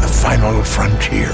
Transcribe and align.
The 0.00 0.06
final 0.06 0.62
frontier. 0.62 1.26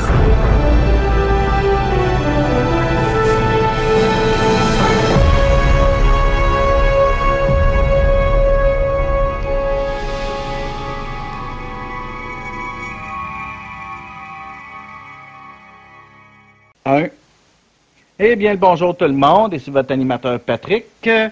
Eh 18.16 18.36
bien, 18.36 18.54
bonjour 18.54 18.96
tout 18.96 19.04
le 19.04 19.12
monde, 19.12 19.52
ici 19.52 19.70
votre 19.70 19.92
animateur 19.92 20.40
Patrick. 20.40 20.86
Euh, 21.06 21.28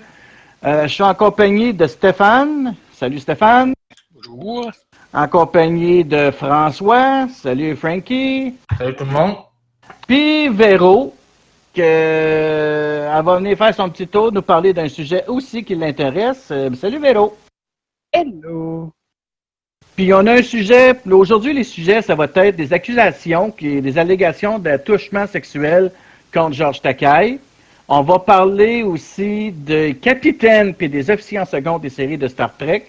je 0.82 0.88
suis 0.88 1.02
en 1.02 1.14
compagnie 1.14 1.72
de 1.72 1.86
Stéphane. 1.86 2.74
Salut 2.92 3.18
Stéphane. 3.18 3.72
Bonjour. 4.34 4.70
En 5.12 5.28
compagnie 5.28 6.04
de 6.04 6.30
François. 6.30 7.28
Salut 7.28 7.76
Frankie. 7.76 8.54
Salut 8.78 8.96
tout 8.96 9.04
le 9.04 9.10
monde. 9.10 9.36
Puis 10.06 10.48
Véro, 10.48 11.14
que, 11.74 11.82
elle 11.82 13.24
va 13.24 13.36
venir 13.36 13.58
faire 13.58 13.74
son 13.74 13.90
petit 13.90 14.06
tour, 14.08 14.32
nous 14.32 14.40
parler 14.40 14.72
d'un 14.72 14.88
sujet 14.88 15.24
aussi 15.26 15.64
qui 15.64 15.74
l'intéresse. 15.74 16.48
Euh, 16.50 16.70
salut 16.74 16.98
Véro. 16.98 17.36
Hello. 18.10 18.90
Puis 19.96 20.14
on 20.14 20.26
a 20.26 20.32
un 20.32 20.42
sujet, 20.42 20.94
aujourd'hui 21.10 21.52
les 21.52 21.64
sujets, 21.64 22.00
ça 22.00 22.14
va 22.14 22.24
être 22.24 22.56
des 22.56 22.72
accusations, 22.72 23.50
qui, 23.50 23.82
des 23.82 23.98
allégations 23.98 24.58
d'attouchement 24.58 25.26
sexuel 25.26 25.92
contre 26.32 26.54
Georges 26.54 26.80
Takei. 26.80 27.38
On 27.86 28.00
va 28.00 28.18
parler 28.18 28.82
aussi 28.82 29.52
des 29.52 29.94
capitaines 29.94 30.72
puis 30.72 30.88
des 30.88 31.10
officiers 31.10 31.38
en 31.38 31.44
seconde 31.44 31.82
des 31.82 31.90
séries 31.90 32.16
de 32.16 32.28
Star 32.28 32.56
Trek. 32.56 32.86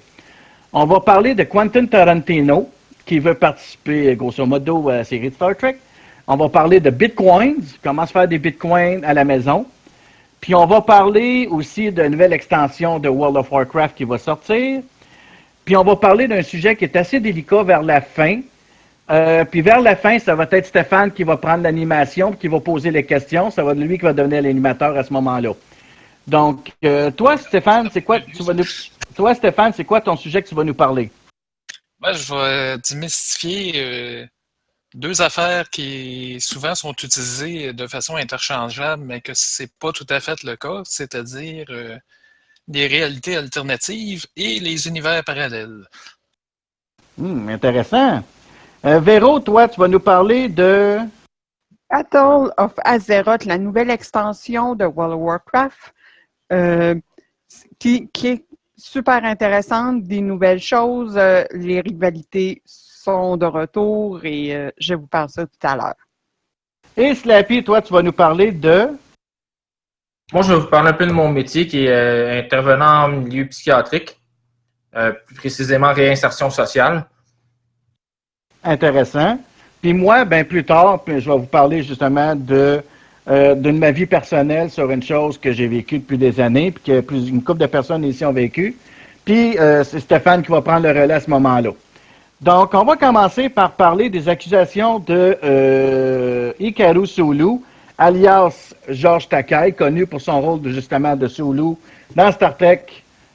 On 0.75 0.85
va 0.85 0.99
parler 1.01 1.35
de 1.35 1.43
Quentin 1.43 1.85
Tarantino, 1.85 2.67
qui 3.05 3.19
veut 3.19 3.35
participer 3.35 4.15
grosso 4.15 4.43
modo 4.43 4.89
à 4.89 4.95
la 4.95 5.03
série 5.03 5.29
de 5.29 5.35
Star 5.35 5.55
Trek. 5.55 5.77
On 6.25 6.35
va 6.35 6.49
parler 6.49 6.79
de 6.79 6.89
bitcoins, 6.89 7.57
comment 7.83 8.07
se 8.07 8.11
faire 8.11 8.27
des 8.27 8.39
bitcoins 8.39 9.05
à 9.05 9.13
la 9.13 9.23
maison. 9.23 9.67
Puis 10.41 10.55
on 10.55 10.65
va 10.65 10.81
parler 10.81 11.47
aussi 11.51 11.91
de 11.91 12.01
nouvelle 12.05 12.33
extension 12.33 12.97
de 12.97 13.07
World 13.07 13.37
of 13.37 13.51
Warcraft 13.51 13.95
qui 13.95 14.03
va 14.03 14.17
sortir. 14.17 14.81
Puis 15.63 15.77
on 15.77 15.83
va 15.83 15.95
parler 15.95 16.27
d'un 16.27 16.41
sujet 16.41 16.75
qui 16.75 16.85
est 16.85 16.95
assez 16.95 17.19
délicat 17.19 17.61
vers 17.61 17.83
la 17.83 18.01
fin. 18.01 18.39
Euh, 19.11 19.45
puis 19.45 19.61
vers 19.61 19.79
la 19.79 19.95
fin, 19.95 20.17
ça 20.17 20.33
va 20.33 20.47
être 20.49 20.65
Stéphane 20.65 21.11
qui 21.11 21.23
va 21.23 21.37
prendre 21.37 21.61
l'animation, 21.61 22.31
qui 22.31 22.47
va 22.47 22.59
poser 22.59 22.89
les 22.89 23.03
questions. 23.03 23.51
Ça 23.51 23.63
va 23.63 23.73
être 23.73 23.77
lui 23.77 23.99
qui 23.99 24.05
va 24.05 24.13
devenir 24.13 24.41
l'animateur 24.41 24.97
à 24.97 25.03
ce 25.03 25.13
moment-là. 25.13 25.51
Donc, 26.27 26.71
euh, 26.85 27.11
toi, 27.11 27.37
Stéphane, 27.37 27.89
c'est 27.91 28.01
quoi 28.01 28.19
tu 28.19 28.43
vas 28.43 28.53
nous... 28.53 28.65
Toi, 29.15 29.35
Stéphane, 29.35 29.73
c'est 29.73 29.85
quoi 29.85 30.01
ton 30.01 30.15
sujet 30.15 30.41
que 30.41 30.49
tu 30.49 30.55
vas 30.55 30.63
nous 30.63 30.73
parler? 30.73 31.11
Ben, 31.99 32.13
je 32.13 32.33
vais 32.33 32.77
démystifier 32.77 33.71
euh, 33.75 34.25
deux 34.93 35.21
affaires 35.21 35.69
qui 35.69 36.37
souvent 36.39 36.75
sont 36.75 36.93
utilisées 36.93 37.73
de 37.73 37.87
façon 37.87 38.15
interchangeable, 38.15 39.03
mais 39.05 39.21
que 39.21 39.33
c'est 39.33 39.71
pas 39.79 39.91
tout 39.91 40.07
à 40.09 40.19
fait 40.19 40.43
le 40.43 40.55
cas, 40.55 40.81
c'est-à-dire 40.85 41.65
euh, 41.69 41.97
des 42.67 42.87
réalités 42.87 43.37
alternatives 43.37 44.25
et 44.35 44.59
les 44.59 44.87
univers 44.87 45.23
parallèles. 45.23 45.85
Hmm, 47.17 47.49
intéressant. 47.49 48.23
Euh, 48.85 48.99
Véro, 48.99 49.39
toi, 49.39 49.67
tu 49.67 49.79
vas 49.79 49.87
nous 49.87 49.99
parler 49.99 50.49
de. 50.49 50.99
Battle 51.89 52.51
of 52.57 52.73
Azeroth, 52.83 53.45
la 53.45 53.57
nouvelle 53.57 53.91
extension 53.91 54.73
de 54.75 54.85
World 54.85 55.13
of 55.13 55.21
Warcraft, 55.21 55.93
euh, 56.51 56.95
qui, 57.79 58.09
qui, 58.09 58.27
est 58.27 58.45
super 58.77 59.23
intéressante, 59.23 60.03
des 60.03 60.21
nouvelles 60.21 60.61
choses. 60.61 61.15
Euh, 61.17 61.43
les 61.51 61.81
rivalités 61.81 62.61
sont 63.03 63.37
de 63.37 63.45
retour 63.45 64.23
et 64.23 64.55
euh, 64.55 64.71
je 64.77 64.93
vous 64.93 65.07
parle 65.07 65.29
ça 65.29 65.45
tout 65.45 65.67
à 65.67 65.75
l'heure. 65.75 65.95
Et 66.95 67.15
Slappy, 67.15 67.63
toi, 67.63 67.81
tu 67.81 67.91
vas 67.93 68.01
nous 68.01 68.11
parler 68.11 68.51
de? 68.51 68.89
Moi, 70.31 70.41
je 70.43 70.53
vais 70.53 70.59
vous 70.59 70.67
parler 70.67 70.89
un 70.89 70.93
peu 70.93 71.05
de 71.05 71.11
mon 71.11 71.29
métier 71.29 71.67
qui 71.67 71.85
est 71.85 71.89
euh, 71.89 72.39
intervenant 72.39 73.05
en 73.05 73.07
milieu 73.09 73.45
psychiatrique, 73.47 74.19
euh, 74.95 75.11
plus 75.11 75.35
précisément 75.35 75.91
réinsertion 75.91 76.49
sociale. 76.49 77.05
Intéressant. 78.63 79.39
Puis 79.81 79.93
moi, 79.93 80.23
ben 80.23 80.45
plus 80.45 80.63
tard, 80.63 81.03
puis 81.03 81.19
je 81.19 81.29
vais 81.29 81.37
vous 81.37 81.45
parler 81.45 81.83
justement 81.83 82.35
de, 82.35 82.81
euh, 83.29 83.55
de 83.55 83.71
ma 83.71 83.91
vie 83.91 84.05
personnelle 84.05 84.69
sur 84.69 84.91
une 84.91 85.01
chose 85.03 85.37
que 85.37 85.51
j'ai 85.53 85.67
vécue 85.67 85.99
depuis 85.99 86.17
des 86.17 86.39
années, 86.41 86.71
puis 86.71 86.83
que 86.83 86.99
plus 86.99 87.31
couple 87.41 87.61
de 87.61 87.67
personnes 87.67 88.03
ici 88.03 88.25
ont 88.25 88.33
vécu. 88.33 88.75
Puis 89.23 89.57
euh, 89.57 89.83
c'est 89.83 89.99
Stéphane 90.01 90.43
qui 90.43 90.51
va 90.51 90.61
prendre 90.61 90.83
le 90.83 90.89
relais 90.89 91.13
à 91.13 91.19
ce 91.19 91.29
moment-là. 91.29 91.69
Donc, 92.41 92.73
on 92.73 92.83
va 92.83 92.97
commencer 92.97 93.47
par 93.47 93.71
parler 93.71 94.09
des 94.09 94.27
accusations 94.27 94.99
de 94.99 95.37
euh, 95.43 96.51
Hikaru 96.59 97.07
Sulu, 97.07 97.61
alias 97.97 98.73
Georges 98.89 99.29
Takei, 99.29 99.71
connu 99.71 100.05
pour 100.05 100.19
son 100.19 100.41
rôle 100.41 100.59
justement 100.65 101.15
de 101.15 101.29
Sulu 101.29 101.75
dans 102.13 102.31
Star 102.33 102.57
Trek, 102.57 102.85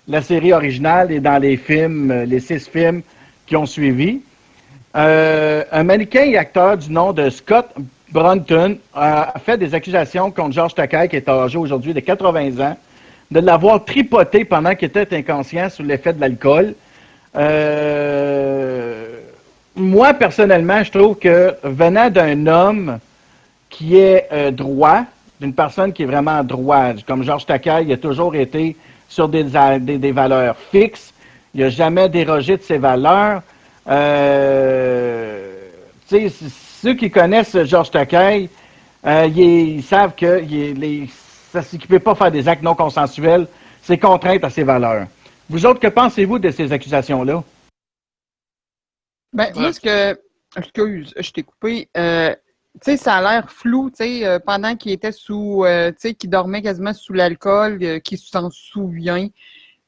la 0.07 0.21
série 0.21 0.53
originale 0.53 1.11
et 1.11 1.21
dans 1.21 1.39
les 1.39 1.57
films, 1.57 2.11
euh, 2.11 2.25
les 2.27 2.41
six 2.41 2.69
films 2.69 3.01
qui 3.47 3.57
ont 3.57 3.67
suivi. 3.67 4.21
Un 4.95 5.85
mannequin 5.85 6.25
et 6.25 6.37
acteur 6.37 6.77
du 6.77 6.91
nom 6.91 7.13
de 7.13 7.31
Scott 7.31 7.67
Brunton 8.11 8.79
a 8.95 9.35
fait 9.45 9.59
des 9.59 9.75
accusations 9.75 10.31
contre 10.31 10.53
Georges 10.53 10.75
Takei, 10.75 11.09
qui 11.09 11.17
est 11.17 11.29
âgé 11.29 11.59
aujourd'hui 11.59 11.93
de 11.93 12.01
80 12.01 12.61
ans, 12.61 12.77
de 13.31 13.41
l'avoir 13.41 13.85
tripoté 13.85 14.45
pendant 14.45 14.75
qu'il 14.75 14.87
était 14.87 15.17
inconscient 15.17 15.69
sous 15.69 15.83
l'effet 15.83 16.13
de 16.15 16.21
l'alcool. 16.21 16.75
Euh, 17.37 19.05
moi, 19.77 20.15
personnellement, 20.15 20.83
je 20.83 20.91
trouve 20.91 21.17
que 21.17 21.55
venant 21.63 22.09
d'un 22.09 22.47
homme 22.47 22.99
qui 23.69 23.99
est 23.99 24.27
euh, 24.33 24.51
droit, 24.51 25.05
d'une 25.41 25.53
personne 25.53 25.93
qui 25.93 26.03
est 26.03 26.07
vraiment 26.07 26.43
droit, 26.43 26.95
comme 27.07 27.23
Georges 27.23 27.47
Takei, 27.47 27.83
il 27.83 27.93
a 27.93 27.99
toujours 27.99 28.35
été 28.35 28.75
sur 29.09 29.29
des, 29.29 29.43
valeurs 30.13 30.57
fixes, 30.73 31.13
il 31.55 31.61
n'a 31.61 31.69
jamais 31.69 32.09
dérogé 32.09 32.57
de 32.57 32.63
ses 32.63 32.79
valeurs. 32.79 33.43
Euh, 33.89 35.55
ceux 36.83 36.95
qui 36.95 37.11
connaissent 37.11 37.61
Georges 37.65 37.91
Takei, 37.91 38.49
euh, 39.05 39.27
ils, 39.27 39.83
savent 39.83 40.15
que 40.15 40.41
ça, 41.51 41.61
ne 41.61 41.87
peut 41.87 41.99
pas 41.99 42.15
faire 42.15 42.31
des 42.31 42.47
actes 42.49 42.63
non 42.63 42.75
consensuels, 42.75 43.49
c'est 43.83 43.99
contrainte 43.99 44.45
à 44.45 44.51
ses 44.51 44.63
valeurs. 44.63 45.07
Vous 45.49 45.67
autres, 45.67 45.81
que 45.81 45.89
pensez-vous 45.89 46.39
de 46.39 46.51
ces 46.51 46.73
accusations-là? 46.73 47.43
Ben, 49.33 49.53
moi, 49.57 49.73
ce 49.73 49.81
que. 49.81 50.21
Excuse, 50.57 51.13
je 51.19 51.31
t'ai 51.31 51.43
coupé. 51.43 51.89
Euh, 51.97 52.35
tu 52.75 52.93
sais, 52.93 52.97
ça 52.97 53.17
a 53.17 53.23
l'air 53.23 53.51
flou, 53.51 53.91
tu 53.91 53.97
sais, 53.97 54.27
euh, 54.27 54.39
pendant 54.39 54.77
qu'il 54.77 54.93
était 54.93 55.13
sous. 55.13 55.65
Euh, 55.65 55.91
tu 55.91 55.97
sais, 55.99 56.15
qu'il 56.15 56.31
dormait 56.31 56.63
quasiment 56.63 56.95
sous 56.95 57.13
l'alcool, 57.13 58.01
qu'il 58.03 58.19
s'en 58.19 58.51
souvient. 58.51 59.29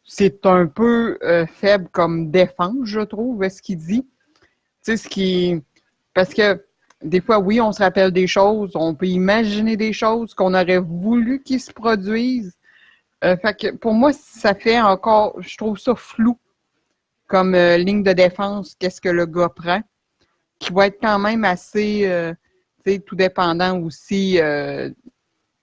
C'est 0.04 0.44
un 0.44 0.66
peu 0.66 1.18
faible 1.54 1.88
comme 1.92 2.32
défense, 2.32 2.74
je 2.82 3.00
trouve, 3.00 3.48
ce 3.48 3.62
qu'il 3.62 3.76
dit? 3.76 4.02
Tu 4.02 4.48
sais, 4.82 4.96
ce 4.96 5.08
qui. 5.08 5.62
Parce 6.14 6.34
que 6.34 6.60
des 7.02 7.20
fois, 7.20 7.38
oui, 7.38 7.60
on 7.60 7.72
se 7.72 7.82
rappelle 7.82 8.10
des 8.10 8.26
choses, 8.26 8.72
on 8.74 8.94
peut 8.94 9.06
imaginer 9.06 9.76
des 9.76 9.92
choses 9.92 10.34
qu'on 10.34 10.54
aurait 10.54 10.78
voulu 10.78 11.42
qu'ils 11.42 11.60
se 11.60 11.72
produisent. 11.72 12.56
Euh, 13.24 13.36
fait 13.36 13.54
que 13.54 13.76
pour 13.76 13.94
moi, 13.94 14.12
ça 14.12 14.54
fait 14.54 14.80
encore, 14.80 15.40
je 15.40 15.56
trouve 15.56 15.78
ça 15.78 15.94
flou 15.94 16.38
comme 17.26 17.54
euh, 17.54 17.76
ligne 17.76 18.02
de 18.02 18.12
défense, 18.12 18.74
qu'est-ce 18.78 19.00
que 19.00 19.08
le 19.08 19.24
gars 19.26 19.48
prend, 19.48 19.82
qui 20.58 20.72
va 20.72 20.86
être 20.86 20.98
quand 21.00 21.18
même 21.18 21.44
assez, 21.44 22.06
euh, 22.06 22.34
tout 23.06 23.14
dépendant 23.14 23.78
aussi 23.80 24.40
euh, 24.40 24.90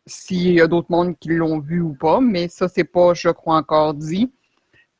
s'il 0.05 0.53
y 0.53 0.61
a 0.61 0.67
d'autres 0.67 0.89
mondes 0.89 1.17
qui 1.19 1.29
l'ont 1.29 1.59
vu 1.59 1.81
ou 1.81 1.93
pas, 1.93 2.21
mais 2.21 2.47
ça, 2.47 2.67
c'est 2.67 2.85
pas, 2.85 3.13
je 3.13 3.29
crois, 3.29 3.57
encore 3.57 3.93
dit. 3.93 4.31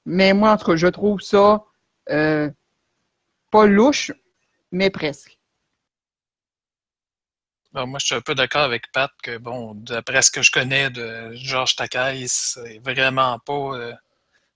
Mais 0.06 0.34
moi, 0.34 0.52
entre 0.52 0.76
je 0.76 0.88
trouve 0.88 1.22
ça 1.22 1.64
euh, 2.10 2.50
pas 3.52 3.66
louche, 3.66 4.12
mais 4.72 4.90
presque. 4.90 5.37
Alors 7.78 7.88
moi, 7.88 8.00
je 8.00 8.08
suis 8.08 8.16
un 8.16 8.22
peu 8.22 8.34
d'accord 8.34 8.64
avec 8.64 8.92
Pat 8.92 9.12
que, 9.22 9.38
bon, 9.38 9.76
d'après 9.76 10.24
ce 10.24 10.32
que 10.32 10.42
je 10.42 10.50
connais 10.50 10.90
de 10.90 11.32
Georges 11.36 11.76
Takei, 11.76 12.26
c'est 12.28 12.80
vraiment 12.80 13.38
pas 13.38 13.54
euh, 13.54 13.94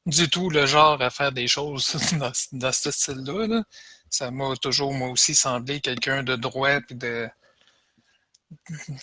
du 0.08 0.28
tout 0.28 0.50
le 0.50 0.66
genre 0.66 1.00
à 1.04 1.12
faire 1.12 1.32
des 1.32 1.48
choses 1.48 1.96
dans, 2.52 2.72
ce 2.74 2.90
style-là. 2.90 3.46
là. 3.46 3.64
Ça 4.10 4.32
m'a 4.32 4.56
toujours, 4.56 4.92
moi 4.92 5.10
aussi, 5.10 5.36
semblé 5.36 5.82
quelqu'un 5.82 6.24
de 6.24 6.36
droit 6.36 6.82
puis 6.82 6.96
de 6.96 7.30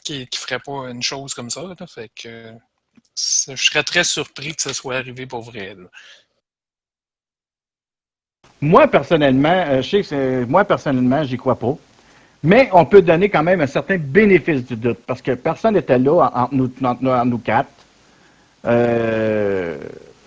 qui, 0.04 0.26
qui 0.26 0.38
ferait 0.40 0.58
pas 0.58 0.90
une 0.90 1.02
chose 1.02 1.32
comme 1.32 1.48
ça. 1.48 1.62
Fait 1.86 2.10
que 2.20 2.52
je 3.16 3.54
serais 3.54 3.84
très 3.84 4.02
surpris 4.02 4.56
que 4.56 4.62
ça 4.62 4.74
soit 4.74 4.96
arrivé 4.96 5.28
pour 5.28 5.42
vrai. 5.42 5.76
Moi, 8.60 8.88
personnellement, 8.88 9.64
euh, 9.68 9.80
je 9.80 9.88
sais 9.88 10.02
que 10.02 10.44
moi, 10.44 10.64
personnellement, 10.64 11.22
j'y 11.22 11.36
crois 11.36 11.56
pas. 11.56 11.78
Mais 12.42 12.68
on 12.72 12.84
peut 12.84 13.02
donner 13.02 13.28
quand 13.28 13.42
même 13.42 13.60
un 13.60 13.66
certain 13.66 13.96
bénéfice 13.98 14.64
du 14.64 14.76
doute, 14.76 14.98
parce 15.06 15.20
que 15.20 15.32
personne 15.32 15.74
n'était 15.74 15.98
là 15.98 16.30
en- 16.34 16.42
entre 16.44 16.54
nous, 16.54 16.70
entre 16.84 17.24
nous- 17.24 17.38
quatre. 17.38 17.68
Euh, 18.64 19.76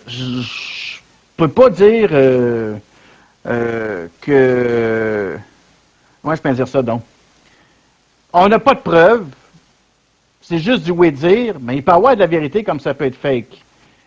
je 0.08 1.00
peux 1.38 1.48
pas 1.48 1.69
dire. 1.69 2.10
euh, 2.12 2.75
euh, 3.48 4.08
que. 4.22 5.36
Moi, 6.24 6.36
je 6.36 6.42
peux 6.42 6.52
dire 6.54 6.68
ça 6.68 6.81
donc? 6.84 7.02
On 8.34 8.48
n'a 8.48 8.60
pas 8.60 8.75
de 8.75 8.80
preuves. 8.81 9.25
C'est 10.42 10.60
juste 10.60 10.84
du 10.84 10.92
oui-dire, 10.92 11.56
mais 11.60 11.78
il 11.78 11.84
peut 11.84 11.92
avoir 11.92 12.13
de 12.16 12.19
la 12.19 12.28
vérité 12.28 12.63
comme 12.63 12.80
ça 12.80 12.94
peut 12.94 13.06
être 13.06 13.16
fake. 13.16 13.63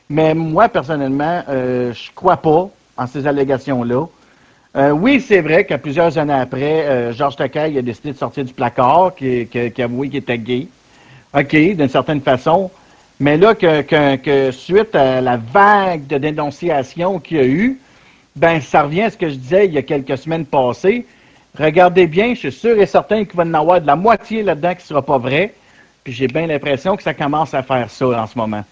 Mais 0.09 0.35
moi, 0.35 0.69
personnellement, 0.69 1.43
euh, 1.49 1.93
je 1.93 2.11
crois 2.15 2.37
pas 2.37 2.69
en 2.97 3.07
ces 3.07 3.27
allégations-là. 3.27 4.07
Euh, 4.77 4.91
oui, 4.91 5.21
c'est 5.21 5.41
vrai 5.41 5.65
que 5.65 5.75
plusieurs 5.75 6.19
années 6.19 6.33
après, 6.33 6.87
euh, 6.87 7.13
Georges 7.13 7.37
Takei 7.37 7.79
a 7.79 7.83
décidé 7.83 8.13
de 8.13 8.19
sortir 8.19 8.45
du 8.45 8.53
placard, 8.53 9.15
qui, 9.15 9.47
qui, 9.47 9.71
qui 9.71 9.83
a 9.83 9.85
avoué 9.85 10.09
qu'il 10.09 10.19
était 10.19 10.39
gay. 10.39 10.67
OK, 11.33 11.55
d'une 11.55 11.89
certaine 11.89 12.21
façon. 12.21 12.71
Mais 13.21 13.37
là, 13.37 13.55
que, 13.55 13.83
que, 13.83 14.17
que, 14.17 14.51
suite 14.51 14.95
à 14.97 15.21
la 15.21 15.37
vague 15.37 16.07
de 16.09 16.19
dénonciation 16.19 17.21
qu'il 17.21 17.37
y 17.37 17.41
a 17.41 17.47
eu, 17.47 17.79
ben, 18.35 18.61
ça 18.61 18.83
revient 18.83 19.03
à 19.03 19.11
ce 19.11 19.17
que 19.17 19.29
je 19.29 19.37
disais 19.37 19.67
il 19.67 19.73
y 19.73 19.79
a 19.79 19.83
quelques 19.83 20.19
semaines 20.19 20.47
passées. 20.47 21.07
Regardez 21.57 22.09
bien, 22.09 22.35
je 22.35 22.41
suis 22.41 22.53
sûr 22.53 22.81
et 22.81 22.87
certain 22.87 23.25
qu'il 23.25 23.37
va 23.37 23.45
y 23.45 23.49
en 23.49 23.55
avoir 23.55 23.81
de 23.81 23.87
la 23.87 23.95
moitié 23.95 24.43
là-dedans 24.43 24.73
qui 24.75 24.83
ne 24.83 24.87
sera 24.87 25.03
pas 25.03 25.19
vrai. 25.19 25.55
Puis 26.03 26.13
j'ai 26.13 26.27
bien 26.27 26.49
l'impression 26.49 26.97
que 26.97 27.03
ça 27.05 27.15
commence 27.15 27.55
à 27.55 27.63
faire 27.63 27.89
ça 27.89 28.07
en 28.07 28.27
ce 28.27 28.37
moment. 28.37 28.65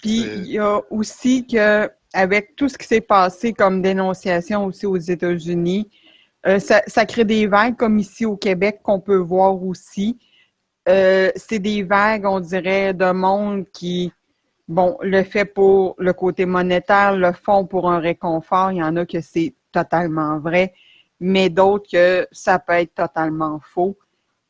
Puis 0.00 0.20
il 0.20 0.46
y 0.46 0.58
a 0.60 0.80
aussi 0.90 1.44
que 1.44 1.90
avec 2.18 2.56
tout 2.56 2.68
ce 2.68 2.76
qui 2.76 2.88
s'est 2.88 3.00
passé 3.00 3.52
comme 3.52 3.80
dénonciation 3.80 4.64
aussi 4.64 4.86
aux 4.86 4.96
États-Unis, 4.96 5.88
euh, 6.48 6.58
ça, 6.58 7.06
crée 7.06 7.24
des 7.24 7.46
vagues 7.46 7.76
comme 7.76 7.96
ici 8.00 8.26
au 8.26 8.36
Québec 8.36 8.80
qu'on 8.82 8.98
peut 8.98 9.18
voir 9.18 9.62
aussi. 9.62 10.18
Euh, 10.88 11.30
c'est 11.36 11.60
des 11.60 11.84
vagues, 11.84 12.26
on 12.26 12.40
dirait, 12.40 12.92
de 12.92 13.12
monde 13.12 13.66
qui, 13.72 14.12
bon, 14.66 14.98
le 15.00 15.22
fait 15.22 15.44
pour 15.44 15.94
le 15.98 16.12
côté 16.12 16.44
monétaire, 16.44 17.16
le 17.16 17.30
font 17.30 17.66
pour 17.66 17.88
un 17.88 18.00
réconfort. 18.00 18.72
Il 18.72 18.78
y 18.78 18.82
en 18.82 18.96
a 18.96 19.06
que 19.06 19.20
c'est 19.20 19.54
totalement 19.70 20.40
vrai, 20.40 20.74
mais 21.20 21.50
d'autres 21.50 21.88
que 21.88 22.26
ça 22.32 22.58
peut 22.58 22.72
être 22.72 22.94
totalement 22.94 23.60
faux. 23.62 23.96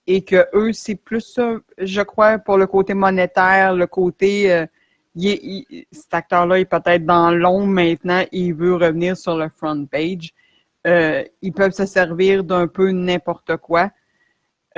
Et 0.06 0.24
que 0.24 0.46
eux, 0.54 0.72
c'est 0.72 0.94
plus 0.94 1.38
je 1.76 2.00
crois, 2.00 2.38
pour 2.38 2.56
le 2.56 2.66
côté 2.66 2.94
monétaire, 2.94 3.74
le 3.74 3.86
côté 3.86 4.50
euh, 4.50 4.64
cet 5.90 6.14
acteur-là 6.14 6.60
est 6.60 6.64
peut-être 6.64 7.04
dans 7.04 7.30
l'ombre 7.30 7.66
maintenant 7.66 8.20
et 8.20 8.28
il 8.32 8.54
veut 8.54 8.74
revenir 8.74 9.16
sur 9.16 9.36
le 9.36 9.48
front 9.48 9.86
page. 9.86 10.32
Euh, 10.86 11.24
ils 11.42 11.52
peuvent 11.52 11.72
se 11.72 11.86
servir 11.86 12.44
d'un 12.44 12.68
peu 12.68 12.90
n'importe 12.90 13.56
quoi. 13.56 13.90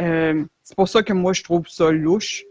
Euh, 0.00 0.44
c'est 0.62 0.74
pour 0.74 0.88
ça 0.88 1.02
que 1.02 1.12
moi, 1.12 1.32
je 1.32 1.42
trouve 1.42 1.68
ça 1.68 1.90
louche. 1.90 2.44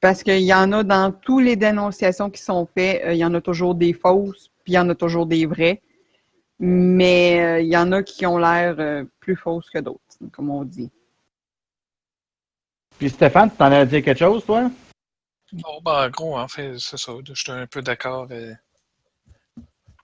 Parce 0.00 0.22
qu'il 0.22 0.40
y 0.40 0.52
en 0.52 0.72
a 0.72 0.82
dans 0.82 1.12
toutes 1.12 1.44
les 1.44 1.56
dénonciations 1.56 2.28
qui 2.28 2.42
sont 2.42 2.68
faites, 2.74 3.04
euh, 3.04 3.14
il 3.14 3.18
y 3.18 3.24
en 3.24 3.34
a 3.34 3.40
toujours 3.40 3.74
des 3.74 3.92
fausses, 3.92 4.50
puis 4.64 4.72
il 4.72 4.76
y 4.76 4.78
en 4.78 4.88
a 4.88 4.94
toujours 4.94 5.26
des 5.26 5.46
vraies. 5.46 5.80
Mais 6.58 7.64
il 7.64 7.68
y 7.68 7.76
en 7.76 7.90
a 7.90 8.02
qui 8.02 8.24
ont 8.24 8.38
l'air 8.38 9.04
plus 9.18 9.34
fausses 9.34 9.68
que 9.68 9.80
d'autres, 9.80 10.00
comme 10.30 10.50
on 10.50 10.62
dit. 10.62 10.90
Puis 12.98 13.10
Stéphane, 13.10 13.50
tu 13.50 13.56
t'en 13.56 13.72
as 13.72 13.84
dit 13.84 14.00
quelque 14.00 14.18
chose, 14.18 14.44
toi? 14.44 14.70
Non, 15.52 15.80
ben, 15.82 16.06
en 16.06 16.10
gros, 16.10 16.38
en 16.38 16.48
fait, 16.48 16.78
c'est 16.78 16.96
ça. 16.96 17.12
Je 17.24 17.34
suis 17.34 17.52
un 17.52 17.66
peu 17.66 17.82
d'accord 17.82 18.26
euh, 18.30 18.54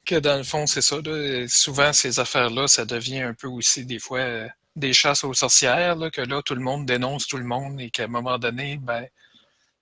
que 0.04 0.16
dans 0.16 0.36
le 0.36 0.42
fond, 0.42 0.66
c'est 0.66 0.82
ça. 0.82 0.96
Là, 1.04 1.46
souvent, 1.48 1.92
ces 1.92 2.20
affaires-là, 2.20 2.68
ça 2.68 2.84
devient 2.84 3.22
un 3.22 3.34
peu 3.34 3.48
aussi 3.48 3.86
des 3.86 3.98
fois 3.98 4.20
euh, 4.20 4.48
des 4.76 4.92
chasses 4.92 5.24
aux 5.24 5.34
sorcières, 5.34 5.96
là, 5.96 6.10
que 6.10 6.20
là, 6.20 6.42
tout 6.42 6.54
le 6.54 6.60
monde 6.60 6.86
dénonce 6.86 7.26
tout 7.26 7.38
le 7.38 7.44
monde 7.44 7.80
et 7.80 7.90
qu'à 7.90 8.04
un 8.04 8.08
moment 8.08 8.38
donné, 8.38 8.78
ben, 8.78 9.06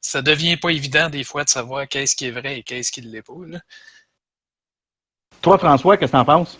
ça 0.00 0.22
devient 0.22 0.56
pas 0.56 0.70
évident 0.70 1.10
des 1.10 1.24
fois 1.24 1.42
de 1.42 1.48
savoir 1.48 1.88
qu'est-ce 1.88 2.14
qui 2.14 2.26
est 2.26 2.30
vrai 2.30 2.58
et 2.58 2.62
qu'est-ce 2.62 2.92
qui 2.92 3.02
ne 3.02 3.10
l'est 3.10 3.22
pas. 3.22 3.34
Là. 3.46 3.58
Toi, 5.42 5.58
François, 5.58 5.96
qu'est-ce 5.96 6.12
que 6.12 6.16
t'en 6.16 6.24
penses? 6.24 6.58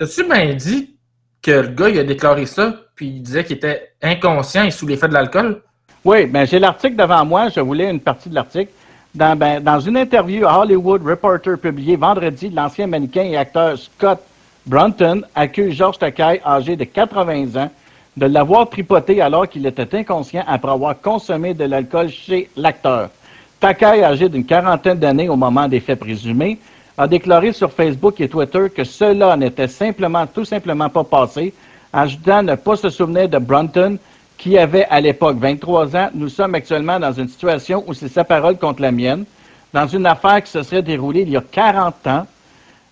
As-tu 0.00 0.24
bien 0.24 0.54
dit 0.54 0.98
que 1.42 1.50
le 1.50 1.68
gars, 1.68 1.88
il 1.88 1.98
a 1.98 2.04
déclaré 2.04 2.46
ça, 2.46 2.86
puis 2.94 3.08
il 3.08 3.22
disait 3.22 3.44
qu'il 3.44 3.56
était 3.56 3.94
inconscient 4.02 4.64
et 4.64 4.70
sous 4.70 4.86
l'effet 4.86 5.08
de 5.08 5.14
l'alcool? 5.14 5.62
Oui, 6.04 6.26
ben 6.26 6.46
j'ai 6.46 6.58
l'article 6.58 6.94
devant 6.96 7.24
moi, 7.24 7.48
je 7.48 7.60
voulais 7.60 7.90
une 7.90 8.00
partie 8.00 8.28
de 8.28 8.34
l'article. 8.34 8.70
Dans, 9.14 9.36
ben, 9.36 9.60
dans, 9.60 9.80
une 9.80 9.96
interview 9.96 10.46
à 10.46 10.60
Hollywood 10.60 11.02
Reporter 11.04 11.58
publiée 11.58 11.96
vendredi, 11.96 12.50
l'ancien 12.50 12.86
mannequin 12.86 13.24
et 13.24 13.36
acteur 13.36 13.76
Scott 13.76 14.20
Brunton 14.64 15.22
accuse 15.34 15.74
Georges 15.74 15.98
Takei, 15.98 16.40
âgé 16.46 16.76
de 16.76 16.84
80 16.84 17.56
ans, 17.60 17.70
de 18.16 18.26
l'avoir 18.26 18.68
tripoté 18.68 19.20
alors 19.20 19.48
qu'il 19.48 19.66
était 19.66 19.92
inconscient 19.96 20.44
après 20.46 20.70
avoir 20.70 21.00
consommé 21.00 21.54
de 21.54 21.64
l'alcool 21.64 22.10
chez 22.10 22.48
l'acteur. 22.56 23.10
Takei, 23.58 24.04
âgé 24.04 24.28
d'une 24.28 24.44
quarantaine 24.44 24.98
d'années 24.98 25.28
au 25.28 25.36
moment 25.36 25.66
des 25.66 25.80
faits 25.80 25.98
présumés, 25.98 26.58
a 26.96 27.08
déclaré 27.08 27.52
sur 27.52 27.72
Facebook 27.72 28.20
et 28.20 28.28
Twitter 28.28 28.70
que 28.74 28.84
cela 28.84 29.36
n'était 29.36 29.68
simplement, 29.68 30.26
tout 30.26 30.44
simplement 30.44 30.88
pas 30.88 31.04
passé, 31.04 31.52
ajoutant 31.92 32.42
ne 32.42 32.54
pas 32.54 32.76
se 32.76 32.90
souvenir 32.90 33.28
de 33.28 33.38
Brunton, 33.38 33.98
qui 34.38 34.56
avait 34.56 34.86
à 34.86 35.00
l'époque 35.00 35.36
23 35.38 35.96
ans. 35.96 36.10
Nous 36.14 36.28
sommes 36.28 36.54
actuellement 36.54 36.98
dans 36.98 37.12
une 37.12 37.28
situation 37.28 37.84
où 37.86 37.92
c'est 37.92 38.08
sa 38.08 38.24
parole 38.24 38.56
contre 38.56 38.80
la 38.80 38.92
mienne, 38.92 39.24
dans 39.74 39.86
une 39.86 40.06
affaire 40.06 40.42
qui 40.42 40.50
se 40.50 40.62
serait 40.62 40.82
déroulée 40.82 41.22
il 41.22 41.30
y 41.30 41.36
a 41.36 41.42
40 41.42 42.06
ans, 42.06 42.26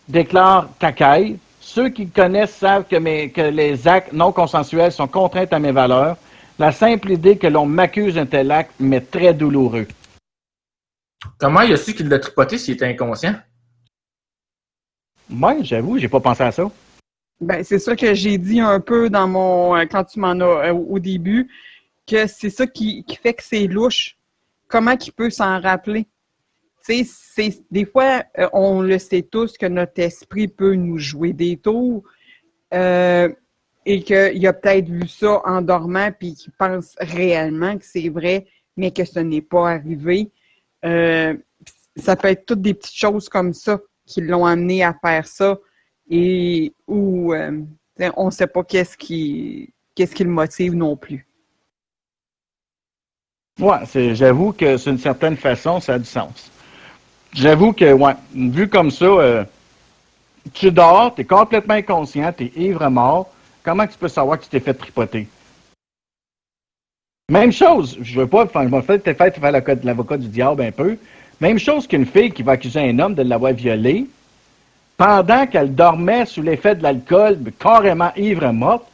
déclare 0.09 0.69
Takai. 0.79 1.37
Ceux 1.61 1.89
qui 1.89 2.09
connaissent 2.09 2.55
savent 2.55 2.85
que, 2.85 2.97
mes, 2.97 3.31
que 3.31 3.41
les 3.41 3.89
actes 3.89 4.13
non 4.13 4.33
consensuels 4.33 4.93
sont 4.93 5.09
contraints 5.09 5.47
à 5.51 5.59
mes 5.59 5.73
valeurs. 5.73 6.17
La 6.59 6.73
simple 6.73 7.13
idée 7.13 7.37
que 7.37 7.47
l'on 7.47 7.67
m'accuse 7.67 8.15
d'un 8.15 8.27
tel 8.27 8.51
acte 8.51 8.73
m'est 8.81 9.11
très 9.11 9.35
douloureux. 9.35 9.87
Comment 11.39 11.63
il 11.63 11.73
a 11.73 11.77
su 11.77 11.95
qu'il 11.95 12.09
l'a 12.09 12.19
tripoté 12.19 12.57
s'il 12.57 12.75
était 12.75 12.87
inconscient? 12.87 13.35
Moi, 15.29 15.57
j'avoue, 15.63 15.99
j'ai 15.99 16.09
pas 16.09 16.21
pensé 16.21 16.45
à 16.45 16.53
ça. 16.53 16.71
Ben, 17.41 17.63
c'est 17.63 17.79
ça 17.79 17.95
que 17.95 18.15
j'ai 18.15 18.39
dit 18.39 18.61
un 18.61 18.81
peu 18.81 19.11
dans 19.11 19.29
mon 19.29 19.75
quand 19.87 20.05
tu 20.05 20.21
m'en 20.21 20.41
as 20.41 20.73
au 20.73 20.99
début, 20.99 21.49
que 22.07 22.27
c'est 22.27 22.51
ça 22.51 22.67
qui, 22.67 23.05
qui, 23.05 23.17
fait 23.17 23.35
que 23.35 23.43
c'est 23.43 23.67
louche. 23.67 24.17
Comment 24.69 24.97
qu'il 24.97 25.13
peut 25.13 25.31
s'en 25.31 25.61
rappeler? 25.61 26.07
Sais, 26.83 27.05
des 27.71 27.85
fois, 27.85 28.23
on 28.53 28.81
le 28.81 28.99
sait 28.99 29.23
tous 29.23 29.59
que 29.59 29.67
notre 29.67 30.01
esprit 30.01 30.47
peut 30.47 30.75
nous 30.75 30.99
jouer 30.99 31.33
des 31.33 31.57
tours 31.57 32.05
euh, 32.73 33.29
et 33.85 34.03
qu'il 34.03 34.47
a 34.47 34.53
peut-être 34.53 34.89
vu 34.89 35.09
ça 35.09 35.43
en 35.45 35.63
dormant 35.63 36.11
puis 36.13 36.35
qu'il 36.35 36.53
pense 36.53 36.95
réellement 36.99 37.77
que 37.77 37.85
c'est 37.85 38.09
vrai, 38.09 38.47
mais 38.77 38.93
que 38.93 39.05
ce 39.05 39.19
n'est 39.19 39.43
pas 39.43 39.71
arrivé. 39.71 40.31
Euh, 40.85 41.35
ça 41.97 42.15
peut 42.15 42.29
être 42.29 42.47
toutes 42.47 42.63
des 42.63 42.75
petites 42.75 42.97
choses 42.97 43.29
comme 43.29 43.53
ça 43.53 43.81
qui 44.07 44.21
l'ont 44.21 44.47
amené 44.47 44.85
à 44.85 44.95
faire 44.95 45.27
ça 45.27 45.59
et 46.11 46.73
où 46.87 47.33
euh, 47.33 47.63
on 48.17 48.27
ne 48.27 48.31
sait 48.31 48.47
pas 48.47 48.63
qu'est-ce 48.63 48.97
qui, 48.97 49.73
le 49.99 50.25
motive 50.27 50.75
non 50.75 50.97
plus. 50.97 51.27
Ouais, 53.59 53.79
j'avoue 54.15 54.53
que 54.53 54.83
d'une 54.83 54.99
certaine 54.99 55.37
façon, 55.37 55.81
ça 55.81 55.95
a 55.95 55.99
du 55.99 56.05
sens. 56.05 56.51
J'avoue 57.33 57.73
que, 57.73 57.93
ouais, 57.93 58.15
vu 58.35 58.69
comme 58.69 58.91
ça, 58.91 59.07
euh, 59.07 59.45
tu 60.53 60.71
dors, 60.71 61.15
tu 61.15 61.23
es 61.23 61.25
complètement 61.25 61.75
inconscient, 61.75 62.33
tu 62.33 62.45
es 62.45 62.53
ivre 62.57 62.89
mort. 62.89 63.31
Comment 63.63 63.87
tu 63.87 63.99
peux 63.99 64.09
savoir 64.09 64.39
que 64.39 64.45
tu 64.45 64.51
t'es 64.51 64.61
fait 64.61 64.75
tripoter? 64.75 65.27
Même 67.31 67.51
chose, 67.51 67.99
je 68.01 68.21
veux 68.21 68.27
pas, 68.27 68.47
je 68.55 68.69
vais 68.69 68.83
peut-être 68.83 69.17
faire 69.17 69.53
l'avocat 69.83 70.17
du 70.17 70.29
diable 70.29 70.63
un 70.63 70.71
peu. 70.71 70.97
Même 71.41 71.59
chose 71.59 71.87
qu'une 71.87 72.07
fille 72.07 72.31
qui 72.31 72.43
va 72.43 72.53
accuser 72.53 72.81
un 72.81 72.99
homme 72.99 73.15
de 73.15 73.23
l'avoir 73.23 73.53
violée 73.53 74.07
pendant 74.97 75.47
qu'elle 75.47 75.75
dormait 75.75 76.27
sous 76.27 76.43
l'effet 76.43 76.75
de 76.75 76.83
l'alcool, 76.83 77.39
carrément 77.59 78.13
ivre 78.17 78.51
morte. 78.53 78.87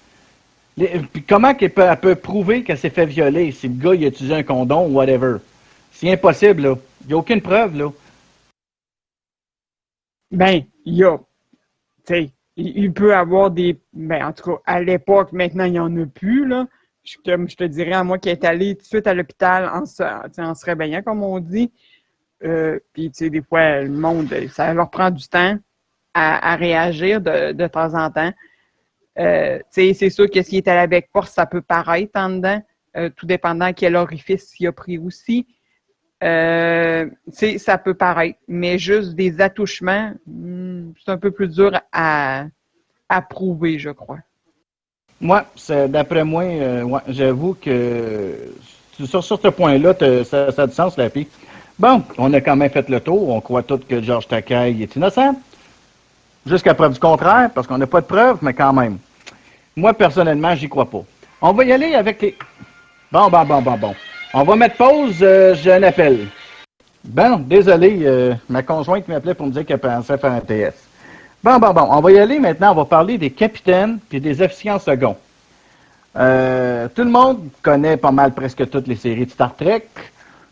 puis 0.77 1.23
comment 1.29 1.55
elle 1.59 1.99
peut, 1.99 2.15
prouver 2.17 2.65
qu'elle 2.65 2.79
s'est 2.79 2.91
fait 2.91 3.07
violer? 3.07 3.53
Si 3.53 3.69
le 3.69 3.75
gars 3.75 3.95
il 3.95 4.05
a 4.05 4.09
utilisé 4.09 4.35
un 4.35 4.43
condom 4.43 4.87
ou 4.87 4.95
whatever? 4.95 5.37
C'est 5.93 6.11
impossible, 6.11 6.63
là. 6.63 6.75
Il 7.03 7.09
n'y 7.09 7.13
a 7.13 7.17
aucune 7.17 7.41
preuve, 7.41 7.77
là. 7.77 7.93
Ben, 10.31 10.63
il 10.85 10.95
y 10.95 11.05
a. 11.05 11.19
Tu 11.19 12.15
sais, 12.15 12.31
il 12.57 12.93
peut 12.93 13.15
avoir 13.15 13.51
des. 13.51 13.79
Ben, 13.93 14.27
en 14.27 14.33
tout 14.33 14.51
cas, 14.51 14.63
à 14.67 14.81
l'époque, 14.81 15.33
maintenant, 15.33 15.65
il 15.65 15.73
n'y 15.73 15.79
en 15.79 15.97
a 15.97 16.07
plus, 16.07 16.47
là. 16.47 16.67
Je, 17.05 17.17
je, 17.25 17.57
te 17.57 17.65
dirais, 17.65 17.93
à 17.93 18.05
moi 18.05 18.19
qui 18.19 18.29
est 18.29 18.45
allé 18.45 18.77
tout 18.77 18.83
de 18.83 18.87
suite 18.87 19.07
à 19.09 19.15
l'hôpital 19.15 19.69
en, 19.69 19.83
en 19.83 20.55
se 20.55 20.65
réveillant, 20.65 21.03
comme 21.03 21.23
on 21.23 21.39
dit. 21.41 21.71
Euh, 22.45 22.79
puis, 22.93 23.11
tu 23.11 23.25
sais, 23.25 23.31
des 23.31 23.43
fois, 23.43 23.83
le 23.83 23.91
monde, 23.91 24.33
ça 24.51 24.73
leur 24.73 24.91
prend 24.91 25.11
du 25.11 25.27
temps 25.29 25.59
à, 26.15 26.57
réagir 26.57 27.21
de, 27.21 27.53
de, 27.53 27.67
temps 27.67 27.95
en 27.95 28.11
temps. 28.11 28.33
Euh, 29.19 29.59
c'est 29.71 30.11
sûr 30.11 30.31
que 30.31 30.43
s'il 30.43 30.59
est 30.59 30.69
à 30.69 30.75
la 30.75 30.87
bec 30.87 31.09
porte, 31.13 31.31
ça 31.31 31.47
peut 31.47 31.61
paraître 31.61 32.13
en 32.15 32.31
dedans, 32.31 32.63
euh, 32.97 33.11
tout 33.15 33.27
dépendant 33.27 33.73
quel 33.73 33.97
orifice 33.97 34.59
il 34.59 34.67
a 34.67 34.73
pris 34.73 34.99
aussi. 34.99 35.47
Euh, 36.23 37.07
ça 37.31 37.79
peut 37.79 37.95
paraître, 37.95 38.39
mais 38.47 38.79
juste 38.79 39.15
des 39.15 39.41
attouchements, 39.41 40.13
hmm, 40.27 40.93
c'est 41.05 41.11
un 41.11 41.19
peu 41.19 41.31
plus 41.31 41.49
dur 41.49 41.73
à, 41.93 42.45
à 43.09 43.23
prouver, 43.23 43.79
je 43.79 43.91
crois. 43.91 44.21
Moi, 45.21 45.47
d'après 45.89 46.25
moi, 46.25 46.45
j'avoue 47.09 47.55
que 47.55 48.53
sur, 48.93 49.23
sur 49.23 49.41
ce 49.41 49.49
point-là, 49.49 49.95
ça, 50.25 50.53
ça, 50.53 50.63
a 50.63 50.67
du 50.67 50.75
sens, 50.75 50.97
la 50.97 51.11
fille. 51.11 51.29
Bon, 51.79 52.03
on 52.19 52.33
a 52.33 52.41
quand 52.41 52.57
même 52.57 52.71
fait 52.71 52.89
le 52.89 53.01
tour. 53.01 53.29
On 53.29 53.41
croit 53.41 53.63
tous 53.63 53.79
que 53.79 54.03
Georges 54.03 54.29
Takei 54.29 54.83
est 54.83 54.97
innocent. 54.97 55.37
Jusqu'à 56.47 56.75
preuve 56.75 56.95
du 56.95 57.01
contraire, 57.01 57.51
parce 57.55 57.67
qu'on 57.67 57.79
n'a 57.79 57.87
pas 57.87 58.01
de 58.01 58.07
preuves, 58.07 58.39
mais 58.43 58.53
quand 58.53 58.73
même. 58.73 58.99
Moi, 59.77 59.95
personnellement, 59.95 60.55
j'y 60.55 60.69
crois 60.69 60.91
pas. 60.91 61.03
On 61.41 61.53
va 61.53 61.65
y 61.65 61.73
aller 61.73 61.95
avec 61.95 62.21
les. 62.21 62.37
Bon, 63.11 63.29
bon, 63.29 63.45
bon, 63.45 63.63
bon, 63.63 63.77
bon. 63.77 63.95
On 64.35 64.43
va 64.43 64.57
mettre 64.57 64.77
pause, 64.77 65.19
euh, 65.23 65.55
j'ai 65.55 65.73
un 65.73 65.83
appel. 65.83 66.29
Bon, 67.05 67.37
désolé, 67.39 68.01
euh, 68.03 68.35
ma 68.49 68.63
conjointe 68.63 69.09
m'appelait 69.09 69.35
pour 69.35 69.47
me 69.47 69.53
dire 69.53 69.67
qu'elle 69.67 69.79
pensait 69.79 70.17
faire 70.17 70.33
un 70.33 70.41
TS. 70.41 70.75
Bon, 71.43 71.59
bon, 71.59 71.73
bon, 71.73 71.89
on 71.91 72.01
va 72.01 72.13
y 72.13 72.19
aller 72.19 72.39
maintenant, 72.39 72.73
on 72.73 72.77
va 72.77 72.85
parler 72.85 73.19
des 73.19 73.31
capitaines 73.31 73.99
puis 74.09 74.21
des 74.21 74.41
officiers 74.41 74.71
en 74.71 74.79
second. 74.79 75.17
Euh, 76.17 76.89
tout 76.95 77.03
le 77.03 77.11
monde 77.11 77.49
connaît 77.63 77.97
pas 77.97 78.13
mal 78.13 78.33
presque 78.33 78.69
toutes 78.71 78.87
les 78.87 78.97
séries 78.97 79.27
de 79.27 79.31
Star 79.31 79.57
Trek, 79.57 79.89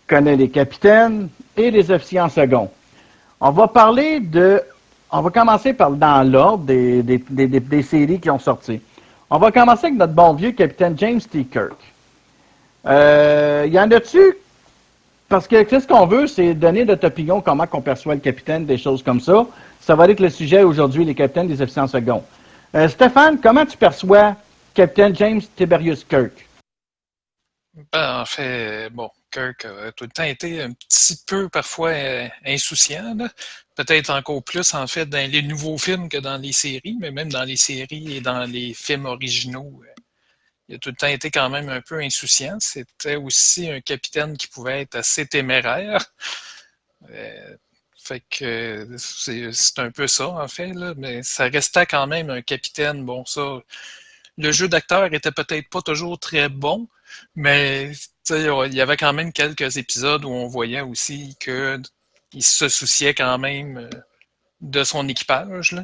connaît 0.09 0.37
les 0.37 0.49
capitaines 0.49 1.29
et 1.57 1.71
les 1.71 1.91
officiers 1.91 2.21
en 2.21 2.29
second. 2.29 2.71
On 3.41 3.51
va 3.51 3.69
parler 3.69 4.21
de... 4.21 4.63
On 5.13 5.23
va 5.23 5.31
commencer 5.31 5.73
par 5.73 5.91
dans 5.91 6.23
l'ordre 6.23 6.65
des, 6.65 7.03
des, 7.03 7.19
des, 7.19 7.49
des, 7.49 7.83
séries 7.83 8.21
qui 8.21 8.31
ont 8.31 8.39
sorti. 8.39 8.81
On 9.29 9.39
va 9.39 9.51
commencer 9.51 9.87
avec 9.87 9.99
notre 9.99 10.13
bon 10.13 10.35
vieux 10.35 10.53
capitaine 10.53 10.97
James 10.99 11.21
T. 11.21 11.45
Kirk. 11.45 11.77
Euh, 12.87 13.67
y 13.69 13.79
en 13.79 13.91
a-tu? 13.91 14.37
Parce 15.29 15.47
que 15.49 15.63
qu'est-ce 15.63 15.87
qu'on 15.87 16.07
veut, 16.07 16.27
c'est 16.27 16.55
donner 16.55 16.85
notre 16.85 17.07
opinion, 17.07 17.41
comment 17.41 17.67
qu'on 17.67 17.81
perçoit 17.81 18.15
le 18.15 18.21
capitaine, 18.21 18.67
des 18.67 18.79
choses 18.79 19.03
comme 19.03 19.21
ça. 19.21 19.47
Ça 19.81 19.95
va 19.95 20.09
être 20.09 20.21
le 20.21 20.31
sujet 20.31 20.63
aujourd'hui, 20.63 21.05
les 21.05 21.15
capitaines 21.15 21.49
des 21.49 21.61
officiers 21.61 21.83
en. 21.83 22.25
Euh, 22.75 22.89
Stéphane, 22.89 23.41
comment 23.41 23.67
tu 23.67 23.77
perçois 23.77 24.37
capitaine 24.75 25.15
James 25.17 25.41
Tiberius 25.57 26.05
Kirk? 26.05 26.33
Ben, 27.93 28.21
en 28.21 28.25
fait, 28.25 28.91
bon, 28.91 29.09
Kirk 29.31 29.65
a 29.65 29.93
tout 29.93 30.05
le 30.05 30.11
temps 30.11 30.25
été 30.25 30.63
un 30.63 30.73
petit 30.73 31.17
peu 31.27 31.49
parfois 31.49 31.91
euh, 31.91 32.29
insouciant. 32.45 33.17
Peut-être 33.81 34.11
encore 34.11 34.43
plus, 34.45 34.75
en 34.75 34.87
fait, 34.87 35.07
dans 35.07 35.31
les 35.31 35.41
nouveaux 35.41 35.79
films 35.79 36.11
que 36.11 36.19
dans 36.19 36.37
les 36.37 36.53
séries, 36.53 36.99
mais 37.01 37.11
même 37.11 37.31
dans 37.33 37.45
les 37.45 37.57
séries 37.57 38.17
et 38.17 38.21
dans 38.21 38.45
les 38.45 38.75
films 38.75 39.07
originaux, 39.07 39.81
euh, 39.83 39.95
il 40.69 40.75
a 40.75 40.79
tout 40.79 40.91
le 40.91 40.97
temps 40.97 41.07
été 41.07 41.31
quand 41.31 41.49
même 41.49 41.71
un 41.71 41.81
peu 41.81 41.99
insouciant. 42.01 42.59
C'était 42.61 43.17
aussi 43.17 43.71
un 43.71 43.81
capitaine 43.81 44.37
qui 44.37 44.49
pouvait 44.49 44.83
être 44.83 44.97
assez 44.97 45.27
téméraire. 45.27 46.05
Euh, 47.11 47.57
fait 47.97 48.23
que 48.29 48.87
c'est 48.99 49.79
un 49.79 49.91
peu 49.91 50.07
ça, 50.07 50.29
en 50.29 50.49
fait, 50.49 50.75
mais 50.99 51.23
ça 51.23 51.45
restait 51.45 51.87
quand 51.87 52.07
même 52.07 52.29
un 52.29 52.43
capitaine. 52.43 53.07
Bon, 53.07 53.25
ça. 53.25 53.61
Le 54.37 54.53
jeu 54.53 54.69
d'acteur 54.69 55.07
était 55.15 55.33
peut-être 55.33 55.71
pas 55.71 55.81
toujours 55.81 56.19
très 56.19 56.51
bon, 56.51 56.87
mais 57.35 57.93
il 58.29 58.75
y 58.75 58.81
avait 58.83 58.99
quand 58.99 59.15
même 59.15 59.33
quelques 59.33 59.79
épisodes 59.79 60.27
où 60.27 60.31
on 60.31 60.49
voyait 60.49 60.83
aussi 60.83 61.35
qu'il 62.31 62.43
se 62.43 62.69
souciait 62.69 63.15
quand 63.15 63.39
même 63.39 63.77
euh, 63.79 63.91
de 64.61 64.85
son 64.85 65.07
équipage. 65.09 65.77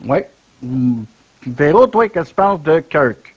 Oui. 0.00 0.18
Véro, 1.46 1.86
toi, 1.86 2.08
qu'est-ce 2.08 2.24
que 2.24 2.28
tu 2.30 2.34
penses 2.34 2.62
de 2.62 2.80
Kirk? 2.80 3.34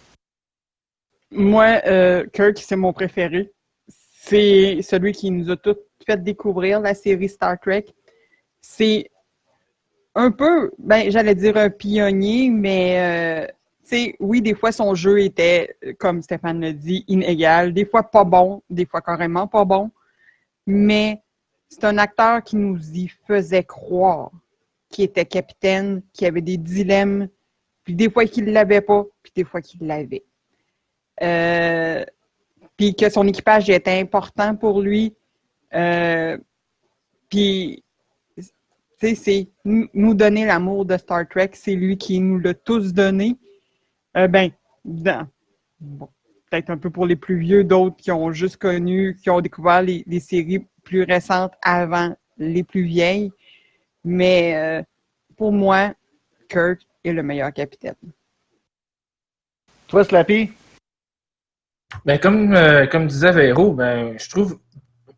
Moi, 1.32 1.82
euh, 1.86 2.26
Kirk, 2.34 2.58
c'est 2.60 2.76
mon 2.76 2.94
préféré. 2.94 3.52
C'est 3.88 4.82
celui 4.82 5.12
qui 5.12 5.30
nous 5.32 5.52
a 5.52 5.58
tous 5.58 5.78
fait 6.06 6.22
découvrir 6.22 6.80
la 6.80 6.94
série 6.94 7.30
Star 7.30 7.60
Trek. 7.60 7.86
C'est 8.62 9.10
un 10.16 10.32
peu, 10.32 10.72
ben, 10.80 11.12
j'allais 11.12 11.36
dire 11.36 11.58
un 11.58 11.70
pionnier, 11.70 12.50
mais 12.50 13.46
euh, 13.48 13.48
oui, 14.20 14.41
des 14.41 14.56
fois, 14.56 14.72
son 14.72 14.96
jeu 14.96 15.22
était, 15.22 15.75
comme 16.00 16.22
Stéphane 16.22 16.62
l'a 16.62 16.74
dit, 16.74 17.06
inégal. 17.08 17.74
Des 17.74 17.86
fois, 17.86 18.03
pas 18.03 18.24
bon, 18.24 18.62
des 18.70 18.86
fois, 18.86 19.01
carrément 19.01 19.48
pas 19.48 19.65
bon. 19.65 19.91
Mais 20.65 21.22
c'est 21.70 21.84
un 21.84 21.98
acteur 21.98 22.44
qui 22.44 22.56
nous 22.56 22.79
y 22.94 23.08
faisait 23.27 23.63
croire, 23.63 24.32
qui 24.89 25.03
était 25.03 25.25
capitaine, 25.25 26.01
qui 26.13 26.25
avait 26.25 26.41
des 26.41 26.58
dilemmes, 26.58 27.27
puis 27.84 27.96
des 27.96 28.10
fois 28.10 28.25
qu'il 28.25 28.46
ne 28.46 28.51
l'avait 28.51 28.82
pas, 28.82 29.06
puis 29.24 29.32
des 29.36 29.44
fois 29.44 29.62
qu'il 29.62 29.86
l'avait. 29.88 30.24
Euh, 31.24 32.03
puis 32.75 32.96
que 32.96 33.10
son 33.10 33.27
équipage 33.27 33.70
était 33.70 34.00
important 34.00 34.56
pour 34.56 34.82
lui. 34.82 35.15
Euh, 35.74 36.38
puis, 37.29 37.84
tu 38.36 38.44
sais, 39.00 39.15
c'est 39.15 39.48
nous 39.65 40.13
donner 40.13 40.46
l'amour 40.46 40.86
de 40.86 40.98
Star 40.98 41.27
Trek, 41.27 41.51
c'est 41.53 41.75
lui 41.75 41.98
qui 41.98 42.20
nous 42.20 42.39
l'a 42.39 42.53
tous 42.53 42.94
donné. 42.94 43.38
Euh, 44.18 44.28
ben, 44.28 44.52
peut-être 46.50 46.70
un 46.70 46.78
peu 46.78 46.90
pour 46.90 47.06
les 47.06 47.16
plus 47.16 47.38
vieux, 47.38 47.64
d'autres 47.64 47.98
qui 47.98 48.12
ont 48.12 48.32
juste 48.32 48.58
connu, 48.58 49.16
qui 49.22 49.30
ont 49.30 49.42
découvert 49.42 49.82
les, 49.82 50.20
séries 50.20 50.66
plus 50.84 51.04
récentes 51.04 51.54
avant 51.62 52.16
les 52.38 52.64
plus 52.64 52.84
vieilles. 52.84 53.32
Mais 54.04 54.56
euh, 54.56 54.84
pour 55.36 55.52
moi, 55.52 55.94
Kirk 56.50 56.82
est 57.04 57.14
le 57.14 57.24
meilleur 57.24 57.52
capitaine. 57.54 57.96
Toi, 59.88 60.04
Slappy? 60.04 60.52
Ben, 62.06 62.20
comme, 62.20 62.54
euh, 62.54 62.86
comme 62.88 63.08
disait 63.08 63.32
Véro, 63.32 63.74
ben, 63.74 64.18
je 64.18 64.30
trouve. 64.30 64.60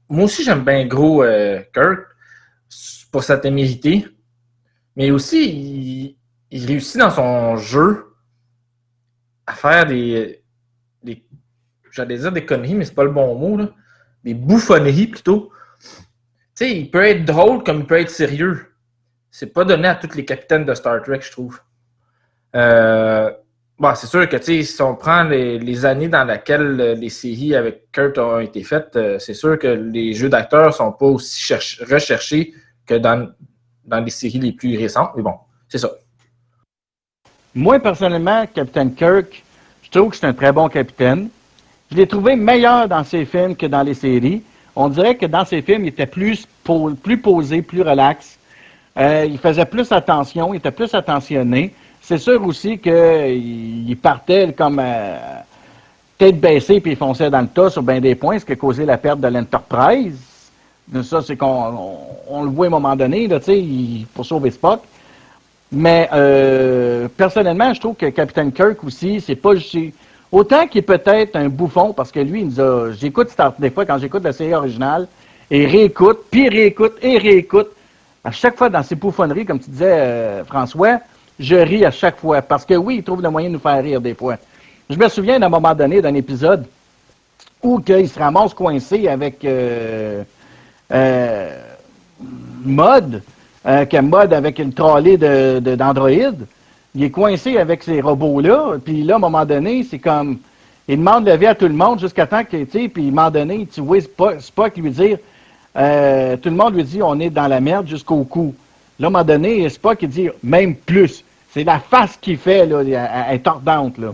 Moi 0.10 0.25
aussi, 0.25 0.44
j'aime 0.44 0.63
bien 0.63 0.86
gros 0.86 1.24
euh, 1.24 1.62
Kirk 1.74 2.00
pour 3.12 3.24
sa 3.24 3.38
témérité. 3.38 4.06
Mais 4.96 5.12
aussi, 5.12 6.15
il, 6.51 6.65
réussit 6.65 6.98
dans 6.98 7.12
son 7.12 7.58
jeu 7.58 8.08
à 9.50 9.53
faire 9.53 9.86
des. 9.86 10.44
J'allais 11.91 12.20
dire 12.20 12.32
des 12.32 12.46
conneries, 12.46 12.75
mais 12.75 12.86
c'est 12.86 12.94
pas 12.94 13.03
le 13.03 13.10
bon 13.10 13.36
mot. 13.36 13.58
Là. 13.58 13.70
Des 14.24 14.36
bouffonneries 14.36 15.08
plutôt. 15.08 15.51
Tu 16.56 16.65
sais, 16.65 16.72
il 16.72 16.91
peut 16.91 17.03
être 17.03 17.25
drôle 17.25 17.63
comme 17.63 17.79
il 17.79 17.86
peut 17.86 18.00
être 18.00 18.12
sérieux. 18.12 18.74
C'est 19.32 19.48
pas 19.53 19.65
donné 19.65 19.88
à 19.88 19.96
tous 19.96 20.15
les 20.15 20.24
capitaines 20.24 20.65
de 20.65 20.74
Star 20.75 21.01
Trek, 21.01 21.22
je 21.22 21.32
trouve. 21.32 21.60
Euh, 22.56 23.32
bon, 23.79 23.96
c'est 23.96 24.06
sûr 24.08 24.29
que 24.29 24.39
si 24.39 24.82
on 24.82 24.96
prend 24.96 25.24
les, 25.24 25.86
années 25.86 26.10
dans 26.10 26.25
lesquelles 26.25 26.79
euh, 26.79 26.96
les 26.96 27.10
séries 27.10 27.56
avec 27.56 27.91
Kurt 27.91 28.18
ont 28.20 28.39
été 28.39 28.63
faites, 28.63 28.96
euh, 28.96 29.18
c'est 29.18 29.34
sûr 29.34 29.58
que 29.58 29.68
les 29.68 30.13
jeux 30.13 30.29
d'acteurs 30.29 30.74
sont 30.74 30.91
pas 30.91 31.06
aussi 31.08 31.53
recherchés 31.89 32.53
que 32.86 32.96
dans, 32.96 33.32
dans 33.86 34.00
les 34.00 34.12
séries 34.12 34.39
les 34.39 34.51
plus 34.51 34.77
récentes. 34.77 35.12
Mais 35.15 35.24
bon, 35.24 35.36
c'est 35.68 35.79
ça. 35.79 35.89
Moi, 37.59 37.77
personnellement, 37.77 38.45
Capitaine 38.55 38.93
Kirk, 38.93 39.43
je 39.83 39.89
trouve 39.89 40.11
que 40.11 40.15
c'est 40.15 40.25
un 40.25 40.31
très 40.31 40.53
bon 40.53 40.69
capitaine. 40.69 41.27
Je 41.91 41.97
l'ai 41.97 42.07
trouvé 42.07 42.37
meilleur 42.37 42.87
dans 42.87 43.03
ses 43.03 43.25
films 43.25 43.53
que 43.53 43.65
dans 43.65 43.81
les 43.81 43.95
séries. 43.95 44.41
On 44.77 44.87
dirait 44.87 45.15
que 45.15 45.25
dans 45.25 45.43
ses 45.43 45.61
films, 45.61 45.83
il 45.83 45.89
était 45.89 46.05
plus, 46.05 46.47
posé, 46.63 47.61
plus 47.61 47.81
relax. 47.81 48.37
Euh, 48.97 49.25
il 49.29 49.37
faisait 49.37 49.65
plus 49.65 49.91
attention, 49.91 50.53
il 50.53 50.57
était 50.59 50.71
plus 50.71 50.93
attentionné. 50.93 51.73
C'est 52.01 52.17
sûr 52.17 52.41
aussi 52.45 52.77
qu'il 52.77 53.97
partait 54.01 54.53
comme 54.53 54.79
euh, 54.81 55.17
tête 56.17 56.39
baissée 56.39 56.79
puis 56.79 56.91
il 56.91 56.97
fonçait 56.97 57.29
dans 57.29 57.41
le 57.41 57.47
tas 57.47 57.69
sur 57.69 57.83
bien 57.83 57.99
des 57.99 58.15
points, 58.15 58.39
ce 58.39 58.45
qui 58.45 58.53
a 58.53 58.55
causé 58.55 58.85
la 58.85 58.97
perte 58.97 59.19
de 59.19 59.27
l'Enterprise. 59.27 60.17
Ça, 61.03 61.21
c'est 61.21 61.35
qu'on 61.35 62.41
le 62.41 62.49
voit 62.51 62.67
à 62.67 62.69
un 62.69 62.71
moment 62.71 62.95
donné, 62.95 63.27
là, 63.27 63.41
pour 64.13 64.25
sauver 64.25 64.51
Spock. 64.51 64.81
Mais 65.71 66.09
euh, 66.13 67.07
personnellement, 67.15 67.73
je 67.73 67.79
trouve 67.79 67.95
que 67.95 68.07
Captain 68.07 68.49
Kirk 68.49 68.83
aussi, 68.83 69.21
c'est 69.21 69.35
pas 69.35 69.53
autant 70.31 70.67
qu'il 70.67 70.79
est 70.79 70.83
peut-être 70.83 71.35
un 71.35 71.49
bouffon 71.49 71.93
parce 71.93 72.11
que 72.11 72.19
lui, 72.19 72.41
il 72.41 72.47
nous 72.47 72.59
a. 72.59 72.91
J'écoute 72.93 73.29
des 73.59 73.69
fois 73.69 73.85
quand 73.85 73.99
j'écoute 73.99 74.23
la 74.23 74.33
série 74.33 74.53
originale 74.53 75.07
et 75.51 75.65
réécoute, 75.65 76.25
puis 76.31 76.49
réécoute 76.49 76.93
et 77.01 77.17
réécoute 77.17 77.69
à 78.23 78.31
chaque 78.31 78.57
fois 78.57 78.69
dans 78.69 78.83
ses 78.83 78.95
bouffonneries, 78.95 79.45
comme 79.45 79.59
tu 79.59 79.69
disais, 79.69 79.91
euh, 79.91 80.45
François, 80.45 80.99
je 81.39 81.55
ris 81.55 81.85
à 81.85 81.91
chaque 81.91 82.17
fois. 82.17 82.41
Parce 82.41 82.65
que 82.65 82.73
oui, 82.73 82.97
il 82.97 83.03
trouve 83.03 83.21
le 83.21 83.29
moyen 83.29 83.47
de 83.47 83.53
nous 83.53 83.59
faire 83.59 83.81
rire 83.81 84.01
des 84.01 84.13
fois. 84.13 84.38
Je 84.89 84.97
me 84.97 85.07
souviens 85.07 85.39
d'un 85.39 85.49
moment 85.49 85.73
donné 85.75 86.01
d'un 86.01 86.15
épisode 86.15 86.65
où 87.61 87.81
il 87.88 88.09
se 88.09 88.17
ramasse 88.17 88.53
coincé 88.53 89.07
avec 89.07 89.43
euh, 89.45 90.23
euh, 90.91 91.61
euh, 93.69 93.85
avec 94.31 94.59
une 94.59 94.73
trolley 94.73 95.17
d'Android. 95.17 96.09
De, 96.09 96.45
il 96.95 97.03
est 97.03 97.09
coincé 97.11 97.57
avec 97.57 97.83
ces 97.83 98.01
robots-là. 98.01 98.77
Puis 98.83 99.03
là, 99.03 99.13
à 99.13 99.17
un 99.17 99.19
moment 99.19 99.45
donné, 99.45 99.83
c'est 99.83 99.99
comme. 99.99 100.39
Il 100.88 100.97
demande 100.97 101.25
de 101.25 101.31
lever 101.31 101.45
à 101.45 101.53
tout 101.53 101.67
le 101.67 101.73
monde 101.73 101.99
jusqu'à 101.99 102.25
temps 102.25 102.43
que, 102.43 102.63
puis 102.63 102.89
à 102.95 103.07
un 103.07 103.11
moment 103.11 103.29
donné, 103.29 103.67
tu 103.71 103.79
vois 103.79 103.99
Spock 104.01 104.75
lui 104.75 104.89
dire 104.89 105.19
euh, 105.77 106.35
tout 106.35 106.49
le 106.49 106.55
monde 106.55 106.73
lui 106.73 106.83
dit 106.83 107.01
on 107.03 107.19
est 107.19 107.29
dans 107.29 107.47
la 107.47 107.59
merde 107.59 107.88
jusqu'au 107.88 108.23
cou. 108.23 108.55
Là, 108.99 109.05
à 109.05 109.09
un 109.09 109.11
moment 109.11 109.23
donné, 109.23 109.67
pas 109.81 109.95
qu'il 109.95 110.09
dit 110.09 110.29
même 110.41 110.75
plus. 110.75 111.23
C'est 111.51 111.63
la 111.63 111.79
face 111.79 112.17
qu'il 112.17 112.38
fait, 112.38 112.65
là, 112.65 112.81
elle 112.81 113.35
est 113.35 113.39
tordante, 113.39 113.97
là. 113.99 114.13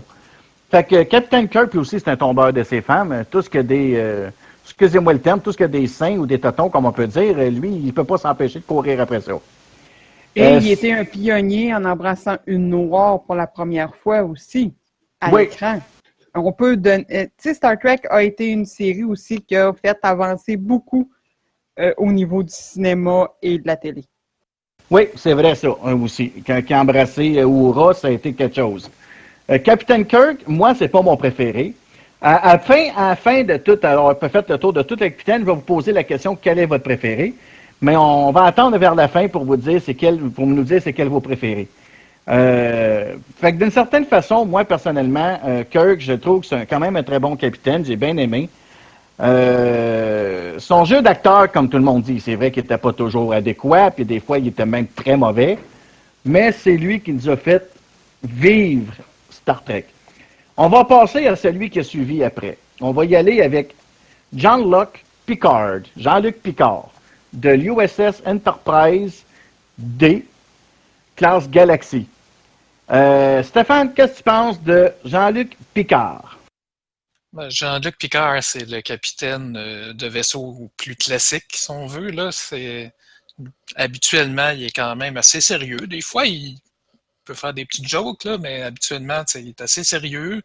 Fait 0.70 0.84
que 0.84 1.02
Captain 1.04 1.46
Kirk, 1.46 1.74
aussi, 1.76 2.00
c'est 2.00 2.08
un 2.08 2.16
tombeur 2.16 2.52
de 2.52 2.62
ses 2.62 2.80
femmes. 2.80 3.24
Tout 3.30 3.40
ce 3.40 3.48
que 3.48 3.58
des, 3.58 3.94
euh, 3.96 4.30
excusez-moi 4.66 5.12
le 5.12 5.20
terme, 5.20 5.40
tout 5.40 5.52
ce 5.52 5.56
que 5.56 5.64
des 5.64 5.86
seins 5.86 6.18
ou 6.18 6.26
des 6.26 6.40
totons, 6.40 6.68
comme 6.68 6.86
on 6.86 6.92
peut 6.92 7.06
dire, 7.06 7.36
lui, 7.50 7.70
il 7.70 7.92
peut 7.92 8.04
pas 8.04 8.18
s'empêcher 8.18 8.58
de 8.58 8.64
courir 8.64 9.00
après 9.00 9.20
ça. 9.20 9.32
Et 10.34 10.42
euh, 10.42 10.58
il 10.58 10.70
était 10.70 10.92
un 10.92 11.04
pionnier 11.04 11.74
en 11.74 11.84
embrassant 11.84 12.36
une 12.46 12.68
noire 12.68 13.22
pour 13.22 13.36
la 13.36 13.46
première 13.46 13.94
fois 13.94 14.22
aussi, 14.22 14.74
à 15.20 15.30
l'écran. 15.30 15.80
On 16.34 16.52
peut 16.52 16.76
donner, 16.76 17.06
tu 17.08 17.30
sais, 17.38 17.54
Star 17.54 17.78
Trek 17.78 18.00
a 18.10 18.22
été 18.22 18.48
une 18.48 18.66
série 18.66 19.04
aussi 19.04 19.40
qui 19.40 19.56
a 19.56 19.72
fait 19.72 19.96
avancer 20.02 20.58
beaucoup 20.58 21.08
euh, 21.78 21.94
au 21.96 22.12
niveau 22.12 22.42
du 22.42 22.52
cinéma 22.52 23.30
et 23.40 23.58
de 23.58 23.66
la 23.66 23.76
télé. 23.76 24.04
Oui, 24.90 25.08
c'est 25.16 25.32
vrai 25.32 25.54
ça 25.54 25.70
aussi. 25.70 26.32
Quand, 26.46 26.60
quand 26.68 26.80
embrassé 26.80 27.42
Oura, 27.42 27.94
ça 27.94 28.08
a 28.08 28.10
été 28.10 28.34
quelque 28.34 28.56
chose. 28.56 28.90
Euh, 29.50 29.58
Capitaine 29.58 30.04
Kirk, 30.04 30.46
moi, 30.46 30.74
c'est 30.74 30.88
pas 30.88 31.00
mon 31.00 31.16
préféré. 31.16 31.74
À, 32.28 32.54
à, 32.54 32.58
fin, 32.58 32.88
à 32.96 33.10
la 33.10 33.14
fin 33.14 33.44
de 33.44 33.56
tout, 33.58 33.78
alors 33.84 34.12
on 34.20 34.28
faire 34.28 34.42
le 34.48 34.58
tour 34.58 34.72
de 34.72 34.82
tout 34.82 34.96
les 34.98 35.12
capitaines, 35.12 35.42
je 35.42 35.46
vais 35.46 35.52
vous 35.52 35.60
poser 35.60 35.92
la 35.92 36.02
question 36.02 36.34
quel 36.34 36.58
est 36.58 36.66
votre 36.66 36.82
préféré. 36.82 37.34
Mais 37.80 37.94
on 37.96 38.32
va 38.32 38.46
attendre 38.46 38.76
vers 38.78 38.96
la 38.96 39.06
fin 39.06 39.28
pour 39.28 39.44
vous 39.44 39.56
dire 39.56 39.80
c'est 39.80 39.94
quel, 39.94 40.18
pour 40.18 40.44
nous 40.44 40.64
dire 40.64 40.82
vos 41.08 41.20
préférés. 41.20 41.68
Euh, 42.28 43.14
d'une 43.40 43.70
certaine 43.70 44.06
façon, 44.06 44.44
moi 44.44 44.64
personnellement, 44.64 45.38
euh, 45.46 45.62
Kirk, 45.70 46.00
je 46.00 46.14
trouve 46.14 46.40
que 46.40 46.48
c'est 46.48 46.66
quand 46.66 46.80
même 46.80 46.96
un 46.96 47.04
très 47.04 47.20
bon 47.20 47.36
capitaine. 47.36 47.84
J'ai 47.84 47.94
bien 47.94 48.16
aimé. 48.16 48.48
Euh, 49.22 50.56
son 50.58 50.84
jeu 50.84 51.02
d'acteur, 51.02 51.52
comme 51.52 51.68
tout 51.68 51.78
le 51.78 51.84
monde 51.84 52.02
dit, 52.02 52.18
c'est 52.18 52.34
vrai 52.34 52.50
qu'il 52.50 52.64
n'était 52.64 52.76
pas 52.76 52.92
toujours 52.92 53.34
adéquat, 53.34 53.92
puis 53.92 54.04
des 54.04 54.18
fois 54.18 54.38
il 54.40 54.48
était 54.48 54.66
même 54.66 54.88
très 54.88 55.16
mauvais. 55.16 55.58
Mais 56.24 56.50
c'est 56.50 56.76
lui 56.76 56.98
qui 56.98 57.12
nous 57.12 57.30
a 57.30 57.36
fait 57.36 57.70
vivre 58.24 58.94
Star 59.30 59.62
Trek. 59.62 59.84
On 60.56 60.68
va 60.68 60.84
passer 60.84 61.26
à 61.26 61.36
celui 61.36 61.68
qui 61.68 61.80
a 61.80 61.84
suivi 61.84 62.24
après. 62.24 62.56
On 62.80 62.92
va 62.92 63.04
y 63.04 63.14
aller 63.14 63.42
avec 63.42 63.74
Jean-Luc 64.34 65.04
Picard. 65.26 65.80
Jean-Luc 65.96 66.42
Picard 66.42 66.90
de 67.32 67.50
l'USS 67.50 68.22
Enterprise 68.24 69.24
D, 69.76 70.24
classe 71.14 71.48
Galaxy. 71.50 72.06
Euh, 72.90 73.42
Stéphane, 73.42 73.92
qu'est-ce 73.92 74.12
que 74.12 74.16
tu 74.18 74.22
penses 74.22 74.62
de 74.62 74.92
Jean-Luc 75.04 75.56
Picard? 75.74 76.38
Ben, 77.32 77.50
Jean-Luc 77.50 77.98
Picard, 77.98 78.42
c'est 78.42 78.66
le 78.66 78.80
capitaine 78.80 79.56
euh, 79.58 79.92
de 79.92 80.06
vaisseau 80.06 80.70
plus 80.78 80.96
classique, 80.96 81.52
si 81.52 81.70
on 81.70 81.86
veut. 81.86 82.10
Là. 82.10 82.30
Habituellement, 83.74 84.50
il 84.50 84.64
est 84.64 84.74
quand 84.74 84.96
même 84.96 85.18
assez 85.18 85.42
sérieux. 85.42 85.86
Des 85.86 86.00
fois, 86.00 86.26
il 86.26 86.56
peut 87.26 87.34
faire 87.34 87.52
des 87.54 87.66
petites 87.66 87.88
jokes, 87.88 88.24
là, 88.24 88.38
mais 88.38 88.62
habituellement, 88.62 89.24
il 89.34 89.48
est 89.48 89.60
assez 89.60 89.84
sérieux. 89.84 90.42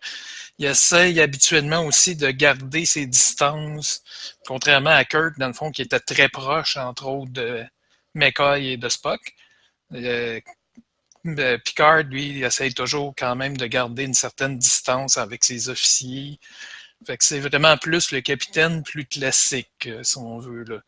Il 0.58 0.66
essaye 0.66 1.22
habituellement 1.22 1.86
aussi 1.86 2.16
de 2.16 2.30
garder 2.32 2.86
ses 2.86 3.06
distances, 3.06 4.04
contrairement 4.46 4.92
à 4.92 5.06
Kirk, 5.06 5.38
dans 5.40 5.48
le 5.48 5.54
fond, 5.54 5.72
qui 5.72 5.82
était 5.84 6.00
très 6.00 6.30
proche, 6.30 6.78
entre 6.78 7.08
autres, 7.08 7.32
de 7.32 7.64
McCoy 8.16 8.72
et 8.74 8.78
de 8.78 8.90
Spock. 8.90 9.22
Euh, 9.94 10.40
Picard, 11.64 12.04
lui, 12.04 12.30
il 12.30 12.44
essaye 12.44 12.74
toujours 12.74 13.14
quand 13.18 13.36
même 13.36 13.56
de 13.56 13.68
garder 13.68 14.04
une 14.04 14.14
certaine 14.14 14.58
distance 14.58 15.18
avec 15.18 15.44
ses 15.44 15.70
officiers. 15.70 16.40
Fait 17.06 17.18
que 17.18 17.24
c'est 17.24 17.40
vraiment 17.40 17.78
plus 17.78 18.12
le 18.12 18.22
capitaine 18.22 18.84
plus 18.84 19.06
classique, 19.06 19.90
si 20.04 20.18
on 20.18 20.40
veut. 20.40 20.64
Là. 20.64 20.82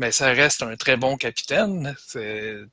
Mais 0.00 0.12
ça 0.12 0.28
reste 0.28 0.62
un 0.62 0.76
très 0.76 0.96
bon 0.96 1.18
capitaine. 1.18 1.94
C'est 2.06 2.64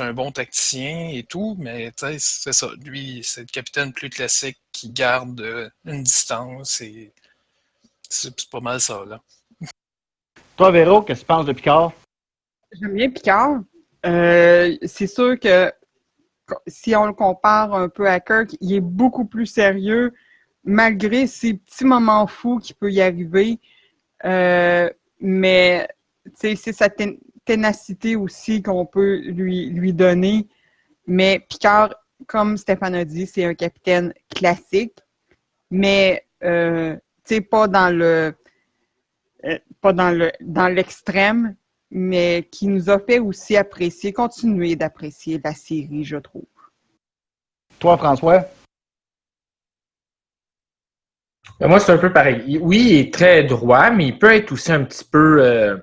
un 0.00 0.12
bon 0.12 0.32
tacticien 0.32 1.10
et 1.12 1.22
tout, 1.22 1.54
mais 1.56 1.92
c'est 1.96 2.52
ça. 2.52 2.66
Lui, 2.84 3.20
c'est 3.22 3.42
le 3.42 3.46
capitaine 3.46 3.92
plus 3.92 4.10
classique 4.10 4.58
qui 4.72 4.90
garde 4.90 5.70
une 5.84 6.02
distance 6.02 6.80
et 6.80 7.12
c'est 8.10 8.34
pas 8.50 8.58
mal 8.58 8.80
ça. 8.80 9.04
Là. 9.06 9.20
Toi, 10.56 10.72
Véro, 10.72 11.02
qu'est-ce 11.02 11.20
que 11.20 11.26
tu 11.26 11.28
penses 11.28 11.46
de 11.46 11.52
Picard? 11.52 11.92
J'aime 12.72 12.94
bien 12.94 13.10
Picard. 13.10 13.60
Euh, 14.04 14.76
c'est 14.84 15.06
sûr 15.06 15.38
que 15.38 15.72
si 16.66 16.96
on 16.96 17.06
le 17.06 17.12
compare 17.12 17.72
un 17.72 17.88
peu 17.88 18.08
à 18.08 18.18
Kirk, 18.18 18.56
il 18.60 18.74
est 18.74 18.80
beaucoup 18.80 19.26
plus 19.26 19.46
sérieux, 19.46 20.12
malgré 20.64 21.28
ces 21.28 21.54
petits 21.54 21.84
moments 21.84 22.26
fous 22.26 22.58
qui 22.58 22.74
peut 22.74 22.90
y 22.90 23.00
arriver. 23.00 23.60
Euh, 24.24 24.90
mais 25.20 25.88
c'est 26.34 26.72
sa 26.72 26.88
ténacité 27.44 28.16
aussi 28.16 28.62
qu'on 28.62 28.86
peut 28.86 29.20
lui, 29.24 29.70
lui 29.70 29.92
donner. 29.92 30.46
Mais 31.06 31.40
Picard, 31.48 31.94
comme 32.26 32.56
Stéphane 32.56 32.94
a 32.94 33.04
dit, 33.04 33.26
c'est 33.26 33.44
un 33.44 33.54
capitaine 33.54 34.12
classique, 34.34 34.98
mais 35.70 36.24
euh, 36.44 36.96
pas 37.50 37.68
dans 37.68 37.94
le 37.94 38.34
euh, 39.44 39.58
pas 39.80 39.92
dans 39.92 40.10
le 40.10 40.32
dans 40.40 40.68
l'extrême, 40.68 41.54
mais 41.90 42.48
qui 42.50 42.66
nous 42.66 42.90
a 42.90 42.98
fait 42.98 43.18
aussi 43.18 43.56
apprécier, 43.56 44.12
continuer 44.12 44.76
d'apprécier 44.76 45.40
la 45.42 45.54
série, 45.54 46.04
je 46.04 46.16
trouve. 46.16 46.44
Toi, 47.78 47.96
François? 47.96 48.44
Ben, 51.60 51.68
moi, 51.68 51.80
c'est 51.80 51.92
un 51.92 51.98
peu 51.98 52.12
pareil. 52.12 52.58
Oui, 52.60 52.86
il 52.90 52.98
est 52.98 53.14
très 53.14 53.44
droit, 53.44 53.90
mais 53.90 54.08
il 54.08 54.18
peut 54.18 54.32
être 54.32 54.52
aussi 54.52 54.72
un 54.72 54.84
petit 54.84 55.04
peu. 55.04 55.42
Euh, 55.42 55.76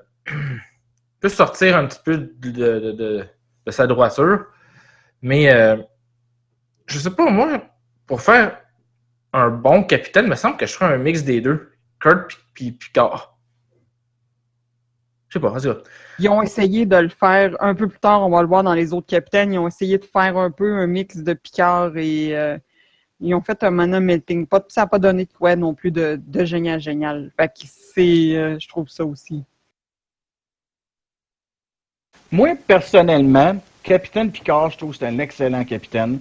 peut 1.19 1.29
sortir 1.29 1.77
un 1.77 1.87
petit 1.87 1.99
peu 2.03 2.17
de, 2.17 3.25
sa 3.69 3.87
droiture. 3.87 4.45
Mais 5.21 5.53
euh, 5.53 5.77
je 6.85 6.99
sais 6.99 7.11
pas, 7.11 7.29
moi, 7.29 7.63
pour 8.05 8.21
faire 8.21 8.61
un 9.33 9.49
bon 9.49 9.83
capitaine, 9.83 10.25
il 10.25 10.31
me 10.31 10.35
semble 10.35 10.57
que 10.57 10.65
je 10.65 10.73
ferais 10.73 10.93
un 10.93 10.97
mix 10.97 11.23
des 11.23 11.41
deux. 11.41 11.71
Kurt 11.99 12.37
puis 12.53 12.71
Picard. 12.71 13.37
Je 15.29 15.39
sais 15.39 15.41
pas, 15.41 15.49
vas-y. 15.49 15.75
Ils 16.19 16.29
ont 16.29 16.41
essayé 16.41 16.85
de 16.85 16.95
le 16.95 17.09
faire 17.09 17.55
un 17.59 17.75
peu 17.75 17.87
plus 17.87 17.99
tard, 17.99 18.25
on 18.25 18.29
va 18.29 18.41
le 18.41 18.47
voir 18.47 18.63
dans 18.63 18.73
les 18.73 18.93
autres 18.93 19.07
capitaines. 19.07 19.53
Ils 19.53 19.57
ont 19.57 19.67
essayé 19.67 19.97
de 19.97 20.05
faire 20.05 20.37
un 20.37 20.51
peu 20.51 20.73
un 20.75 20.87
mix 20.87 21.17
de 21.17 21.33
Picard 21.33 21.97
et 21.97 22.37
euh, 22.37 22.57
ils 23.19 23.33
ont 23.33 23.41
fait 23.41 23.63
un 23.63 23.71
mana 23.71 23.99
melting. 23.99 24.47
Ça 24.69 24.81
n'a 24.81 24.87
pas 24.87 24.99
donné 24.99 25.25
de 25.25 25.33
quoi 25.33 25.55
non 25.55 25.73
plus 25.73 25.91
de, 25.91 26.19
de 26.25 26.45
génial, 26.45 26.79
génial. 26.79 27.31
Fait 27.37 27.47
que 27.47 27.65
c'est, 27.65 28.37
euh, 28.37 28.57
je 28.59 28.67
trouve 28.67 28.87
ça 28.87 29.03
aussi. 29.03 29.43
Moi, 32.31 32.55
personnellement, 32.67 33.55
Capitaine 33.83 34.31
Picard, 34.31 34.71
je 34.71 34.77
trouve 34.77 34.91
que 34.91 34.97
c'est 34.97 35.07
un 35.07 35.19
excellent 35.19 35.63
capitaine. 35.63 36.19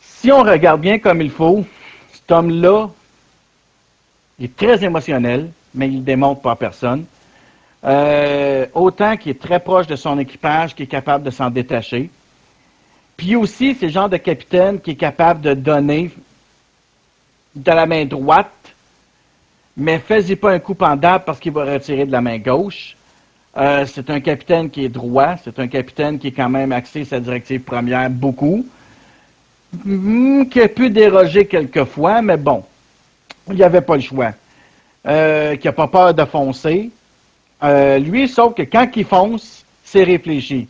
Si 0.00 0.32
on 0.32 0.42
regarde 0.42 0.80
bien 0.80 0.98
comme 0.98 1.20
il 1.20 1.30
faut, 1.30 1.64
cet 2.12 2.30
homme-là, 2.30 2.88
est 4.40 4.56
très 4.56 4.82
émotionnel, 4.82 5.50
mais 5.74 5.88
il 5.88 5.98
ne 5.98 6.04
démontre 6.04 6.40
pas 6.40 6.52
à 6.52 6.56
personne. 6.56 7.04
Euh, 7.84 8.66
autant 8.74 9.16
qu'il 9.16 9.32
est 9.32 9.40
très 9.40 9.60
proche 9.60 9.86
de 9.86 9.96
son 9.96 10.18
équipage, 10.18 10.74
qu'il 10.74 10.84
est 10.84 10.88
capable 10.88 11.24
de 11.24 11.30
s'en 11.30 11.50
détacher. 11.50 12.10
Puis 13.16 13.36
aussi, 13.36 13.76
c'est 13.78 13.86
le 13.86 13.92
genre 13.92 14.08
de 14.08 14.16
capitaine 14.16 14.80
qui 14.80 14.92
est 14.92 14.96
capable 14.96 15.42
de 15.42 15.54
donner 15.54 16.10
de 17.54 17.70
la 17.70 17.86
main 17.86 18.04
droite, 18.04 18.50
mais 19.76 19.98
fais-y 19.98 20.36
pas 20.36 20.52
un 20.52 20.58
coup 20.58 20.74
pendant 20.74 21.18
parce 21.20 21.38
qu'il 21.38 21.52
va 21.52 21.64
retirer 21.64 22.06
de 22.06 22.12
la 22.12 22.20
main 22.20 22.38
gauche. 22.38 22.96
Euh, 23.56 23.84
c'est 23.86 24.10
un 24.10 24.20
capitaine 24.20 24.70
qui 24.70 24.84
est 24.84 24.88
droit. 24.88 25.36
C'est 25.42 25.58
un 25.58 25.66
capitaine 25.66 26.18
qui 26.18 26.28
est 26.28 26.32
quand 26.32 26.48
même 26.48 26.72
axé 26.72 27.04
sa 27.04 27.20
directive 27.20 27.62
première 27.62 28.08
beaucoup. 28.10 28.66
Hmm, 29.84 30.44
qui 30.44 30.60
a 30.60 30.68
pu 30.68 30.90
déroger 30.90 31.46
quelquefois, 31.46 32.22
mais 32.22 32.36
bon, 32.36 32.64
il 33.48 33.54
n'y 33.54 33.62
avait 33.62 33.80
pas 33.80 33.96
le 33.96 34.02
choix. 34.02 34.32
Euh, 35.06 35.56
qui 35.56 35.66
n'a 35.66 35.72
pas 35.72 35.86
peur 35.86 36.14
de 36.14 36.24
foncer. 36.24 36.90
Euh, 37.62 37.98
lui, 37.98 38.28
sauf 38.28 38.54
que 38.54 38.62
quand 38.62 38.88
il 38.96 39.04
fonce, 39.04 39.64
c'est 39.84 40.02
réfléchi. 40.02 40.68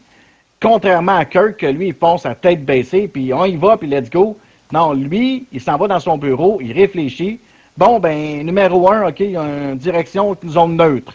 Contrairement 0.62 1.16
à 1.16 1.24
Kirk, 1.24 1.56
que 1.56 1.66
lui, 1.66 1.88
il 1.88 1.94
fonce 1.94 2.26
à 2.26 2.34
tête 2.34 2.64
baissée, 2.64 3.08
puis 3.08 3.32
on 3.32 3.44
y 3.44 3.56
va, 3.56 3.76
puis 3.76 3.88
let's 3.88 4.10
go. 4.10 4.38
Non, 4.72 4.92
lui, 4.92 5.46
il 5.52 5.60
s'en 5.60 5.76
va 5.76 5.88
dans 5.88 6.00
son 6.00 6.18
bureau, 6.18 6.60
il 6.60 6.72
réfléchit. 6.72 7.40
Bon, 7.76 7.98
ben, 7.98 8.44
numéro 8.44 8.90
un, 8.90 9.08
OK, 9.08 9.20
il 9.20 9.30
y 9.30 9.36
a 9.36 9.42
une 9.42 9.76
direction, 9.76 10.36
une 10.42 10.50
zone 10.50 10.76
neutre 10.76 11.14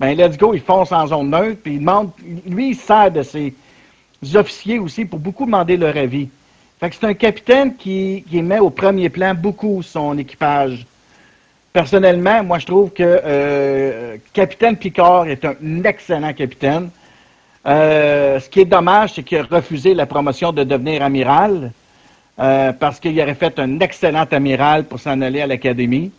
ben 0.00 0.16
let's 0.16 0.36
go, 0.36 0.54
il 0.54 0.60
fonce 0.60 0.92
en 0.92 1.06
zone 1.06 1.30
neutre, 1.30 1.60
puis 1.62 1.74
il 1.74 1.80
demande, 1.80 2.10
lui, 2.46 2.70
il 2.70 2.76
sert 2.76 3.10
de 3.10 3.22
ses 3.22 3.54
officiers 4.34 4.78
aussi 4.78 5.04
pour 5.04 5.18
beaucoup 5.18 5.46
demander 5.46 5.76
leur 5.76 5.96
avis. 5.96 6.28
Fait 6.80 6.90
que 6.90 6.96
c'est 6.96 7.06
un 7.06 7.14
capitaine 7.14 7.76
qui, 7.76 8.24
qui, 8.28 8.42
met 8.42 8.58
au 8.58 8.70
premier 8.70 9.08
plan 9.08 9.34
beaucoup 9.34 9.82
son 9.82 10.18
équipage. 10.18 10.84
Personnellement, 11.72 12.42
moi, 12.42 12.58
je 12.58 12.66
trouve 12.66 12.90
que 12.90 13.02
euh, 13.02 14.16
Capitaine 14.32 14.76
Picard 14.76 15.26
est 15.26 15.44
un 15.44 15.84
excellent 15.84 16.32
capitaine. 16.32 16.90
Euh, 17.66 18.38
ce 18.40 18.48
qui 18.48 18.60
est 18.60 18.64
dommage, 18.64 19.14
c'est 19.14 19.22
qu'il 19.22 19.38
a 19.38 19.42
refusé 19.42 19.94
la 19.94 20.06
promotion 20.06 20.52
de 20.52 20.64
devenir 20.64 21.02
amiral 21.02 21.72
euh, 22.38 22.72
parce 22.72 23.00
qu'il 23.00 23.18
aurait 23.20 23.34
fait 23.34 23.58
un 23.58 23.80
excellent 23.80 24.26
amiral 24.30 24.84
pour 24.84 25.00
s'en 25.00 25.20
aller 25.20 25.40
à 25.40 25.46
l'académie 25.46 26.10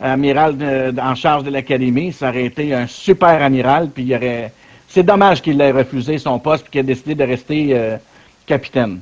amiral 0.00 0.94
en 1.00 1.14
charge 1.14 1.44
de 1.44 1.50
l'académie. 1.50 2.12
Ça 2.12 2.30
aurait 2.30 2.46
été 2.46 2.74
un 2.74 2.86
super 2.86 3.42
amiral. 3.42 3.90
Puis 3.90 4.04
il 4.04 4.14
aurait. 4.14 4.52
C'est 4.88 5.04
dommage 5.04 5.40
qu'il 5.42 5.60
ait 5.60 5.70
refusé 5.70 6.18
son 6.18 6.38
poste 6.38 6.66
et 6.66 6.70
qu'il 6.70 6.80
ait 6.80 6.84
décidé 6.84 7.14
de 7.14 7.24
rester 7.24 7.68
euh, 7.72 7.96
capitaine. 8.46 9.00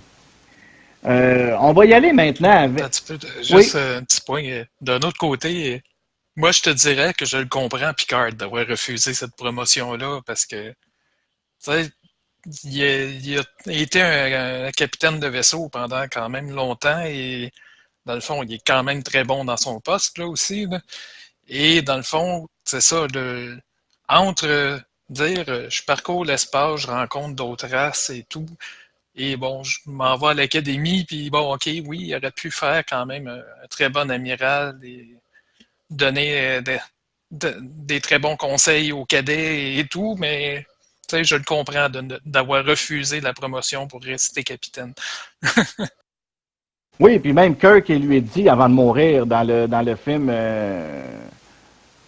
Euh, 1.06 1.56
on 1.60 1.72
va 1.72 1.86
y 1.86 1.94
aller 1.94 2.12
maintenant 2.12 2.50
avec. 2.50 2.84
juste 3.40 3.76
un 3.76 4.02
petit 4.02 4.20
point. 4.20 4.44
Euh, 4.44 4.64
d'un 4.80 4.98
autre 4.98 5.16
côté, 5.16 5.82
moi, 6.36 6.52
je 6.52 6.62
te 6.62 6.70
dirais 6.70 7.14
que 7.14 7.24
je 7.24 7.38
le 7.38 7.46
comprends, 7.46 7.92
Picard, 7.94 8.32
d'avoir 8.32 8.66
refusé 8.66 9.14
cette 9.14 9.34
promotion-là 9.36 10.20
parce 10.26 10.46
que, 10.46 10.70
tu 10.70 10.74
sais, 11.58 11.90
il, 12.64 13.38
a, 13.38 13.42
été 13.72 14.00
un, 14.00 14.70
capitaine 14.70 15.18
de 15.18 15.26
vaisseau 15.26 15.68
pendant 15.68 16.04
quand 16.10 16.28
même 16.28 16.50
longtemps 16.50 17.02
et 17.04 17.50
dans 18.08 18.14
le 18.14 18.20
fond, 18.22 18.42
il 18.42 18.54
est 18.54 18.66
quand 18.66 18.82
même 18.82 19.02
très 19.02 19.22
bon 19.22 19.44
dans 19.44 19.58
son 19.58 19.80
poste 19.80 20.16
là 20.16 20.26
aussi. 20.26 20.66
Et 21.48 21.82
dans 21.82 21.98
le 21.98 22.02
fond, 22.02 22.48
c'est 22.64 22.80
ça, 22.80 23.06
entre 24.08 24.46
euh, 24.46 24.78
dire 25.10 25.44
euh, 25.48 25.68
je 25.70 25.82
parcours 25.84 26.24
l'espace, 26.24 26.80
je 26.82 26.86
rencontre 26.86 27.34
d'autres 27.36 27.68
races 27.68 28.10
et 28.10 28.24
tout, 28.24 28.46
et 29.14 29.36
bon, 29.36 29.62
je 29.64 29.78
m'en 29.86 30.16
vais 30.16 30.28
à 30.28 30.34
l'académie, 30.34 31.04
puis 31.04 31.30
bon, 31.30 31.54
ok, 31.54 31.68
oui, 31.84 31.98
il 32.08 32.16
aurait 32.16 32.32
pu 32.32 32.50
faire 32.50 32.82
quand 32.88 33.04
même 33.06 33.28
un, 33.28 33.66
très 33.68 33.90
bon 33.90 34.10
amiral 34.10 34.78
et 34.82 35.06
donner 35.90 36.62
des, 36.62 36.80
des 37.30 38.00
très 38.00 38.18
bons 38.18 38.36
conseils 38.36 38.92
aux 38.92 39.04
cadets 39.04 39.76
et 39.76 39.86
tout, 39.88 40.16
mais 40.18 40.66
je 41.12 41.36
le 41.36 41.44
comprends 41.44 41.90
d'avoir 42.24 42.64
refusé 42.64 43.20
la 43.20 43.34
promotion 43.34 43.86
pour 43.88 44.02
rester 44.02 44.44
capitaine. 44.44 44.94
oui, 47.00 47.18
puis 47.18 47.32
même 47.32 47.56
Kirk, 47.56 47.88
il 47.88 48.06
lui 48.06 48.16
a 48.16 48.20
dit 48.20 48.48
avant 48.48 48.68
de 48.68 48.74
mourir 48.74 49.24
dans 49.24 49.46
le, 49.46 49.66
dans 49.68 49.82
le 49.82 49.94
film, 49.94 50.28
euh, 50.30 51.04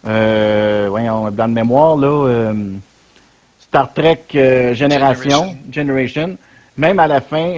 euh, 0.05 0.87
voyons, 0.89 1.31
dans 1.31 1.47
le 1.47 1.53
mémoire, 1.53 1.95
là, 1.95 2.27
euh, 2.27 2.53
Star 3.59 3.93
Trek 3.93 4.23
Génération, 4.73 5.55
Generation. 5.71 6.37
même 6.77 6.99
à 6.99 7.07
la 7.07 7.21
fin, 7.21 7.55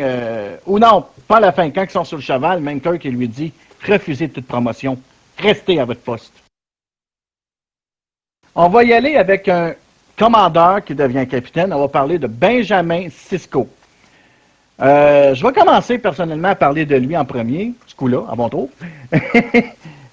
ou 0.67 0.77
non, 0.77 1.05
pas 1.27 1.37
à 1.37 1.39
la 1.39 1.51
fin, 1.51 1.71
quand 1.71 1.83
ils 1.83 1.89
sont 1.89 2.03
sur 2.03 2.17
le 2.17 2.23
cheval, 2.23 2.61
même 2.61 2.79
Kirk, 2.79 3.03
il 3.05 3.15
lui 3.15 3.27
dit 3.27 3.51
refusez 3.87 4.29
toute 4.29 4.45
promotion, 4.45 4.99
restez 5.37 5.79
à 5.79 5.85
votre 5.85 6.01
poste. 6.01 6.33
On 8.55 8.69
va 8.69 8.83
y 8.83 8.93
aller 8.93 9.15
avec 9.15 9.49
un 9.49 9.73
commandeur 10.17 10.83
qui 10.83 10.93
devient 10.93 11.27
capitaine. 11.27 11.73
On 11.73 11.79
va 11.79 11.87
parler 11.87 12.19
de 12.19 12.27
Benjamin 12.27 13.07
Sisko. 13.09 13.67
Euh, 14.81 15.35
je 15.35 15.45
vais 15.45 15.53
commencer 15.53 15.97
personnellement 15.97 16.49
à 16.49 16.55
parler 16.55 16.85
de 16.85 16.95
lui 16.95 17.15
en 17.15 17.25
premier, 17.25 17.73
ce 17.85 17.95
coup-là, 17.95 18.25
à 18.29 18.35
bon 18.35 18.49
tour. 18.49 18.69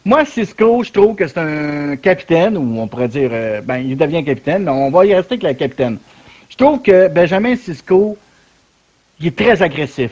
Moi, 0.04 0.24
Cisco, 0.24 0.82
je 0.82 0.92
trouve 0.92 1.14
que 1.14 1.26
c'est 1.26 1.38
un 1.38 1.96
capitaine, 1.96 2.56
ou 2.56 2.80
on 2.80 2.86
pourrait 2.86 3.08
dire, 3.08 3.30
euh, 3.32 3.60
ben, 3.60 3.78
il 3.78 3.96
devient 3.96 4.24
capitaine, 4.24 4.64
mais 4.64 4.70
on 4.70 4.90
va 4.90 5.06
y 5.06 5.14
rester 5.14 5.34
avec 5.34 5.42
la 5.42 5.54
capitaine. 5.54 5.98
Je 6.48 6.56
trouve 6.56 6.80
que 6.82 7.08
Benjamin 7.08 7.56
Cisco, 7.56 8.16
il 9.18 9.28
est 9.28 9.36
très 9.36 9.62
agressif. 9.62 10.10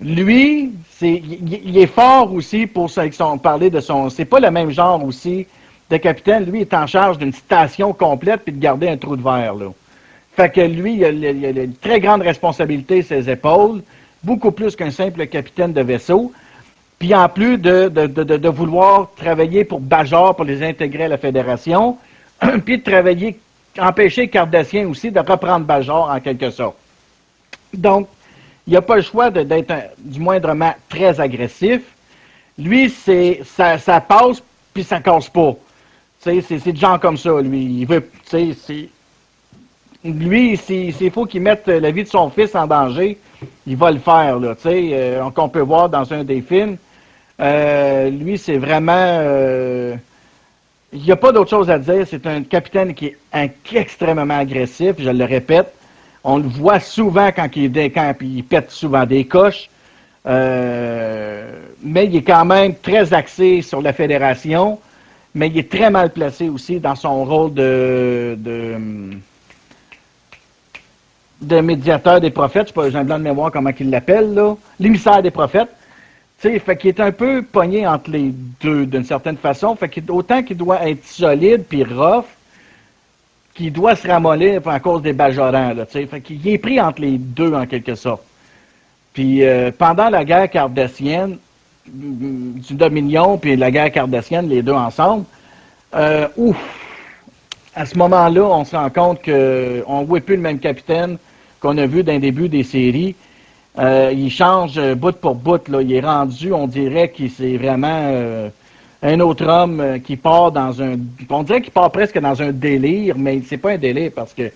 Lui, 0.00 0.72
c'est, 0.90 1.22
il, 1.22 1.78
est 1.78 1.86
fort 1.86 2.32
aussi 2.32 2.66
pour 2.66 2.90
son, 2.90 3.38
parler 3.38 3.70
de 3.70 3.80
son. 3.80 4.10
C'est 4.10 4.24
pas 4.24 4.40
le 4.40 4.50
même 4.50 4.70
genre 4.70 5.02
aussi 5.04 5.46
de 5.90 5.96
capitaine. 5.96 6.44
Lui, 6.44 6.60
est 6.60 6.74
en 6.74 6.86
charge 6.86 7.18
d'une 7.18 7.32
station 7.32 7.92
complète 7.92 8.42
puis 8.42 8.52
de 8.52 8.60
garder 8.60 8.88
un 8.88 8.96
trou 8.96 9.16
de 9.16 9.22
verre. 9.22 9.54
Là. 9.54 9.66
Fait 10.36 10.50
que 10.50 10.60
lui, 10.60 10.96
il 10.96 11.04
a, 11.04 11.08
une 11.08 11.74
très 11.76 11.98
grande 11.98 12.20
responsabilité 12.20 13.00
sur 13.00 13.16
ses 13.16 13.30
épaules, 13.30 13.82
beaucoup 14.22 14.50
plus 14.50 14.76
qu'un 14.76 14.90
simple 14.90 15.26
capitaine 15.28 15.72
de 15.72 15.80
vaisseau. 15.80 16.30
Puis 16.98 17.14
en 17.14 17.28
plus 17.28 17.56
de, 17.56 17.88
de, 17.88 18.48
vouloir 18.48 19.10
travailler 19.16 19.64
pour 19.64 19.80
Bajor, 19.80 20.36
pour 20.36 20.44
les 20.44 20.62
intégrer 20.62 21.04
à 21.04 21.08
la 21.08 21.18
fédération, 21.18 21.96
puis 22.64 22.78
de 22.78 22.82
travailler, 22.82 23.38
empêcher 23.78 24.28
Cardassien 24.28 24.86
aussi 24.88 25.10
de 25.10 25.20
reprendre 25.20 25.64
Bajor 25.64 26.10
en 26.10 26.20
quelque 26.20 26.50
sorte. 26.50 26.76
Donc, 27.72 28.08
il 28.66 28.74
n'a 28.74 28.82
pas 28.82 28.96
le 28.96 29.02
choix 29.02 29.30
d'être 29.30 29.72
du 29.98 30.20
moindrement 30.20 30.74
très 30.88 31.18
agressif. 31.18 31.80
Lui, 32.58 32.90
c'est 32.90 33.40
ça, 33.44 33.78
ça 33.78 34.00
passe 34.00 34.42
puis 34.74 34.84
ça 34.84 35.00
casse 35.00 35.30
pas. 35.30 35.54
C'est 36.20 36.42
des 36.42 36.76
gens 36.76 36.98
comme 36.98 37.16
ça, 37.16 37.40
lui. 37.40 37.64
Il 37.80 37.86
veut, 37.86 38.10
c'est 38.24 38.54
lui, 40.06 40.56
s'il 40.56 41.10
faut 41.10 41.26
qu'il 41.26 41.42
mette 41.42 41.66
la 41.66 41.90
vie 41.90 42.04
de 42.04 42.08
son 42.08 42.30
fils 42.30 42.54
en 42.54 42.66
danger, 42.66 43.18
il 43.66 43.76
va 43.76 43.90
le 43.90 43.98
faire, 43.98 44.38
là, 44.38 44.54
tu 44.54 44.62
sais, 44.62 44.90
euh, 44.92 45.30
qu'on 45.30 45.48
peut 45.48 45.60
voir 45.60 45.88
dans 45.88 46.12
un 46.12 46.24
des 46.24 46.40
films. 46.40 46.76
Euh, 47.40 48.10
lui, 48.10 48.38
c'est 48.38 48.58
vraiment... 48.58 48.92
Euh, 48.94 49.94
il 50.92 51.02
n'y 51.02 51.12
a 51.12 51.16
pas 51.16 51.32
d'autre 51.32 51.50
chose 51.50 51.68
à 51.68 51.78
dire. 51.78 52.06
C'est 52.08 52.26
un 52.26 52.42
capitaine 52.42 52.94
qui 52.94 53.06
est 53.06 53.50
extrêmement 53.74 54.38
agressif, 54.38 54.94
je 54.98 55.10
le 55.10 55.24
répète. 55.24 55.72
On 56.24 56.38
le 56.38 56.48
voit 56.48 56.80
souvent 56.80 57.30
quand 57.34 57.48
il 57.54 57.70
décampe, 57.70 58.18
puis 58.18 58.28
il 58.36 58.44
pète 58.44 58.70
souvent 58.70 59.04
des 59.04 59.24
coches. 59.24 59.68
mais 60.24 62.06
il 62.06 62.16
est 62.16 62.26
quand 62.26 62.44
même 62.44 62.74
très 62.76 63.12
axé 63.12 63.62
sur 63.62 63.82
la 63.82 63.92
fédération, 63.92 64.78
mais 65.34 65.48
il 65.48 65.58
est 65.58 65.70
très 65.70 65.90
mal 65.90 66.10
placé 66.10 66.48
aussi 66.48 66.80
dans 66.80 66.94
son 66.94 67.24
rôle 67.24 67.52
de 67.52 68.36
de 71.40 71.60
médiateur 71.60 72.20
des 72.20 72.30
prophètes, 72.30 72.68
je 72.68 72.68
sais 72.68 72.74
pas, 72.74 72.90
j'ai 72.90 72.98
un 72.98 73.04
blanc 73.04 73.18
de 73.18 73.24
mémoire 73.24 73.50
comment 73.52 73.72
qu'il 73.72 73.90
l'appelle, 73.90 74.34
là, 74.34 74.54
l'émissaire 74.80 75.22
des 75.22 75.30
prophètes. 75.30 75.68
Tu 76.40 76.50
sais, 76.50 76.58
fait 76.58 76.76
qu'il 76.76 76.88
est 76.88 77.00
un 77.00 77.12
peu 77.12 77.42
pogné 77.42 77.86
entre 77.86 78.10
les 78.10 78.32
deux 78.60 78.86
d'une 78.86 79.04
certaine 79.04 79.36
façon. 79.36 79.74
Fait 79.74 79.90
autant 80.10 80.42
qu'il 80.42 80.56
doit 80.56 80.86
être 80.86 81.04
solide 81.06 81.64
puis 81.68 81.82
rough, 81.82 82.26
qu'il 83.54 83.72
doit 83.72 83.96
se 83.96 84.06
ramollir 84.06 84.66
à 84.68 84.80
cause 84.80 85.00
des 85.02 85.14
bajorans, 85.14 85.72
là, 85.72 85.86
tu 85.86 85.92
sais. 85.92 86.06
Fait 86.06 86.20
qu'il 86.20 86.46
est 86.46 86.58
pris 86.58 86.80
entre 86.80 87.00
les 87.00 87.16
deux 87.18 87.54
en 87.54 87.66
quelque 87.66 87.94
sorte. 87.94 88.22
Puis 89.14 89.44
euh, 89.44 89.70
pendant 89.76 90.10
la 90.10 90.24
guerre 90.24 90.50
cardassienne, 90.50 91.38
du 91.86 92.74
Dominion 92.74 93.38
puis 93.38 93.56
la 93.56 93.70
guerre 93.70 93.92
cardassienne, 93.92 94.48
les 94.48 94.62
deux 94.62 94.72
ensemble, 94.72 95.24
euh, 95.94 96.28
ouf, 96.36 96.56
à 97.74 97.86
ce 97.86 97.96
moment-là, 97.98 98.42
on 98.42 98.64
se 98.64 98.74
rend 98.74 98.90
compte 98.90 99.22
qu'on 99.22 100.00
ne 100.00 100.04
voit 100.04 100.20
plus 100.20 100.36
le 100.36 100.42
même 100.42 100.58
capitaine, 100.58 101.18
qu'on 101.66 101.78
a 101.78 101.86
vu 101.86 102.04
d'un 102.04 102.20
début 102.20 102.48
des 102.48 102.62
séries. 102.62 103.16
Euh, 103.78 104.12
il 104.14 104.30
change 104.30 104.80
bout 104.94 105.16
pour 105.16 105.34
bout. 105.34 105.66
Là. 105.68 105.82
Il 105.82 105.92
est 105.92 106.00
rendu, 106.00 106.52
on 106.52 106.68
dirait 106.68 107.10
qu'il 107.10 107.30
c'est 107.30 107.56
vraiment 107.56 108.02
euh, 108.04 108.48
un 109.02 109.18
autre 109.18 109.46
homme 109.46 109.80
euh, 109.80 109.98
qui 109.98 110.16
part 110.16 110.52
dans 110.52 110.80
un. 110.80 110.94
On 111.28 111.42
dirait 111.42 111.60
qu'il 111.60 111.72
part 111.72 111.90
presque 111.90 112.18
dans 112.20 112.40
un 112.40 112.52
délire, 112.52 113.16
mais 113.18 113.42
c'est 113.44 113.56
pas 113.56 113.72
un 113.72 113.78
délire 113.78 114.12
parce 114.14 114.32
que 114.32 114.52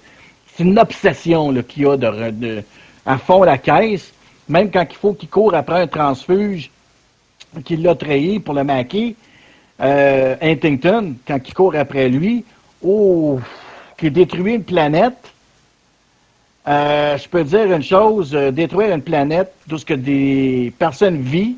c'est 0.55 0.63
une 0.63 0.79
obsession 0.79 1.53
qu'il 1.69 1.87
a 1.89 1.97
de, 1.97 2.63
à 3.05 3.19
fond 3.19 3.43
la 3.43 3.59
caisse. 3.59 4.13
Même 4.49 4.71
quand 4.71 4.87
il 4.89 4.97
faut 4.97 5.13
qu'il 5.13 5.29
court 5.29 5.55
après 5.55 5.83
un 5.83 5.87
transfuge 5.89 6.71
qu'il 7.65 7.83
l'a 7.83 7.97
trahi 7.97 8.39
pour 8.39 8.55
le 8.55 8.63
maquer, 8.63 9.17
Huntington, 9.81 11.15
quand 11.27 11.39
il 11.45 11.55
court 11.55 11.75
après 11.75 12.09
lui, 12.09 12.45
oh, 12.85 13.41
qui 13.97 14.11
détruit 14.11 14.55
une 14.55 14.65
planète 14.65 15.30
euh, 16.69 17.17
je 17.17 17.29
peux 17.29 17.45
dire 17.45 17.73
une 17.73 17.83
chose, 17.83 18.35
euh, 18.35 18.51
détruire 18.51 18.95
une 18.95 19.03
planète 19.03 19.53
d'où 19.67 19.79
ce 19.79 19.85
que 19.85 19.95
des 19.95 20.73
personnes 20.79 21.23
vivent, 21.23 21.57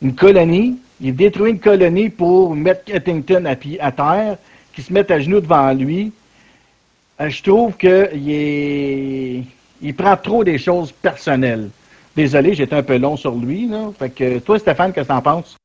une 0.00 0.14
colonie, 0.14 0.78
il 1.00 1.14
détruit 1.14 1.50
une 1.50 1.60
colonie 1.60 2.08
pour 2.08 2.54
mettre 2.54 2.82
Ettington 2.92 3.44
à, 3.44 3.50
à 3.50 3.92
terre, 3.92 4.38
qui 4.74 4.82
se 4.82 4.92
met 4.92 5.10
à 5.12 5.20
genoux 5.20 5.40
devant 5.40 5.72
lui. 5.72 6.12
Euh, 7.20 7.28
je 7.28 7.42
trouve 7.42 7.76
qu'il 7.76 9.44
il 9.82 9.94
prend 9.94 10.16
trop 10.16 10.44
des 10.44 10.58
choses 10.58 10.92
personnelles. 10.92 11.68
Désolé, 12.16 12.54
j'étais 12.54 12.76
un 12.76 12.82
peu 12.82 12.96
long 12.98 13.16
sur 13.16 13.34
lui. 13.34 13.68
Fait 13.98 14.10
que 14.10 14.38
toi, 14.38 14.58
Stéphane, 14.58 14.92
qu'est-ce 14.92 15.08
que 15.08 15.12
t'en 15.12 15.22
penses? 15.22 15.56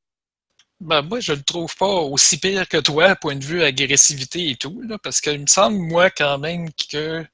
Ben, 0.80 1.02
moi, 1.02 1.20
je 1.20 1.34
le 1.34 1.42
trouve 1.42 1.76
pas 1.76 1.88
aussi 1.88 2.38
pire 2.38 2.68
que 2.68 2.78
toi, 2.78 3.16
point 3.16 3.36
de 3.36 3.44
vue 3.44 3.64
agressivité 3.64 4.52
et 4.52 4.56
tout, 4.56 4.82
parce 5.04 5.22
qu'il 5.22 5.40
me 5.40 5.48
semble, 5.48 5.78
moi, 5.78 6.10
quand 6.10 6.38
même, 6.38 6.68
que 6.92 7.26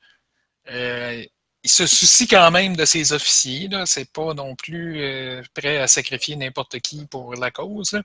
euh, 0.69 1.23
il 1.63 1.69
se 1.69 1.87
soucie 1.87 2.27
quand 2.27 2.51
même 2.51 2.75
de 2.75 2.85
ses 2.85 3.13
officiers. 3.13 3.67
Là. 3.69 3.85
C'est 3.85 4.11
pas 4.11 4.33
non 4.33 4.55
plus 4.55 5.01
euh, 5.01 5.41
prêt 5.53 5.77
à 5.77 5.87
sacrifier 5.87 6.35
n'importe 6.35 6.79
qui 6.79 7.05
pour 7.05 7.35
la 7.35 7.51
cause. 7.51 8.01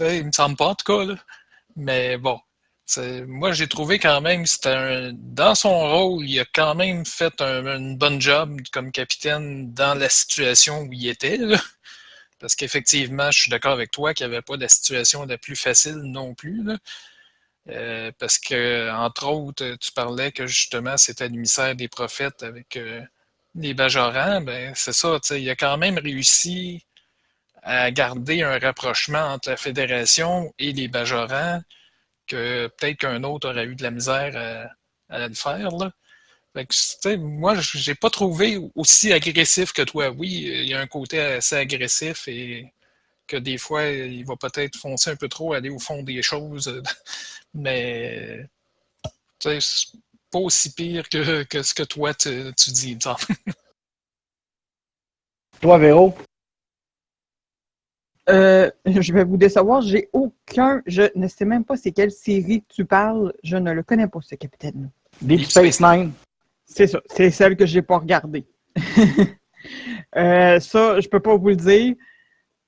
Il 0.00 0.26
me 0.26 0.32
semble 0.32 0.56
pas 0.56 0.68
en 0.68 0.74
tout 0.74 0.84
cas. 0.84 1.04
Là. 1.04 1.14
Mais 1.76 2.16
bon. 2.18 2.38
Moi, 3.26 3.52
j'ai 3.52 3.68
trouvé 3.68 3.98
quand 3.98 4.22
même, 4.22 4.46
c'était 4.46 5.10
dans 5.12 5.54
son 5.54 5.78
rôle, 5.78 6.24
il 6.24 6.40
a 6.40 6.46
quand 6.46 6.74
même 6.74 7.04
fait 7.04 7.38
un, 7.42 7.76
une 7.76 7.98
bonne 7.98 8.18
job 8.18 8.62
comme 8.72 8.92
capitaine 8.92 9.74
dans 9.74 9.94
la 9.94 10.08
situation 10.08 10.80
où 10.82 10.92
il 10.92 11.08
était. 11.08 11.38
Parce 12.38 12.54
qu'effectivement, 12.54 13.30
je 13.30 13.42
suis 13.42 13.50
d'accord 13.50 13.72
avec 13.72 13.90
toi 13.90 14.14
qu'il 14.14 14.26
n'y 14.26 14.34
avait 14.34 14.42
pas 14.42 14.56
la 14.56 14.68
situation 14.68 15.26
la 15.26 15.38
plus 15.38 15.56
facile 15.56 15.96
non 15.96 16.34
plus. 16.34 16.62
Euh, 17.70 18.12
parce 18.18 18.38
que, 18.38 18.90
entre 18.90 19.26
autres, 19.28 19.76
tu 19.80 19.92
parlais 19.92 20.32
que 20.32 20.46
justement 20.46 20.96
c'était 20.96 21.28
l'émissaire 21.28 21.74
des 21.76 21.88
prophètes 21.88 22.42
avec 22.42 22.76
euh, 22.76 23.02
les 23.54 23.74
Bajorans. 23.74 24.40
Ben, 24.40 24.72
c'est 24.74 24.94
ça, 24.94 25.18
il 25.32 25.50
a 25.50 25.56
quand 25.56 25.76
même 25.76 25.98
réussi 25.98 26.84
à 27.62 27.90
garder 27.90 28.42
un 28.42 28.58
rapprochement 28.58 29.20
entre 29.34 29.50
la 29.50 29.56
Fédération 29.56 30.52
et 30.58 30.72
les 30.72 30.88
Bajorans 30.88 31.60
que 32.26 32.68
peut-être 32.78 32.98
qu'un 32.98 33.24
autre 33.24 33.50
aurait 33.50 33.64
eu 33.66 33.74
de 33.74 33.82
la 33.82 33.90
misère 33.90 34.70
à, 35.10 35.28
le 35.28 35.34
faire. 35.34 35.70
Là. 35.70 35.92
Fait 37.02 37.16
moi, 37.18 37.54
j'ai 37.60 37.94
pas 37.94 38.10
trouvé 38.10 38.58
aussi 38.74 39.12
agressif 39.12 39.72
que 39.72 39.82
toi. 39.82 40.10
Oui, 40.10 40.28
il 40.46 40.68
y 40.68 40.74
a 40.74 40.80
un 40.80 40.86
côté 40.86 41.20
assez 41.20 41.56
agressif 41.56 42.28
et 42.28 42.72
que 43.26 43.36
des 43.36 43.58
fois, 43.58 43.86
il 43.86 44.24
va 44.24 44.36
peut-être 44.36 44.76
foncer 44.76 45.10
un 45.10 45.16
peu 45.16 45.28
trop, 45.28 45.52
aller 45.52 45.70
au 45.70 45.78
fond 45.78 46.02
des 46.02 46.22
choses. 46.22 46.82
Mais 47.58 48.46
c'est 49.40 49.58
pas 50.30 50.38
aussi 50.38 50.72
pire 50.72 51.08
que, 51.08 51.42
que, 51.44 51.62
ce 51.62 51.74
que 51.74 51.82
toi 51.82 52.14
tu, 52.14 52.52
tu 52.56 52.70
dis, 52.70 52.98
Toi, 55.60 55.78
Véro? 55.78 56.14
Euh, 58.28 58.70
je 58.86 59.12
vais 59.12 59.24
vous 59.24 59.36
décevoir, 59.36 59.80
j'ai 59.82 60.08
aucun. 60.12 60.82
Je 60.86 61.02
ne 61.16 61.26
sais 61.26 61.44
même 61.44 61.64
pas 61.64 61.76
c'est 61.76 61.90
quelle 61.92 62.12
série 62.12 62.62
tu 62.68 62.84
parles. 62.84 63.32
Je 63.42 63.56
ne 63.56 63.72
le 63.72 63.82
connais 63.82 64.06
pas, 64.06 64.20
ce 64.22 64.36
capitaine. 64.36 64.90
Deep 65.20 65.46
Space 65.46 65.80
Nine. 65.80 66.12
C'est 66.64 66.86
ça. 66.86 67.00
C'est 67.06 67.30
celle 67.30 67.56
que 67.56 67.66
j'ai 67.66 67.82
pas 67.82 67.98
regardée. 67.98 68.46
Euh, 70.16 70.58
ça, 70.60 71.00
je 71.00 71.08
peux 71.08 71.20
pas 71.20 71.36
vous 71.36 71.48
le 71.48 71.56
dire. 71.56 71.94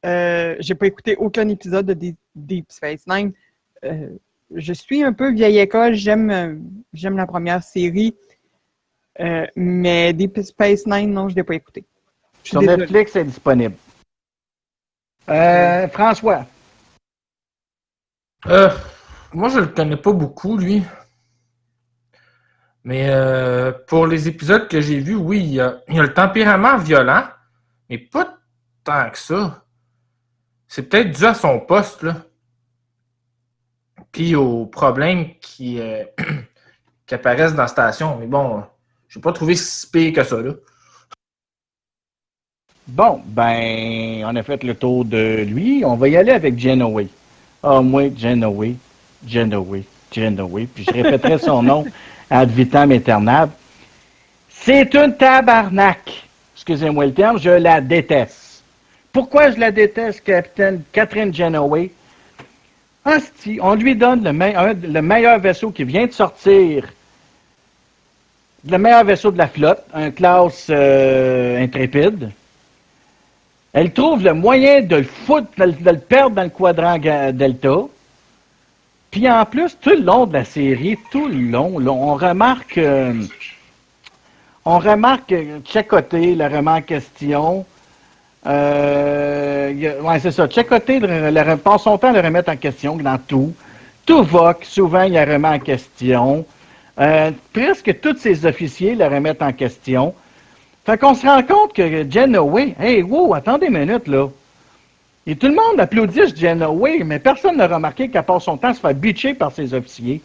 Euh, 0.05 0.57
j'ai 0.59 0.75
pas 0.75 0.87
écouté 0.87 1.17
aucun 1.17 1.49
épisode 1.49 1.87
de 1.87 1.95
Deep, 1.95 2.19
Deep 2.35 2.71
Space 2.71 3.07
Nine. 3.07 3.33
Je 4.55 4.73
suis 4.73 5.03
un 5.03 5.13
peu 5.13 5.33
vieille 5.33 5.59
école. 5.59 5.95
J'aime, 5.95 6.31
euh, 6.31 6.57
j'aime 6.93 7.17
la 7.17 7.27
première 7.27 7.63
série. 7.63 8.17
Euh, 9.21 9.47
mais 9.57 10.13
Deep 10.13 10.41
Space 10.41 10.87
Nine, 10.87 11.13
non, 11.13 11.29
je 11.29 11.37
l'ai 11.37 11.45
pas 11.45 11.55
écouté. 11.55 11.85
Sur. 12.43 12.63
Netflix, 12.63 13.13
c'est 13.13 13.25
disponible. 13.25 13.75
Euh, 15.29 15.89
François. 15.89 16.47
Euh, 18.47 18.71
moi, 19.33 19.49
je 19.51 19.61
le 19.61 19.67
connais 19.67 19.97
pas 19.97 20.13
beaucoup, 20.13 20.57
lui. 20.57 20.83
Mais 22.83 23.11
euh, 23.11 23.73
pour 23.87 24.07
les 24.07 24.27
épisodes 24.27 24.67
que 24.67 24.81
j'ai 24.81 25.01
vus, 25.01 25.15
oui, 25.15 25.41
il 25.41 25.53
y, 25.53 25.61
a, 25.61 25.83
il 25.87 25.97
y 25.97 26.01
a 26.01 26.03
le 26.03 26.15
tempérament 26.15 26.79
violent, 26.79 27.25
mais 27.91 27.99
pas 27.99 28.39
tant 28.83 29.11
que 29.11 29.19
ça. 29.19 29.65
C'est 30.67 30.89
peut-être 30.89 31.11
dû 31.11 31.25
à 31.25 31.35
son 31.35 31.61
poste, 31.61 32.03
là. 32.03 32.25
Puis 34.13 34.35
aux 34.35 34.67
problèmes 34.67 35.31
qui, 35.41 35.81
euh, 35.81 36.05
qui 37.07 37.15
apparaissent 37.15 37.55
dans 37.55 37.63
la 37.63 37.69
station. 37.69 38.17
Mais 38.19 38.27
bon, 38.27 38.63
je 39.09 39.19
n'ai 39.19 39.23
pas 39.23 39.33
trouvé 39.33 39.55
si 39.55 39.87
pire 39.89 40.13
que 40.13 40.25
ça, 40.25 40.41
là. 40.41 40.53
Bon, 42.87 43.21
ben, 43.25 44.25
on 44.27 44.35
a 44.35 44.43
fait 44.43 44.65
le 44.65 44.75
tour 44.75 45.05
de 45.05 45.45
lui. 45.45 45.85
On 45.85 45.95
va 45.95 46.09
y 46.09 46.17
aller 46.17 46.33
avec 46.33 46.59
Genoway. 46.59 47.07
Ah, 47.63 47.81
moi, 47.81 48.11
Genoway, 48.17 48.75
Genoway, 49.25 49.85
Genoway. 50.11 50.67
Puis 50.67 50.85
je 50.85 50.93
répéterai 50.93 51.39
son 51.47 51.63
nom 51.63 51.85
ad 52.29 52.51
vitam 52.51 52.91
aeternam. 52.91 53.51
C'est 54.49 54.93
une 54.95 55.17
tabarnak. 55.17 56.25
Excusez-moi 56.57 57.07
le 57.07 57.15
terme, 57.15 57.39
je 57.39 57.51
la 57.51 57.81
déteste. 57.81 58.65
Pourquoi 59.13 59.53
je 59.53 59.59
la 59.59 59.71
déteste, 59.71 60.23
capitaine 60.23 60.83
Catherine 60.93 61.33
Genoway? 61.33 61.93
Asti, 63.05 63.59
on 63.63 63.75
lui 63.75 63.97
donne 63.97 64.25
le, 64.25 65.03
meilleur 65.03 65.39
vaisseau 65.39 65.71
qui 65.71 65.85
vient 65.85 66.07
de 66.07 66.13
sortir, 66.13 66.87
le 68.69 68.77
meilleur 68.79 69.05
vaisseau 69.05 69.31
de 69.31 69.39
la 69.39 69.49
flotte, 69.49 69.83
un 69.95 70.11
classe 70.11 70.67
euh, 70.69 71.63
intrépide. 71.63 72.31
Elle 73.73 73.93
trouve 73.93 74.23
le 74.23 74.35
moyen 74.35 74.83
de 74.83 74.97
le 74.97 75.03
foutre, 75.05 75.49
de, 75.57 75.91
le- 75.91 75.99
perdre 75.99 76.37
dans 76.37 76.43
le 76.43 76.51
quadrant 76.51 76.99
delta. 77.33 77.77
Puis 79.11 79.29
en 79.31 79.45
plus, 79.47 79.77
tout 79.81 79.91
le 79.91 80.03
long 80.03 80.27
de 80.27 80.35
la 80.35 80.45
série, 80.45 80.99
tout 81.11 81.27
le 81.27 81.51
long, 81.51 81.77
on 81.89 82.15
remarque, 82.15 82.79
euh, 82.79 83.15
on 84.65 84.79
remarque 84.79 85.33
euh, 85.33 85.61
Tchakoté, 85.61 86.35
le 86.35 86.45
remet 86.45 86.71
en 86.71 86.83
question. 86.83 87.65
Euh, 88.47 89.73
c'est 90.21 90.31
ça. 90.31 90.47
Le, 90.47 91.55
passe 91.57 91.83
son 91.83 91.99
temps 91.99 92.09
à 92.09 92.13
le 92.13 92.21
remettre 92.21 92.51
en 92.51 92.57
question 92.57 92.97
dans 92.97 93.19
tout. 93.19 93.53
Tuvok, 94.07 94.65
souvent, 94.65 95.03
il 95.03 95.13
le 95.13 95.21
remet 95.21 95.49
en 95.49 95.59
question. 95.59 96.45
Euh, 96.99 97.31
presque 97.53 98.01
tous 98.01 98.17
ses 98.19 98.47
officiers 98.47 98.95
le 98.95 99.05
remettent 99.05 99.43
en 99.43 99.53
question. 99.53 100.15
Fait 100.85 100.99
qu'on 100.99 101.15
se 101.15 101.27
rend 101.27 101.43
compte 101.43 101.73
que 101.75 102.11
Genoway, 102.11 102.75
hey, 102.81 103.03
wow, 103.03 103.35
attendez 103.35 103.67
une 103.67 103.79
minute, 103.79 104.09
là. 104.09 104.29
Et 105.27 105.37
tout 105.37 105.47
le 105.47 105.55
monde 105.55 105.79
applaudit 105.79 106.35
Genoway, 106.35 107.05
mais 107.05 107.19
personne 107.19 107.59
n'a 107.59 107.69
remarqué 107.69 108.09
qu'à 108.09 108.23
part 108.23 108.41
son 108.41 108.57
temps 108.57 108.69
à 108.69 108.75
se 108.75 108.81
faire 108.81 108.95
bitcher 108.95 109.35
par 109.35 109.53
ses 109.53 109.75
officiers. 109.75 110.21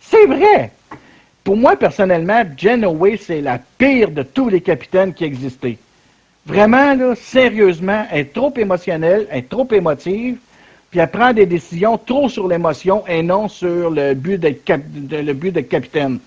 C'est 0.00 0.26
vrai! 0.26 0.72
Pour 1.44 1.56
moi, 1.56 1.76
personnellement, 1.76 2.42
Genoway, 2.56 3.16
c'est 3.16 3.40
la 3.40 3.58
pire 3.78 4.10
de 4.10 4.22
tous 4.22 4.48
les 4.48 4.60
capitaines 4.60 5.14
qui 5.14 5.24
existaient. 5.24 5.78
Vraiment, 6.50 6.94
là, 6.94 7.14
sérieusement, 7.14 8.06
elle 8.10 8.22
est 8.22 8.32
trop 8.32 8.52
émotionnelle, 8.56 9.28
elle 9.30 9.38
est 9.38 9.48
trop 9.48 9.68
émotive, 9.70 10.38
puis 10.90 10.98
elle 10.98 11.08
prend 11.08 11.32
des 11.32 11.46
décisions 11.46 11.96
trop 11.96 12.28
sur 12.28 12.48
l'émotion 12.48 13.06
et 13.06 13.22
non 13.22 13.46
sur 13.46 13.88
le 13.88 14.14
but 14.14 14.36
de- 14.36 15.60
capitaine. 15.60 16.18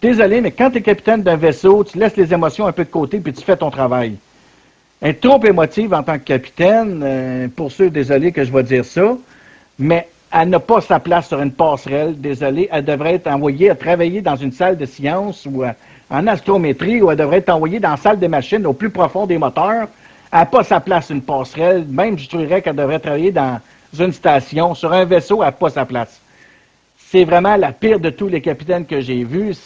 Désolé, 0.00 0.40
mais 0.40 0.50
quand 0.50 0.70
tu 0.70 0.78
es 0.78 0.80
capitaine 0.80 1.22
d'un 1.22 1.36
vaisseau, 1.36 1.84
tu 1.84 1.98
laisses 1.98 2.16
les 2.16 2.32
émotions 2.32 2.66
un 2.66 2.72
peu 2.72 2.84
de 2.84 2.90
côté 2.90 3.18
puis 3.18 3.34
tu 3.34 3.44
fais 3.44 3.54
ton 3.58 3.70
travail. 3.70 4.14
Elle 5.02 5.10
est 5.10 5.20
trop 5.20 5.44
émotive 5.44 5.92
en 5.92 6.02
tant 6.02 6.18
que 6.18 6.24
capitaine, 6.24 7.02
euh, 7.04 7.48
pour 7.54 7.70
ceux, 7.70 7.90
désolé 7.90 8.32
que 8.32 8.42
je 8.44 8.50
vais 8.50 8.62
dire 8.62 8.86
ça, 8.86 9.14
mais 9.78 10.08
elle 10.32 10.48
n'a 10.48 10.60
pas 10.60 10.80
sa 10.80 10.98
place 11.00 11.28
sur 11.28 11.38
une 11.42 11.52
passerelle, 11.52 12.18
désolé. 12.18 12.70
Elle 12.72 12.86
devrait 12.86 13.16
être 13.16 13.26
envoyée 13.26 13.68
à 13.68 13.74
travailler 13.74 14.22
dans 14.22 14.36
une 14.36 14.52
salle 14.52 14.78
de 14.78 14.86
science 14.86 15.44
ou 15.44 15.64
euh, 15.64 15.72
en 16.10 16.26
astrométrie 16.26 17.00
ou 17.00 17.10
elle 17.10 17.16
devrait 17.16 17.38
être 17.38 17.50
envoyée 17.50 17.80
dans 17.80 17.90
la 17.90 17.96
salle 17.96 18.18
des 18.18 18.28
machines 18.28 18.66
au 18.66 18.72
plus 18.72 18.90
profond 18.90 19.26
des 19.26 19.38
moteurs. 19.38 19.88
Elle 20.32 20.38
n'a 20.40 20.46
pas 20.46 20.64
sa 20.64 20.80
place 20.80 21.10
une 21.10 21.22
passerelle. 21.22 21.86
Même, 21.88 22.18
je 22.18 22.28
dirais 22.28 22.62
qu'elle 22.62 22.76
devrait 22.76 22.98
travailler 22.98 23.32
dans 23.32 23.60
une 23.98 24.12
station. 24.12 24.74
Sur 24.74 24.92
un 24.92 25.04
vaisseau, 25.04 25.42
elle 25.42 25.48
n'a 25.48 25.52
pas 25.52 25.70
sa 25.70 25.84
place 25.84 26.20
c'est 27.10 27.24
vraiment 27.24 27.56
la 27.56 27.72
pire 27.72 27.98
de 27.98 28.10
tous 28.10 28.28
les 28.28 28.40
capitaines 28.40 28.86
que 28.86 29.00
j'ai 29.00 29.24
vus. 29.24 29.56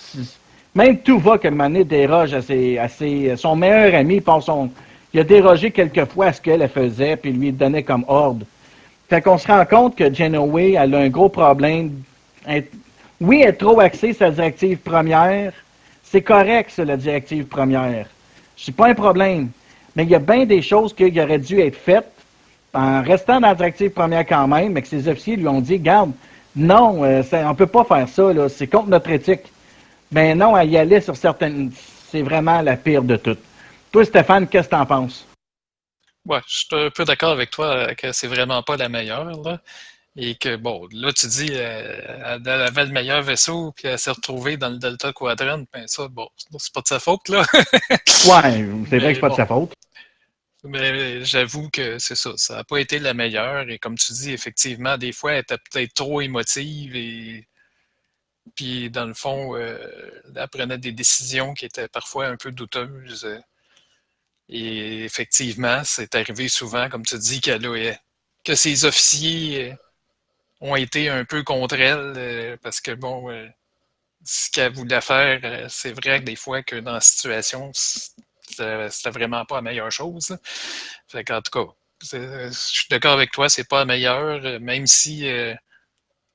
Même 0.74 0.98
Tuva, 1.02 1.36
qu'à 1.36 1.48
un 1.48 1.50
moment 1.50 1.64
donné, 1.64 1.84
déroge 1.84 2.32
à, 2.32 2.40
ses, 2.40 2.78
à 2.78 2.88
ses- 2.88 3.36
son 3.36 3.54
meilleur 3.54 3.94
ami, 3.94 4.22
son, 4.40 4.70
il 5.12 5.20
a 5.20 5.24
dérogé 5.24 5.70
quelquefois 5.70 6.26
à 6.26 6.32
ce 6.32 6.40
qu'elle 6.40 6.62
elle 6.62 6.70
faisait, 6.70 7.16
puis 7.16 7.32
lui 7.32 7.52
donnait 7.52 7.82
comme 7.82 8.04
ordre. 8.08 8.46
Fait 9.10 9.20
qu'on 9.20 9.36
se 9.36 9.46
rend 9.46 9.64
compte 9.66 9.94
que 9.94 10.12
Genoway, 10.12 10.72
elle 10.72 10.94
a 10.94 10.98
un 11.00 11.08
gros 11.10 11.28
problème. 11.28 11.92
Oui, 13.20 13.42
elle 13.42 13.50
est 13.50 13.52
trop 13.52 13.78
axée 13.78 14.16
la 14.18 14.30
directive 14.30 14.78
première. 14.78 15.52
C'est 16.14 16.22
correct, 16.22 16.70
ça, 16.70 16.84
la 16.84 16.96
directive 16.96 17.44
première. 17.46 18.06
C'est 18.56 18.70
pas 18.70 18.86
un 18.86 18.94
problème. 18.94 19.50
Mais 19.96 20.04
il 20.04 20.10
y 20.10 20.14
a 20.14 20.20
bien 20.20 20.46
des 20.46 20.62
choses 20.62 20.94
qui 20.94 21.20
auraient 21.20 21.40
dû 21.40 21.58
être 21.58 21.74
faites 21.74 22.08
en 22.72 23.02
restant 23.02 23.40
dans 23.40 23.48
la 23.48 23.54
directive 23.56 23.90
première 23.90 24.24
quand 24.24 24.46
même, 24.46 24.74
mais 24.74 24.82
que 24.82 24.86
ses 24.86 25.08
officiers 25.08 25.34
lui 25.34 25.48
ont 25.48 25.60
dit, 25.60 25.76
garde, 25.76 26.12
non, 26.54 27.02
euh, 27.02 27.24
on 27.32 27.54
peut 27.56 27.66
pas 27.66 27.82
faire 27.82 28.08
ça, 28.08 28.48
c'est 28.48 28.68
contre 28.68 28.90
notre 28.90 29.10
éthique. 29.10 29.40
Ben 30.12 30.38
non, 30.38 30.56
elle 30.56 30.70
y 30.70 30.78
allait 30.78 31.00
sur 31.00 31.16
certaines... 31.16 31.72
C'est 31.72 32.22
vraiment 32.22 32.60
la 32.60 32.76
pire 32.76 33.02
de 33.02 33.16
toutes. 33.16 33.42
Toi, 33.90 34.04
Stéphane, 34.04 34.46
qu'est-ce 34.46 34.68
que 34.68 34.76
t'en 34.76 34.86
penses? 34.86 35.26
Ouais, 36.28 36.38
je 36.46 36.58
suis 36.58 36.68
un 36.70 36.90
peu 36.90 37.04
d'accord 37.04 37.32
avec 37.32 37.50
toi 37.50 37.66
euh, 37.66 37.94
que 37.94 38.12
c'est 38.12 38.28
vraiment 38.28 38.62
pas 38.62 38.76
la 38.76 38.88
meilleure. 38.88 39.32
Et 40.16 40.36
que, 40.36 40.54
bon, 40.56 40.86
là, 40.92 41.12
tu 41.12 41.26
dis, 41.26 41.48
euh, 41.50 42.36
elle 42.44 42.48
avait 42.48 42.86
le 42.86 42.92
meilleur 42.92 43.22
vaisseau, 43.22 43.72
puis 43.72 43.88
elle 43.88 43.98
s'est 43.98 44.12
retrouvée 44.12 44.56
dans 44.56 44.68
le 44.68 44.78
Delta 44.78 45.12
Quadrant, 45.12 45.64
ben 45.72 45.88
ça, 45.88 46.06
bon, 46.06 46.28
c'est 46.58 46.72
pas 46.72 46.82
de 46.82 46.86
sa 46.86 47.00
faute, 47.00 47.28
là. 47.28 47.44
Ouais, 48.26 48.64
c'est 48.88 48.98
vrai 48.98 49.08
que 49.08 49.14
c'est 49.14 49.20
pas 49.20 49.28
de 49.30 49.34
sa 49.34 49.46
faute. 49.46 49.72
Mais 50.62 51.24
j'avoue 51.24 51.68
que 51.68 51.98
c'est 51.98 52.14
ça, 52.14 52.30
ça 52.36 52.56
n'a 52.56 52.64
pas 52.64 52.78
été 52.78 52.98
la 52.98 53.12
meilleure. 53.12 53.68
Et 53.68 53.78
comme 53.78 53.98
tu 53.98 54.12
dis, 54.12 54.32
effectivement, 54.32 54.96
des 54.96 55.12
fois, 55.12 55.32
elle 55.32 55.40
était 55.40 55.58
peut-être 55.58 55.92
trop 55.94 56.20
émotive 56.22 56.96
et 56.96 57.46
puis 58.54 58.90
dans 58.90 59.04
le 59.06 59.14
fond, 59.14 59.56
euh, 59.56 59.76
elle 60.34 60.48
prenait 60.48 60.78
des 60.78 60.92
décisions 60.92 61.54
qui 61.54 61.66
étaient 61.66 61.88
parfois 61.88 62.26
un 62.28 62.36
peu 62.36 62.50
douteuses. 62.52 63.28
Et 64.48 65.04
effectivement, 65.04 65.82
c'est 65.84 66.14
arrivé 66.14 66.48
souvent, 66.48 66.88
comme 66.88 67.04
tu 67.04 67.18
dis, 67.18 67.40
qu'elle 67.40 67.98
que 68.44 68.54
ses 68.54 68.84
officiers 68.84 69.72
euh, 69.72 69.74
ont 70.60 70.76
été 70.76 71.08
un 71.08 71.24
peu 71.24 71.42
contre 71.42 71.74
elle 71.76 72.14
euh, 72.16 72.56
parce 72.62 72.80
que 72.80 72.92
bon, 72.92 73.30
euh, 73.30 73.46
ce 74.24 74.50
qu'elle 74.50 74.72
voulait 74.72 75.00
faire, 75.00 75.40
euh, 75.44 75.66
c'est 75.68 75.92
vrai 75.92 76.20
que 76.20 76.24
des 76.24 76.36
fois 76.36 76.62
que 76.62 76.76
dans 76.76 76.94
la 76.94 77.00
situation, 77.00 77.70
c'était 77.74 79.10
vraiment 79.10 79.44
pas 79.44 79.56
la 79.56 79.62
meilleure 79.62 79.92
chose. 79.92 80.36
Fait 81.08 81.24
qu'en 81.24 81.42
tout 81.42 81.50
cas, 81.50 81.72
je 82.02 82.48
suis 82.52 82.88
d'accord 82.90 83.12
avec 83.12 83.32
toi, 83.32 83.48
c'est 83.48 83.68
pas 83.68 83.80
la 83.80 83.84
meilleure, 83.86 84.60
même 84.60 84.86
si 84.86 85.26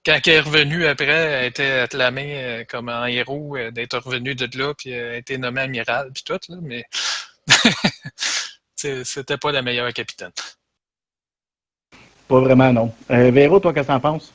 quand 0.05 0.19
elle 0.25 0.33
est 0.33 0.39
revenue 0.39 0.85
après, 0.87 1.05
elle 1.05 1.45
était 1.45 1.71
acclamée 1.71 2.65
comme 2.69 2.89
un 2.89 3.05
héros 3.07 3.57
d'être 3.71 3.99
revenue 3.99 4.35
de 4.35 4.57
là, 4.57 4.73
puis 4.73 4.91
elle 4.91 5.13
a 5.13 5.17
été 5.17 5.37
nommée 5.37 5.61
amiral, 5.61 6.11
puis 6.13 6.23
tout, 6.23 6.39
là, 6.49 6.57
mais 6.61 6.85
c'était 8.75 9.37
pas 9.37 9.51
la 9.51 9.61
meilleure 9.61 9.93
capitaine. 9.93 10.31
Pas 12.29 12.41
vraiment, 12.41 12.71
non. 12.71 12.93
Euh, 13.09 13.31
Véro, 13.31 13.59
toi, 13.59 13.73
qu'est-ce 13.73 13.87
que 13.87 13.91
t'en 13.91 13.99
penses? 13.99 14.31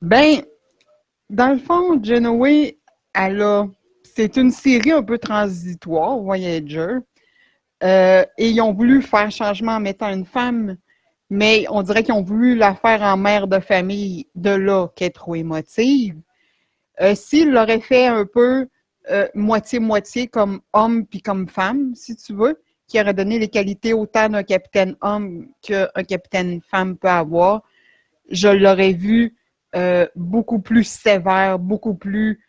Ben, 0.00 0.40
dans 1.28 1.48
le 1.52 1.58
fond, 1.58 2.02
Genoway, 2.02 2.78
elle 3.12 3.42
a. 3.42 3.66
C'est 4.04 4.36
une 4.36 4.52
série 4.52 4.92
un 4.92 5.02
peu 5.02 5.18
transitoire, 5.18 6.16
Voyager. 6.18 6.98
Euh, 7.82 8.24
et 8.38 8.50
ils 8.50 8.60
ont 8.60 8.72
voulu 8.72 9.02
faire 9.02 9.30
changement 9.32 9.72
en 9.72 9.80
mettant 9.80 10.10
une 10.10 10.24
femme, 10.24 10.76
mais 11.28 11.64
on 11.70 11.82
dirait 11.82 12.04
qu'ils 12.04 12.14
ont 12.14 12.22
voulu 12.22 12.54
la 12.54 12.74
faire 12.74 13.02
en 13.02 13.16
mère 13.16 13.48
de 13.48 13.58
famille, 13.58 14.28
de 14.36 14.50
là 14.50 14.88
qu'elle 14.94 15.08
est 15.08 15.10
trop 15.10 15.34
émotive. 15.34 16.20
Euh, 17.00 17.16
S'ils 17.16 17.50
l'auraient 17.50 17.80
fait 17.80 18.06
un 18.06 18.26
peu 18.26 18.68
euh, 19.10 19.26
moitié-moitié 19.34 20.28
comme 20.28 20.60
homme 20.72 21.04
puis 21.06 21.20
comme 21.20 21.48
femme, 21.48 21.94
si 21.96 22.14
tu 22.14 22.34
veux, 22.34 22.60
qui 22.90 23.00
aurait 23.00 23.14
donné 23.14 23.38
les 23.38 23.48
qualités 23.48 23.92
autant 23.92 24.28
d'un 24.28 24.42
capitaine 24.42 24.96
homme 25.00 25.46
qu'un 25.62 25.86
capitaine 26.08 26.60
femme 26.60 26.96
peut 26.98 27.08
avoir. 27.08 27.62
Je 28.28 28.48
l'aurais 28.48 28.92
vu 28.92 29.36
euh, 29.76 30.08
beaucoup 30.16 30.58
plus 30.58 30.82
sévère, 30.82 31.60
beaucoup 31.60 31.94
plus 31.94 32.40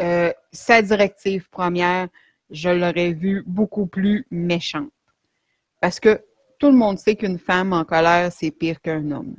euh, 0.00 0.32
sa 0.52 0.80
directive 0.80 1.50
première, 1.50 2.08
je 2.48 2.70
l'aurais 2.70 3.12
vu 3.12 3.42
beaucoup 3.46 3.86
plus 3.86 4.26
méchante. 4.30 4.90
Parce 5.82 6.00
que 6.00 6.22
tout 6.58 6.68
le 6.68 6.76
monde 6.76 6.98
sait 6.98 7.14
qu'une 7.14 7.38
femme 7.38 7.74
en 7.74 7.84
colère, 7.84 8.32
c'est 8.32 8.50
pire 8.50 8.80
qu'un 8.80 9.10
homme. 9.10 9.36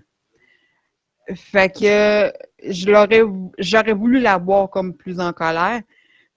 Fait 1.33 1.73
que 1.73 2.31
je 2.71 2.91
l'aurais, 2.91 3.23
j'aurais 3.57 3.93
voulu 3.93 4.19
la 4.19 4.37
voir 4.37 4.69
comme 4.69 4.93
plus 4.93 5.19
en 5.19 5.33
colère. 5.33 5.81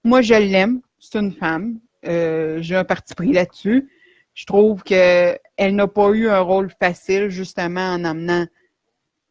Moi, 0.03 0.23
je 0.23 0.33
l'aime. 0.33 0.81
C'est 0.97 1.19
une 1.19 1.31
femme. 1.31 1.79
Euh, 2.07 2.57
j'ai 2.61 2.75
un 2.75 2.83
parti 2.85 3.13
pris 3.13 3.31
là-dessus. 3.31 3.87
Je 4.35 4.45
trouve 4.45 4.83
qu'elle 4.83 5.39
n'a 5.57 5.87
pas 5.87 6.09
eu 6.09 6.27
un 6.27 6.41
rôle 6.41 6.69
facile, 6.77 7.29
justement, 7.29 7.93
en 7.93 8.03
amenant 8.03 8.45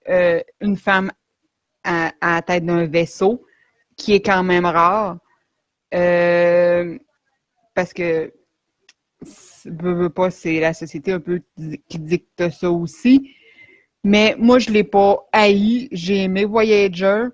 euh, 0.08 0.40
une 0.62 0.76
femme 0.76 1.12
à, 1.84 2.12
la 2.22 2.40
tête 2.40 2.64
d'un 2.64 2.86
vaisseau, 2.86 3.44
qui 3.96 4.14
est 4.14 4.22
quand 4.22 4.42
même 4.42 4.64
rare. 4.64 5.18
Euh, 5.92 6.98
parce 7.74 7.92
que, 7.92 8.32
veux, 9.66 10.08
pas, 10.08 10.30
c'est 10.30 10.58
la 10.58 10.72
société 10.72 11.12
un 11.12 11.20
peu 11.20 11.42
qui 11.88 11.98
dicte 11.98 12.50
ça 12.50 12.70
aussi. 12.70 13.30
Mais 14.04 14.34
moi, 14.38 14.58
je 14.58 14.70
ne 14.70 14.74
l'ai 14.74 14.84
pas 14.84 15.28
haï. 15.32 15.88
J'ai 15.92 16.24
aimé 16.24 16.46
Voyager. 16.46 17.26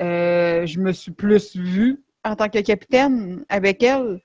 Euh, 0.00 0.64
je 0.64 0.78
me 0.78 0.92
suis 0.92 1.12
plus 1.12 1.56
vue 1.56 2.04
en 2.24 2.36
tant 2.36 2.48
que 2.48 2.60
capitaine 2.60 3.44
avec 3.48 3.82
elle. 3.82 4.20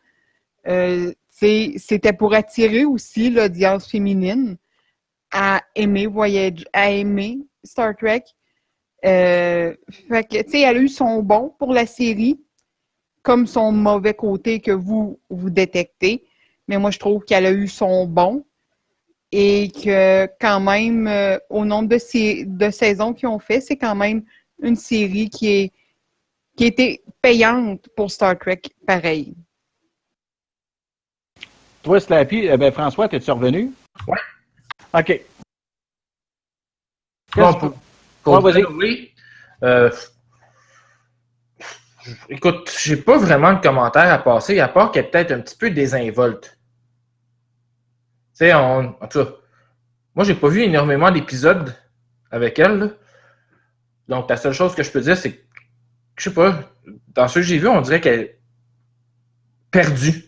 C'était 1.40 2.14
pour 2.14 2.34
attirer 2.34 2.86
aussi 2.86 3.30
l'audience 3.30 3.90
féminine 3.90 4.58
à 5.32 5.62
aimer 5.76 6.08
Voyager, 6.08 6.66
à 6.74 6.92
aimer 6.92 7.40
Star 7.64 7.96
Trek. 7.96 8.24
Euh, 9.06 9.74
tu 10.30 10.38
sais, 10.48 10.62
elle 10.62 10.78
a 10.78 10.82
eu 10.82 10.88
son 10.88 11.22
bon 11.24 11.54
pour 11.58 11.74
la 11.74 11.86
série, 11.86 12.40
comme 13.22 13.48
son 13.48 13.72
mauvais 13.72 14.14
côté 14.14 14.60
que 14.60 14.72
vous, 14.72 15.20
vous 15.30 15.50
détectez. 15.50 16.26
Mais 16.68 16.78
moi, 16.78 16.92
je 16.92 17.00
trouve 17.00 17.24
qu'elle 17.24 17.46
a 17.46 17.52
eu 17.52 17.68
son 17.68 18.06
bon 18.06 18.46
et 19.32 19.72
que 19.72 20.28
quand 20.42 20.60
même, 20.60 21.08
euh, 21.08 21.38
au 21.50 21.64
nombre 21.64 21.88
de, 21.88 22.44
de 22.44 22.72
saisons 22.72 23.14
qu'ils 23.14 23.30
ont 23.30 23.40
fait, 23.40 23.62
c'est 23.62 23.78
quand 23.78 23.96
même 23.96 24.24
une 24.62 24.76
série 24.76 25.30
qui 25.30 25.48
est 25.48 25.72
qui 26.60 26.66
était 26.66 27.02
payante 27.22 27.88
pour 27.96 28.12
Star 28.12 28.38
Trek, 28.38 28.64
pareil. 28.86 29.34
Toi, 31.84 32.00
Slappy, 32.00 32.48
eh 32.52 32.58
ben, 32.58 32.72
François, 32.72 33.08
t'es-tu 33.08 33.32
revenu? 33.32 33.72
Oui. 34.08 34.18
OK. 34.94 35.22
Bon, 37.36 37.54
pour, 37.54 37.74
pour 38.24 38.44
oui, 38.44 39.14
euh, 39.64 39.92
écoute, 42.28 42.76
j'ai 42.82 42.98
pas 42.98 43.18
vraiment 43.18 43.54
de 43.54 43.62
commentaires 43.62 44.12
à 44.12 44.18
passer, 44.18 44.60
à 44.60 44.68
part 44.68 44.92
qu'elle 44.92 45.06
est 45.06 45.12
peut-être 45.12 45.32
un 45.32 45.42
petit 45.42 45.56
peu 45.56 45.70
désinvolte 45.70 46.60
sais, 48.40 48.54
on... 48.54 48.96
en 49.02 49.08
tout 49.08 49.24
cas, 49.24 49.32
moi, 50.16 50.26
j'ai 50.26 50.36
pas 50.36 50.48
vu 50.48 50.62
énormément 50.62 51.12
d'épisodes 51.12 51.76
avec 52.32 52.58
elle. 52.60 52.96
Donc, 54.08 54.30
la 54.30 54.38
seule 54.38 54.54
chose 54.54 54.74
que 54.76 54.84
je 54.84 54.92
peux 54.92 55.02
dire, 55.02 55.18
c'est 55.18 55.34
que, 55.34 55.42
je 56.18 56.24
sais 56.30 56.34
pas, 56.34 56.64
dans 57.10 57.28
ceux 57.28 57.42
que 57.42 57.48
j'ai 57.48 57.60
vus, 57.60 57.68
on 57.68 57.82
dirait 57.82 58.02
qu'elle 58.02 58.20
est 58.20 58.40
perdue. 59.72 60.26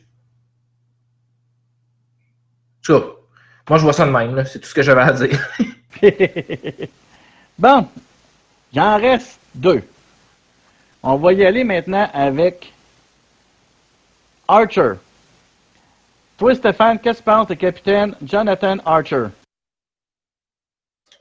Tu 2.83 2.91
vois, 2.91 3.21
moi, 3.69 3.77
je 3.77 3.83
vois 3.83 3.93
ça 3.93 4.05
de 4.05 4.11
même, 4.11 4.45
c'est 4.45 4.59
tout 4.59 4.67
ce 4.67 4.73
que 4.73 4.81
j'avais 4.81 5.01
à 5.01 5.13
dire. 5.13 5.39
bon, 7.57 7.87
j'en 8.73 8.99
reste 8.99 9.39
deux. 9.53 9.83
On 11.03 11.15
va 11.15 11.33
y 11.33 11.45
aller 11.45 11.63
maintenant 11.63 12.09
avec 12.13 12.73
Archer. 14.47 14.93
Toi, 16.37 16.55
Stéphane, 16.55 16.99
qu'est-ce 16.99 17.19
que 17.19 17.23
tu 17.23 17.31
penses 17.31 17.47
du 17.47 17.57
capitaine 17.57 18.15
Jonathan 18.23 18.77
Archer? 18.85 19.27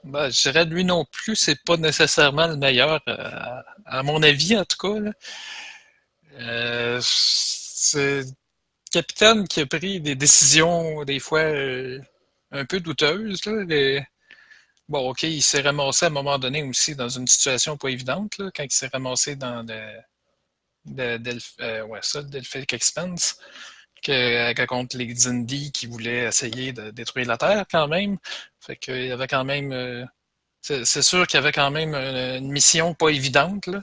Ben, 0.02 0.30
je 0.30 0.42
dirais 0.42 0.64
lui 0.64 0.84
non 0.84 1.04
plus, 1.04 1.36
c'est 1.36 1.62
pas 1.62 1.76
nécessairement 1.76 2.46
le 2.46 2.56
meilleur, 2.56 3.00
euh, 3.06 3.62
à 3.84 4.02
mon 4.02 4.22
avis 4.22 4.56
en 4.56 4.64
tout 4.64 4.78
cas. 4.78 5.10
Euh, 6.40 6.98
c'est 7.02 8.24
capitaine 8.90 9.46
qui 9.48 9.60
a 9.60 9.66
pris 9.66 10.00
des 10.00 10.14
décisions 10.14 11.04
des 11.04 11.20
fois 11.20 11.40
euh, 11.40 12.00
un 12.50 12.64
peu 12.64 12.80
douteuses. 12.80 13.40
Bon, 14.88 15.10
ok, 15.10 15.22
il 15.22 15.42
s'est 15.42 15.60
ramassé 15.60 16.06
à 16.06 16.08
un 16.08 16.12
moment 16.12 16.38
donné 16.38 16.64
aussi 16.64 16.96
dans 16.96 17.08
une 17.08 17.28
situation 17.28 17.76
pas 17.76 17.90
évidente, 17.90 18.40
quand 18.54 18.64
il 18.64 18.72
s'est 18.72 18.88
ramassé 18.88 19.36
dans 19.36 19.64
le, 19.66 20.00
de, 20.84 21.82
ouais, 21.82 22.00
ça, 22.02 22.22
Delphic 22.22 22.72
Expense 22.72 23.38
que, 24.02 24.64
contre 24.66 24.96
les 24.96 25.14
Zindi 25.14 25.72
qui 25.72 25.86
voulaient 25.86 26.24
essayer 26.24 26.72
de 26.72 26.90
détruire 26.90 27.28
la 27.28 27.36
Terre 27.38 27.64
quand 27.70 27.88
même. 27.88 28.18
Fait 28.60 28.76
qu'il 28.76 29.06
y 29.06 29.12
avait 29.12 29.28
quand 29.28 29.44
même. 29.44 29.72
Euh, 29.72 30.04
c'est 30.62 31.02
sûr 31.02 31.26
qu'il 31.26 31.38
y 31.38 31.42
avait 31.42 31.52
quand 31.52 31.70
même 31.70 31.94
une 31.94 32.50
mission 32.50 32.94
pas 32.94 33.08
évidente. 33.08 33.66
Là. 33.66 33.82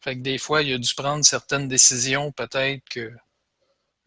Fait 0.00 0.16
que 0.16 0.20
des 0.20 0.38
fois, 0.38 0.62
il 0.62 0.74
a 0.74 0.78
dû 0.78 0.94
prendre 0.94 1.24
certaines 1.24 1.68
décisions, 1.68 2.32
peut-être 2.32 2.82
que 2.88 3.12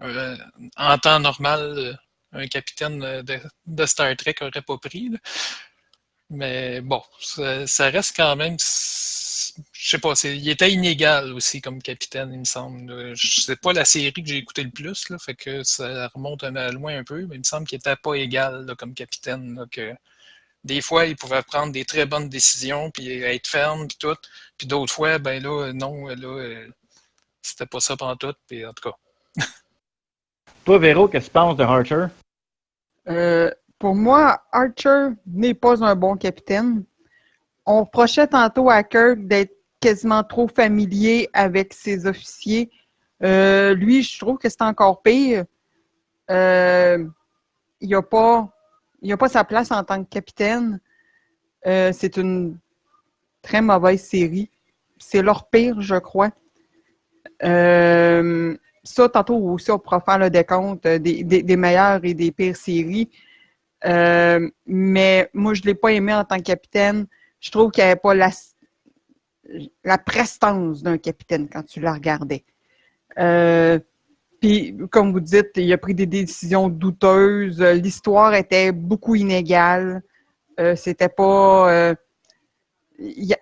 euh, 0.02 0.38
en 0.78 0.98
temps 0.98 1.20
normal, 1.20 2.00
un 2.34 2.48
capitaine 2.48 3.22
de, 3.24 3.86
Star 3.86 4.16
Trek 4.16 4.36
n'aurait 4.42 4.62
pas 4.62 4.78
pris. 4.78 5.12
Mais 6.30 6.82
bon, 6.82 7.04
ça, 7.20 7.90
reste 7.90 8.16
quand 8.16 8.36
même 8.36 8.58
je 9.74 9.90
sais 9.90 10.00
pas, 10.00 10.14
il 10.24 10.50
était 10.50 10.72
inégal 10.72 11.34
aussi 11.34 11.62
comme 11.62 11.82
capitaine, 11.82 12.32
il 12.34 12.40
me 12.40 12.46
semble. 12.46 13.14
C'est 13.18 13.60
pas 13.60 13.74
la 13.74 13.86
série 13.86 14.14
que 14.14 14.26
j'ai 14.26 14.38
écouté 14.38 14.64
le 14.64 14.70
plus, 14.70 15.10
là, 15.10 15.18
fait 15.20 15.36
que 15.36 15.64
ça 15.64 16.08
remonte 16.10 16.44
loin 16.44 16.98
un 16.98 17.04
peu, 17.04 17.26
mais 17.26 17.36
il 17.36 17.40
me 17.40 17.44
semble 17.44 17.68
qu'il 17.68 17.78
était 17.78 17.96
pas 17.96 18.16
égal 18.16 18.74
comme 18.78 18.94
capitaine. 18.94 19.66
que 19.72 19.94
des 20.64 20.82
fois, 20.82 21.06
il 21.06 21.16
pouvait 21.16 21.42
prendre 21.44 21.72
des 21.74 21.86
très 21.86 22.06
bonnes 22.06 22.30
décisions, 22.30 22.92
puis 22.92 23.10
être 23.24 23.48
ferme, 23.48 23.88
puis 23.88 23.98
tout. 24.00 24.16
Puis 24.58 24.68
d'autres 24.68 24.94
fois, 24.94 25.18
ben 25.20 25.42
là, 25.42 25.74
non, 25.74 26.08
là, 26.08 26.28
euh, 26.28 26.68
c'était 27.42 27.66
pas 27.66 27.80
ça 27.80 27.98
pendant 27.98 28.16
tout, 28.16 28.34
puis 28.48 28.66
en 28.66 28.74
tout 28.74 28.90
cas. 28.90 28.98
Toi, 30.66 30.78
Véro, 30.78 31.08
qu'est-ce 31.08 31.26
que 31.26 31.32
tu 31.32 31.34
penses 31.34 31.58
de 31.58 31.64
Archer? 31.64 32.06
Euh, 33.10 33.50
pour 33.80 33.96
moi, 33.96 34.44
Archer 34.52 35.10
n'est 35.26 35.56
pas 35.56 35.84
un 35.84 35.96
bon 35.96 36.16
capitaine 36.16 36.84
on 37.66 37.82
reprochait 37.82 38.28
tantôt 38.28 38.70
à 38.70 38.84
Kirk 38.84 39.20
d'être 39.28 39.56
quasiment 39.80 40.24
trop 40.24 40.48
familier 40.48 41.30
avec 41.34 41.74
ses 41.74 42.06
officiers. 42.06 42.70
Euh, 43.24 43.74
lui, 43.74 44.04
je 44.04 44.20
trouve 44.20 44.38
que 44.38 44.50
c'est 44.50 44.62
encore 44.62 45.02
pire. 45.02 45.46
Euh, 46.30 47.06
il 47.80 47.90
n'a 47.90 48.02
pas, 48.02 48.50
sa 49.30 49.44
place 49.44 49.72
en 49.72 49.84
tant 49.84 50.04
que 50.04 50.10
capitaine. 50.10 50.80
C'est 51.64 52.18
une 52.18 52.58
très 53.42 53.62
mauvaise 53.62 54.02
série. 54.04 54.50
C'est 54.98 55.22
leur 55.22 55.50
pire, 55.50 55.82
je 55.82 55.96
crois. 55.96 56.32
Ça, 58.84 59.10
tantôt 59.10 59.38
aussi, 59.38 59.72
on 59.72 59.80
pourra 59.80 60.02
faire 60.02 60.18
le 60.18 60.30
décompte 60.30 60.88
des, 60.88 61.24
des 61.24 61.58
meilleures 61.58 62.04
et 62.04 62.14
des 62.14 62.32
pires 62.32 62.56
séries. 62.56 63.10
mais 63.84 65.30
moi, 65.34 65.54
je 65.54 65.62
ne 65.62 65.68
l'ai 65.68 65.76
pas 65.76 65.92
aimé 65.92 66.14
en 66.14 66.24
tant 66.24 66.38
que 66.38 66.44
capitaine 66.44 67.08
je 67.42 67.50
trouve 67.50 67.72
qu'il 67.72 67.84
n'y 67.84 67.90
avait 67.90 68.00
pas 68.00 68.14
la, 68.14 68.30
la 69.84 69.98
prestance 69.98 70.82
d'un 70.84 70.98
capitaine 70.98 71.50
quand 71.50 71.64
tu 71.64 71.82
la 71.82 71.94
regardais. 71.94 72.46
Euh, 73.20 73.80
puis, 74.40 74.78
comme 74.90 75.12
vous 75.12 75.20
dites, 75.20 75.52
il 75.56 75.72
a 75.74 75.78
pris 75.78 75.94
des 75.94 76.06
décisions 76.06 76.70
douteuses. 76.70 77.62
L'histoire 77.62 78.34
était 78.36 78.72
beaucoup 78.72 79.16
inégale. 79.16 80.02
Euh, 80.60 80.76
c'était 80.76 81.10
pas. 81.10 81.72
Euh, 81.72 81.96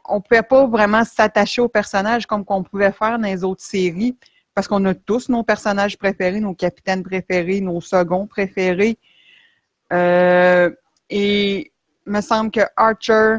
on 0.07 0.15
ne 0.15 0.21
pouvait 0.21 0.43
pas 0.43 0.65
vraiment 0.67 1.03
s'attacher 1.03 1.61
aux 1.61 1.67
personnages 1.67 2.25
comme 2.25 2.45
qu'on 2.45 2.63
pouvait 2.63 2.93
faire 2.93 3.19
dans 3.19 3.27
les 3.27 3.43
autres 3.43 3.63
séries, 3.63 4.17
parce 4.59 4.67
qu'on 4.67 4.83
a 4.83 4.93
tous 4.93 5.29
nos 5.29 5.41
personnages 5.41 5.97
préférés, 5.97 6.41
nos 6.41 6.53
capitaines 6.53 7.01
préférés, 7.01 7.61
nos 7.61 7.79
seconds 7.79 8.27
préférés. 8.27 8.97
et 9.89 10.73
il 11.09 12.11
me 12.11 12.19
semble 12.19 12.51
que 12.51 12.59
Archer 12.75 13.37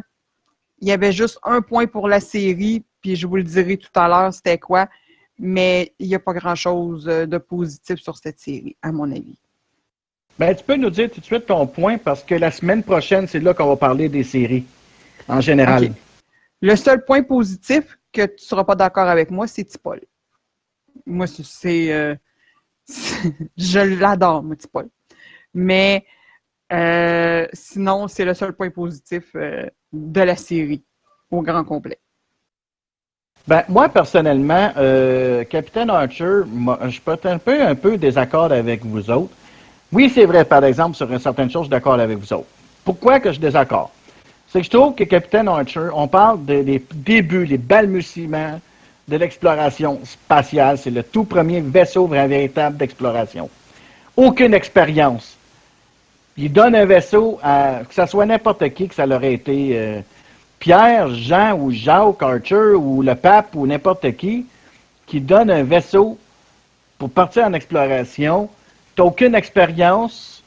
il 0.80 0.88
y 0.88 0.92
avait 0.92 1.12
juste 1.12 1.38
un 1.42 1.60
point 1.60 1.86
pour 1.86 2.08
la 2.08 2.20
série, 2.20 2.82
puis 3.02 3.16
je 3.16 3.26
vous 3.26 3.36
le 3.36 3.42
dirai 3.42 3.76
tout 3.76 3.90
à 3.96 4.08
l'heure, 4.08 4.32
c'était 4.32 4.56
quoi. 4.56 4.88
Mais 5.38 5.92
il 5.98 6.08
n'y 6.08 6.14
a 6.14 6.18
pas 6.18 6.32
grand-chose 6.32 7.06
euh, 7.06 7.26
de 7.26 7.36
positif 7.36 8.00
sur 8.00 8.16
cette 8.16 8.40
série, 8.40 8.74
à 8.80 8.90
mon 8.90 9.10
avis. 9.12 9.36
Ben, 10.38 10.56
tu 10.56 10.64
peux 10.64 10.76
nous 10.76 10.88
dire 10.88 11.10
tout 11.10 11.20
de 11.20 11.26
suite 11.26 11.44
ton 11.44 11.66
point, 11.66 11.98
parce 11.98 12.22
que 12.22 12.34
la 12.34 12.50
semaine 12.50 12.82
prochaine, 12.82 13.28
c'est 13.28 13.40
là 13.40 13.52
qu'on 13.52 13.66
va 13.66 13.76
parler 13.76 14.08
des 14.08 14.24
séries, 14.24 14.64
en 15.28 15.42
général. 15.42 15.92
Le 16.62 16.76
seul 16.76 17.04
point 17.04 17.22
positif 17.22 17.98
que 18.10 18.24
tu 18.24 18.36
ne 18.36 18.38
seras 18.38 18.64
pas 18.64 18.74
d'accord 18.74 19.08
avec 19.08 19.30
moi, 19.30 19.46
c'est 19.46 19.64
Tipol. 19.64 20.00
Moi, 21.06 21.26
c'est. 21.26 21.92
Euh, 21.92 22.14
je 23.56 23.80
l'adore, 23.98 24.42
moi, 24.42 24.56
Tipol. 24.56 24.88
Mais 25.54 26.04
euh, 26.72 27.46
sinon, 27.52 28.08
c'est 28.08 28.24
le 28.24 28.34
seul 28.34 28.52
point 28.52 28.70
positif 28.70 29.24
euh, 29.34 29.66
de 29.92 30.20
la 30.20 30.36
série 30.36 30.82
au 31.30 31.42
grand 31.42 31.64
complet. 31.64 31.98
Ben, 33.46 33.64
moi, 33.68 33.88
personnellement, 33.88 34.70
Capitaine 35.48 35.90
Archer, 35.90 36.42
moi, 36.46 36.78
je 36.88 37.00
peux 37.00 37.12
être 37.12 37.26
un 37.26 37.38
peu, 37.38 37.62
un 37.62 37.74
peu 37.74 37.96
désaccord 37.96 38.52
avec 38.52 38.84
vous 38.84 39.10
autres. 39.10 39.34
Oui, 39.90 40.10
c'est 40.14 40.26
vrai, 40.26 40.44
par 40.44 40.62
exemple, 40.64 40.94
sur 40.94 41.08
certaines 41.20 41.50
choses, 41.50 41.62
je 41.62 41.66
suis 41.66 41.70
d'accord 41.70 41.94
avec 41.94 42.18
vous 42.18 42.32
autres. 42.32 42.46
Pourquoi 42.84 43.18
que 43.18 43.30
je 43.30 43.34
suis 43.34 43.40
désaccord? 43.40 43.90
C'est 44.46 44.60
que 44.60 44.66
je 44.66 44.70
trouve 44.70 44.94
que 44.94 45.04
Capitaine 45.04 45.48
Archer, 45.48 45.88
on 45.92 46.06
parle 46.06 46.44
des 46.44 46.84
débuts, 46.92 47.46
les 47.46 47.58
balbutiements 47.58 48.60
de 49.08 49.16
l'exploration 49.16 50.00
spatiale. 50.04 50.78
C'est 50.78 50.90
le 50.90 51.02
tout 51.02 51.24
premier 51.24 51.60
vaisseau 51.60 52.06
véritable 52.06 52.76
d'exploration. 52.76 53.50
Aucune 54.16 54.54
expérience. 54.54 55.36
Il 56.36 56.52
donne 56.52 56.74
un 56.74 56.84
vaisseau 56.84 57.38
à, 57.42 57.80
que 57.88 57.94
ce 57.94 58.06
soit 58.06 58.26
n'importe 58.26 58.68
qui, 58.70 58.88
que 58.88 58.94
ça 58.94 59.06
l'aurait 59.06 59.34
été 59.34 59.70
euh, 59.74 60.00
Pierre, 60.58 61.08
Jean 61.14 61.58
ou 61.58 61.70
Jacques 61.70 62.22
Archer 62.22 62.74
ou 62.76 63.02
le 63.02 63.14
pape 63.14 63.54
ou 63.54 63.66
n'importe 63.66 64.16
qui, 64.16 64.46
qui 65.06 65.20
donne 65.20 65.50
un 65.50 65.64
vaisseau 65.64 66.18
pour 66.98 67.10
partir 67.10 67.44
en 67.44 67.52
exploration. 67.54 68.48
Tu 68.94 69.02
n'as 69.02 69.08
aucune 69.08 69.34
expérience. 69.34 70.42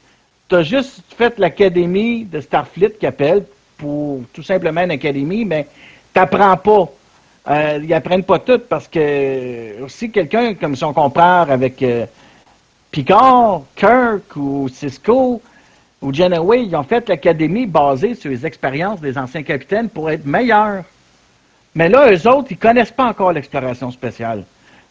Tu 0.48 0.56
as 0.56 0.64
juste 0.64 1.02
fait 1.18 1.38
l'académie 1.40 2.26
de 2.26 2.40
Starfleet 2.40 2.92
qui 3.00 3.06
appelle 3.06 3.44
pour 3.78 4.22
tout 4.34 4.44
simplement 4.44 4.82
une 4.82 4.92
académie, 4.92 5.46
mais 5.46 5.68
tu 6.14 6.20
n'apprends 6.20 6.58
pas. 6.58 6.90
Euh, 7.50 7.80
ils 7.84 7.94
apprennent 7.94 8.24
pas 8.24 8.40
tout 8.40 8.60
parce 8.70 8.88
que 8.88 9.82
aussi 9.84 10.10
quelqu'un 10.10 10.54
comme 10.54 10.76
si 10.76 10.84
on 10.86 10.94
compare 10.94 11.52
avec 11.52 11.84
euh, 11.84 12.06
Picard, 12.90 13.64
Kirk 13.76 14.36
ou 14.38 14.70
Cisco 14.70 15.42
ou 16.02 16.14
Janeway, 16.14 16.66
ils 16.66 16.76
ont 16.76 16.84
fait 16.84 17.08
l'académie 17.10 17.66
basée 17.66 18.16
sur 18.16 18.30
les 18.30 18.46
expériences 18.46 19.02
des 19.02 19.18
anciens 19.18 19.44
capitaines 19.44 19.90
pour 19.90 20.10
être 20.10 20.26
meilleurs. 20.26 20.84
Mais 21.76 21.90
là, 21.90 22.12
eux 22.14 22.28
autres, 22.28 22.48
ils 22.52 22.58
connaissent 22.58 22.92
pas 22.92 23.06
encore 23.06 23.34
l'exploration 23.34 23.92
spéciale. 23.92 24.44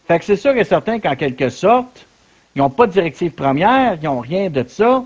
Fait 0.06 0.18
que 0.18 0.24
c'est 0.24 0.36
sûr 0.36 0.54
et 0.56 0.64
certain 0.64 0.98
qu'en 0.98 1.14
quelque 1.14 1.48
sorte, 1.48 2.04
ils 2.54 2.58
n'ont 2.58 2.70
pas 2.70 2.86
de 2.86 2.92
directive 2.92 3.32
première, 3.32 3.96
ils 4.02 4.04
n'ont 4.04 4.20
rien 4.20 4.50
de 4.50 4.64
ça. 4.66 5.04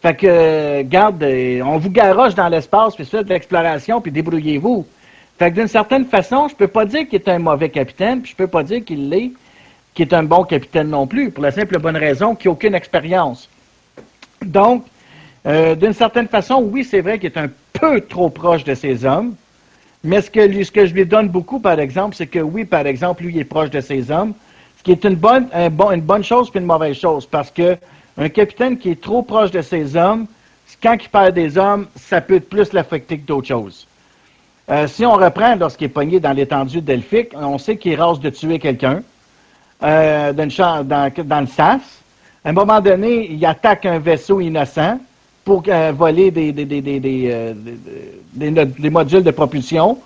Fait 0.00 0.16
que, 0.16 0.82
garde, 0.82 1.22
on 1.22 1.78
vous 1.78 1.90
garoche 1.90 2.34
dans 2.34 2.48
l'espace, 2.48 2.96
puis 2.96 3.04
faites 3.04 3.26
de 3.26 3.34
l'exploration, 3.34 4.00
puis 4.00 4.10
débrouillez-vous. 4.10 4.84
Fait 5.42 5.50
d'une 5.50 5.66
certaine 5.66 6.04
façon, 6.04 6.46
je 6.46 6.54
peux 6.54 6.68
pas 6.68 6.84
dire 6.84 7.08
qu'il 7.08 7.16
est 7.16 7.28
un 7.28 7.40
mauvais 7.40 7.68
capitaine, 7.68 8.22
puis 8.22 8.30
je 8.30 8.36
peux 8.36 8.46
pas 8.46 8.62
dire 8.62 8.84
qu'il 8.84 9.08
l'est, 9.08 9.32
qu'il 9.92 10.06
est 10.06 10.14
un 10.14 10.22
bon 10.22 10.44
capitaine 10.44 10.88
non 10.88 11.08
plus, 11.08 11.32
pour 11.32 11.42
la 11.42 11.50
simple 11.50 11.80
bonne 11.80 11.96
raison 11.96 12.36
qu'il 12.36 12.48
n'a 12.48 12.52
aucune 12.52 12.76
expérience. 12.76 13.48
Donc, 14.40 14.84
euh, 15.44 15.74
d'une 15.74 15.94
certaine 15.94 16.28
façon, 16.28 16.62
oui, 16.62 16.84
c'est 16.84 17.00
vrai 17.00 17.18
qu'il 17.18 17.32
est 17.32 17.38
un 17.38 17.50
peu 17.72 18.00
trop 18.02 18.30
proche 18.30 18.62
de 18.62 18.72
ses 18.76 19.04
hommes, 19.04 19.34
mais 20.04 20.22
ce 20.22 20.30
que, 20.30 20.86
je 20.86 20.94
lui 20.94 21.04
donne 21.06 21.28
beaucoup, 21.28 21.58
par 21.58 21.80
exemple, 21.80 22.14
c'est 22.14 22.28
que 22.28 22.38
oui, 22.38 22.64
par 22.64 22.86
exemple, 22.86 23.24
lui, 23.24 23.34
il 23.34 23.40
est 23.40 23.44
proche 23.44 23.70
de 23.70 23.80
ses 23.80 24.12
hommes, 24.12 24.34
ce 24.78 24.84
qui 24.84 24.92
est 24.92 25.04
une 25.04 25.16
bonne, 25.16 25.48
chose 26.22 26.50
puis 26.50 26.60
une 26.60 26.66
mauvaise 26.66 26.96
chose, 26.96 27.26
parce 27.26 27.50
que 27.50 27.76
un 28.16 28.28
capitaine 28.28 28.78
qui 28.78 28.90
est 28.90 29.00
trop 29.00 29.24
proche 29.24 29.50
de 29.50 29.60
ses 29.60 29.96
hommes, 29.96 30.28
quand 30.80 30.96
il 31.02 31.08
perd 31.08 31.34
des 31.34 31.58
hommes, 31.58 31.88
ça 31.96 32.20
peut 32.20 32.38
plus 32.38 32.72
l'affecter 32.72 33.18
que 33.18 33.26
d'autres 33.26 33.48
choses. 33.48 33.88
Euh, 34.70 34.86
si 34.86 35.04
on 35.04 35.14
reprend 35.14 35.56
lorsqu'il 35.56 35.86
est 35.86 35.90
pogné 35.90 36.20
dans 36.20 36.32
l'étendue 36.32 36.80
delphique, 36.80 37.32
on 37.34 37.58
sait 37.58 37.76
qu'il 37.76 38.00
rase 38.00 38.20
de 38.20 38.30
tuer 38.30 38.58
quelqu'un 38.58 39.02
euh, 39.82 40.32
dans, 40.32 40.44
le 41.40 41.46
sas. 41.46 41.80
À 42.44 42.48
un 42.48 42.52
moment 42.52 42.80
donné, 42.80 43.30
il 43.30 43.44
attaque 43.44 43.86
un 43.86 43.98
vaisseau 43.98 44.40
innocent 44.40 44.98
pour 45.44 45.64
euh, 45.66 45.92
voler 45.92 46.30
des, 46.30 46.52
modules 48.90 49.24
de 49.24 49.30
propulsion. 49.32 49.98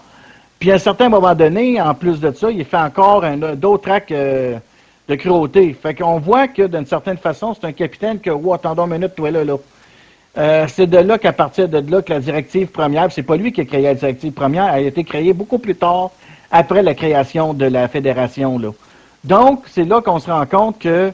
Puis 0.59 0.73
à 0.73 0.77
un 0.77 0.79
certain 0.79 1.11
moment 1.11 1.35
donné, 1.35 1.79
en 1.81 1.93
plus 1.93 2.19
de 2.19 2.33
ça, 2.33 2.51
il 2.51 2.65
fait 2.65 2.79
encore 2.79 3.25
d'autres 3.57 3.91
actes 3.91 4.11
de 4.13 5.15
cruauté. 5.15 5.77
Fait 5.81 5.95
qu'on 5.95 6.19
voit 6.19 6.49
que 6.49 6.63
d'une 6.63 6.87
certaine 6.87 7.19
façon, 7.19 7.55
c'est 7.55 7.67
un 7.67 7.73
capitaine 7.73 8.19
que, 8.19 8.31
oh, 8.31 8.55
attendons 8.55 8.87
une 8.87 8.95
minute, 8.95 9.15
toi 9.15 9.31
là, 9.31 9.45
là. 9.45 9.57
Euh, 10.39 10.67
c'est 10.69 10.87
de 10.87 10.99
là 10.99 11.17
qu'à 11.19 11.33
partir 11.33 11.69
de 11.69 11.91
là 11.91 12.03
que 12.03 12.13
la 12.13 12.21
directive 12.21 12.69
première, 12.69 13.11
c'est 13.11 13.23
pas 13.23 13.37
lui 13.37 13.53
qui 13.53 13.63
a 13.63 13.65
créé 13.65 13.83
la 13.83 13.95
directive 13.95 14.33
première, 14.33 14.75
elle 14.75 14.85
a 14.85 14.89
été 14.89 15.03
créée 15.03 15.33
beaucoup 15.33 15.59
plus 15.59 15.75
tard, 15.75 16.11
après 16.51 16.83
la 16.83 16.95
création 16.95 17.55
de 17.55 17.65
la 17.65 17.89
fédération. 17.89 18.61
Donc, 19.25 19.65
c'est 19.71 19.85
là 19.85 20.03
qu'on 20.03 20.19
se 20.19 20.31
rend 20.31 20.45
compte 20.45 20.79
que 20.79 21.11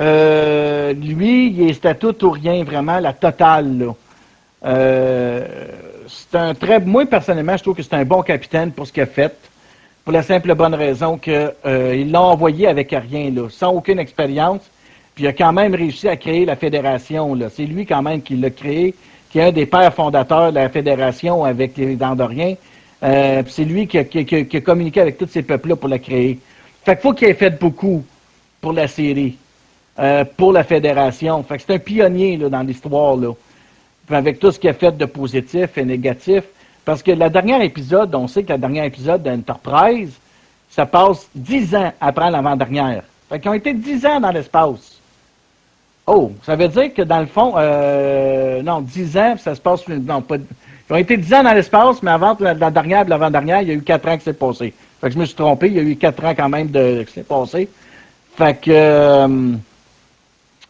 euh, 0.00 0.92
lui, 0.94 1.48
il 1.48 1.68
est 1.68 1.74
statut 1.74 2.24
ou 2.24 2.30
rien, 2.30 2.64
vraiment, 2.64 2.98
la 3.00 3.12
totale. 3.12 3.78
Là. 3.78 3.94
Euh, 4.64 5.46
c'est 6.08 6.38
un 6.38 6.54
très. 6.54 6.80
Moi, 6.80 7.04
personnellement, 7.04 7.56
je 7.58 7.62
trouve 7.62 7.76
que 7.76 7.82
c'est 7.82 7.94
un 7.94 8.04
bon 8.04 8.22
capitaine 8.22 8.72
pour 8.72 8.86
ce 8.86 8.92
qu'il 8.92 9.02
a 9.02 9.06
fait. 9.06 9.36
Pour 10.04 10.12
la 10.12 10.22
simple 10.22 10.54
bonne 10.54 10.74
raison 10.74 11.18
qu'il 11.18 12.10
l'a 12.10 12.20
envoyé 12.20 12.66
avec 12.66 12.90
rien, 12.90 13.30
là, 13.30 13.48
sans 13.50 13.72
aucune 13.72 13.98
expérience. 13.98 14.62
Puis 15.14 15.24
il 15.24 15.26
a 15.26 15.32
quand 15.32 15.52
même 15.52 15.74
réussi 15.74 16.08
à 16.08 16.16
créer 16.16 16.44
la 16.44 16.56
fédération. 16.56 17.38
C'est 17.50 17.66
lui 17.66 17.84
quand 17.84 18.02
même 18.02 18.22
qui 18.22 18.36
l'a 18.36 18.50
créé, 18.50 18.94
qui 19.30 19.38
est 19.38 19.42
un 19.42 19.52
des 19.52 19.66
pères 19.66 19.92
fondateurs 19.92 20.50
de 20.50 20.56
la 20.56 20.68
fédération 20.68 21.44
avec 21.44 21.76
les 21.76 22.02
Andoriens. 22.02 22.54
Euh, 23.02 23.42
c'est 23.46 23.64
lui 23.64 23.86
qui 23.86 23.98
a, 23.98 24.04
qui, 24.04 24.56
a, 24.56 24.60
communiqué 24.60 25.00
avec 25.00 25.18
tous 25.18 25.26
ces 25.26 25.42
peuples-là 25.42 25.76
pour 25.76 25.88
la 25.88 25.98
créer. 25.98 26.38
Fait 26.84 26.94
qu'il 26.94 27.02
faut 27.02 27.12
qu'il 27.12 27.28
ait 27.28 27.34
fait 27.34 27.50
beaucoup 27.50 28.04
pour 28.60 28.72
la 28.72 28.86
série, 28.86 29.36
euh, 29.98 30.24
pour 30.36 30.52
la 30.52 30.64
fédération. 30.64 31.42
Fait 31.42 31.56
que 31.56 31.64
c'est 31.66 31.74
un 31.74 31.78
pionnier 31.78 32.36
là, 32.36 32.48
dans 32.48 32.62
l'histoire, 32.62 33.16
là. 33.16 33.32
avec 34.10 34.38
tout 34.38 34.50
ce 34.50 34.58
qu'il 34.58 34.70
a 34.70 34.74
fait 34.74 34.96
de 34.96 35.04
positif 35.04 35.76
et 35.76 35.84
négatif. 35.84 36.44
Parce 36.84 37.02
que 37.02 37.12
le 37.12 37.28
dernier 37.28 37.64
épisode, 37.64 38.14
on 38.14 38.26
sait 38.26 38.42
que 38.42 38.52
le 38.52 38.58
dernier 38.58 38.86
épisode 38.86 39.22
d'Enterprise, 39.22 40.12
ça 40.70 40.86
passe 40.86 41.28
dix 41.34 41.74
ans 41.74 41.92
après 42.00 42.30
l'avant-dernière. 42.30 43.02
Fait 43.28 43.38
qu'ils 43.38 43.50
ont 43.50 43.54
été 43.54 43.72
dix 43.72 44.04
ans 44.06 44.20
dans 44.20 44.30
l'espace. 44.30 44.91
Oh, 46.06 46.32
ça 46.42 46.56
veut 46.56 46.68
dire 46.68 46.92
que 46.94 47.02
dans 47.02 47.20
le 47.20 47.26
fond, 47.26 47.54
euh, 47.56 48.62
non, 48.62 48.80
dix 48.80 49.16
ans, 49.16 49.36
ça 49.38 49.54
se 49.54 49.60
passe. 49.60 49.86
Non, 49.88 50.20
pas. 50.20 50.36
Ils 50.36 50.92
ont 50.92 50.96
été 50.96 51.16
dix 51.16 51.32
ans 51.32 51.42
dans 51.42 51.52
l'espace, 51.52 52.02
mais 52.02 52.10
avant 52.10 52.36
la, 52.40 52.54
dernière, 52.70 53.04
l'avant-dernière, 53.06 53.62
il 53.62 53.68
y 53.68 53.70
a 53.70 53.74
eu 53.74 53.82
quatre 53.82 54.08
ans 54.08 54.18
qui 54.18 54.24
s'est 54.24 54.32
passé. 54.32 54.74
Fait 55.00 55.08
que 55.08 55.14
je 55.14 55.18
me 55.18 55.24
suis 55.24 55.36
trompé, 55.36 55.68
il 55.68 55.74
y 55.74 55.78
a 55.78 55.82
eu 55.82 55.96
quatre 55.96 56.24
ans 56.24 56.34
quand 56.36 56.48
même 56.48 56.68
de, 56.68 57.04
qui 57.04 57.12
s'est 57.12 57.22
passé. 57.22 57.68
Fait 58.36 58.60
que. 58.60 58.70
Euh, 58.70 59.52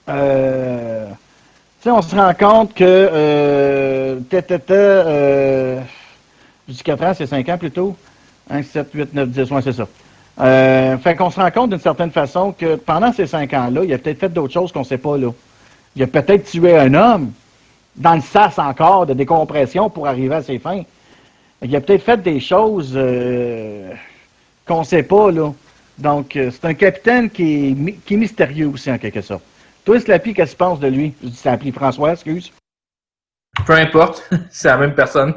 euh, 0.08 1.06
tu 1.82 1.88
sais, 1.88 1.90
on 1.90 2.02
se 2.02 2.14
rend 2.14 2.34
compte 2.34 2.74
que. 2.74 2.84
Euh, 2.84 4.20
euh, 4.70 5.80
je 6.68 6.72
dis 6.72 6.82
4 6.82 7.02
ans, 7.02 7.12
c'est 7.16 7.26
5 7.26 7.48
ans 7.48 7.58
plutôt. 7.58 7.96
1, 8.50 8.62
7, 8.62 8.88
8, 8.94 9.14
9, 9.14 9.28
10, 9.28 9.50
ouais, 9.50 9.62
c'est 9.62 9.72
ça. 9.72 9.88
Euh, 10.42 10.98
fait 10.98 11.14
qu'on 11.14 11.30
se 11.30 11.38
rend 11.38 11.50
compte 11.50 11.70
d'une 11.70 11.78
certaine 11.78 12.10
façon 12.10 12.52
que 12.52 12.74
pendant 12.74 13.12
ces 13.12 13.26
5 13.26 13.52
ans-là, 13.54 13.84
il 13.84 13.92
a 13.92 13.98
peut-être 13.98 14.18
fait 14.18 14.28
d'autres 14.28 14.52
choses 14.52 14.72
qu'on 14.72 14.80
ne 14.80 14.84
sait 14.84 14.98
pas 14.98 15.16
là. 15.16 15.30
Il 15.94 16.02
a 16.02 16.06
peut-être 16.06 16.50
tué 16.50 16.76
un 16.76 16.92
homme 16.94 17.32
dans 17.94 18.14
le 18.14 18.20
sas 18.20 18.58
encore 18.58 19.06
de 19.06 19.14
décompression 19.14 19.88
pour 19.88 20.08
arriver 20.08 20.34
à 20.34 20.42
ses 20.42 20.58
fins. 20.58 20.82
Il 21.62 21.76
a 21.76 21.80
peut-être 21.80 22.02
fait 22.02 22.20
des 22.20 22.40
choses 22.40 22.92
euh, 22.96 23.92
qu'on 24.66 24.80
ne 24.80 24.84
sait 24.84 25.04
pas 25.04 25.30
là. 25.30 25.52
Donc, 25.98 26.34
euh, 26.34 26.50
c'est 26.50 26.64
un 26.64 26.74
capitaine 26.74 27.30
qui 27.30 27.68
est, 27.68 27.92
qui 28.04 28.14
est 28.14 28.16
mystérieux 28.16 28.68
aussi 28.68 28.90
en 28.90 28.98
quelque 28.98 29.20
sorte. 29.20 29.44
Toi, 29.84 30.00
Slappy, 30.00 30.34
qu'est-ce 30.34 30.52
que 30.52 30.56
tu 30.56 30.64
penses 30.64 30.80
de 30.80 30.88
lui? 30.88 31.14
Je 31.22 31.28
dis 31.28 31.36
Slappy 31.36 31.70
François, 31.70 32.12
excuse. 32.12 32.52
Peu 33.64 33.74
importe, 33.74 34.28
c'est 34.50 34.68
la 34.68 34.78
même 34.78 34.94
personne. 34.94 35.34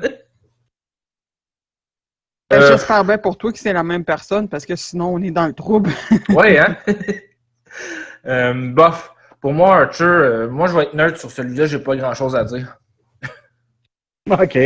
Ben, 2.49 2.61
euh, 2.61 2.67
j'espère 2.71 3.03
bien 3.03 3.17
pour 3.17 3.37
toi 3.37 3.51
que 3.51 3.57
c'est 3.57 3.73
la 3.73 3.83
même 3.83 4.05
personne 4.05 4.47
parce 4.47 4.65
que 4.65 4.75
sinon 4.75 5.15
on 5.15 5.21
est 5.21 5.31
dans 5.31 5.47
le 5.47 5.53
trouble. 5.53 5.91
oui, 6.29 6.57
hein? 6.57 6.77
euh, 8.25 8.53
bof. 8.71 9.11
Pour 9.41 9.53
moi, 9.53 9.77
Archer, 9.77 10.03
euh, 10.03 10.49
moi 10.49 10.67
je 10.67 10.75
vais 10.75 10.83
être 10.83 10.93
neutre 10.93 11.19
sur 11.19 11.31
celui-là, 11.31 11.67
j'ai 11.67 11.79
pas 11.79 11.95
grand 11.95 12.13
chose 12.13 12.35
à 12.35 12.43
dire. 12.43 12.77
OK. 14.29 14.57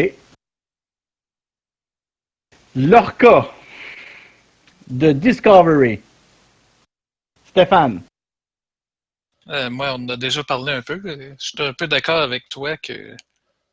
Lorca 2.76 3.50
de 4.88 5.12
Discovery. 5.12 6.02
Stéphane. 7.46 8.02
Euh, 9.50 9.70
moi, 9.70 9.96
on 9.98 10.08
a 10.10 10.18
déjà 10.18 10.44
parlé 10.44 10.74
un 10.74 10.82
peu. 10.82 11.02
Je 11.04 11.34
suis 11.38 11.62
un 11.62 11.74
peu 11.74 11.88
d'accord 11.88 12.22
avec 12.22 12.48
toi 12.50 12.78
que 12.78 13.16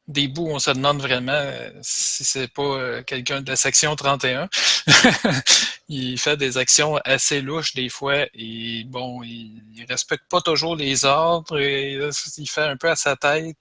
des 0.08 0.28
bouts, 0.28 0.48
on 0.48 0.58
se 0.58 0.70
demande 0.70 1.00
vraiment 1.00 1.32
euh, 1.32 1.70
si 1.82 2.24
c'est 2.24 2.48
pas 2.48 2.62
euh, 2.62 3.02
quelqu'un 3.02 3.40
de 3.42 3.50
la 3.50 3.56
section 3.56 3.96
31. 3.96 4.48
il 5.88 6.18
fait 6.18 6.36
des 6.36 6.58
actions 6.58 6.96
assez 7.04 7.40
louches 7.40 7.74
des 7.74 7.88
fois 7.88 8.26
et 8.34 8.84
bon, 8.86 9.22
il, 9.22 9.62
respecte 9.88 10.28
pas 10.28 10.40
toujours 10.40 10.76
les 10.76 11.04
ordres 11.04 11.58
et 11.60 11.98
il 12.38 12.48
fait 12.48 12.62
un 12.62 12.76
peu 12.76 12.90
à 12.90 12.96
sa 12.96 13.16
tête. 13.16 13.56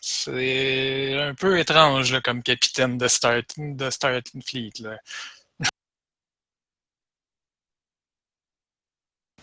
c'est 0.00 1.18
un 1.18 1.34
peu 1.34 1.58
étrange 1.58 2.20
comme 2.22 2.42
capitaine 2.42 2.98
de 2.98 3.08
Starting 3.08 4.42
Fleet. 4.42 4.72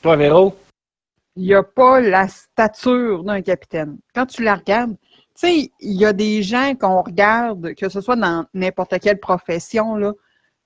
Toi, 0.02 0.16
Véro? 0.18 0.58
Il 1.36 1.44
n'y 1.44 1.54
a 1.54 1.64
pas 1.64 2.00
la 2.00 2.28
stature 2.28 3.24
d'un 3.24 3.42
capitaine. 3.42 3.98
Quand 4.14 4.26
tu 4.26 4.44
la 4.44 4.56
regardes, 4.56 4.96
tu 5.36 5.48
sais, 5.48 5.72
il 5.80 5.94
y 5.94 6.06
a 6.06 6.14
des 6.14 6.44
gens 6.44 6.76
qu'on 6.76 7.02
regarde, 7.02 7.74
que 7.74 7.90
ce 7.90 8.02
soit 8.02 8.16
dans 8.16 8.46
n'importe 8.54 9.00
quelle 9.00 9.20
profession, 9.20 9.96
là. 9.96 10.14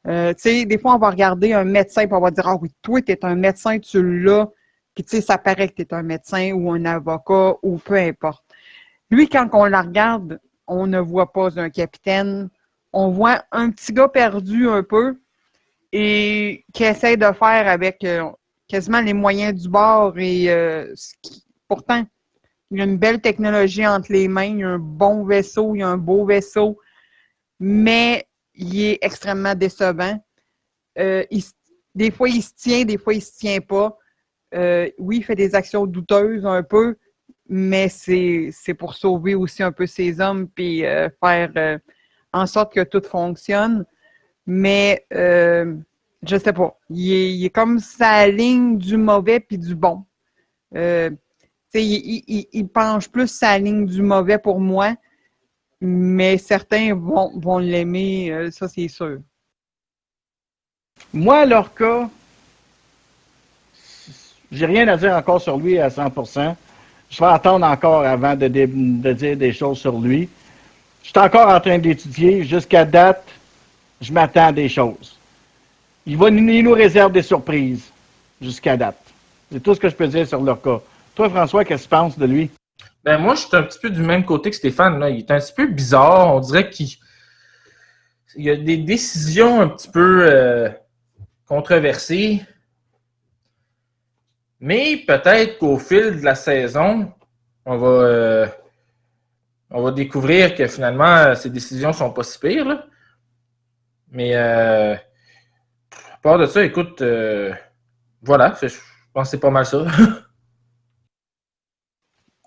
Euh, 0.07 0.33
tu 0.33 0.41
sais, 0.41 0.65
des 0.65 0.77
fois, 0.77 0.95
on 0.95 0.99
va 0.99 1.09
regarder 1.09 1.53
un 1.53 1.65
médecin 1.65 2.03
et 2.03 2.07
on 2.11 2.21
va 2.21 2.31
dire 2.31 2.47
Ah 2.47 2.55
oui, 2.61 2.69
toi, 2.81 3.01
tu 3.01 3.11
es 3.11 3.25
un 3.25 3.35
médecin, 3.35 3.79
tu 3.79 4.21
l'as. 4.23 4.47
Puis, 4.93 5.03
tu 5.03 5.17
sais, 5.17 5.21
ça 5.21 5.37
paraît 5.37 5.69
que 5.69 5.75
tu 5.75 5.81
es 5.81 5.93
un 5.93 6.03
médecin 6.03 6.51
ou 6.53 6.71
un 6.71 6.85
avocat 6.85 7.55
ou 7.61 7.77
peu 7.77 7.95
importe. 7.95 8.43
Lui, 9.09 9.27
quand 9.27 9.49
on 9.53 9.65
la 9.65 9.81
regarde, 9.81 10.39
on 10.67 10.87
ne 10.87 10.99
voit 10.99 11.31
pas 11.31 11.59
un 11.59 11.69
capitaine. 11.69 12.49
On 12.93 13.09
voit 13.09 13.43
un 13.51 13.69
petit 13.71 13.93
gars 13.93 14.07
perdu 14.07 14.69
un 14.69 14.83
peu 14.83 15.17
et 15.91 16.65
qui 16.73 16.83
essaie 16.83 17.17
de 17.17 17.31
faire 17.33 17.67
avec 17.67 18.03
euh, 18.03 18.29
quasiment 18.67 19.01
les 19.01 19.13
moyens 19.13 19.59
du 19.61 19.69
bord 19.69 20.17
et 20.19 20.49
euh, 20.51 20.93
pourtant, 21.67 22.05
il 22.69 22.77
y 22.77 22.81
a 22.81 22.83
une 22.83 22.97
belle 22.97 23.21
technologie 23.21 23.87
entre 23.87 24.11
les 24.11 24.27
mains, 24.27 24.43
il 24.43 24.59
y 24.59 24.63
a 24.63 24.69
un 24.69 24.79
bon 24.79 25.23
vaisseau, 25.23 25.73
il 25.75 25.79
y 25.79 25.83
a 25.83 25.87
un 25.87 25.97
beau 25.97 26.25
vaisseau, 26.25 26.77
mais 27.59 28.27
il 28.53 28.83
est 28.83 28.99
extrêmement 29.01 29.55
décevant. 29.55 30.21
Euh, 30.99 31.23
des 31.95 32.11
fois, 32.11 32.27
il 32.27 32.41
se 32.41 32.53
tient, 32.55 32.83
des 32.83 32.97
fois, 32.97 33.13
il 33.13 33.21
se 33.21 33.37
tient 33.37 33.61
pas. 33.61 33.97
Euh, 34.53 34.89
oui, 34.97 35.17
il 35.17 35.23
fait 35.23 35.35
des 35.35 35.55
actions 35.55 35.85
douteuses 35.85 36.45
un 36.45 36.63
peu, 36.63 36.97
mais 37.47 37.87
c'est 37.87 38.73
pour 38.77 38.95
sauver 38.95 39.35
aussi 39.35 39.63
un 39.63 39.71
peu 39.71 39.85
ses 39.85 40.19
hommes 40.19 40.49
puis 40.49 40.81
faire 40.81 41.79
en 42.33 42.45
sorte 42.45 42.73
que 42.73 42.83
tout 42.83 43.01
fonctionne. 43.01 43.85
Mais 44.45 45.05
je 46.25 46.37
sais 46.37 46.53
pas. 46.53 46.77
Il 46.89 47.45
est, 47.45 47.49
comme 47.49 47.79
sa 47.79 48.27
ligne 48.27 48.77
du 48.77 48.97
mauvais 48.97 49.39
puis 49.39 49.57
du 49.57 49.75
bon. 49.75 50.05
Euh, 50.75 51.09
il, 51.73 52.67
penche 52.73 53.07
plus 53.07 53.27
sa 53.27 53.57
ligne 53.57 53.85
du 53.85 54.01
mauvais 54.01 54.37
pour 54.37 54.59
moi, 54.59 54.95
mais 55.79 56.37
certains 56.37 56.95
vont, 56.95 57.31
vont 57.39 57.59
l'aimer, 57.59 58.31
euh, 58.31 58.51
ça 58.51 58.67
c'est 58.67 58.87
sûr. 58.87 59.19
Moi, 61.13 61.45
leur 61.45 61.73
cas, 61.73 62.09
j'ai 64.51 64.65
rien 64.65 64.87
à 64.87 64.97
dire 64.97 65.13
encore 65.13 65.41
sur 65.41 65.57
lui 65.57 65.77
à 65.77 65.89
100%. 65.89 66.55
Je 67.09 67.19
vais 67.19 67.25
attendre 67.25 67.65
encore 67.65 68.03
avant 68.03 68.35
de, 68.35 68.47
de 68.47 69.13
dire 69.13 69.37
des 69.37 69.53
choses 69.53 69.77
sur 69.77 69.99
lui. 69.99 70.27
Je 71.03 71.09
suis 71.09 71.19
encore 71.19 71.47
en 71.47 71.59
train 71.59 71.77
d'étudier. 71.77 72.43
Jusqu'à 72.43 72.83
date, 72.83 73.23
je 74.01 74.11
m'attends 74.11 74.47
à 74.47 74.51
des 74.51 74.67
choses. 74.67 75.16
Il, 76.07 76.15
va, 76.15 76.31
nous 76.31 76.71
réserve 76.71 77.11
des 77.11 77.21
surprises 77.21 77.91
jusqu'à 78.41 78.77
date. 78.77 78.95
C'est 79.51 79.61
tout 79.61 79.75
ce 79.75 79.79
que 79.79 79.89
je 79.89 79.95
peux 79.95 80.07
dire 80.07 80.25
sur 80.25 80.41
leur 80.41 80.61
cas. 80.61 80.79
Toi, 81.13 81.29
François, 81.29 81.65
qu'est-ce 81.65 81.83
que 81.83 81.89
tu 81.89 81.89
penses 81.89 82.17
de 82.17 82.25
lui? 82.25 82.49
Ben, 83.03 83.17
moi, 83.17 83.35
je 83.35 83.41
suis 83.41 83.57
un 83.57 83.63
petit 83.63 83.77
peu 83.77 83.89
du 83.89 84.01
même 84.01 84.23
côté 84.23 84.49
que 84.49 84.55
Stéphane. 84.55 85.03
Il 85.09 85.19
est 85.19 85.31
un 85.31 85.39
petit 85.39 85.51
peu 85.51 85.67
bizarre. 85.67 86.33
On 86.33 86.39
dirait 86.39 86.69
qu'il 86.69 86.95
y 88.37 88.49
a 88.49 88.55
des 88.55 88.77
décisions 88.77 89.59
un 89.59 89.67
petit 89.67 89.89
peu 89.89 90.21
euh, 90.23 90.69
controversées. 91.45 92.41
Mais 94.61 95.03
peut-être 95.05 95.57
qu'au 95.57 95.77
fil 95.77 96.21
de 96.21 96.23
la 96.23 96.35
saison, 96.35 97.11
on 97.65 97.77
va, 97.77 97.87
euh, 97.87 98.47
on 99.71 99.81
va 99.81 99.91
découvrir 99.91 100.55
que 100.55 100.67
finalement, 100.67 101.35
ces 101.35 101.49
décisions 101.49 101.91
sont 101.91 102.11
pas 102.11 102.23
si 102.23 102.39
pires. 102.39 102.87
Mais 104.09 104.37
euh, 104.37 104.95
part 106.21 106.37
de 106.37 106.45
ça, 106.45 106.63
écoute, 106.63 107.01
euh, 107.01 107.53
voilà, 108.21 108.55
je 108.61 108.67
pense 109.13 109.27
que 109.27 109.31
c'est 109.31 109.39
pas 109.39 109.49
mal 109.49 109.65
ça. 109.65 109.85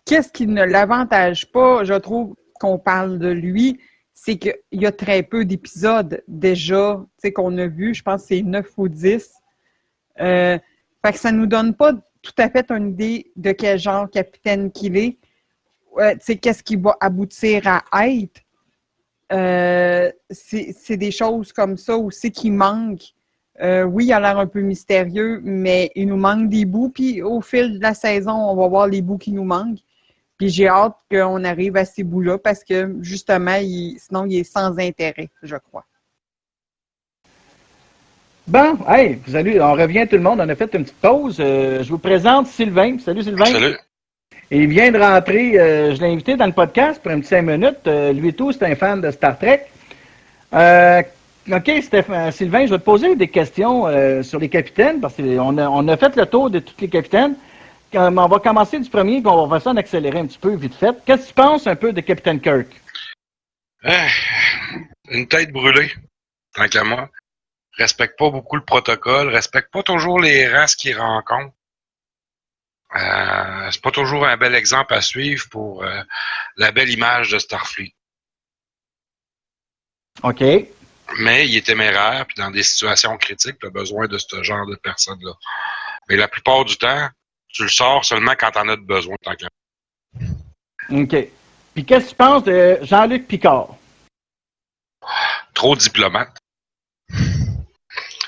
Qu'est-ce 0.04 0.32
qui 0.32 0.46
ne 0.46 0.64
l'avantage 0.64 1.50
pas, 1.52 1.84
je 1.84 1.94
trouve, 1.94 2.34
qu'on 2.58 2.78
parle 2.78 3.18
de 3.18 3.28
lui, 3.28 3.80
c'est 4.12 4.36
qu'il 4.36 4.54
y 4.72 4.86
a 4.86 4.92
très 4.92 5.22
peu 5.22 5.44
d'épisodes 5.44 6.22
déjà 6.28 7.02
qu'on 7.34 7.56
a 7.58 7.66
vus. 7.66 7.94
Je 7.94 8.02
pense 8.02 8.22
que 8.22 8.28
c'est 8.28 8.42
9 8.42 8.66
ou 8.76 8.88
10. 8.88 9.32
Euh, 10.20 10.58
ça 11.14 11.32
nous 11.32 11.46
donne 11.46 11.74
pas 11.74 11.92
tout 12.22 12.34
à 12.36 12.50
fait 12.50 12.70
une 12.70 12.90
idée 12.90 13.32
de 13.36 13.52
quel 13.52 13.78
genre 13.78 14.10
capitaine 14.10 14.70
qu'il 14.70 14.96
est. 14.96 15.16
Euh, 15.98 16.14
qu'est-ce 16.40 16.62
qui 16.62 16.76
va 16.76 16.96
aboutir 17.00 17.62
à 17.66 18.08
être. 18.08 18.42
Euh, 19.32 20.10
c'est 20.28 20.96
des 20.96 21.10
choses 21.10 21.52
comme 21.52 21.76
ça 21.76 21.96
aussi 21.96 22.30
qui 22.30 22.50
manquent 22.50 23.14
euh, 23.62 23.84
oui, 23.84 24.06
il 24.06 24.12
a 24.12 24.20
l'air 24.20 24.38
un 24.38 24.46
peu 24.46 24.60
mystérieux, 24.60 25.40
mais 25.44 25.90
il 25.94 26.08
nous 26.08 26.16
manque 26.16 26.48
des 26.48 26.64
bouts. 26.64 26.88
Puis 26.88 27.22
au 27.22 27.40
fil 27.40 27.78
de 27.78 27.82
la 27.82 27.94
saison, 27.94 28.32
on 28.32 28.56
va 28.56 28.68
voir 28.68 28.86
les 28.86 29.02
bouts 29.02 29.18
qui 29.18 29.32
nous 29.32 29.44
manquent. 29.44 29.80
Puis 30.38 30.48
j'ai 30.48 30.68
hâte 30.68 30.96
qu'on 31.10 31.44
arrive 31.44 31.76
à 31.76 31.84
ces 31.84 32.02
bouts-là 32.02 32.38
parce 32.38 32.64
que 32.64 32.96
justement, 33.02 33.58
sinon, 33.60 34.24
il 34.24 34.38
est 34.38 34.44
sans 34.44 34.78
intérêt, 34.78 35.28
je 35.42 35.56
crois. 35.56 35.84
Bon, 38.46 38.78
hey, 38.88 39.18
salut, 39.28 39.60
on 39.60 39.74
revient 39.74 40.06
tout 40.08 40.16
le 40.16 40.22
monde. 40.22 40.40
On 40.40 40.48
a 40.48 40.54
fait 40.54 40.74
une 40.74 40.84
petite 40.84 40.96
pause. 40.96 41.36
Euh, 41.38 41.82
je 41.82 41.90
vous 41.90 41.98
présente 41.98 42.46
Sylvain. 42.46 42.98
Salut 42.98 43.22
Sylvain. 43.22 43.44
Salut. 43.44 43.76
il 44.50 44.66
vient 44.68 44.90
de 44.90 44.98
rentrer, 44.98 45.60
euh, 45.60 45.94
je 45.94 46.00
l'ai 46.00 46.08
invité 46.08 46.36
dans 46.36 46.46
le 46.46 46.52
podcast 46.52 47.02
pour 47.02 47.12
un 47.12 47.20
petit 47.20 47.28
cinq 47.28 47.42
minutes. 47.42 47.86
lui 47.86 48.32
tout, 48.32 48.52
c'est 48.52 48.64
un 48.64 48.74
fan 48.74 49.02
de 49.02 49.10
Star 49.10 49.38
Trek. 49.38 49.66
OK, 51.48 51.70
Stéphane, 51.82 52.30
Sylvain, 52.32 52.66
je 52.66 52.72
vais 52.72 52.78
te 52.78 52.84
poser 52.84 53.16
des 53.16 53.28
questions 53.28 53.86
euh, 53.86 54.22
sur 54.22 54.38
les 54.38 54.48
capitaines, 54.48 55.00
parce 55.00 55.14
qu'on 55.14 55.58
a, 55.58 55.68
on 55.68 55.88
a 55.88 55.96
fait 55.96 56.14
le 56.16 56.26
tour 56.26 56.50
de 56.50 56.58
tous 56.58 56.74
les 56.80 56.88
capitaines. 56.88 57.34
on 57.94 58.28
va 58.28 58.38
commencer 58.38 58.78
du 58.78 58.90
premier, 58.90 59.20
puis 59.20 59.30
on 59.30 59.46
va 59.46 59.56
faire 59.56 59.64
ça 59.64 59.70
en 59.70 59.76
accélérer 59.76 60.18
un 60.18 60.26
petit 60.26 60.38
peu, 60.38 60.54
vite 60.54 60.74
fait. 60.74 60.94
Qu'est-ce 61.06 61.22
que 61.22 61.28
tu 61.28 61.34
penses 61.34 61.66
un 61.66 61.76
peu 61.76 61.92
de 61.92 62.00
Capitaine 62.02 62.40
Kirk? 62.40 62.68
Ah, 63.82 64.08
une 65.08 65.26
tête 65.26 65.50
brûlée, 65.50 65.90
tant 66.54 66.68
qu'à 66.68 66.84
moi. 66.84 67.08
Respecte 67.78 68.18
pas 68.18 68.30
beaucoup 68.30 68.56
le 68.56 68.64
protocole, 68.64 69.28
respecte 69.28 69.72
pas 69.72 69.82
toujours 69.82 70.20
les 70.20 70.46
races 70.46 70.74
qu'il 70.76 70.98
rencontre. 70.98 71.54
Euh, 72.96 73.70
c'est 73.70 73.80
pas 73.80 73.92
toujours 73.92 74.26
un 74.26 74.36
bel 74.36 74.54
exemple 74.54 74.92
à 74.92 75.00
suivre 75.00 75.48
pour 75.48 75.84
euh, 75.84 76.02
la 76.56 76.72
belle 76.72 76.90
image 76.90 77.30
de 77.30 77.38
Starfleet. 77.38 77.94
OK 80.22 80.42
mais 81.18 81.48
il 81.48 81.56
est 81.56 81.66
téméraire, 81.66 82.26
puis 82.26 82.36
dans 82.36 82.50
des 82.50 82.62
situations 82.62 83.16
critiques, 83.16 83.58
tu 83.58 83.66
as 83.66 83.70
besoin 83.70 84.06
de 84.06 84.18
ce 84.18 84.42
genre 84.42 84.66
de 84.66 84.76
personnes-là. 84.76 85.32
Mais 86.08 86.16
la 86.16 86.28
plupart 86.28 86.64
du 86.64 86.76
temps, 86.76 87.08
tu 87.48 87.62
le 87.64 87.68
sors 87.68 88.04
seulement 88.04 88.34
quand 88.38 88.52
tu 88.52 88.58
en 88.58 88.68
as 88.68 88.76
besoin, 88.76 89.16
tant 89.22 89.34
OK. 90.90 91.16
Puis 91.74 91.84
qu'est-ce 91.84 92.06
que 92.06 92.10
tu 92.10 92.16
penses 92.16 92.44
de 92.44 92.78
Jean-Luc 92.82 93.26
Picard? 93.28 93.76
Trop 95.54 95.76
diplomate. 95.76 96.36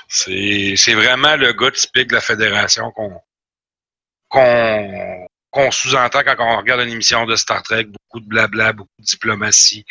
C'est 0.07 0.93
vraiment 0.93 1.35
le 1.35 1.53
gars 1.53 1.71
typique 1.71 2.09
de 2.09 2.15
la 2.15 2.21
fédération 2.21 2.91
qu'on 2.91 3.19
qu'on 4.29 5.69
sous-entend 5.69 6.23
quand 6.23 6.35
on 6.39 6.57
regarde 6.57 6.81
une 6.81 6.89
émission 6.89 7.25
de 7.27 7.35
Star 7.35 7.61
Trek, 7.61 7.83
beaucoup 7.83 8.19
de 8.19 8.27
blabla, 8.27 8.73
beaucoup 8.73 8.89
de 8.97 9.05
diplomatie. 9.05 9.85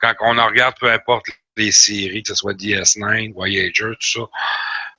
Quand 0.00 0.12
on 0.20 0.38
en 0.38 0.46
regarde, 0.46 0.74
peu 0.80 0.90
importe 0.90 1.26
les 1.56 1.72
séries, 1.72 2.22
que 2.22 2.28
ce 2.28 2.34
soit 2.34 2.54
DS9, 2.54 3.32
Voyager, 3.34 3.92
tout 4.00 4.28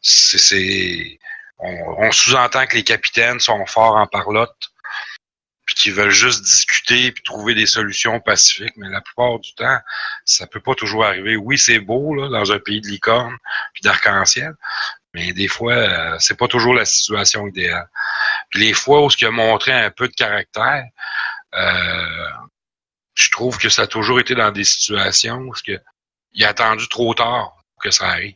ça, 0.02 0.32
c'est, 0.38 1.20
on, 1.60 2.12
sous-entend 2.12 2.66
que 2.68 2.76
les 2.76 2.84
capitaines 2.84 3.40
sont 3.40 3.66
forts 3.66 3.96
en 3.96 4.08
parlotte, 4.08 4.72
puis 5.66 5.76
qu'ils 5.76 5.94
veulent 5.94 6.12
juste 6.12 6.44
discuter 6.44 7.12
puis 7.12 7.24
trouver 7.24 7.54
des 7.54 7.66
solutions 7.66 8.20
pacifiques, 8.20 8.76
mais 8.78 8.90
la 8.90 9.02
plupart 9.02 9.40
du 9.40 9.54
temps, 9.54 9.80
ça 10.24 10.48
peut 10.48 10.62
pas 10.62 10.76
toujours 10.76 11.04
arriver. 11.04 11.36
Oui, 11.36 11.58
c'est 11.58 11.80
beau 11.80 12.16
là, 12.16 12.30
dans 12.30 12.52
un 12.52 12.60
pays 12.60 12.80
de 12.80 12.88
licorne 12.88 13.36
puis 13.74 13.82
d'arc-en-ciel, 13.84 14.54
mais 15.14 15.34
des 15.34 15.48
fois, 15.48 15.74
euh, 15.74 16.16
c'est 16.20 16.38
pas 16.38 16.48
toujours 16.48 16.74
la 16.74 16.86
situation 16.86 17.48
idéale. 17.48 17.90
Puis 18.50 18.62
les 18.62 18.74
fois 18.74 19.04
où 19.04 19.10
ce 19.10 19.18
qui 19.18 19.26
a 19.26 19.32
montré 19.32 19.74
un 19.74 19.92
peu 19.92 20.08
de 20.08 20.14
caractère, 20.14 20.86
euh, 21.56 22.30
je 23.16 23.30
trouve 23.32 23.58
que 23.58 23.70
ça 23.70 23.84
a 23.84 23.88
toujours 23.88 24.20
été 24.20 24.36
dans 24.36 24.52
des 24.52 24.64
situations 24.64 25.40
où 25.40 25.56
ce 25.56 25.64
que 25.64 25.82
il 26.38 26.46
a 26.46 26.50
attendu 26.50 26.88
trop 26.88 27.14
tard 27.14 27.58
pour 27.74 27.84
que 27.84 27.92
ça 27.92 28.10
arrive. 28.10 28.36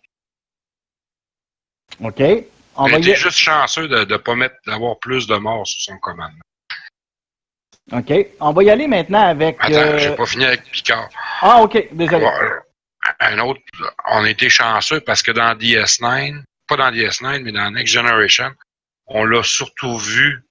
OK. 2.03 2.21
On 2.75 2.87
il 2.87 2.95
était 2.95 3.15
juste 3.15 3.37
chanceux 3.37 3.87
de 3.87 4.05
ne 4.05 4.17
pas 4.17 4.35
mettre 4.35 4.55
d'avoir 4.65 4.97
plus 4.99 5.27
de 5.27 5.35
morts 5.35 5.67
sur 5.67 5.93
son 5.93 5.99
commandement. 5.99 6.43
OK. 7.91 8.11
On 8.39 8.53
va 8.53 8.63
y 8.63 8.69
aller 8.69 8.87
maintenant 8.87 9.27
avec. 9.27 9.57
Attends, 9.59 9.73
euh... 9.73 9.97
j'ai 9.99 10.15
pas 10.15 10.25
fini 10.25 10.45
avec 10.45 10.63
Picard. 10.71 11.09
Ah, 11.41 11.61
OK. 11.61 11.87
Désolé. 11.91 12.27
Un 13.19 13.39
autre, 13.39 13.61
on 14.09 14.23
a 14.23 14.29
été 14.29 14.49
chanceux 14.49 15.01
parce 15.01 15.21
que 15.21 15.31
dans 15.31 15.55
DS9, 15.55 16.43
pas 16.67 16.77
dans 16.77 16.91
DS9, 16.91 17.41
mais 17.43 17.51
dans 17.51 17.71
Next 17.71 17.93
Generation, 17.93 18.51
on 19.07 19.25
l'a 19.25 19.43
surtout 19.43 19.97
vu 19.97 20.45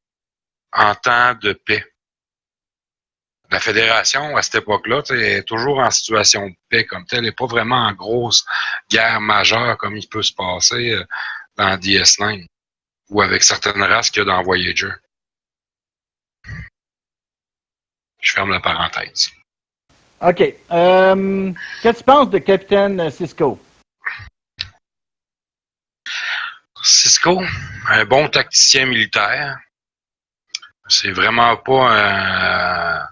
en 0.73 0.95
temps 0.95 1.35
de 1.35 1.53
paix 1.53 1.85
la 3.51 3.59
fédération, 3.59 4.37
à 4.37 4.43
cette 4.43 4.57
époque-là, 4.57 5.03
est 5.11 5.43
toujours 5.43 5.81
en 5.81 5.91
situation 5.91 6.49
de 6.49 6.55
paix 6.69 6.87
comme 6.87 7.05
telle, 7.07 7.27
et 7.27 7.33
pas 7.33 7.47
vraiment 7.47 7.87
en 7.87 7.93
grosse 7.93 8.45
guerre 8.89 9.21
majeure 9.21 9.77
comme 9.77 9.97
il 9.97 10.09
peut 10.09 10.23
se 10.23 10.33
passer 10.33 10.93
euh, 10.93 11.05
dans 11.57 11.77
DS9 11.77 12.47
ou 13.11 13.23
avec 13.23 13.43
certaines 13.43 13.83
races 13.83 14.11
qu'il 14.11 14.21
y 14.21 14.23
a 14.23 14.27
dans 14.27 14.43
Voyager. 14.43 14.93
Je 18.21 18.33
ferme 18.33 18.51
la 18.51 18.61
parenthèse. 18.61 19.31
OK. 20.21 20.43
Euh, 20.71 21.53
Qu'est-ce 21.83 21.93
que 21.95 21.99
tu 21.99 22.05
penses 22.05 22.31
de 22.31 22.39
Capitaine 22.39 23.11
Cisco? 23.11 23.59
Cisco, 26.83 27.43
un 27.89 28.05
bon 28.05 28.29
tacticien 28.29 28.87
militaire. 28.87 29.59
C'est 30.89 31.13
vraiment 31.13 31.57
pas 31.57 31.91
un. 31.91 33.09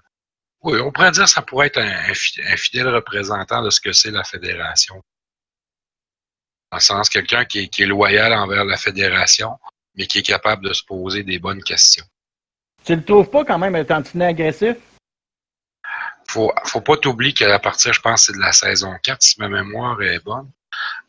Oui, 0.62 0.80
on 0.80 0.90
pourrait 0.90 1.10
dire 1.12 1.24
que 1.24 1.30
ça 1.30 1.42
pourrait 1.42 1.68
être 1.68 1.78
un, 1.78 2.10
un 2.10 2.56
fidèle 2.56 2.88
représentant 2.88 3.62
de 3.62 3.70
ce 3.70 3.80
que 3.80 3.92
c'est 3.92 4.10
la 4.10 4.24
fédération. 4.24 5.02
Dans 6.70 6.78
le 6.78 6.82
sens, 6.82 7.08
quelqu'un 7.08 7.44
qui, 7.44 7.60
est- 7.60 7.68
qui 7.68 7.82
est 7.84 7.86
loyal 7.86 8.32
envers 8.32 8.64
la 8.64 8.76
fédération, 8.76 9.58
mais 9.94 10.06
qui 10.06 10.18
est 10.18 10.22
capable 10.22 10.64
de 10.68 10.72
se 10.72 10.82
poser 10.84 11.22
des 11.22 11.38
bonnes 11.38 11.62
questions. 11.62 12.04
Tu 12.84 12.94
le 12.96 13.04
trouves 13.04 13.30
pas 13.30 13.44
quand 13.44 13.58
même 13.58 13.74
un 13.74 13.84
tantinet 13.84 14.26
agressif? 14.26 14.76
faut, 16.28 16.52
faut 16.64 16.82
pas 16.82 16.96
t'oublier 16.98 17.32
qu'à 17.32 17.58
partir, 17.58 17.92
je 17.94 18.00
pense, 18.02 18.26
c'est 18.26 18.34
de 18.34 18.38
la 18.38 18.52
saison 18.52 18.94
4, 19.02 19.22
si 19.22 19.40
ma 19.40 19.48
mémoire 19.48 20.00
est 20.02 20.18
bonne. 20.22 20.50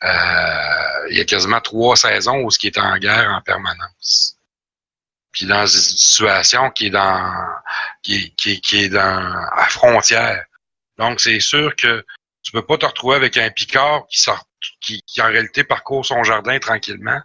euh, 0.04 1.08
il 1.10 1.18
y 1.18 1.20
a 1.22 1.26
quasiment 1.26 1.60
trois 1.60 1.98
saisons 1.98 2.38
où 2.44 2.50
ce 2.52 2.58
qui 2.58 2.68
est 2.68 2.78
en 2.78 2.98
guerre 2.98 3.30
en 3.32 3.42
permanence. 3.42 4.38
Puis 5.32 5.46
dans 5.46 5.62
une 5.62 5.68
situation 5.68 6.72
qui 6.72 6.88
est 6.88 6.90
dans 6.90 7.32
qui, 8.02 8.16
est- 8.16 8.36
qui, 8.36 8.52
est- 8.54 8.60
qui 8.62 8.84
est 8.84 8.90
dans 8.90 9.34
à 9.54 9.66
frontière. 9.70 10.46
Donc 10.98 11.20
c'est 11.22 11.40
sûr 11.40 11.76
que 11.76 12.06
tu 12.42 12.52
peux 12.52 12.66
pas 12.66 12.78
te 12.78 12.86
retrouver 12.86 13.16
avec 13.16 13.38
un 13.38 13.50
Picard 13.52 14.08
qui 14.08 14.20
sort 14.20 14.44
qui, 14.82 15.02
qui 15.04 15.22
en 15.22 15.28
réalité 15.28 15.64
parcourt 15.64 16.06
son 16.06 16.24
jardin 16.24 16.58
tranquillement 16.60 17.22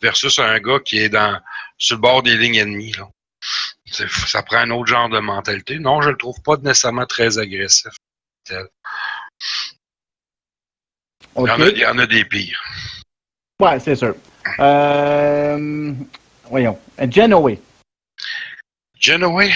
versus 0.00 0.38
un 0.38 0.58
gars 0.60 0.78
qui 0.84 0.98
est 0.98 1.08
dans 1.08 1.40
sur 1.78 1.96
le 1.96 2.00
bord 2.00 2.22
des 2.22 2.36
lignes 2.36 2.56
ennemies. 2.56 2.92
Là. 2.92 3.08
Ça 4.08 4.42
prend 4.42 4.58
un 4.58 4.70
autre 4.70 4.86
genre 4.88 5.08
de 5.08 5.18
mentalité. 5.18 5.78
Non, 5.78 6.00
je 6.00 6.10
le 6.10 6.16
trouve 6.16 6.40
pas 6.42 6.56
nécessairement 6.58 7.06
très 7.06 7.38
agressif. 7.38 7.92
tel. 8.44 8.66
Il, 11.36 11.46
y 11.46 11.50
en 11.50 11.60
a, 11.60 11.66
il 11.68 11.78
y 11.78 11.86
en 11.86 11.98
a 11.98 12.06
des 12.06 12.24
pires. 12.24 12.62
Ouais, 13.60 13.78
c'est 13.80 13.96
sûr. 13.96 14.14
Euh, 14.58 15.92
voyons. 16.52 16.78
Genoway. 16.98 17.58
Genoway, 19.00 19.50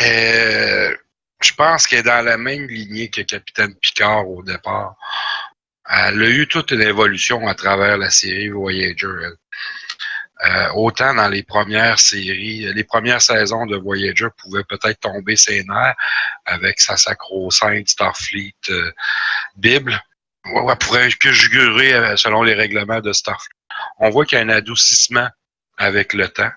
euh, 0.00 0.96
je 1.40 1.52
pense 1.54 1.86
qu'elle 1.86 2.00
est 2.00 2.02
dans 2.02 2.24
la 2.24 2.36
même 2.36 2.66
lignée 2.66 3.08
que 3.08 3.22
Capitaine 3.22 3.74
Picard 3.76 4.28
au 4.28 4.42
départ. 4.42 4.96
Elle 5.88 6.22
a 6.22 6.28
eu 6.28 6.48
toute 6.48 6.72
une 6.72 6.82
évolution 6.82 7.46
à 7.46 7.54
travers 7.54 7.96
la 7.96 8.10
série 8.10 8.48
Voyager. 8.48 9.06
Euh, 10.44 10.68
autant 10.74 11.14
dans 11.14 11.28
les 11.28 11.44
premières 11.44 12.00
séries, 12.00 12.72
les 12.74 12.84
premières 12.84 13.22
saisons 13.22 13.64
de 13.66 13.76
Voyager 13.76 14.26
pouvaient 14.38 14.64
peut-être 14.64 14.98
tomber 14.98 15.36
ses 15.36 15.62
nerfs 15.62 15.94
avec 16.46 16.80
sa 16.80 16.96
sacro-sainte 16.96 17.88
Starfleet 17.88 18.56
euh, 18.70 18.90
Bible. 19.54 20.02
Ouais, 20.46 20.64
Elle 20.68 20.78
pourrait 20.78 21.10
que 21.12 21.30
jugurer 21.30 21.94
euh, 21.94 22.16
selon 22.16 22.42
les 22.42 22.54
règlements 22.54 23.00
de 23.00 23.12
Starfleet. 23.12 23.61
On 23.98 24.10
voit 24.10 24.24
qu'il 24.24 24.38
y 24.38 24.40
a 24.40 24.44
un 24.44 24.48
adoucissement 24.48 25.28
avec 25.76 26.12
le 26.12 26.28
temps. 26.28 26.50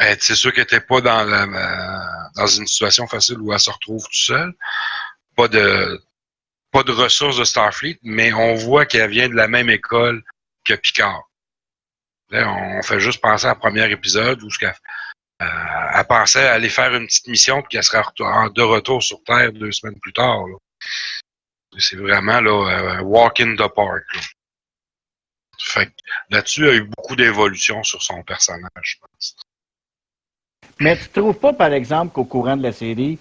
Euh, 0.00 0.14
C'est 0.20 0.34
sûr 0.34 0.52
qu'elle 0.52 0.62
n'était 0.62 0.80
pas 0.80 0.98
euh, 0.98 2.00
dans 2.36 2.46
une 2.46 2.66
situation 2.66 3.06
facile 3.06 3.38
où 3.38 3.52
elle 3.52 3.60
se 3.60 3.70
retrouve 3.70 4.04
tout 4.04 4.12
seule. 4.12 4.52
Pas 5.36 5.48
de, 5.48 6.02
ressources 6.72 7.38
de 7.38 7.44
Starfleet, 7.44 7.98
mais 8.02 8.32
on 8.32 8.54
voit 8.54 8.86
qu'elle 8.86 9.10
vient 9.10 9.28
de 9.28 9.34
la 9.34 9.48
même 9.48 9.70
école 9.70 10.22
que 10.64 10.74
Picard. 10.74 11.22
On 12.32 12.82
fait 12.82 13.00
juste 13.00 13.20
penser 13.20 13.46
à 13.46 13.50
un 13.50 13.54
premier 13.54 13.90
épisode 13.90 14.42
où 14.42 14.48
euh, 14.62 15.46
elle 15.94 16.06
pensait 16.06 16.48
aller 16.48 16.68
faire 16.68 16.94
une 16.94 17.06
petite 17.06 17.28
mission 17.28 17.62
puis 17.62 17.68
qu'elle 17.70 17.84
serait 17.84 18.02
de 18.18 18.62
retour 18.62 19.02
sur 19.02 19.22
Terre 19.24 19.52
deux 19.52 19.72
semaines 19.72 19.98
plus 20.00 20.12
tard. 20.12 20.44
C'est 21.78 21.96
vraiment 21.96 22.40
là, 22.40 23.02
walk 23.02 23.40
in 23.40 23.54
the 23.54 23.68
park. 23.74 24.04
Fait 25.58 25.90
là-dessus, 26.30 26.62
il 26.62 26.66
y 26.66 26.70
a 26.70 26.74
eu 26.74 26.90
beaucoup 26.96 27.16
d'évolution 27.16 27.82
sur 27.82 28.02
son 28.02 28.22
personnage, 28.22 28.70
je 28.82 28.96
pense. 29.00 29.36
Mais 30.78 30.96
tu 30.98 31.08
trouves 31.08 31.38
pas, 31.38 31.52
par 31.52 31.72
exemple, 31.72 32.12
qu'au 32.12 32.24
courant 32.24 32.56
de 32.56 32.62
la 32.62 32.72
série, 32.72 33.18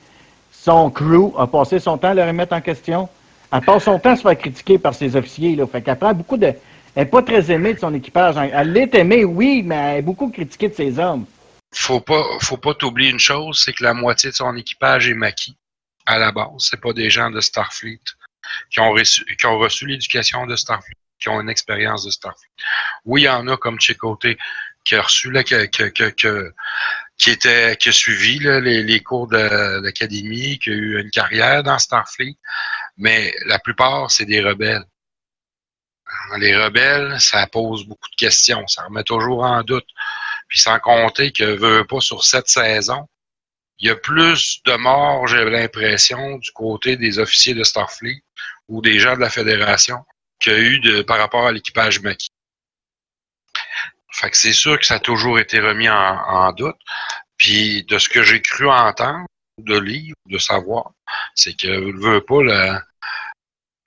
son 0.51 0.89
crew 0.89 1.33
a 1.37 1.47
passé 1.47 1.79
son 1.79 1.97
temps 1.97 2.09
à 2.09 2.13
le 2.13 2.23
remettre 2.23 2.53
en 2.53 2.61
question? 2.61 3.07
Elle 3.51 3.61
passe 3.61 3.83
son 3.83 3.99
temps 3.99 4.11
à 4.11 4.15
se 4.15 4.21
faire 4.23 4.37
critiquer 4.37 4.77
par 4.77 4.93
ses 4.93 5.15
officiers. 5.15 5.55
Là. 5.55 5.65
Fait 5.67 5.81
qu'elle 5.81 5.97
prend 5.97 6.13
beaucoup 6.13 6.37
de. 6.37 6.47
Elle 6.47 7.03
n'est 7.03 7.05
pas 7.05 7.21
très 7.21 7.51
aimée 7.51 7.73
de 7.73 7.79
son 7.79 7.93
équipage. 7.93 8.35
Elle 8.37 8.71
l'est 8.71 8.93
aimée, 8.95 9.23
oui, 9.23 9.61
mais 9.63 9.75
elle 9.75 9.97
est 9.99 10.01
beaucoup 10.01 10.29
critiquée 10.29 10.69
de 10.69 10.73
ses 10.73 10.99
hommes. 10.99 11.25
faut 11.73 11.99
pas 11.99 12.23
faut 12.41 12.57
pas 12.57 12.73
t'oublier 12.73 13.11
une 13.11 13.19
chose, 13.19 13.61
c'est 13.63 13.73
que 13.73 13.83
la 13.83 13.93
moitié 13.93 14.31
de 14.31 14.35
son 14.35 14.55
équipage 14.55 15.09
est 15.09 15.13
maquis 15.13 15.55
à 16.05 16.17
la 16.17 16.31
base. 16.31 16.49
C'est 16.59 16.81
pas 16.81 16.93
des 16.93 17.09
gens 17.09 17.29
de 17.29 17.41
Starfleet 17.41 18.01
qui 18.69 18.79
ont 18.79 18.91
reçu, 18.91 19.25
qui 19.37 19.45
ont 19.45 19.57
reçu 19.57 19.85
l'éducation 19.87 20.45
de 20.45 20.55
Starfleet, 20.55 20.95
qui 21.19 21.29
ont 21.29 21.41
une 21.41 21.49
expérience 21.49 22.05
de 22.05 22.11
Starfleet. 22.11 22.51
Oui, 23.05 23.21
il 23.21 23.25
y 23.25 23.29
en 23.29 23.47
a 23.47 23.57
comme 23.57 23.79
Chicoté 23.79 24.37
qui 24.83 24.95
a 24.95 25.01
reçu 25.01 25.31
là, 25.31 25.43
qui 25.43 25.55
était 25.55 27.77
qui 27.77 27.89
a 27.89 27.91
suivi 27.91 28.39
les 28.39 28.99
cours 29.01 29.27
de 29.27 29.81
l'académie, 29.81 30.59
qui 30.59 30.69
a 30.69 30.73
eu 30.73 31.01
une 31.01 31.09
carrière 31.09 31.63
dans 31.63 31.79
Starfleet, 31.79 32.37
mais 32.97 33.33
la 33.45 33.59
plupart 33.59 34.11
c'est 34.11 34.25
des 34.25 34.41
rebelles. 34.41 34.85
Les 36.37 36.55
rebelles, 36.55 37.19
ça 37.19 37.47
pose 37.47 37.85
beaucoup 37.85 38.09
de 38.09 38.15
questions, 38.15 38.65
ça 38.67 38.83
remet 38.83 39.03
toujours 39.03 39.43
en 39.43 39.63
doute. 39.63 39.87
Puis 40.47 40.59
sans 40.59 40.79
compter 40.79 41.31
que 41.31 41.43
veut 41.43 41.85
pas 41.85 41.99
sur 41.99 42.23
cette 42.23 42.47
saison, 42.47 43.07
il 43.79 43.87
y 43.87 43.89
a 43.89 43.95
plus 43.95 44.61
de 44.65 44.75
morts, 44.75 45.27
j'ai 45.27 45.43
l'impression, 45.43 46.37
du 46.37 46.51
côté 46.51 46.95
des 46.95 47.19
officiers 47.19 47.55
de 47.55 47.63
Starfleet 47.63 48.23
ou 48.67 48.81
des 48.81 48.99
gens 48.99 49.15
de 49.15 49.19
la 49.19 49.29
Fédération 49.29 50.05
qu'il 50.39 50.53
y 50.53 50.55
a 50.55 50.59
eu 50.59 50.79
de, 50.79 51.01
par 51.01 51.17
rapport 51.17 51.45
à 51.45 51.51
l'équipage 51.51 52.01
maquis. 52.01 52.29
Fait 54.11 54.29
que 54.29 54.37
c'est 54.37 54.53
sûr 54.53 54.79
que 54.79 54.85
ça 54.85 54.95
a 54.95 54.99
toujours 54.99 55.39
été 55.39 55.59
remis 55.59 55.89
en, 55.89 55.95
en 55.95 56.51
doute. 56.53 56.77
Puis 57.37 57.83
de 57.83 57.97
ce 57.97 58.07
que 58.07 58.23
j'ai 58.23 58.41
cru 58.41 58.69
entendre, 58.69 59.25
de 59.57 59.77
lire, 59.77 60.13
de 60.29 60.37
savoir, 60.37 60.91
c'est 61.33 61.55
que 61.55 61.67
veut 62.01 62.21
pas 62.21 62.43
la, 62.43 62.81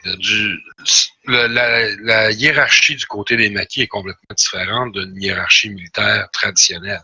le- 0.04 0.16
du- 0.16 0.58
la, 1.26 1.94
la 1.96 2.30
hiérarchie 2.30 2.96
du 2.96 3.06
côté 3.06 3.36
des 3.36 3.50
maquis 3.50 3.82
est 3.82 3.86
complètement 3.86 4.34
différente 4.36 4.92
d'une 4.92 5.20
hiérarchie 5.20 5.70
militaire 5.70 6.30
traditionnelle. 6.30 7.02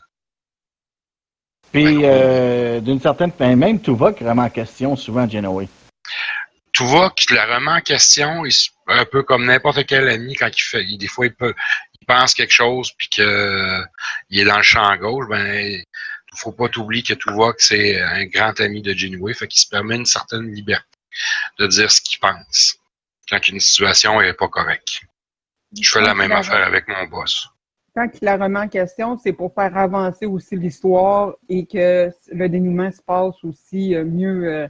Puis, 1.72 2.05
euh, 2.05 2.80
d'une 2.80 3.01
certaine 3.01 3.32
ben, 3.38 3.57
même 3.57 3.80
Tuvok 3.80 4.20
remet 4.20 4.42
en 4.42 4.51
question 4.51 4.97
souvent 4.97 5.28
Genoway. 5.28 5.68
Tout 6.75 6.87
va, 6.87 7.11
qui 7.16 7.27
te 7.27 7.35
la 7.35 7.47
remet 7.47 7.70
en 7.70 7.81
question, 7.81 8.45
il 8.45 8.53
un 8.89 9.05
peu 9.07 9.22
comme 9.22 9.47
n'importe 9.47 9.87
quel 9.87 10.09
ami 10.09 10.35
quand 10.35 10.49
il 10.55 10.61
fait, 10.62 10.85
il- 10.85 10.99
des 10.99 11.07
fois 11.09 11.25
il 11.27 11.35
peut, 11.35 11.55
il 12.01 12.05
pense 12.07 12.35
quelque 12.35 12.53
chose 12.53 12.93
puis 12.99 13.09
que 13.09 13.22
euh, 13.22 13.81
il 14.29 14.41
est 14.41 14.45
dans 14.45 14.59
le 14.59 14.62
champ 14.62 14.95
gauche, 14.97 15.27
ben 15.29 15.47
il 15.70 15.85
faut 16.39 16.53
pas 16.53 16.68
t'oublier 16.68 17.03
que 17.03 17.14
tout 17.14 17.35
va, 17.35 17.53
que 17.53 17.62
c'est 17.62 17.99
un 18.03 18.27
grand 18.27 18.61
ami 18.61 18.83
de 18.83 18.93
Janeway, 18.93 19.33
fait 19.35 19.47
qu'il 19.49 19.62
se 19.62 19.68
permet 19.68 19.97
une 19.97 20.05
certaine 20.05 20.53
liberté 20.53 20.85
de 21.59 21.66
dire 21.68 21.91
ce 21.91 22.01
qu'il 22.03 22.18
pense 22.18 22.77
quand 23.31 23.49
une 23.49 23.61
situation 23.61 24.20
est 24.20 24.35
pas 24.35 24.49
correcte. 24.49 25.01
Je 25.81 25.89
fais 25.89 26.01
la 26.03 26.14
même 26.14 26.33
affaire 26.33 26.66
avec 26.66 26.89
mon 26.89 27.05
boss. 27.07 27.49
Quand 27.97 28.09
il 28.20 28.25
la 28.25 28.37
remet 28.37 28.59
en 28.59 28.68
question, 28.68 29.16
c'est 29.16 29.33
pour 29.33 29.55
faire 29.55 29.77
avancer 29.77 30.27
aussi 30.27 30.57
l'histoire 30.57 31.35
et 31.49 31.64
que 31.64 32.11
le 32.33 32.49
dénouement 32.49 32.91
se 32.91 33.01
passe 33.01 33.37
aussi 33.45 33.95
euh, 33.95 34.05
mieux 34.05 34.45
euh, 34.53 34.68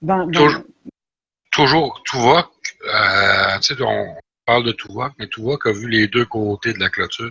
dans, 0.00 0.26
dans- 0.26 0.30
Toujours. 0.30 0.64
Toujours, 1.60 2.02
Tuvok, 2.06 2.48
euh, 2.86 3.58
on 3.80 4.16
parle 4.46 4.64
de 4.64 4.72
Tuvok, 4.72 5.12
mais 5.18 5.28
Tuvok 5.28 5.66
a 5.66 5.72
vu 5.72 5.90
les 5.90 6.08
deux 6.08 6.24
côtés 6.24 6.72
de 6.72 6.78
la 6.78 6.88
clôture, 6.88 7.30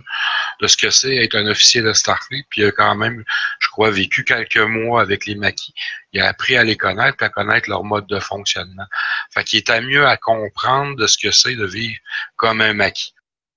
de 0.60 0.66
ce 0.68 0.76
que 0.76 0.88
c'est 0.90 1.16
être 1.16 1.34
un 1.34 1.48
officier 1.48 1.82
de 1.82 1.92
Starfleet, 1.92 2.44
puis 2.48 2.60
il 2.60 2.66
a 2.66 2.70
quand 2.70 2.94
même, 2.94 3.24
je 3.58 3.68
crois, 3.70 3.90
vécu 3.90 4.22
quelques 4.22 4.56
mois 4.56 5.02
avec 5.02 5.26
les 5.26 5.34
maquis. 5.34 5.74
Il 6.12 6.20
a 6.20 6.28
appris 6.28 6.56
à 6.56 6.62
les 6.62 6.76
connaître, 6.76 7.24
à 7.24 7.28
connaître 7.28 7.68
leur 7.68 7.82
mode 7.82 8.06
de 8.06 8.20
fonctionnement. 8.20 8.86
Fait 9.34 9.42
qu'il 9.42 9.58
est 9.58 9.68
à 9.68 9.80
mieux 9.80 10.06
à 10.06 10.16
comprendre 10.16 10.94
de 10.94 11.08
ce 11.08 11.18
que 11.18 11.32
c'est 11.32 11.56
de 11.56 11.66
vivre 11.66 11.98
comme 12.36 12.60
un 12.60 12.72
maquis. 12.72 13.12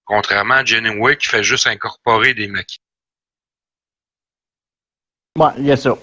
Contrairement 0.05 0.55
à 0.55 0.65
Janeway 0.65 1.17
qui 1.17 1.27
fait 1.27 1.43
juste 1.43 1.67
incorporer 1.67 2.33
des 2.33 2.47
maquis. 2.47 2.79
Ouais, 5.37 5.51
il 5.59 5.67
y 5.67 5.71
a 5.71 5.77
ça. 5.77 5.95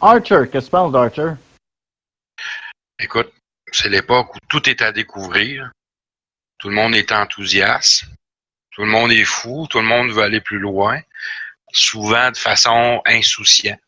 Archer, 0.00 0.48
qu'est-ce 0.50 0.64
que 0.64 0.64
tu 0.64 0.70
penses 0.70 0.92
d'Archer? 0.92 1.32
Écoute, 3.02 3.32
c'est 3.72 3.88
l'époque 3.88 4.32
où 4.36 4.38
tout 4.48 4.68
est 4.68 4.80
à 4.80 4.92
découvrir. 4.92 5.72
Tout 6.58 6.68
le 6.68 6.76
monde 6.76 6.94
est 6.94 7.10
enthousiaste. 7.10 8.04
Tout 8.70 8.82
le 8.82 8.90
monde 8.90 9.10
est 9.10 9.24
fou. 9.24 9.66
Tout 9.68 9.80
le 9.80 9.86
monde 9.86 10.12
veut 10.12 10.22
aller 10.22 10.40
plus 10.40 10.60
loin. 10.60 11.00
Souvent 11.72 12.30
de 12.30 12.36
façon 12.36 13.02
insouciante. 13.04 13.80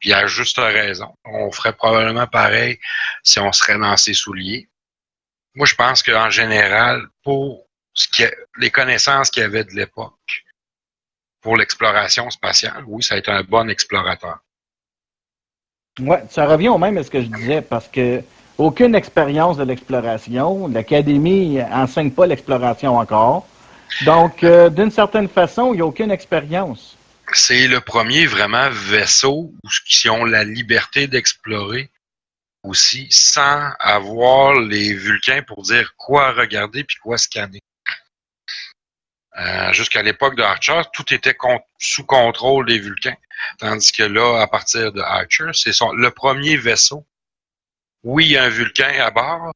Puis 0.00 0.12
à 0.12 0.26
juste 0.26 0.58
raison. 0.58 1.14
On 1.24 1.50
ferait 1.50 1.72
probablement 1.72 2.26
pareil 2.26 2.78
si 3.22 3.40
on 3.40 3.52
serait 3.52 3.78
dans 3.78 3.96
ses 3.96 4.12
souliers. 4.12 4.68
Moi, 5.54 5.66
je 5.66 5.74
pense 5.74 6.02
qu'en 6.02 6.28
général, 6.28 7.08
pour 7.24 7.66
ce 7.94 8.06
qui 8.06 8.22
les 8.58 8.70
connaissances 8.70 9.30
qu'il 9.30 9.42
y 9.42 9.46
avait 9.46 9.64
de 9.64 9.72
l'époque, 9.72 10.44
pour 11.40 11.56
l'exploration 11.56 12.28
spatiale, 12.28 12.84
oui, 12.86 13.02
ça 13.02 13.14
a 13.14 13.18
été 13.18 13.30
un 13.30 13.42
bon 13.42 13.70
explorateur. 13.70 14.40
Ouais, 16.00 16.22
ça 16.30 16.46
revient 16.46 16.68
au 16.68 16.78
même 16.78 16.98
à 16.98 17.02
ce 17.02 17.10
que 17.10 17.22
je 17.22 17.26
disais, 17.26 17.62
parce 17.62 17.88
que 17.88 18.22
aucune 18.58 18.94
expérience 18.94 19.56
de 19.56 19.62
l'exploration. 19.62 20.66
L'Académie 20.68 21.62
enseigne 21.62 22.10
pas 22.10 22.26
l'exploration 22.26 22.98
encore. 22.98 23.46
Donc, 24.04 24.44
euh, 24.44 24.68
d'une 24.68 24.90
certaine 24.90 25.28
façon, 25.28 25.72
il 25.72 25.76
n'y 25.76 25.82
a 25.82 25.86
aucune 25.86 26.10
expérience. 26.10 26.96
C'est 27.32 27.68
le 27.68 27.80
premier 27.80 28.26
vraiment 28.26 28.68
vaisseau 28.70 29.52
qui 29.86 30.08
ont 30.10 30.24
la 30.24 30.44
liberté 30.44 31.06
d'explorer 31.06 31.90
aussi 32.62 33.06
sans 33.10 33.70
avoir 33.78 34.58
les 34.60 34.94
Vulcains 34.94 35.42
pour 35.42 35.62
dire 35.62 35.94
quoi 35.96 36.32
regarder 36.32 36.84
puis 36.84 36.96
quoi 37.02 37.16
scanner. 37.16 37.60
Euh, 39.38 39.72
jusqu'à 39.72 40.02
l'époque 40.02 40.34
de 40.36 40.42
Archer, 40.42 40.82
tout 40.92 41.14
était 41.14 41.36
sous 41.78 42.04
contrôle 42.04 42.66
des 42.66 42.78
Vulcains. 42.78 43.16
Tandis 43.58 43.92
que 43.92 44.02
là, 44.02 44.40
à 44.40 44.46
partir 44.48 44.92
de 44.92 45.00
Archer, 45.00 45.50
c'est 45.52 45.70
le 45.96 46.10
premier 46.10 46.56
vaisseau. 46.56 47.06
Oui, 48.04 48.26
il 48.26 48.32
y 48.32 48.36
a 48.36 48.44
un 48.44 48.48
Vulcain 48.48 48.92
à 49.00 49.10
bord. 49.10 49.52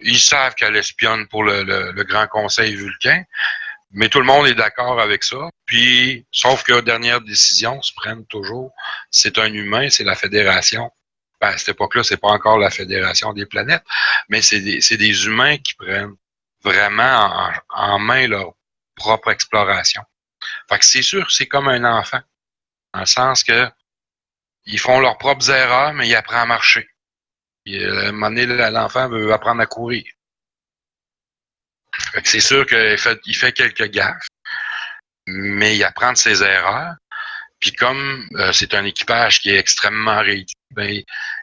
Ils 0.00 0.20
savent 0.20 0.54
qu'elle 0.54 0.76
espionne 0.76 1.26
pour 1.28 1.42
le, 1.42 2.02
Grand 2.04 2.26
Conseil 2.26 2.74
Vulcain, 2.74 3.24
mais 3.92 4.08
tout 4.08 4.18
le 4.18 4.26
monde 4.26 4.46
est 4.46 4.54
d'accord 4.54 5.00
avec 5.00 5.24
ça. 5.24 5.48
Puis, 5.64 6.26
sauf 6.30 6.62
que 6.64 6.80
dernière 6.80 7.22
décision 7.22 7.80
se 7.80 7.94
prennent 7.94 8.26
toujours. 8.26 8.72
C'est 9.10 9.38
un 9.38 9.52
humain, 9.52 9.88
c'est 9.88 10.04
la 10.04 10.14
Fédération. 10.14 10.90
Ben, 11.40 11.48
à 11.48 11.58
cette 11.58 11.70
époque-là, 11.70 12.02
c'est 12.02 12.18
pas 12.18 12.28
encore 12.28 12.58
la 12.58 12.70
Fédération 12.70 13.32
des 13.32 13.46
planètes, 13.46 13.84
mais 14.28 14.42
c'est 14.42 14.60
des, 14.60 15.26
humains 15.26 15.58
qui 15.58 15.74
prennent 15.74 16.14
vraiment 16.62 17.50
en 17.70 17.98
main 17.98 18.26
leur 18.26 18.52
propre 18.96 19.30
exploration. 19.30 20.02
Fait 20.68 20.78
que 20.78 20.84
c'est 20.84 21.02
sûr, 21.02 21.30
c'est 21.30 21.46
comme 21.46 21.68
un 21.68 21.84
enfant. 21.84 22.20
Dans 22.94 23.00
le 23.00 23.06
sens 23.06 23.44
que 23.44 23.68
ils 24.64 24.80
font 24.80 24.98
leurs 25.00 25.18
propres 25.18 25.50
erreurs, 25.50 25.92
mais 25.94 26.08
ils 26.08 26.14
apprennent 26.14 26.40
à 26.40 26.46
marcher. 26.46 26.88
Et 27.66 27.84
euh, 27.84 28.06
à 28.06 28.08
un 28.08 28.12
moment 28.12 28.30
donné, 28.30 28.46
l'enfant 28.46 29.08
veut 29.08 29.32
apprendre 29.32 29.60
à 29.60 29.66
courir. 29.66 30.04
C'est 32.24 32.40
sûr 32.40 32.64
qu'il 32.66 32.98
fait, 33.34 33.52
quelques 33.52 33.90
gaffes, 33.90 34.28
mais 35.26 35.76
il 35.76 35.84
apprend 35.84 36.12
de 36.12 36.16
ses 36.16 36.42
erreurs. 36.42 36.94
Puis 37.58 37.72
comme 37.72 38.28
euh, 38.34 38.52
c'est 38.52 38.74
un 38.74 38.84
équipage 38.84 39.40
qui 39.40 39.50
est 39.50 39.58
extrêmement 39.58 40.20
réduit, 40.20 40.54
ben, 40.70 41.02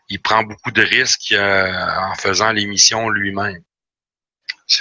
il 0.10 0.22
prend 0.22 0.44
beaucoup 0.44 0.72
de 0.72 0.82
risques 0.82 1.34
euh, 1.34 1.88
en 1.98 2.16
faisant 2.16 2.52
les 2.52 2.66
missions 2.68 3.10
lui-même. 3.10 3.62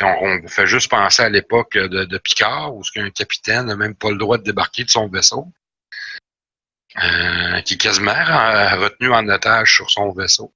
On, 0.01 0.47
fait 0.49 0.66
juste 0.66 0.90
penser 0.90 1.22
à 1.22 1.28
l'époque 1.28 1.76
de, 1.76 2.18
Picard, 2.18 2.74
où 2.74 2.82
un 2.97 3.11
capitaine 3.11 3.66
n'a 3.66 3.76
même 3.76 3.95
pas 3.95 4.11
le 4.11 4.16
droit 4.16 4.38
de 4.38 4.45
débarquer 4.45 4.84
de 4.84 4.90
son 4.90 5.09
vaisseau, 5.09 5.53
qui 7.64 7.74
est 7.74 7.80
quasiment 7.80 8.12
retenu 8.14 9.12
en 9.12 9.28
otage 9.28 9.74
sur 9.74 9.90
son 9.90 10.12
vaisseau. 10.12 10.55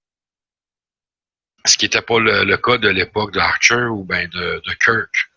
Ce 1.67 1.77
qui 1.77 1.85
n'était 1.85 2.03
pas 2.03 2.19
le, 2.19 2.57
cas 2.57 2.79
de 2.79 2.89
l'époque 2.89 3.33
d'Archer 3.33 3.87
ou 3.87 4.05
ben 4.05 4.29
de, 4.29 4.61
Kirk. 4.85 5.31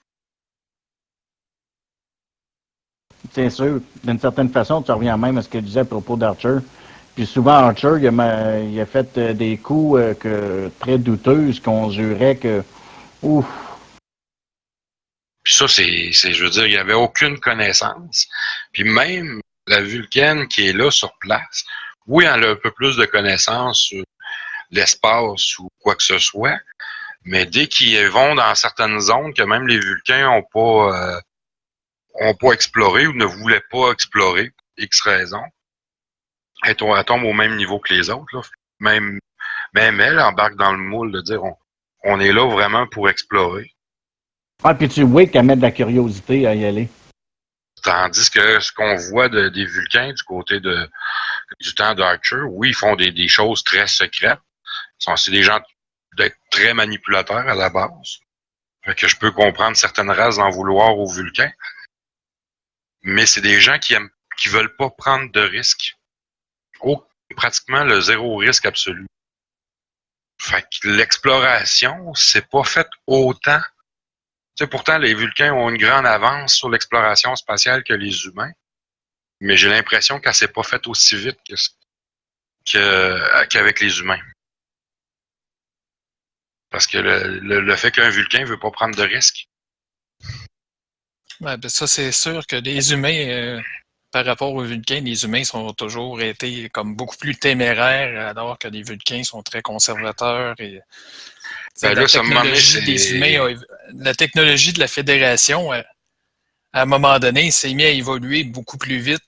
C'est 3.32 3.50
sûr. 3.50 3.82
D'une 4.04 4.20
certaine 4.20 4.50
façon, 4.50 4.82
tu 4.82 4.92
reviens 4.92 5.18
même 5.18 5.38
à 5.38 5.42
ce 5.42 5.50
que 5.50 5.60
je 5.60 5.66
disais 5.66 5.80
à 5.82 5.86
propos 5.86 6.16
d'Archer. 6.16 6.58
Puis 7.16 7.26
souvent, 7.26 7.54
Archer, 7.54 7.96
il 8.00 8.08
a, 8.80 8.86
fait 8.86 9.18
euh, 9.18 9.34
des 9.34 9.58
coups 9.58 10.00
euh, 10.00 10.14
que, 10.14 10.72
très 10.80 10.98
douteux, 10.98 11.52
qu'on 11.64 11.90
jurait 11.92 12.38
que, 12.38 12.64
ouf, 13.22 13.46
puis 15.50 15.56
ça, 15.56 15.68
c'est, 15.68 16.12
je 16.12 16.44
veux 16.44 16.52
dire, 16.52 16.68
il 16.68 16.74
n'y 16.74 16.78
avait 16.78 16.94
aucune 16.94 17.40
connaissance. 17.40 18.28
Puis 18.72 18.84
même 18.84 19.42
la 19.66 19.82
Vulcaine 19.82 20.48
qui 20.48 20.68
est 20.68 20.74
là 20.74 20.92
sur 20.92 21.12
place, 21.20 21.66
oui, 22.06 22.26
elle 22.26 22.44
a 22.44 22.50
un 22.52 22.56
peu 22.56 22.70
plus 22.70 22.96
de 22.98 23.06
connaissances 23.06 23.80
sur 23.80 24.04
l'espace 24.72 25.58
ou 25.60 25.70
quoi 25.80 25.96
que 25.96 26.04
ce 26.04 26.20
soit, 26.20 26.60
mais 27.24 27.46
dès 27.46 27.68
qu'ils 27.68 28.08
vont 28.08 28.36
dans 28.36 28.56
certaines 28.56 29.00
zones 29.00 29.34
que 29.34 29.44
même 29.44 29.68
les 29.68 29.80
Vulcains 29.80 30.26
n'ont 30.26 30.44
pas, 30.44 30.96
euh, 30.96 31.22
ont 32.22 32.36
pas 32.36 32.52
exploré 32.54 33.08
ou 33.08 33.14
ne 33.14 33.26
voulaient 33.26 33.64
pas 33.72 33.92
explorer, 33.92 34.52
X 34.78 35.02
raisons, 35.02 35.44
elle 36.64 36.76
tombe 36.76 37.24
au 37.24 37.34
même 37.34 37.56
niveau 37.56 37.80
que 37.80 37.94
les 37.94 38.10
autres. 38.10 38.36
Là. 38.36 38.42
Même, 38.80 39.20
même 39.74 40.00
elle 40.02 40.20
embarque 40.20 40.56
dans 40.56 40.72
le 40.72 40.78
moule 40.78 41.12
de 41.12 41.22
dire 41.22 41.42
on 42.04 42.20
est 42.20 42.32
là 42.32 42.48
vraiment 42.48 42.88
pour 42.88 43.10
explorer. 43.10 43.74
Ah, 44.64 44.74
puis 44.74 44.90
tu 44.90 45.04
vois 45.04 45.26
qu'à 45.26 45.44
mettre 45.44 45.62
de 45.62 45.66
la 45.66 45.72
curiosité 45.72 46.46
à 46.48 46.56
y 46.56 46.66
aller. 46.66 46.90
Tandis 47.82 48.30
que 48.30 48.60
ce 48.60 48.74
qu'on 48.74 48.96
voit 48.96 49.30
des 49.30 49.66
Vulcains 49.66 50.12
du 50.12 50.24
côté 50.24 50.60
de, 50.60 50.90
du 51.62 51.74
temps 51.76 51.96
d'Archer, 51.96 52.42
oui, 52.50 52.70
ils 52.70 52.76
font 52.76 52.96
des, 52.96 53.28
choses 53.28 53.64
très 53.64 53.88
secrètes. 53.88 54.40
C'est 55.00 55.32
des 55.32 55.44
gens 55.44 55.60
d'être 56.18 56.38
très 56.52 56.74
manipulateurs 56.74 57.48
à 57.48 57.56
la 57.56 57.70
base. 57.70 58.20
Fait 58.84 58.96
que 58.96 59.08
je 59.08 59.18
peux 59.18 59.32
comprendre 59.32 59.76
certaines 59.76 60.12
races 60.12 60.38
d'en 60.38 60.50
vouloir 60.50 60.98
aux 60.98 61.12
Vulcains. 61.12 61.52
Mais 63.02 63.26
c'est 63.26 63.42
des 63.42 63.60
gens 63.60 63.80
qui 63.80 63.94
aiment, 63.94 64.10
qui 64.38 64.50
veulent 64.50 64.76
pas 64.76 64.90
prendre 64.90 65.32
de 65.32 65.42
risques. 65.42 65.96
Oh, 66.82 67.06
pratiquement 67.36 67.84
le 67.84 68.02
zéro 68.02 68.38
risque 68.38 68.66
absolu. 68.66 69.08
Fait 70.42 70.64
que 70.64 70.90
l'exploration, 70.90 72.14
c'est 72.14 72.48
pas 72.50 72.64
fait 72.64 72.88
autant 73.08 73.62
pourtant, 74.66 74.98
les 74.98 75.14
Vulcains 75.14 75.54
ont 75.54 75.70
une 75.70 75.78
grande 75.78 76.06
avance 76.06 76.56
sur 76.56 76.70
l'exploration 76.70 77.36
spatiale 77.36 77.84
que 77.84 77.94
les 77.94 78.26
humains, 78.26 78.52
mais 79.40 79.58
j'ai 79.58 79.70
l'impression 79.70 80.20
qu'elle 80.20 80.34
s'est 80.34 80.50
pas 80.50 80.64
faite 80.64 80.88
aussi 80.88 81.16
vite 81.16 81.40
qu'avec 82.66 83.80
les 83.80 84.00
humains. 84.00 84.20
Parce 86.70 86.88
que 86.88 86.98
le, 86.98 87.76
fait 87.76 87.92
qu'un 87.92 88.10
Vulcain 88.10 88.42
ne 88.42 88.46
veut 88.46 88.60
pas 88.60 88.72
prendre 88.72 88.96
de 88.96 89.04
risques. 89.04 89.48
Ben, 91.42 91.58
ça, 91.68 91.88
c'est 91.88 92.12
sûr 92.12 92.46
que 92.46 92.58
les 92.58 92.92
humains, 92.92 93.28
euh, 93.28 93.62
par 94.12 94.26
rapport 94.26 94.54
aux 94.54 94.64
Vulcains, 94.64 95.00
les 95.00 95.24
humains 95.24 95.44
sont 95.44 95.72
toujours 95.74 96.22
été 96.22 96.70
comme 96.70 96.96
beaucoup 96.96 97.16
plus 97.18 97.36
téméraires, 97.36 98.28
alors 98.28 98.60
que 98.60 98.68
les 98.68 98.84
Vulcains 98.84 99.24
sont 99.24 99.42
très 99.42 99.62
conservateurs 99.62 100.56
et 100.60 100.82
ben 101.82 101.94
la, 101.94 102.06
technologie 102.06 102.84
des 102.84 103.14
humains 103.14 103.56
la 103.96 104.14
technologie 104.14 104.74
de 104.74 104.80
la 104.80 104.88
fédération, 104.88 105.72
euh, 105.72 105.82
à 106.74 106.82
un 106.82 106.86
moment 106.86 107.18
donné, 107.20 107.52
s'est 107.52 107.74
mis 107.74 107.86
à 107.86 107.90
évoluer 107.90 108.44
beaucoup 108.44 108.78
plus 108.78 109.00
vite 109.00 109.24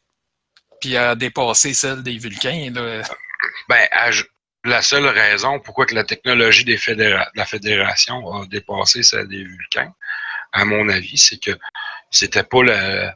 puis 0.81 0.97
à 0.97 1.15
dépasser 1.15 1.73
celle 1.73 2.03
des 2.03 2.17
Vulcains. 2.17 2.71
Ben, 3.69 3.87
la 4.63 4.81
seule 4.81 5.07
raison 5.07 5.59
pourquoi 5.59 5.85
que 5.85 5.95
la 5.95 6.03
technologie 6.03 6.65
de 6.65 6.77
la 7.35 7.45
fédération 7.45 8.33
a 8.33 8.45
dépassé 8.47 9.03
celle 9.03 9.27
des 9.27 9.43
Vulcains, 9.43 9.93
à 10.51 10.65
mon 10.65 10.89
avis, 10.89 11.17
c'est 11.17 11.37
que 11.37 11.57
c'était 12.09 12.43
pas 12.43 12.59
euh, 12.59 13.09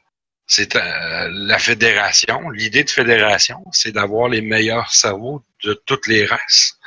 la 1.29 1.59
fédération. 1.59 2.49
L'idée 2.49 2.83
de 2.83 2.89
fédération, 2.89 3.63
c'est 3.71 3.91
d'avoir 3.91 4.29
les 4.29 4.41
meilleurs 4.41 4.91
cerveaux 4.91 5.43
de 5.63 5.73
toutes 5.85 6.07
les 6.07 6.25
races. 6.25 6.77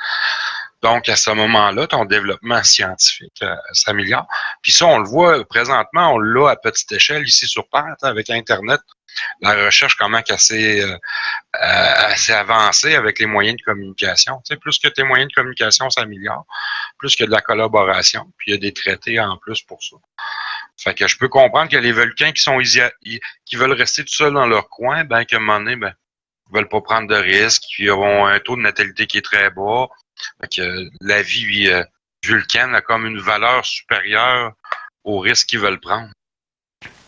Donc, 0.81 1.09
à 1.09 1.17
ce 1.17 1.29
moment-là, 1.31 1.87
ton 1.87 2.05
développement 2.05 2.63
scientifique 2.63 3.41
euh, 3.43 3.53
s'améliore. 3.73 4.27
Puis 4.61 4.71
ça, 4.71 4.85
on 4.85 4.99
le 4.99 5.07
voit 5.07 5.43
présentement, 5.45 6.13
on 6.13 6.19
l'a 6.19 6.51
à 6.51 6.55
petite 6.55 6.91
échelle 6.91 7.27
ici 7.27 7.47
sur 7.47 7.67
Terre, 7.69 7.95
avec 8.01 8.29
Internet. 8.29 8.79
La 9.41 9.65
recherche 9.65 9.95
comment 9.95 10.21
assez, 10.29 10.81
euh, 10.81 10.93
euh, 10.93 10.97
assez 11.53 12.33
avancée 12.33 12.95
avec 12.95 13.19
les 13.19 13.25
moyens 13.25 13.57
de 13.57 13.63
communication. 13.63 14.41
Tu 14.47 14.57
plus 14.57 14.77
que 14.79 14.87
tes 14.87 15.03
moyens 15.03 15.29
de 15.29 15.33
communication 15.33 15.89
s'améliorent, 15.89 16.45
plus 16.97 17.15
que 17.15 17.23
de 17.23 17.31
la 17.31 17.41
collaboration, 17.41 18.31
puis 18.37 18.51
il 18.51 18.53
y 18.55 18.57
a 18.57 18.59
des 18.59 18.73
traités 18.73 19.19
en 19.19 19.37
plus 19.37 19.61
pour 19.61 19.81
ça. 19.83 19.95
Fait 20.77 20.93
que 20.93 21.07
je 21.07 21.17
peux 21.17 21.27
comprendre 21.27 21.69
que 21.69 21.77
les 21.77 21.91
Vulcains 21.91 22.31
qui 22.31 22.41
sont 22.41 22.59
qui 22.59 23.55
veulent 23.55 23.73
rester 23.73 24.03
tout 24.03 24.13
seuls 24.13 24.33
dans 24.33 24.47
leur 24.47 24.69
coin, 24.69 25.03
ben 25.03 25.25
qu'à 25.25 25.37
un 25.37 25.39
moment 25.39 25.59
donné, 25.59 25.75
ben, 25.75 25.93
ils 26.49 26.55
veulent 26.55 26.69
pas 26.69 26.81
prendre 26.81 27.07
de 27.07 27.15
risques, 27.15 27.63
ils 27.77 27.91
ont 27.91 28.25
un 28.25 28.39
taux 28.39 28.55
de 28.55 28.61
natalité 28.61 29.05
qui 29.05 29.17
est 29.17 29.21
très 29.21 29.49
bas, 29.49 29.87
que 30.55 30.89
la 31.01 31.21
vie 31.21 31.69
euh, 31.69 31.83
vulcaine 32.23 32.73
a 32.75 32.81
comme 32.81 33.05
une 33.05 33.19
valeur 33.19 33.65
supérieure 33.65 34.53
au 35.03 35.19
risque 35.19 35.47
qu'ils 35.47 35.59
veulent 35.59 35.79
prendre. 35.79 36.09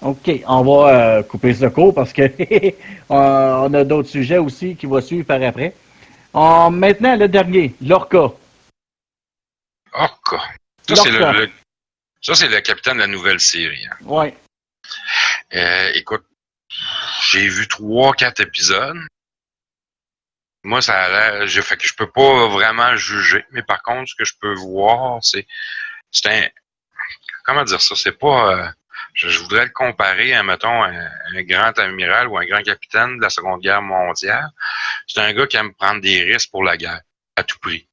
OK, 0.01 0.31
on 0.47 0.63
va 0.63 0.89
euh, 0.89 1.23
couper 1.23 1.53
ce 1.53 1.67
cours 1.67 1.93
parce 1.93 2.11
que 2.11 2.23
on 3.09 3.73
a 3.73 3.83
d'autres 3.83 4.09
sujets 4.09 4.39
aussi 4.39 4.75
qui 4.75 4.87
vont 4.87 4.99
suivre 4.99 5.27
par 5.27 5.41
après. 5.43 5.75
maintenant, 6.33 7.15
le 7.15 7.27
dernier, 7.27 7.75
l'Orca. 7.81 8.31
Orca. 9.93 10.41
Ça, 10.87 10.95
c'est 10.95 11.11
le, 11.11 11.51
ça, 12.21 12.35
c'est 12.35 12.47
le 12.47 12.59
capitaine 12.61 12.95
de 12.95 13.01
la 13.01 13.07
nouvelle 13.07 13.39
série. 13.39 13.85
Hein. 13.85 13.95
Oui. 14.01 14.33
Euh, 15.53 15.91
écoute, 15.93 16.25
j'ai 17.29 17.47
vu 17.47 17.67
trois, 17.67 18.13
quatre 18.13 18.39
épisodes. 18.41 18.97
Moi, 20.63 20.81
ça 20.81 20.99
a 20.99 21.09
l'air. 21.09 21.47
Je, 21.47 21.61
fait 21.61 21.77
que 21.77 21.87
je 21.87 21.93
peux 21.93 22.09
pas 22.09 22.47
vraiment 22.47 22.95
juger, 22.95 23.45
mais 23.51 23.63
par 23.63 23.81
contre, 23.83 24.09
ce 24.09 24.15
que 24.15 24.25
je 24.25 24.33
peux 24.39 24.53
voir, 24.53 25.23
c'est. 25.23 25.47
C'est 26.11 26.27
un. 26.27 26.47
Comment 27.45 27.63
dire 27.63 27.81
ça? 27.81 27.95
C'est 27.95 28.17
pas. 28.17 28.55
Euh, 28.55 28.67
je, 29.13 29.29
je 29.29 29.39
voudrais 29.39 29.65
le 29.65 29.71
comparer 29.71 30.33
à, 30.33 30.43
mettons, 30.43 30.83
un, 30.83 31.09
un 31.35 31.43
grand 31.43 31.77
amiral 31.79 32.27
ou 32.27 32.37
un 32.37 32.45
grand 32.45 32.61
capitaine 32.63 33.17
de 33.17 33.21
la 33.21 33.29
Seconde 33.29 33.61
Guerre 33.61 33.81
mondiale. 33.81 34.49
C'est 35.07 35.19
un 35.21 35.33
gars 35.33 35.47
qui 35.47 35.57
aime 35.57 35.73
prendre 35.73 36.01
des 36.01 36.23
risques 36.23 36.49
pour 36.51 36.63
la 36.63 36.77
guerre, 36.77 37.01
à 37.35 37.43
tout 37.43 37.59
prix. 37.59 37.87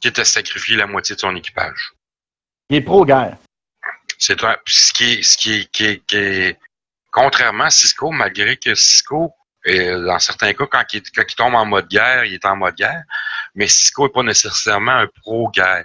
Qui 0.00 0.08
est 0.08 0.18
à 0.18 0.24
sacrifier 0.24 0.76
la 0.76 0.86
moitié 0.86 1.14
de 1.14 1.20
son 1.20 1.34
équipage. 1.36 1.92
Il 2.70 2.76
est 2.76 2.80
pro-guerre. 2.80 3.36
C'est 4.18 4.42
un- 4.44 4.56
ce 4.66 4.92
qui 4.92 5.14
est, 5.14 5.22
ce 5.22 5.36
qui 5.36 5.52
est, 5.60 5.70
qui 5.70 5.84
est- 5.84 6.06
qui 6.06 6.16
est- 6.16 6.58
contrairement 7.10 7.64
à 7.64 7.70
Cisco, 7.70 8.10
malgré 8.10 8.56
que 8.56 8.74
Cisco, 8.74 9.32
euh, 9.66 10.04
dans 10.06 10.18
certains 10.18 10.52
cas, 10.54 10.66
quand 10.66 10.84
il, 10.92 11.02
quand 11.14 11.22
il 11.28 11.34
tombe 11.36 11.54
en 11.54 11.64
mode 11.66 11.88
guerre, 11.88 12.24
il 12.24 12.34
est 12.34 12.44
en 12.44 12.56
mode 12.56 12.74
guerre, 12.74 13.04
mais 13.54 13.68
Cisco 13.68 14.04
n'est 14.06 14.12
pas 14.12 14.22
nécessairement 14.22 14.92
un 14.92 15.06
pro-guerre. 15.20 15.84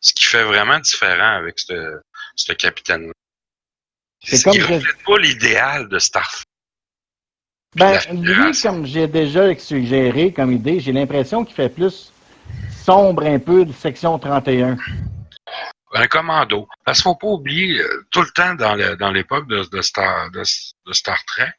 Ce 0.00 0.12
qui 0.14 0.24
fait 0.24 0.42
vraiment 0.44 0.78
différent 0.80 1.36
avec 1.36 1.58
ce, 1.58 2.00
ce 2.34 2.52
capitaine. 2.54 3.12
C'est 4.22 4.36
Ce 4.36 4.44
comme 4.44 4.52
reflète 4.60 5.02
pas 5.04 5.18
l'idéal 5.18 5.88
de 5.88 5.98
Starfleet. 5.98 6.44
Ben, 7.74 7.98
lui, 8.12 8.52
comme 8.62 8.84
j'ai 8.86 9.06
déjà 9.08 9.54
suggéré 9.58 10.32
comme 10.32 10.52
idée, 10.52 10.78
j'ai 10.78 10.92
l'impression 10.92 11.44
qu'il 11.44 11.54
fait 11.54 11.70
plus 11.70 12.12
sombre 12.84 13.24
un 13.24 13.38
peu 13.38 13.64
de 13.64 13.72
section 13.72 14.18
31. 14.18 14.76
un 15.94 16.06
commando. 16.06 16.66
Parce 16.84 16.98
qu'il 16.98 17.04
faut 17.04 17.16
pas 17.16 17.26
oublier, 17.26 17.78
euh, 17.78 18.06
tout 18.10 18.22
le 18.22 18.30
temps 18.30 18.54
dans 18.54 18.74
le- 18.74 18.96
dans 18.96 19.10
l'époque 19.10 19.46
de, 19.48 19.64
de 19.64 19.82
Star, 19.82 20.30
de, 20.30 20.40
de 20.86 20.92
Star 20.92 21.22
Trek, 21.26 21.52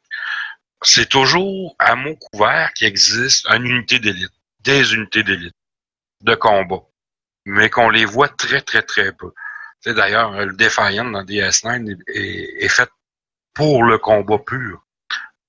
c'est 0.82 1.08
toujours 1.08 1.74
à 1.78 1.94
mot 1.94 2.16
couvert 2.16 2.72
qu'il 2.74 2.88
existe 2.88 3.46
une 3.48 3.64
unité 3.66 3.98
d'élite, 4.00 4.32
des 4.60 4.94
unités 4.94 5.22
d'élite 5.22 5.54
de 6.22 6.34
combat, 6.34 6.82
mais 7.44 7.70
qu'on 7.70 7.90
les 7.90 8.04
voit 8.04 8.28
très, 8.28 8.60
très, 8.60 8.82
très 8.82 9.12
peu. 9.12 9.30
Sais, 9.84 9.94
D'ailleurs, 9.94 10.32
le 10.32 10.52
Defiant 10.54 11.04
dans 11.04 11.22
DS9 11.22 11.88
est, 12.08 12.16
est- 12.18 12.64
est 12.64 12.68
fait 12.68 12.88
pour 13.52 13.84
le 13.84 13.98
combat 13.98 14.38
pur, 14.38 14.82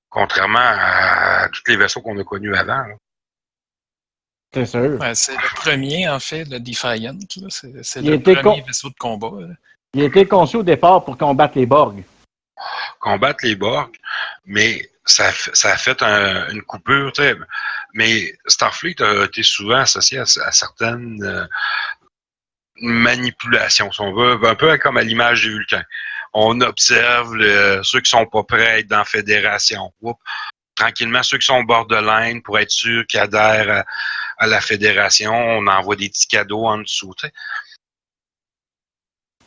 contrairement 0.10 0.60
à 0.62 1.48
tous 1.50 1.64
les 1.68 1.78
vaisseaux 1.78 2.02
qu'on 2.02 2.20
a 2.20 2.24
connus 2.24 2.56
avant. 2.56 2.84
là. 2.86 2.96
C'est 4.54 4.66
sûr. 4.66 5.00
Ouais, 5.00 5.16
c'est 5.16 5.34
le 5.36 5.56
premier, 5.56 6.08
en 6.10 6.20
fait, 6.20 6.46
le 6.46 6.60
Defiant. 6.60 7.18
C'est 7.82 8.02
le 8.02 8.20
premier 8.22 8.42
con- 8.42 8.62
vaisseau 8.68 8.90
de 8.90 8.96
combat. 9.00 9.32
là. 9.42 9.54
Il 9.94 10.02
a 10.02 10.06
été 10.06 10.28
conçu 10.28 10.58
au 10.58 10.64
départ 10.64 11.04
pour 11.06 11.18
combattre 11.18 11.58
les 11.58 11.66
Borg. 11.66 12.04
combattre 13.00 13.40
les 13.44 13.56
Borg, 13.56 13.92
mais 14.46 14.90
ça, 15.06 15.28
a 15.28 15.32
fait- 15.32 15.56
ça 15.56 15.72
a 15.74 15.78
fait 15.78 16.02
un- 16.04 16.50
une 16.50 16.62
coupure. 16.64 17.12
Mais 17.94 18.38
Starfleet 18.48 19.02
a 19.02 19.26
été 19.26 19.44
souvent 19.44 19.78
associé 19.80 20.20
à, 20.20 20.24
à 20.24 20.52
certaines 20.52 21.22
euh, 21.24 21.46
manipulations, 22.82 23.92
si 23.92 24.02
on 24.02 24.14
veut, 24.14 24.38
un 24.48 24.56
peu 24.56 24.78
comme 24.78 24.98
à 24.98 25.04
l'image 25.04 25.44
des 25.44 25.50
Vulcains. 25.50 25.86
On 26.34 26.60
observe 26.62 27.34
le- 27.36 27.82
ceux 27.84 28.02
qui 28.02 28.10
sont 28.10 28.26
pas 28.26 28.44
prêts 28.44 28.68
à 28.68 28.80
être 28.80 28.88
dans 28.88 28.98
la 29.00 29.06
fédération. 29.06 29.94
Oups. 30.02 30.20
Tranquillement, 30.76 31.24
ceux 31.24 31.38
qui 31.38 31.46
sont 31.46 31.60
au 31.60 31.64
bord 31.64 31.86
de 31.86 31.96
l'Inde 31.96 32.44
pour 32.44 32.60
être 32.60 32.70
sûr 32.70 33.06
qu'ils 33.08 33.22
adhèrent 33.22 33.70
à, 33.70 34.44
à 34.44 34.48
la 34.48 34.60
fédération, 34.60 35.34
on 35.34 35.66
envoie 35.68 35.96
des 35.96 36.10
petits 36.10 36.28
cadeaux 36.28 36.66
en 36.66 36.80
dessous. 36.80 37.14
tu 37.18 37.28
sais. 37.28 37.34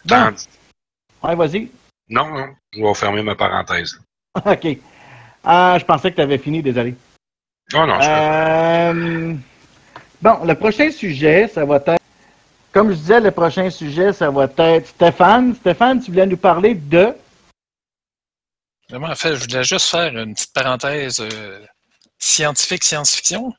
Bon. 0.05 0.17
Tandis- 0.17 0.49
Ouais, 1.23 1.35
vas-y. 1.35 1.69
Non, 2.09 2.27
non, 2.29 2.55
je 2.73 2.81
vais 2.81 2.95
fermer 2.95 3.23
ma 3.23 3.35
parenthèse. 3.35 4.01
OK. 4.35 4.67
Ah, 5.45 5.77
je 5.79 5.85
pensais 5.85 6.11
que 6.11 6.17
tu 6.17 6.23
avais 6.23 6.39
fini, 6.39 6.63
désolé. 6.63 6.95
Non, 7.75 7.87
non, 7.87 8.01
je 8.01 8.09
Euh, 8.09 9.35
bon, 10.23 10.45
le 10.45 10.55
prochain 10.55 10.91
sujet, 10.91 11.49
ça 11.49 11.65
va 11.67 11.77
être. 11.77 11.98
Comme 12.79 12.93
je 12.93 12.97
disais, 12.97 13.19
le 13.19 13.33
prochain 13.33 13.69
sujet, 13.71 14.13
ça 14.13 14.31
va 14.31 14.45
être 14.45 14.87
Stéphane. 14.87 15.53
Stéphane, 15.57 16.01
tu 16.01 16.13
voulais 16.13 16.27
nous 16.27 16.37
parler 16.37 16.77
de? 16.77 17.13
Vraiment, 18.89 19.09
en 19.09 19.17
fait, 19.17 19.35
je 19.35 19.41
voulais 19.49 19.65
juste 19.65 19.87
faire 19.87 20.17
une 20.17 20.33
petite 20.33 20.53
parenthèse 20.53 21.19
euh, 21.19 21.59
scientifique, 22.21 22.85
science-fiction, 22.85 23.53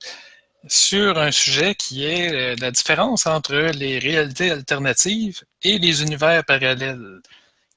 sur 0.69 1.17
un 1.17 1.31
sujet 1.31 1.75
qui 1.75 2.05
est 2.05 2.31
euh, 2.31 2.55
la 2.61 2.71
différence 2.71 3.27
entre 3.27 3.55
les 3.55 3.99
réalités 3.99 4.51
alternatives 4.51 5.43
et 5.63 5.79
les 5.79 6.01
univers 6.01 6.45
parallèles, 6.45 7.19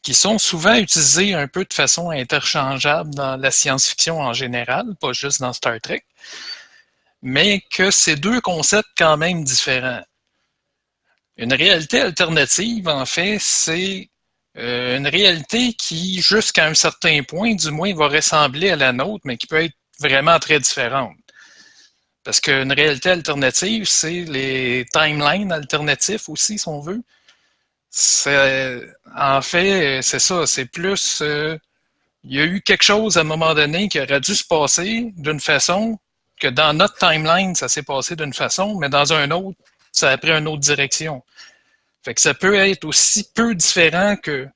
qui 0.01 0.15
sont 0.15 0.39
souvent 0.39 0.77
utilisés 0.77 1.35
un 1.35 1.49
peu 1.49 1.65
de 1.65 1.75
façon 1.75 2.11
interchangeable 2.11 3.17
dans 3.17 3.37
la 3.37 3.51
science-fiction 3.51 4.21
en 4.21 4.33
général, 4.33 4.95
pas 5.01 5.13
juste 5.13 5.41
dans 5.41 5.53
Star 5.53 5.81
Trek, 5.81 6.05
mais 7.21 7.65
que 7.75 7.91
c'est 7.91 8.15
deux 8.15 8.41
concepts 8.41 8.91
quand 8.97 9.17
même 9.17 9.43
différents. 9.43 10.03
Une 11.37 11.53
réalité 11.53 12.01
alternative, 12.01 12.89
en 12.89 13.07
fait, 13.07 13.39
c'est 13.41 14.09
euh, 14.59 14.99
une 14.99 15.07
réalité 15.07 15.73
qui, 15.73 16.21
jusqu'à 16.21 16.67
un 16.67 16.75
certain 16.75 17.23
point, 17.23 17.55
du 17.55 17.71
moins, 17.71 17.95
va 17.95 18.09
ressembler 18.09 18.71
à 18.71 18.77
la 18.77 18.93
nôtre, 18.93 19.23
mais 19.25 19.37
qui 19.37 19.47
peut 19.47 19.65
être 19.65 19.75
vraiment 19.99 20.39
très 20.39 20.61
différente. 20.61 21.17
Parce 22.25 22.41
qu'une 22.41 22.73
réalité 22.73 23.11
alternative, 23.11 23.87
c'est 23.87 24.25
les 24.25 24.85
timelines 24.93 25.53
alternatifs 25.53 26.29
aussi, 26.29 26.59
si 26.59 26.69
on 26.69 26.81
veut. 26.81 27.03
En 29.17 29.43
fait, 29.43 30.03
c'est 30.03 30.19
ça, 30.21 30.47
c'est 30.47 30.67
plus... 30.67 31.21
euh, 31.23 31.57
il 32.25 32.37
y 32.37 32.41
a 32.41 32.45
eu 32.45 32.61
quelque 32.61 32.85
chose 32.85 33.19
à 33.19 33.23
un 33.23 33.25
moment 33.25 33.53
donné 33.55 33.89
qui 33.89 34.01
aurait 34.01 34.21
dû 34.21 34.35
se 34.37 34.45
passer 34.45 35.13
d'une 35.17 35.41
façon 35.41 35.99
que 36.39 36.47
dans 36.47 36.73
notre 36.73 36.97
timeline, 36.97 37.55
ça 37.57 37.69
s'est 37.69 37.83
passé 37.83 38.15
d'une 38.15 38.33
façon, 38.33 38.79
mais 38.79 38.89
dans 38.89 39.13
un 39.13 39.31
autre, 39.33 39.59
ça 39.93 40.11
a 40.11 40.19
pris 40.19 40.33
une 40.33 40.49
autre 40.49 40.61
direction. 40.61 41.23
Fait 42.03 42.15
que 42.15 42.21
ça 42.21 42.35
peut 42.35 42.55
être 42.55 42.85
aussi 42.85 43.25
peu 43.33 43.55
différent 43.55 44.17
que 44.17 44.49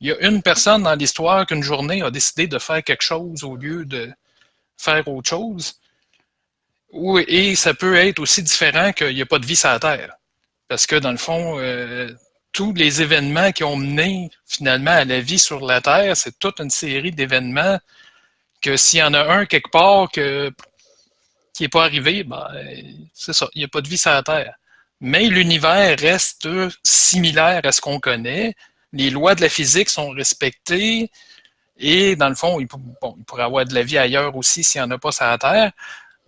il 0.00 0.08
y 0.08 0.12
a 0.12 0.28
une 0.28 0.42
personne 0.42 0.82
dans 0.82 0.94
l'histoire 0.96 1.46
qu'une 1.46 1.62
journée 1.62 2.02
a 2.02 2.10
décidé 2.10 2.48
de 2.48 2.58
faire 2.58 2.82
quelque 2.82 3.02
chose 3.02 3.44
au 3.44 3.54
lieu 3.54 3.84
de 3.84 4.10
faire 4.76 5.06
autre 5.06 5.28
chose. 5.28 5.78
Et 7.28 7.54
ça 7.54 7.72
peut 7.72 7.94
être 7.94 8.18
aussi 8.18 8.42
différent 8.42 8.92
qu'il 8.92 9.14
n'y 9.14 9.22
a 9.22 9.26
pas 9.26 9.38
de 9.38 9.46
vie 9.46 9.54
sur 9.54 9.68
la 9.68 9.78
Terre. 9.78 10.14
Parce 10.66 10.86
que 10.86 10.96
dans 10.96 11.12
le 11.12 11.18
fond, 11.18 11.58
euh, 11.60 12.10
tous 12.52 12.72
les 12.74 13.00
événements 13.00 13.52
qui 13.52 13.62
ont 13.62 13.76
mené 13.76 14.28
finalement 14.44 14.90
à 14.90 15.04
la 15.04 15.20
vie 15.20 15.38
sur 15.38 15.64
la 15.64 15.80
Terre, 15.80 16.16
c'est 16.16 16.36
toute 16.38 16.58
une 16.58 16.70
série 16.70 17.12
d'événements 17.12 17.78
que 18.60 18.76
s'il 18.76 18.98
y 18.98 19.02
en 19.02 19.14
a 19.14 19.32
un 19.32 19.46
quelque 19.46 19.70
part 19.70 20.10
que, 20.10 20.50
qui 21.54 21.62
n'est 21.62 21.68
pas 21.68 21.84
arrivé, 21.84 22.24
ben, 22.24 22.48
c'est 23.14 23.32
ça, 23.32 23.48
il 23.54 23.60
n'y 23.60 23.64
a 23.64 23.68
pas 23.68 23.80
de 23.80 23.88
vie 23.88 23.98
sur 23.98 24.10
la 24.10 24.22
Terre. 24.22 24.54
Mais 25.04 25.26
l'univers 25.26 25.98
reste 25.98 26.48
similaire 26.84 27.60
à 27.64 27.72
ce 27.72 27.80
qu'on 27.80 27.98
connaît. 27.98 28.54
Les 28.92 29.10
lois 29.10 29.34
de 29.34 29.40
la 29.40 29.48
physique 29.48 29.88
sont 29.88 30.10
respectées. 30.10 31.10
Et 31.76 32.14
dans 32.14 32.28
le 32.28 32.36
fond, 32.36 32.60
il, 32.60 32.68
bon, 32.68 33.16
il 33.18 33.24
pourrait 33.24 33.42
y 33.42 33.44
avoir 33.44 33.64
de 33.64 33.74
la 33.74 33.82
vie 33.82 33.98
ailleurs 33.98 34.36
aussi 34.36 34.62
s'il 34.62 34.80
n'y 34.80 34.86
en 34.86 34.90
a 34.92 34.98
pas 34.98 35.10
sur 35.10 35.24
la 35.24 35.38
Terre. 35.38 35.72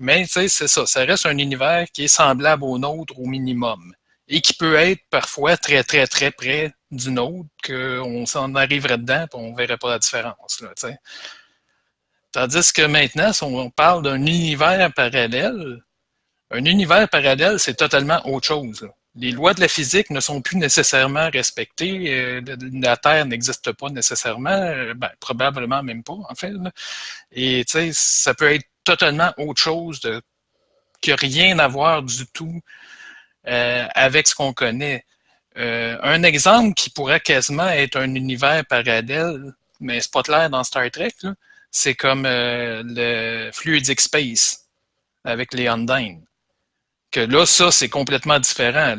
Mais 0.00 0.26
c'est 0.26 0.48
ça, 0.48 0.86
ça 0.86 1.04
reste 1.04 1.24
un 1.24 1.38
univers 1.38 1.86
qui 1.92 2.02
est 2.04 2.08
semblable 2.08 2.64
au 2.64 2.76
nôtre 2.76 3.16
au 3.16 3.26
minimum. 3.26 3.94
Et 4.26 4.40
qui 4.40 4.54
peut 4.54 4.74
être 4.74 5.02
parfois 5.08 5.56
très, 5.56 5.84
très, 5.84 6.08
très 6.08 6.32
près 6.32 6.74
du 6.90 7.12
nôtre, 7.12 7.48
qu'on 7.64 8.26
s'en 8.26 8.52
arriverait 8.56 8.98
dedans 8.98 9.26
et 9.26 9.36
on 9.36 9.52
ne 9.52 9.56
verrait 9.56 9.76
pas 9.76 9.90
la 9.90 9.98
différence. 10.00 10.64
Tandis 12.32 12.72
que 12.72 12.82
maintenant, 12.82 13.32
si 13.32 13.44
on 13.44 13.70
parle 13.70 14.02
d'un 14.02 14.26
univers 14.26 14.92
parallèle, 14.92 15.80
un 16.54 16.64
univers 16.64 17.08
parallèle, 17.08 17.58
c'est 17.58 17.74
totalement 17.74 18.26
autre 18.26 18.46
chose. 18.46 18.88
Les 19.16 19.30
lois 19.30 19.54
de 19.54 19.60
la 19.60 19.68
physique 19.68 20.10
ne 20.10 20.20
sont 20.20 20.42
plus 20.42 20.56
nécessairement 20.56 21.30
respectées. 21.30 22.12
Euh, 22.12 22.40
la 22.72 22.96
Terre 22.96 23.26
n'existe 23.26 23.72
pas 23.72 23.88
nécessairement. 23.88 24.74
Ben, 24.96 25.10
probablement 25.20 25.82
même 25.82 26.02
pas, 26.02 26.18
en 26.28 26.34
fait. 26.34 26.52
Et 27.30 27.64
ça 27.92 28.34
peut 28.34 28.52
être 28.52 28.66
totalement 28.82 29.32
autre 29.38 29.60
chose 29.60 30.00
qui 31.00 31.10
n'a 31.10 31.16
rien 31.16 31.58
à 31.58 31.68
voir 31.68 32.02
du 32.02 32.26
tout 32.26 32.60
euh, 33.46 33.86
avec 33.94 34.26
ce 34.26 34.34
qu'on 34.34 34.52
connaît. 34.54 35.04
Euh, 35.58 35.98
un 36.02 36.22
exemple 36.22 36.74
qui 36.74 36.90
pourrait 36.90 37.20
quasiment 37.20 37.68
être 37.68 37.96
un 37.96 38.14
univers 38.14 38.64
parallèle, 38.66 39.52
mais 39.80 40.00
c'est 40.00 40.10
pas 40.10 40.22
clair 40.22 40.50
dans 40.50 40.64
Star 40.64 40.90
Trek, 40.90 41.14
c'est 41.70 41.94
comme 41.94 42.24
euh, 42.26 42.82
le 42.84 43.50
Fluidic 43.52 44.00
Space 44.00 44.66
avec 45.24 45.52
les 45.52 45.68
Undine 45.68 46.24
là, 47.20 47.46
ça, 47.46 47.70
c'est 47.70 47.88
complètement 47.88 48.38
différent. 48.38 48.96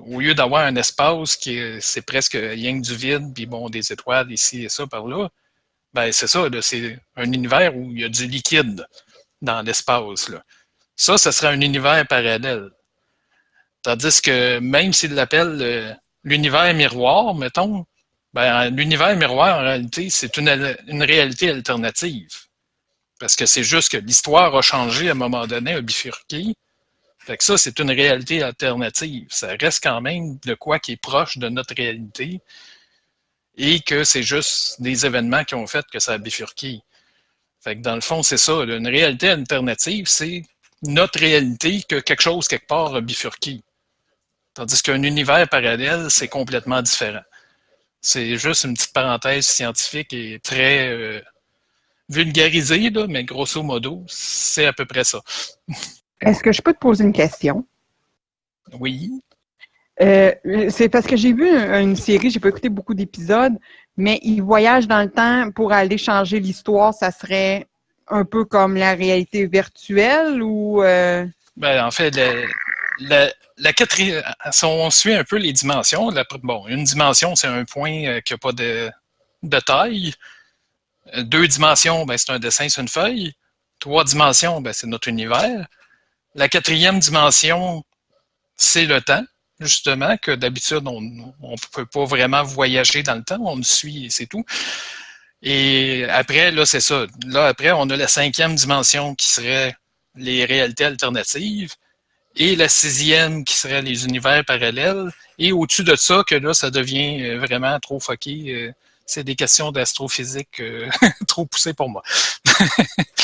Au 0.00 0.20
lieu 0.20 0.34
d'avoir 0.34 0.64
un 0.64 0.76
espace 0.76 1.36
qui 1.36 1.58
est, 1.58 1.80
c'est 1.80 2.02
presque 2.02 2.34
rien 2.40 2.80
que 2.80 2.86
du 2.86 2.94
vide, 2.94 3.32
puis 3.34 3.46
bon, 3.46 3.68
des 3.68 3.92
étoiles 3.92 4.30
ici 4.32 4.64
et 4.64 4.68
ça 4.68 4.86
par 4.86 5.06
là, 5.06 5.28
ben 5.92 6.12
c'est 6.12 6.26
ça, 6.26 6.48
c'est 6.60 6.98
un 7.16 7.32
univers 7.32 7.76
où 7.76 7.90
il 7.92 8.00
y 8.00 8.04
a 8.04 8.08
du 8.08 8.26
liquide 8.26 8.86
dans 9.40 9.62
l'espace. 9.62 10.30
Ça, 10.96 11.18
ce 11.18 11.30
serait 11.30 11.48
un 11.48 11.60
univers 11.60 12.06
parallèle. 12.06 12.70
Tandis 13.82 14.20
que 14.20 14.58
même 14.58 14.92
s'il 14.92 15.14
l'appelle 15.14 15.58
euh, 15.60 15.94
l'univers 16.24 16.74
miroir, 16.74 17.34
mettons, 17.34 17.86
ben, 18.34 18.70
l'univers 18.70 19.16
miroir, 19.16 19.58
en 19.58 19.62
réalité, 19.62 20.10
c'est 20.10 20.36
une, 20.36 20.76
une 20.86 21.02
réalité 21.02 21.50
alternative. 21.50 22.28
Parce 23.18 23.34
que 23.36 23.46
c'est 23.46 23.62
juste 23.62 23.90
que 23.90 23.96
l'histoire 23.96 24.54
a 24.54 24.62
changé 24.62 25.08
à 25.08 25.12
un 25.12 25.14
moment 25.14 25.46
donné, 25.46 25.74
a 25.74 25.80
bifurqué, 25.80 26.54
fait 27.28 27.36
que 27.36 27.44
ça, 27.44 27.58
c'est 27.58 27.78
une 27.78 27.90
réalité 27.90 28.42
alternative. 28.42 29.26
Ça 29.28 29.48
reste 29.60 29.82
quand 29.82 30.00
même 30.00 30.38
de 30.46 30.54
quoi 30.54 30.78
qui 30.78 30.92
est 30.92 30.96
proche 30.96 31.36
de 31.36 31.50
notre 31.50 31.74
réalité. 31.74 32.40
et 33.58 33.80
que 33.80 34.02
c'est 34.02 34.22
juste 34.22 34.80
des 34.80 35.04
événements 35.04 35.44
qui 35.44 35.54
ont 35.54 35.66
fait 35.66 35.84
que 35.92 35.98
ça 35.98 36.12
a 36.14 36.18
bifurqué. 36.18 36.80
Fait 37.60 37.76
que 37.76 37.82
dans 37.82 37.96
le 37.96 38.00
fond, 38.00 38.22
c'est 38.22 38.38
ça. 38.38 38.52
Une 38.62 38.88
réalité 38.88 39.28
alternative, 39.28 40.06
c'est 40.08 40.42
notre 40.82 41.18
réalité 41.20 41.82
que 41.86 42.00
quelque 42.00 42.22
chose 42.22 42.48
quelque 42.48 42.66
part 42.66 42.94
a 42.94 43.02
bifurqué. 43.02 43.60
Tandis 44.54 44.82
qu'un 44.82 45.02
univers 45.02 45.46
parallèle, 45.50 46.10
c'est 46.10 46.28
complètement 46.28 46.80
différent. 46.80 47.24
C'est 48.00 48.38
juste 48.38 48.64
une 48.64 48.72
petite 48.74 48.94
parenthèse 48.94 49.46
scientifique 49.46 50.14
et 50.14 50.40
très 50.40 50.88
euh, 50.88 51.20
vulgarisée, 52.08 52.88
là, 52.90 53.06
mais 53.06 53.24
grosso 53.24 53.62
modo, 53.62 54.04
c'est 54.08 54.64
à 54.66 54.72
peu 54.72 54.86
près 54.86 55.04
ça. 55.04 55.20
Est-ce 56.20 56.42
que 56.42 56.52
je 56.52 56.62
peux 56.62 56.72
te 56.72 56.78
poser 56.78 57.04
une 57.04 57.12
question? 57.12 57.64
Oui. 58.78 59.10
Euh, 60.00 60.32
c'est 60.70 60.88
parce 60.88 61.06
que 61.06 61.16
j'ai 61.16 61.32
vu 61.32 61.48
une 61.48 61.96
série, 61.96 62.30
j'ai 62.30 62.40
pas 62.40 62.48
écouté 62.48 62.68
beaucoup 62.68 62.94
d'épisodes, 62.94 63.54
mais 63.96 64.20
ils 64.22 64.40
voyagent 64.40 64.86
dans 64.86 65.02
le 65.02 65.10
temps 65.10 65.50
pour 65.50 65.72
aller 65.72 65.98
changer 65.98 66.38
l'histoire. 66.38 66.94
Ça 66.94 67.10
serait 67.10 67.66
un 68.08 68.24
peu 68.24 68.44
comme 68.44 68.76
la 68.76 68.94
réalité 68.94 69.46
virtuelle 69.46 70.42
ou. 70.42 70.82
Euh? 70.82 71.26
Ben, 71.56 71.84
en 71.84 71.90
fait, 71.90 72.16
la, 73.00 73.30
la, 73.56 73.72
quatrième. 73.72 74.22
Si 74.52 74.64
on 74.64 74.90
suit 74.90 75.14
un 75.14 75.24
peu 75.24 75.36
les 75.36 75.52
dimensions, 75.52 76.10
bon, 76.42 76.66
une 76.68 76.84
dimension, 76.84 77.34
c'est 77.34 77.48
un 77.48 77.64
point 77.64 78.04
euh, 78.04 78.20
qui 78.20 78.32
n'a 78.32 78.38
pas 78.38 78.52
de, 78.52 78.90
de, 79.42 79.60
taille. 79.60 80.14
Deux 81.16 81.48
dimensions, 81.48 82.06
ben, 82.06 82.16
c'est 82.16 82.30
un 82.30 82.38
dessin 82.38 82.68
sur 82.68 82.82
une 82.82 82.88
feuille. 82.88 83.32
Trois 83.80 84.04
dimensions, 84.04 84.60
ben, 84.60 84.72
c'est 84.72 84.86
notre 84.86 85.08
univers. 85.08 85.66
La 86.38 86.48
quatrième 86.48 87.00
dimension, 87.00 87.82
c'est 88.56 88.86
le 88.86 89.00
temps 89.00 89.24
justement, 89.60 90.16
que 90.18 90.30
d'habitude, 90.30 90.86
on 90.86 91.00
ne 91.00 91.56
peut 91.72 91.84
pas 91.84 92.04
vraiment 92.04 92.44
voyager 92.44 93.02
dans 93.02 93.16
le 93.16 93.24
temps, 93.24 93.40
on 93.40 93.56
le 93.56 93.64
suit 93.64 94.06
et 94.06 94.10
c'est 94.10 94.26
tout. 94.26 94.44
Et 95.42 96.04
après, 96.08 96.52
là, 96.52 96.64
c'est 96.64 96.80
ça. 96.80 97.06
Là, 97.26 97.46
après, 97.46 97.72
on 97.72 97.90
a 97.90 97.96
la 97.96 98.06
cinquième 98.06 98.54
dimension 98.54 99.16
qui 99.16 99.28
serait 99.28 99.74
les 100.14 100.44
réalités 100.44 100.84
alternatives 100.84 101.74
et 102.36 102.54
la 102.54 102.68
sixième 102.68 103.44
qui 103.44 103.54
serait 103.54 103.82
les 103.82 104.04
univers 104.04 104.44
parallèles. 104.44 105.10
Et 105.38 105.50
au-dessus 105.50 105.82
de 105.82 105.96
ça, 105.96 106.22
que 106.24 106.36
là, 106.36 106.54
ça 106.54 106.70
devient 106.70 107.22
euh, 107.22 107.38
vraiment 107.40 107.80
trop 107.80 107.98
foqué. 107.98 108.72
C'est 109.08 109.24
des 109.24 109.36
questions 109.36 109.72
d'astrophysique 109.72 110.60
euh, 110.60 110.86
trop 111.26 111.46
poussées 111.46 111.72
pour 111.72 111.88
moi. 111.88 112.02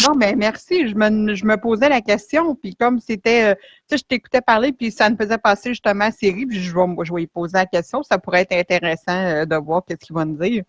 non, 0.03 0.15
mais 0.17 0.35
merci. 0.35 0.89
Je 0.89 0.95
me, 0.95 1.35
je 1.35 1.45
me, 1.45 1.59
posais 1.59 1.91
la 1.91 2.01
question, 2.01 2.55
puis 2.55 2.75
comme 2.75 3.01
c'était, 3.01 3.53
euh, 3.53 3.55
tu 3.55 3.91
sais, 3.91 3.99
je 3.99 4.03
t'écoutais 4.05 4.41
parler, 4.41 4.73
puis 4.73 4.91
ça 4.91 5.11
me 5.11 5.17
faisait 5.17 5.37
passer 5.37 5.71
justement 5.71 6.07
à 6.07 6.11
série, 6.11 6.47
puis 6.47 6.63
je 6.63 6.75
vais, 6.75 6.87
je 7.03 7.13
vais 7.13 7.21
lui 7.21 7.27
poser 7.27 7.59
la 7.59 7.67
question. 7.67 8.03
Ça 8.03 8.17
pourrait 8.17 8.41
être 8.49 8.55
intéressant 8.55 9.13
euh, 9.13 9.45
de 9.45 9.57
voir 9.57 9.83
qu'est-ce 9.87 10.07
qu'il 10.07 10.17
va 10.17 10.25
nous 10.25 10.39
dire. 10.39 10.65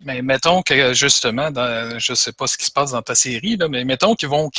Mais 0.00 0.22
mettons 0.22 0.62
que 0.62 0.94
justement, 0.94 1.50
dans, 1.50 1.98
je 1.98 2.12
ne 2.12 2.16
sais 2.16 2.32
pas 2.32 2.46
ce 2.46 2.56
qui 2.56 2.64
se 2.64 2.72
passe 2.72 2.92
dans 2.92 3.02
ta 3.02 3.14
série, 3.14 3.58
là, 3.58 3.68
mais 3.68 3.84
mettons 3.84 4.14
qu'ils 4.14 4.30
vont 4.30 4.50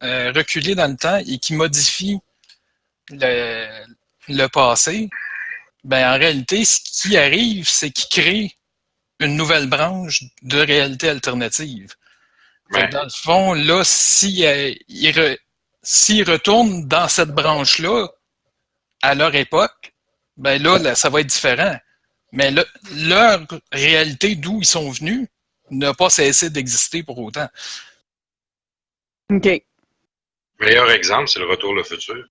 reculer 0.00 0.76
dans 0.76 0.88
le 0.88 0.96
temps 0.96 1.18
et 1.26 1.38
qu'ils 1.38 1.56
modifient 1.56 2.20
le, 3.10 3.66
le 4.28 4.46
passé. 4.46 5.08
Ben, 5.82 6.14
en 6.14 6.16
réalité, 6.16 6.64
ce 6.64 6.78
qui 6.80 7.16
arrive, 7.16 7.68
c'est 7.68 7.90
qu'ils 7.90 8.22
créent 8.22 8.57
une 9.20 9.36
nouvelle 9.36 9.68
branche 9.68 10.24
de 10.42 10.58
réalité 10.58 11.08
alternative. 11.08 11.94
Dans 12.70 13.04
le 13.04 13.10
fond, 13.10 13.54
là, 13.54 13.82
s'ils 13.84 14.44
euh, 14.44 14.74
retournent 16.26 16.86
dans 16.86 17.08
cette 17.08 17.30
branche-là, 17.30 18.08
à 19.02 19.14
leur 19.14 19.34
époque, 19.34 19.92
ben 20.36 20.62
là, 20.62 20.94
ça 20.94 21.08
va 21.08 21.20
être 21.20 21.28
différent. 21.28 21.76
Mais 22.32 22.52
leur 22.92 23.46
réalité 23.72 24.34
d'où 24.34 24.60
ils 24.60 24.66
sont 24.66 24.90
venus 24.90 25.28
n'a 25.70 25.94
pas 25.94 26.10
cessé 26.10 26.50
d'exister 26.50 27.02
pour 27.02 27.18
autant. 27.18 27.48
OK. 29.30 29.48
Meilleur 30.60 30.90
exemple, 30.90 31.28
c'est 31.28 31.38
le 31.38 31.46
retour 31.46 31.74
le 31.74 31.84
futur. 31.84 32.26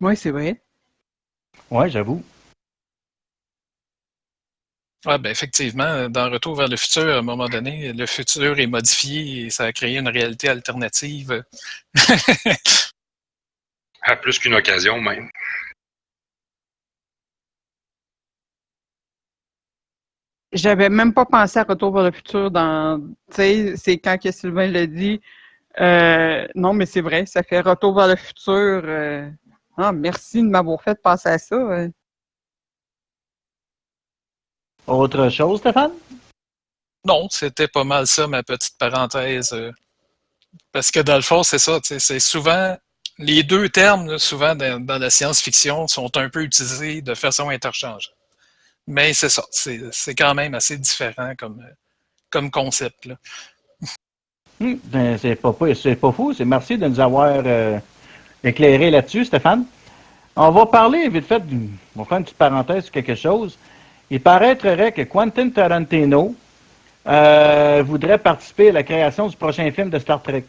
Oui, 0.00 0.16
c'est 0.16 0.30
vrai. 0.30 0.60
Oui, 1.70 1.90
j'avoue. 1.90 2.24
Oui, 5.06 5.16
ben 5.18 5.30
effectivement, 5.30 6.08
dans 6.10 6.28
Retour 6.30 6.56
vers 6.56 6.66
le 6.68 6.76
futur, 6.76 7.02
à 7.14 7.18
un 7.18 7.22
moment 7.22 7.48
donné, 7.48 7.92
le 7.92 8.04
futur 8.06 8.58
est 8.58 8.66
modifié 8.66 9.46
et 9.46 9.50
ça 9.50 9.64
a 9.66 9.72
créé 9.72 9.96
une 9.98 10.08
réalité 10.08 10.48
alternative. 10.48 11.44
à 14.02 14.16
plus 14.16 14.38
qu'une 14.38 14.54
occasion 14.54 15.00
même. 15.00 15.30
J'avais 20.52 20.88
même 20.88 21.12
pas 21.12 21.26
pensé 21.26 21.58
à 21.58 21.64
Retour 21.64 21.92
vers 21.94 22.04
le 22.04 22.10
futur 22.10 22.50
dans. 22.50 23.00
Tu 23.30 23.36
sais, 23.36 23.76
c'est 23.76 23.98
quand 23.98 24.18
que 24.18 24.30
Sylvain 24.32 24.66
l'a 24.66 24.86
dit. 24.86 25.20
Euh, 25.80 26.46
non, 26.54 26.72
mais 26.72 26.86
c'est 26.86 27.02
vrai, 27.02 27.26
ça 27.26 27.42
fait 27.42 27.60
Retour 27.60 27.94
vers 27.94 28.08
le 28.08 28.16
futur. 28.16 28.82
Euh, 28.84 29.30
ah, 29.76 29.92
merci 29.92 30.42
de 30.42 30.48
m'avoir 30.48 30.82
fait 30.82 31.00
penser 31.02 31.28
à 31.28 31.38
ça. 31.38 31.56
Autre 34.88 35.28
chose, 35.28 35.60
Stéphane? 35.60 35.92
Non, 37.04 37.28
c'était 37.30 37.68
pas 37.68 37.84
mal 37.84 38.06
ça, 38.06 38.26
ma 38.26 38.42
petite 38.42 38.76
parenthèse. 38.78 39.52
Euh, 39.52 39.70
parce 40.72 40.90
que 40.90 41.00
dans 41.00 41.16
le 41.16 41.22
fond, 41.22 41.42
c'est 41.42 41.58
ça, 41.58 41.78
c'est 41.82 42.20
souvent 42.20 42.74
les 43.18 43.42
deux 43.42 43.68
termes, 43.68 44.18
souvent 44.18 44.54
dans, 44.54 44.98
la 44.98 45.10
science-fiction, 45.10 45.88
sont 45.88 46.16
un 46.16 46.30
peu 46.30 46.42
utilisés 46.42 47.02
de 47.02 47.14
façon 47.14 47.50
interchangeable. 47.50 48.14
Mais 48.86 49.12
c'est 49.12 49.28
ça, 49.28 49.44
c'est 49.50 50.14
quand 50.14 50.34
même 50.34 50.54
assez 50.54 50.78
différent 50.78 51.34
comme, 51.36 51.62
comme 52.30 52.50
concept. 52.50 53.04
Là. 53.04 53.16
Hmm, 54.60 54.76
ben, 54.84 55.18
c'est 55.18 55.36
pas, 55.36 55.52
pas 55.52 56.12
fou. 56.12 56.32
C'est 56.32 56.46
merci 56.46 56.78
de 56.78 56.88
nous 56.88 56.98
avoir 56.98 57.42
euh, 57.44 57.78
éclairé 58.42 58.90
là-dessus, 58.90 59.26
Stéphane. 59.26 59.66
On 60.34 60.50
va 60.50 60.64
parler 60.64 61.08
vite 61.10 61.26
fait, 61.26 61.42
on 61.94 62.00
va 62.02 62.08
faire 62.08 62.18
une 62.18 62.24
petite 62.24 62.38
parenthèse 62.38 62.84
sur 62.84 62.92
quelque 62.92 63.14
chose. 63.14 63.58
Il 64.10 64.20
paraîtrait 64.20 64.92
que 64.92 65.02
Quentin 65.02 65.50
Tarantino 65.50 66.34
euh, 67.06 67.82
voudrait 67.84 68.18
participer 68.18 68.70
à 68.70 68.72
la 68.72 68.82
création 68.82 69.28
du 69.28 69.36
prochain 69.36 69.70
film 69.70 69.90
de 69.90 69.98
Star 69.98 70.22
Trek. 70.22 70.44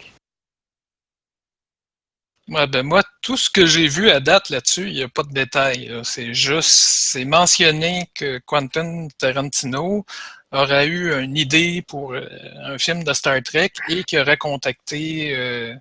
ben 2.47 2.83
moi, 2.83 3.03
tout 3.21 3.37
ce 3.37 3.49
que 3.49 3.65
j'ai 3.65 3.87
vu 3.87 4.09
à 4.09 4.19
date 4.19 4.49
là-dessus, 4.49 4.87
il 4.87 4.93
n'y 4.93 5.03
a 5.03 5.09
pas 5.09 5.23
de 5.23 5.33
détails. 5.33 5.91
C'est 6.03 6.33
juste, 6.33 6.69
c'est 6.69 7.25
mentionné 7.25 8.09
que 8.15 8.39
Quentin 8.45 9.07
Tarantino 9.17 10.05
aurait 10.51 10.87
eu 10.87 11.13
une 11.21 11.37
idée 11.37 11.83
pour 11.87 12.13
euh, 12.13 12.25
un 12.63 12.77
film 12.77 13.03
de 13.03 13.13
Star 13.13 13.41
Trek 13.43 13.71
et 13.89 14.03
qu'il 14.03 14.19
aurait 14.19 14.37
contacté, 14.37 15.35
euh, 15.35 15.75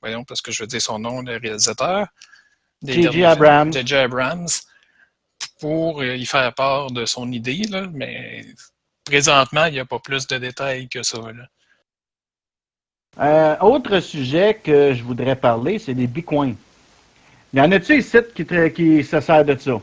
voyons, 0.00 0.24
parce 0.24 0.40
que 0.40 0.50
je 0.50 0.62
veux 0.62 0.66
dire 0.66 0.82
son 0.82 0.98
nom, 0.98 1.20
le 1.20 1.36
réalisateur. 1.36 2.06
J.J. 2.82 3.24
Abrams. 3.24 3.72
J.J. 3.72 3.94
Abrams 3.96 4.48
pour 5.62 6.00
euh, 6.00 6.16
y 6.16 6.26
faire 6.26 6.52
part 6.54 6.90
de 6.90 7.06
son 7.06 7.30
idée, 7.30 7.62
là, 7.70 7.86
mais 7.92 8.44
présentement, 9.04 9.66
il 9.66 9.74
n'y 9.74 9.78
a 9.78 9.84
pas 9.84 10.00
plus 10.00 10.26
de 10.26 10.36
détails 10.36 10.88
que 10.88 11.04
ça. 11.04 11.18
Euh, 13.18 13.56
autre 13.60 14.00
sujet 14.00 14.54
que 14.54 14.92
je 14.92 15.04
voudrais 15.04 15.36
parler, 15.36 15.78
c'est 15.78 15.94
les 15.94 16.08
bitcoins. 16.08 16.56
Y 17.54 17.60
en 17.60 17.70
a-tu 17.70 17.96
ici 17.96 18.18
qui, 18.34 18.44
qui 18.74 19.04
se 19.04 19.20
sert 19.20 19.44
de 19.44 19.56
ça? 19.56 19.80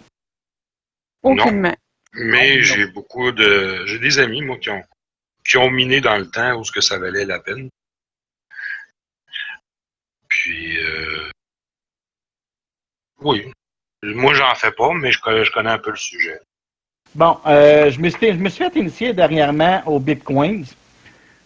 Aucunement. 1.24 1.76
Mais 2.14 2.62
j'ai 2.62 2.88
beaucoup 2.88 3.32
de. 3.32 3.86
J'ai 3.86 4.00
des 4.00 4.20
amis, 4.20 4.42
moi, 4.42 4.58
qui 4.58 4.72
ont, 4.72 4.84
qui 5.48 5.58
ont 5.58 5.70
miné 5.70 6.02
dans 6.02 6.18
le 6.18 6.30
temps 6.30 6.60
où 6.60 6.66
ce 6.66 6.74
que 6.74 6.82
ça 6.82 7.00
valait 7.00 7.26
la 7.26 7.40
peine. 7.40 7.70
Puis 10.28 10.78
euh, 10.84 11.30
oui, 13.22 13.50
moi, 14.04 14.34
j'en 14.34 14.56
fais 14.56 14.72
pas, 14.72 14.92
mais 14.94 15.12
je 15.12 15.20
connais, 15.22 15.70
un 15.70 15.78
peu 15.78 15.92
le 15.92 15.98
sujet. 15.98 16.40
Bon, 17.16 17.38
euh, 17.48 17.90
je, 17.90 18.00
me 18.00 18.10
suis, 18.10 18.64
fait 18.64 18.76
initier 18.76 19.14
dernièrement 19.14 19.82
au 19.86 20.00
Bitcoin. 20.00 20.66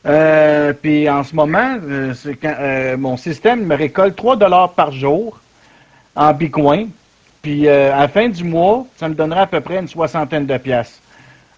Euh, 0.06 0.74
puis 0.74 1.10
en 1.10 1.24
ce 1.24 1.36
moment, 1.36 1.78
euh, 1.82 2.98
mon 2.98 3.16
système 3.16 3.66
me 3.66 3.76
récolte 3.76 4.16
3 4.16 4.36
dollars 4.36 4.74
par 4.74 4.92
jour 4.92 5.40
en 6.16 6.34
Bitcoin. 6.34 6.90
Puis 7.42 7.68
à 7.68 8.00
la 8.00 8.08
fin 8.08 8.30
du 8.30 8.44
mois, 8.44 8.86
ça 8.98 9.10
me 9.10 9.16
donnera 9.16 9.42
à 9.42 9.48
peu 9.48 9.62
près 9.62 9.80
une 9.80 9.88
soixantaine 9.88 10.46
de 10.46 10.58
pièces. 10.58 11.02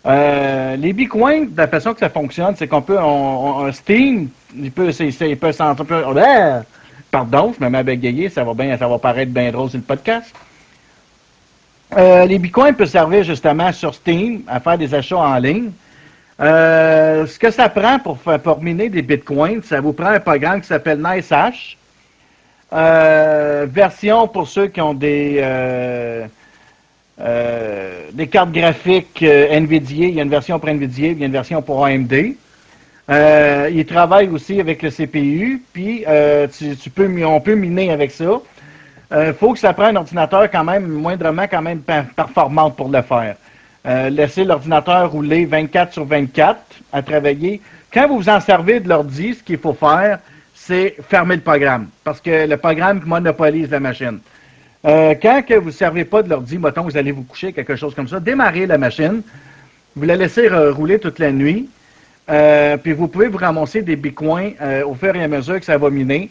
les 0.05 0.93
bitcoins, 0.93 1.49
la 1.55 1.67
façon 1.67 1.93
que 1.93 1.99
ça 1.99 2.09
fonctionne, 2.09 2.55
c'est 2.55 2.67
qu'on 2.67 2.81
peut, 2.81 2.97
on, 2.99 3.71
Steam, 3.71 4.29
il 4.55 4.71
peut, 4.71 4.89
il 4.89 5.37
peut 5.37 5.51
s'entendre, 5.51 6.03
oh, 6.07 6.63
pardon, 7.11 7.53
je 7.57 7.63
me 7.63 7.69
mets 7.69 7.79
à 7.79 7.83
bégayer, 7.83 8.29
ça 8.29 8.43
va 8.43 8.53
bien, 8.55 8.75
ça 8.77 8.87
va 8.87 8.97
paraître 8.97 9.31
bien 9.31 9.51
drôle 9.51 9.69
sur 9.69 9.77
le 9.77 9.83
podcast. 9.83 10.33
Euh, 11.93 12.25
les 12.25 12.39
bitcoins 12.39 12.73
peuvent 12.73 12.89
servir 12.89 13.23
justement 13.23 13.71
sur 13.71 13.93
Steam 13.93 14.41
à 14.47 14.59
faire 14.59 14.77
des 14.77 14.93
achats 14.93 15.17
en 15.17 15.38
ligne. 15.38 15.71
Euh, 16.41 17.25
ce 17.25 17.39
que 17.39 17.51
ça 17.51 17.69
prend 17.69 17.99
pour, 17.99 18.61
miner 18.61 18.89
des 18.89 19.01
bitcoins, 19.01 19.61
ça 19.63 19.79
vous 19.79 19.93
prend 19.93 20.07
un 20.09 20.19
programme 20.19 20.61
qui 20.61 20.67
s'appelle 20.67 20.99
'Nice 20.99 21.31
Euh, 22.73 23.67
version 23.69 24.27
pour 24.27 24.47
ceux 24.47 24.67
qui 24.67 24.81
ont 24.81 24.93
des 24.93 25.39
cartes 28.31 28.51
graphiques 28.51 29.21
NVIDIA. 29.21 30.07
Il 30.07 30.15
y 30.15 30.19
a 30.19 30.23
une 30.23 30.29
version 30.29 30.59
pour 30.59 30.69
NVIDIA, 30.69 31.11
il 31.11 31.19
y 31.19 31.23
a 31.23 31.27
une 31.27 31.31
version 31.31 31.61
pour 31.61 31.86
AMD. 31.86 32.36
Il 33.07 33.86
travaille 33.86 34.27
aussi 34.29 34.59
avec 34.59 34.81
le 34.81 34.89
CPU, 34.89 35.61
puis 35.71 36.03
tu 36.57 36.89
peux, 36.89 37.09
on 37.23 37.39
peut 37.39 37.55
miner 37.55 37.91
avec 37.91 38.11
ça. 38.11 38.41
Il 39.11 39.33
faut 39.33 39.53
que 39.53 39.59
ça 39.59 39.73
prenne 39.73 39.95
un 39.95 39.99
ordinateur 39.99 40.49
quand 40.51 40.63
même, 40.63 40.87
moindrement 40.87 41.45
quand 41.49 41.61
même 41.61 41.81
performant 42.15 42.71
pour 42.71 42.89
le 42.89 43.01
faire. 43.01 43.35
laissez 44.09 44.43
l'ordinateur 44.43 45.11
rouler 45.11 45.45
24 45.45 45.93
sur 45.93 46.05
24 46.05 46.59
à 46.91 47.01
travailler. 47.01 47.61
Quand 47.93 48.07
vous 48.07 48.17
vous 48.17 48.29
en 48.29 48.39
servez 48.39 48.79
de 48.79 48.89
l'ordi, 48.89 49.35
ce 49.35 49.43
qu'il 49.43 49.57
faut 49.57 49.73
faire, 49.73 50.19
c'est 50.53 50.95
fermer 51.07 51.35
le 51.35 51.41
programme, 51.41 51.87
parce 52.03 52.19
que 52.19 52.47
le 52.47 52.57
programme 52.57 53.01
monopolise 53.05 53.69
la 53.69 53.79
machine. 53.79 54.19
Euh, 54.85 55.15
quand 55.21 55.43
que 55.47 55.53
vous 55.55 55.67
ne 55.67 55.71
servez 55.71 56.05
pas 56.05 56.23
de 56.23 56.29
l'ordi, 56.29 56.57
mettons, 56.57 56.83
vous 56.83 56.97
allez 56.97 57.11
vous 57.11 57.23
coucher, 57.23 57.53
quelque 57.53 57.75
chose 57.75 57.95
comme 57.95 58.07
ça, 58.07 58.19
démarrez 58.19 58.65
la 58.65 58.77
machine, 58.77 59.21
vous 59.95 60.05
la 60.05 60.15
laissez 60.15 60.47
rouler 60.47 60.99
toute 60.99 61.19
la 61.19 61.31
nuit, 61.31 61.69
euh, 62.29 62.77
puis 62.77 62.93
vous 62.93 63.07
pouvez 63.07 63.27
vous 63.27 63.37
ramasser 63.37 63.81
des 63.81 63.95
bitcoins 63.95 64.53
euh, 64.61 64.85
au 64.85 64.93
fur 64.95 65.15
et 65.15 65.23
à 65.23 65.27
mesure 65.27 65.59
que 65.59 65.65
ça 65.65 65.77
va 65.77 65.89
miner. 65.89 66.29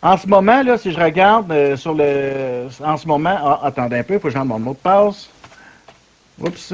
En 0.00 0.16
ce 0.16 0.26
moment, 0.26 0.62
là, 0.62 0.78
si 0.78 0.92
je 0.92 1.00
regarde 1.00 1.76
sur 1.76 1.94
le. 1.94 2.68
En 2.82 2.96
ce 2.96 3.06
moment. 3.06 3.36
Ah, 3.38 3.60
attendez 3.64 3.98
un 3.98 4.02
peu, 4.02 4.14
il 4.14 4.20
faut 4.20 4.30
que 4.30 4.38
mon 4.38 4.58
mot 4.58 4.72
de 4.72 4.78
passe. 4.78 5.28
Oups. 6.40 6.72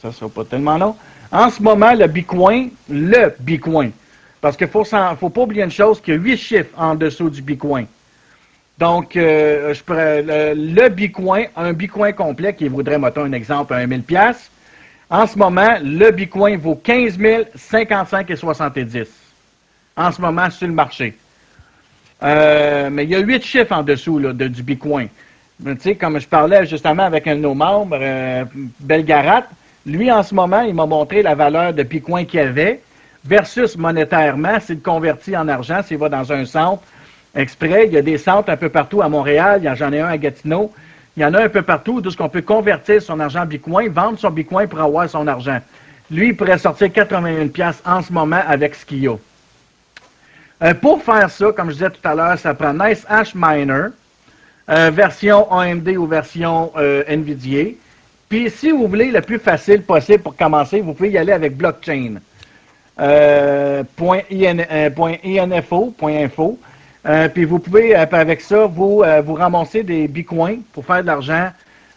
Ça 0.00 0.08
ne 0.08 0.12
sera 0.12 0.30
pas 0.30 0.44
tellement 0.44 0.78
long. 0.78 0.96
En 1.32 1.50
ce 1.50 1.60
moment, 1.60 1.92
le 1.92 2.06
bitcoin, 2.06 2.70
le 2.88 3.34
bitcoin, 3.40 3.90
parce 4.40 4.56
qu'il 4.56 4.66
ne 4.66 5.16
faut, 5.16 5.30
pas 5.30 5.40
oublier 5.40 5.64
une 5.64 5.70
chose, 5.70 6.00
qu'il 6.00 6.14
y 6.14 6.16
a 6.16 6.20
huit 6.20 6.36
chiffres 6.36 6.70
en 6.76 6.94
dessous 6.94 7.28
du 7.28 7.42
Bitcoin. 7.42 7.86
Donc, 8.78 9.16
euh, 9.16 9.74
je 9.74 10.54
le, 10.54 10.88
Bitcoin, 10.88 11.48
un 11.56 11.72
Bitcoin 11.72 12.14
complet 12.14 12.54
qui 12.54 12.68
vaudrait, 12.68 12.98
mettons 12.98 13.24
un 13.24 13.32
exemple, 13.32 13.74
un 13.74 13.86
1000 13.86 14.02
pièces. 14.02 14.50
En 15.10 15.26
ce 15.26 15.38
moment, 15.38 15.76
le 15.82 16.10
Bitcoin 16.10 16.58
vaut 16.58 16.74
15 16.74 17.18
055 17.54 18.30
et 18.30 18.36
70 18.36 19.08
en 19.96 20.12
ce 20.12 20.20
moment 20.20 20.50
sur 20.50 20.66
le 20.66 20.74
marché. 20.74 21.16
Euh, 22.22 22.90
mais 22.90 23.04
il 23.04 23.10
y 23.10 23.14
a 23.14 23.20
huit 23.20 23.42
chiffres 23.42 23.72
en 23.72 23.82
dessous 23.82 24.20
de, 24.20 24.48
du 24.48 24.62
Bitcoin. 24.62 25.08
Tu 25.64 25.76
sais, 25.80 25.94
comme 25.94 26.20
je 26.20 26.28
parlais 26.28 26.66
justement 26.66 27.04
avec 27.04 27.26
un 27.26 27.36
de 27.36 27.40
nos 27.40 27.54
membres, 27.54 27.98
euh, 28.00 28.44
Belgarat, 28.80 29.44
lui 29.86 30.12
en 30.12 30.22
ce 30.22 30.34
moment, 30.34 30.60
il 30.60 30.74
m'a 30.74 30.86
montré 30.86 31.22
la 31.22 31.34
valeur 31.34 31.72
de 31.72 31.82
Bitcoin 31.82 32.26
qu'il 32.26 32.40
avait 32.40 32.80
versus 33.24 33.76
monétairement, 33.76 34.58
c'est 34.60 34.82
converti 34.82 35.36
en 35.36 35.48
argent, 35.48 35.82
s'il 35.82 35.98
va 35.98 36.08
dans 36.08 36.32
un 36.32 36.44
centre 36.44 36.82
exprès. 37.34 37.86
Il 37.86 37.92
y 37.94 37.96
a 37.96 38.02
des 38.02 38.18
centres 38.18 38.50
un 38.50 38.56
peu 38.56 38.68
partout 38.68 39.02
à 39.02 39.08
Montréal, 39.08 39.62
j'en 39.76 39.92
ai 39.92 40.00
un 40.00 40.08
à 40.08 40.18
Gatineau. 40.18 40.72
Il 41.18 41.22
y 41.22 41.24
en 41.24 41.34
a 41.34 41.42
un 41.42 41.48
peu 41.48 41.62
partout 41.62 42.00
d'où 42.00 42.14
qu'on 42.14 42.28
peut 42.28 42.42
convertir 42.42 43.02
son 43.02 43.18
argent 43.18 43.42
en 43.42 43.46
bitcoin, 43.46 43.88
vendre 43.88 44.20
son 44.20 44.30
bitcoin 44.30 44.68
pour 44.68 44.80
avoir 44.80 45.10
son 45.10 45.26
argent. 45.26 45.58
Lui, 46.12 46.28
il 46.28 46.36
pourrait 46.36 46.58
sortir 46.58 46.92
81 46.92 47.48
pièces 47.48 47.82
en 47.84 48.00
ce 48.02 48.12
moment 48.12 48.40
avec 48.46 48.76
ce 48.76 48.86
qu'il 48.86 49.08
a. 49.08 49.16
Euh, 50.62 50.74
pour 50.74 51.02
faire 51.02 51.28
ça, 51.28 51.50
comme 51.50 51.70
je 51.70 51.72
disais 51.72 51.90
tout 51.90 52.08
à 52.08 52.14
l'heure, 52.14 52.38
ça 52.38 52.54
prend 52.54 52.72
Nice 52.72 53.04
Hash 53.08 53.34
Miner, 53.34 53.86
euh, 54.70 54.92
version 54.94 55.50
AMD 55.50 55.88
ou 55.88 56.06
version 56.06 56.70
euh, 56.76 57.02
NVIDIA. 57.08 57.72
Puis 58.28 58.48
si 58.48 58.70
vous 58.70 58.86
voulez 58.86 59.10
le 59.10 59.20
plus 59.20 59.40
facile 59.40 59.82
possible 59.82 60.22
pour 60.22 60.36
commencer, 60.36 60.80
vous 60.80 60.94
pouvez 60.94 61.10
y 61.10 61.18
aller 61.18 61.32
avec 61.32 61.56
blockchain. 61.56 62.18
Euh, 67.06 67.08
euh. 67.08 67.24
Euh, 67.24 67.28
puis 67.28 67.44
vous 67.44 67.58
pouvez, 67.58 67.94
avec 67.94 68.40
ça, 68.40 68.66
vous, 68.66 69.04
vous 69.24 69.34
ramasser 69.34 69.82
des 69.82 70.08
bitcoins 70.08 70.62
pour 70.72 70.84
faire 70.84 71.02
de 71.02 71.06
l'argent 71.06 71.50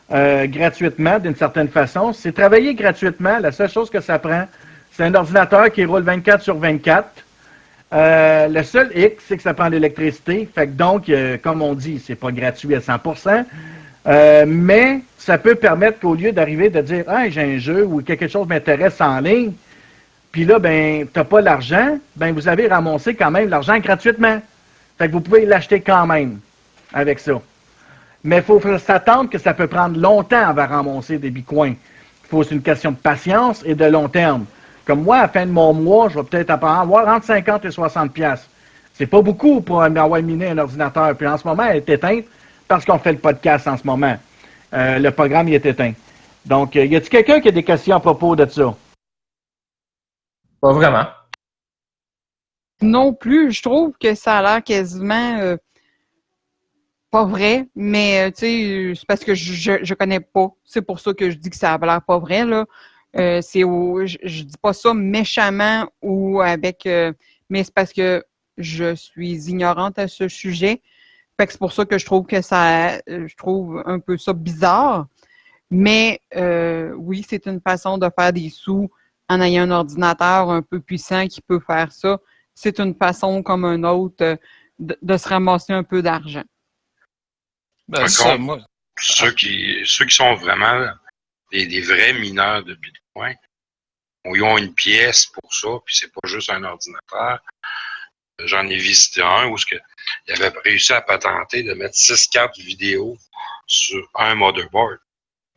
gratuitement, 0.10 1.20
d'une 1.20 1.36
certaine 1.36 1.70
façon. 1.70 2.12
C'est 2.12 2.34
travailler 2.34 2.74
gratuitement. 2.74 3.40
La 3.40 3.54
seule 3.54 3.70
chose 3.70 3.90
que 3.90 4.02
ça 4.02 4.20
prend, 4.20 4.44
c'est 4.92 5.04
un 5.04 5.16
ordinateur 5.16 5.72
qui 5.72 5.86
roule 5.86 6.04
24 6.04 6.44
sur 6.44 6.58
24. 6.58 7.08
le 7.94 8.64
seul 8.64 8.92
X, 8.94 9.24
c'est 9.26 9.38
que 9.38 9.44
ça 9.44 9.54
prend 9.54 9.68
de 9.68 9.76
l'électricité. 9.76 10.50
Fait 10.54 10.68
que 10.68 10.74
donc, 10.74 11.10
comme 11.42 11.62
on 11.62 11.74
dit, 11.76 12.04
c'est 12.06 12.16
pas 12.16 12.32
gratuit 12.32 12.76
à 12.76 12.80
100%. 12.80 13.46
mais 14.48 15.00
ça 15.18 15.38
peut 15.38 15.56
permettre 15.56 16.00
qu'au 16.02 16.16
lieu 16.16 16.34
d'arriver 16.34 16.70
de 16.70 16.82
dire 16.82 17.06
Ah, 17.08 17.30
j'ai 17.30 17.56
un 17.56 17.58
jeu 17.58 17.86
ou 17.86 18.02
quelque 18.02 18.28
chose 18.28 18.50
m'intéresse 18.50 19.00
en 19.00 19.22
ligne, 19.22 19.54
puis 20.32 20.46
là, 20.46 20.60
ben, 20.60 21.06
tu 21.06 21.20
n'as 21.20 21.26
pas 21.26 21.42
l'argent, 21.42 21.98
ben, 22.16 22.34
vous 22.34 22.48
avez 22.48 22.68
ramassé 22.68 23.16
quand 23.16 23.32
même 23.32 23.50
l'argent 23.50 23.78
gratuitement. 23.80 24.42
Fait 25.02 25.08
que 25.08 25.14
vous 25.14 25.22
pouvez 25.22 25.48
l'acheter 25.48 25.82
quand 25.82 26.06
même 26.06 26.38
avec 26.94 27.18
ça. 27.18 27.42
Mais 28.24 28.38
il 28.38 28.44
faut 28.44 28.62
s'attendre 28.78 29.32
que 29.32 29.40
ça 29.40 29.52
peut 29.52 29.66
prendre 29.66 30.00
longtemps 30.00 30.48
avant 30.48 31.00
de 31.00 31.16
des 31.16 31.32
bitcoins. 31.32 31.74
C'est 32.30 32.52
une 32.52 32.62
question 32.62 32.92
de 32.92 32.98
patience 32.98 33.64
et 33.66 33.74
de 33.74 33.86
long 33.86 34.08
terme. 34.08 34.46
Comme 34.86 35.02
moi, 35.02 35.18
à 35.18 35.22
la 35.24 35.28
fin 35.28 35.48
de 35.48 35.52
mon 35.52 35.74
mois, 35.74 36.10
je 36.10 36.20
vais 36.20 36.24
peut-être 36.24 36.52
avoir 36.52 37.08
entre 37.08 37.26
50 37.26 37.66
et 37.66 37.72
60 37.72 38.14
pièces. 38.14 38.48
C'est 38.94 39.08
pas 39.08 39.24
beaucoup 39.24 39.62
pour 39.62 39.82
avoir 39.82 40.22
miné 40.22 40.50
un 40.50 40.60
ordinateur. 40.60 41.16
Puis 41.16 41.26
en 41.26 41.40
ce 41.40 41.48
moment, 41.48 41.64
elle 41.64 41.78
est 41.78 41.90
éteinte 41.90 42.26
parce 42.68 42.86
qu'on 42.86 43.00
fait 43.00 43.14
le 43.14 43.18
podcast 43.18 43.68
en 43.68 43.78
ce 43.78 43.88
moment. 43.88 44.16
Euh, 44.72 45.00
le 45.00 45.10
programme 45.10 45.48
il 45.48 45.56
est 45.56 45.66
éteint. 45.66 45.94
Donc, 46.46 46.76
euh, 46.76 46.86
y 46.86 46.96
a-t-il 46.96 47.10
quelqu'un 47.10 47.42
qui 47.42 47.48
a 47.48 47.52
des 47.52 47.64
questions 47.64 47.96
à 47.96 48.00
propos 48.00 48.36
de 48.36 48.46
ça? 48.46 48.76
Pas 50.62 50.74
vraiment. 50.74 51.08
Non 52.82 53.14
plus. 53.14 53.52
Je 53.52 53.62
trouve 53.62 53.94
que 54.00 54.16
ça 54.16 54.40
a 54.40 54.42
l'air 54.42 54.64
quasiment 54.64 55.38
euh, 55.40 55.58
pas 57.12 57.26
vrai, 57.26 57.68
mais 57.76 58.28
euh, 58.28 58.32
tu 58.32 58.40
sais, 58.40 58.94
c'est 58.96 59.08
parce 59.08 59.24
que 59.24 59.36
je, 59.36 59.80
je 59.84 59.94
connais 59.94 60.20
pas. 60.20 60.50
C'est 60.64 60.82
pour 60.82 61.00
ça 61.00 61.14
que 61.14 61.30
je 61.30 61.38
dis 61.38 61.50
que 61.50 61.56
ça 61.56 61.74
a 61.74 61.78
l'air 61.78 62.02
pas 62.02 62.20
vrai. 62.20 62.46
Là. 62.46 62.66
Euh, 63.18 63.42
c'est 63.42 63.62
je, 63.62 64.18
je, 64.24 64.44
dis 64.44 64.58
pas 64.62 64.74
ça 64.74 64.94
méchamment 64.94 65.86
ou 66.02 66.40
avec 66.40 66.88
mais 67.50 67.66
c'est 67.66 67.74
parce 67.74 67.92
que 67.92 68.24
je 68.58 68.96
suis 68.96 69.50
ignorante 69.50 70.00
à 70.00 70.08
ce 70.08 70.28
sujet. 70.30 70.82
Fait 71.38 71.46
que 71.46 71.52
c'est 71.52 71.60
pour 71.60 71.74
ça 71.74 71.86
que 71.86 71.98
je 71.98 72.06
trouve 72.06 72.26
que 72.26 72.42
ça 72.42 73.00
je 73.08 73.36
trouve 73.36 73.84
un 73.86 74.00
peu 74.00 74.18
ça 74.18 74.34
bizarre. 74.34 75.08
Mais 75.70 76.22
oui, 76.98 77.26
c'est 77.28 77.46
une 77.48 77.60
façon 77.60 77.98
de 77.98 78.10
faire 78.18 78.32
des 78.32 78.50
sous 78.50 78.90
en 79.32 79.42
ayant 79.42 79.64
un 79.64 79.72
ordinateur 79.72 80.50
un 80.50 80.62
peu 80.62 80.80
puissant 80.80 81.28
qui 81.28 81.42
peut 81.42 81.60
faire 81.60 81.92
ça, 81.92 82.20
c'est 82.62 82.80
une 82.80 82.96
façon 82.96 83.42
comme 83.42 83.66
un 83.66 83.84
autre 83.84 84.24
euh, 84.24 84.36
de, 84.78 85.18
se 85.18 85.28
ramasser 85.28 85.74
un 85.74 85.84
peu 85.84 86.02
d'argent. 86.04 86.44
Ben, 87.88 88.08
ceux, 88.08 89.32
qui, 89.32 89.82
ceux 89.86 90.06
qui 90.06 90.16
sont 90.16 90.36
vraiment 90.36 90.92
des, 91.52 91.82
vrais 91.82 92.14
mineurs 92.14 92.64
de 92.64 92.76
Bitcoin, 92.76 93.36
ils 94.26 94.44
ont 94.44 94.58
une 94.60 94.74
pièce 94.76 95.26
pour 95.26 95.54
ça, 95.54 95.70
puis 95.84 95.96
c'est 95.96 96.12
pas 96.14 96.28
juste 96.28 96.52
un 96.52 96.64
ordinateur. 96.64 97.40
J'en 98.46 98.68
ai 98.68 98.78
visité 98.78 99.22
un 99.22 99.48
où 99.48 99.56
il 100.28 100.34
avait 100.34 100.54
réussi 100.64 100.94
à 100.94 101.02
patenter 101.02 101.64
de 101.64 101.74
mettre 101.74 101.96
six 101.96 102.28
cartes 102.28 102.58
vidéo 102.58 103.18
sur 103.66 104.08
un 104.16 104.36
motherboard. 104.36 105.00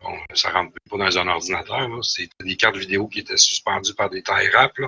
Bon, 0.05 0.19
ça 0.35 0.51
rentre 0.51 0.75
pas 0.91 0.99
dans 0.99 1.19
un 1.19 1.29
ordinateur. 1.29 2.05
C'est 2.05 2.29
des 2.41 2.57
cartes 2.57 2.77
vidéo 2.77 3.09
qui 3.09 3.21
étaient 3.21 3.39
suspendues 3.39 3.95
par 3.95 4.11
des 4.11 4.23
tie 4.23 4.49
wraps, 4.53 4.79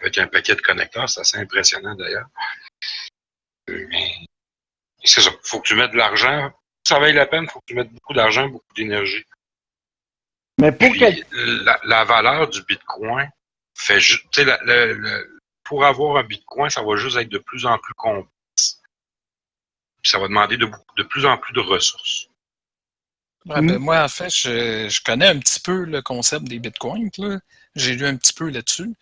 avec 0.00 0.18
un 0.18 0.26
paquet 0.26 0.54
de 0.54 0.60
connecteurs. 0.60 1.08
C'est 1.08 1.20
assez 1.20 1.38
impressionnant 1.38 1.94
d'ailleurs. 1.94 2.28
Mais 3.68 4.12
c'est 5.02 5.22
ça. 5.22 5.30
Il 5.30 5.48
faut 5.48 5.60
que 5.60 5.68
tu 5.68 5.74
mettes 5.74 5.92
de 5.92 5.96
l'argent. 5.96 6.52
Ça 6.86 6.98
vaille 6.98 7.14
la 7.14 7.26
peine, 7.26 7.44
il 7.44 7.50
faut 7.50 7.60
que 7.60 7.66
tu 7.66 7.74
mettes 7.74 7.92
beaucoup 7.92 8.12
d'argent, 8.12 8.48
beaucoup 8.48 8.74
d'énergie. 8.76 9.24
Mais 10.60 10.70
pour 10.70 10.92
la, 11.84 12.04
valeur 12.04 12.48
du 12.48 12.62
Bitcoin 12.64 13.30
fait 13.74 14.00
juste. 14.00 14.26
pour 15.64 15.84
avoir 15.84 16.18
un 16.18 16.24
Bitcoin, 16.24 16.68
ça 16.68 16.82
va 16.82 16.96
juste 16.96 17.16
être 17.16 17.30
de 17.30 17.38
plus 17.38 17.64
en 17.64 17.78
plus 17.78 17.94
complexe. 17.94 18.82
ça 20.02 20.18
va 20.18 20.28
demander 20.28 20.58
de, 20.58 20.68
de 20.98 21.02
plus 21.04 21.24
en 21.24 21.38
plus 21.38 21.54
de 21.54 21.60
ressources. 21.60 22.28
Ben, 23.44 23.60
mmh. 23.60 23.78
moi, 23.78 24.04
en 24.04 24.08
fait, 24.08 24.30
je, 24.30 25.02
connais 25.02 25.26
un 25.26 25.38
petit 25.38 25.60
peu 25.60 25.84
le 25.84 26.00
concept 26.02 26.46
des 26.46 26.58
bitcoins. 26.58 27.10
J'ai 27.74 27.94
lu 27.94 28.06
un 28.06 28.16
petit 28.16 28.32
peu 28.32 28.48
là-dessus. 28.48 28.92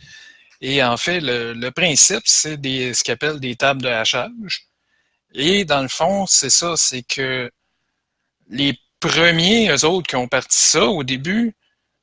Et 0.61 0.83
en 0.83 0.97
fait, 0.97 1.21
le, 1.21 1.71
principe, 1.71 2.23
c'est 2.25 2.57
ce 2.57 3.03
qu'ils 3.05 3.13
appellent 3.13 3.41
des 3.41 3.57
tables 3.57 3.83
de 3.83 3.89
hachage. 3.89 4.67
Et 5.35 5.65
dans 5.65 5.83
le 5.83 5.89
fond, 5.89 6.27
c'est 6.27 6.51
ça, 6.51 6.77
c'est 6.77 7.03
que 7.03 7.51
les 8.49 8.79
premiers, 8.99 9.71
eux 9.71 9.85
autres, 9.85 10.07
qui 10.07 10.17
ont 10.17 10.29
parti 10.29 10.59
ça 10.59 10.85
au 10.85 11.05
début, 11.05 11.55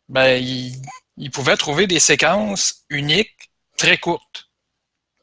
ben, 0.09 0.41
ils, 0.41 0.75
ils 1.17 1.31
pouvaient 1.31 1.57
trouver 1.57 1.87
des 1.87 1.99
séquences 1.99 2.85
uniques 2.89 3.49
très 3.77 3.97
courtes. 3.97 4.49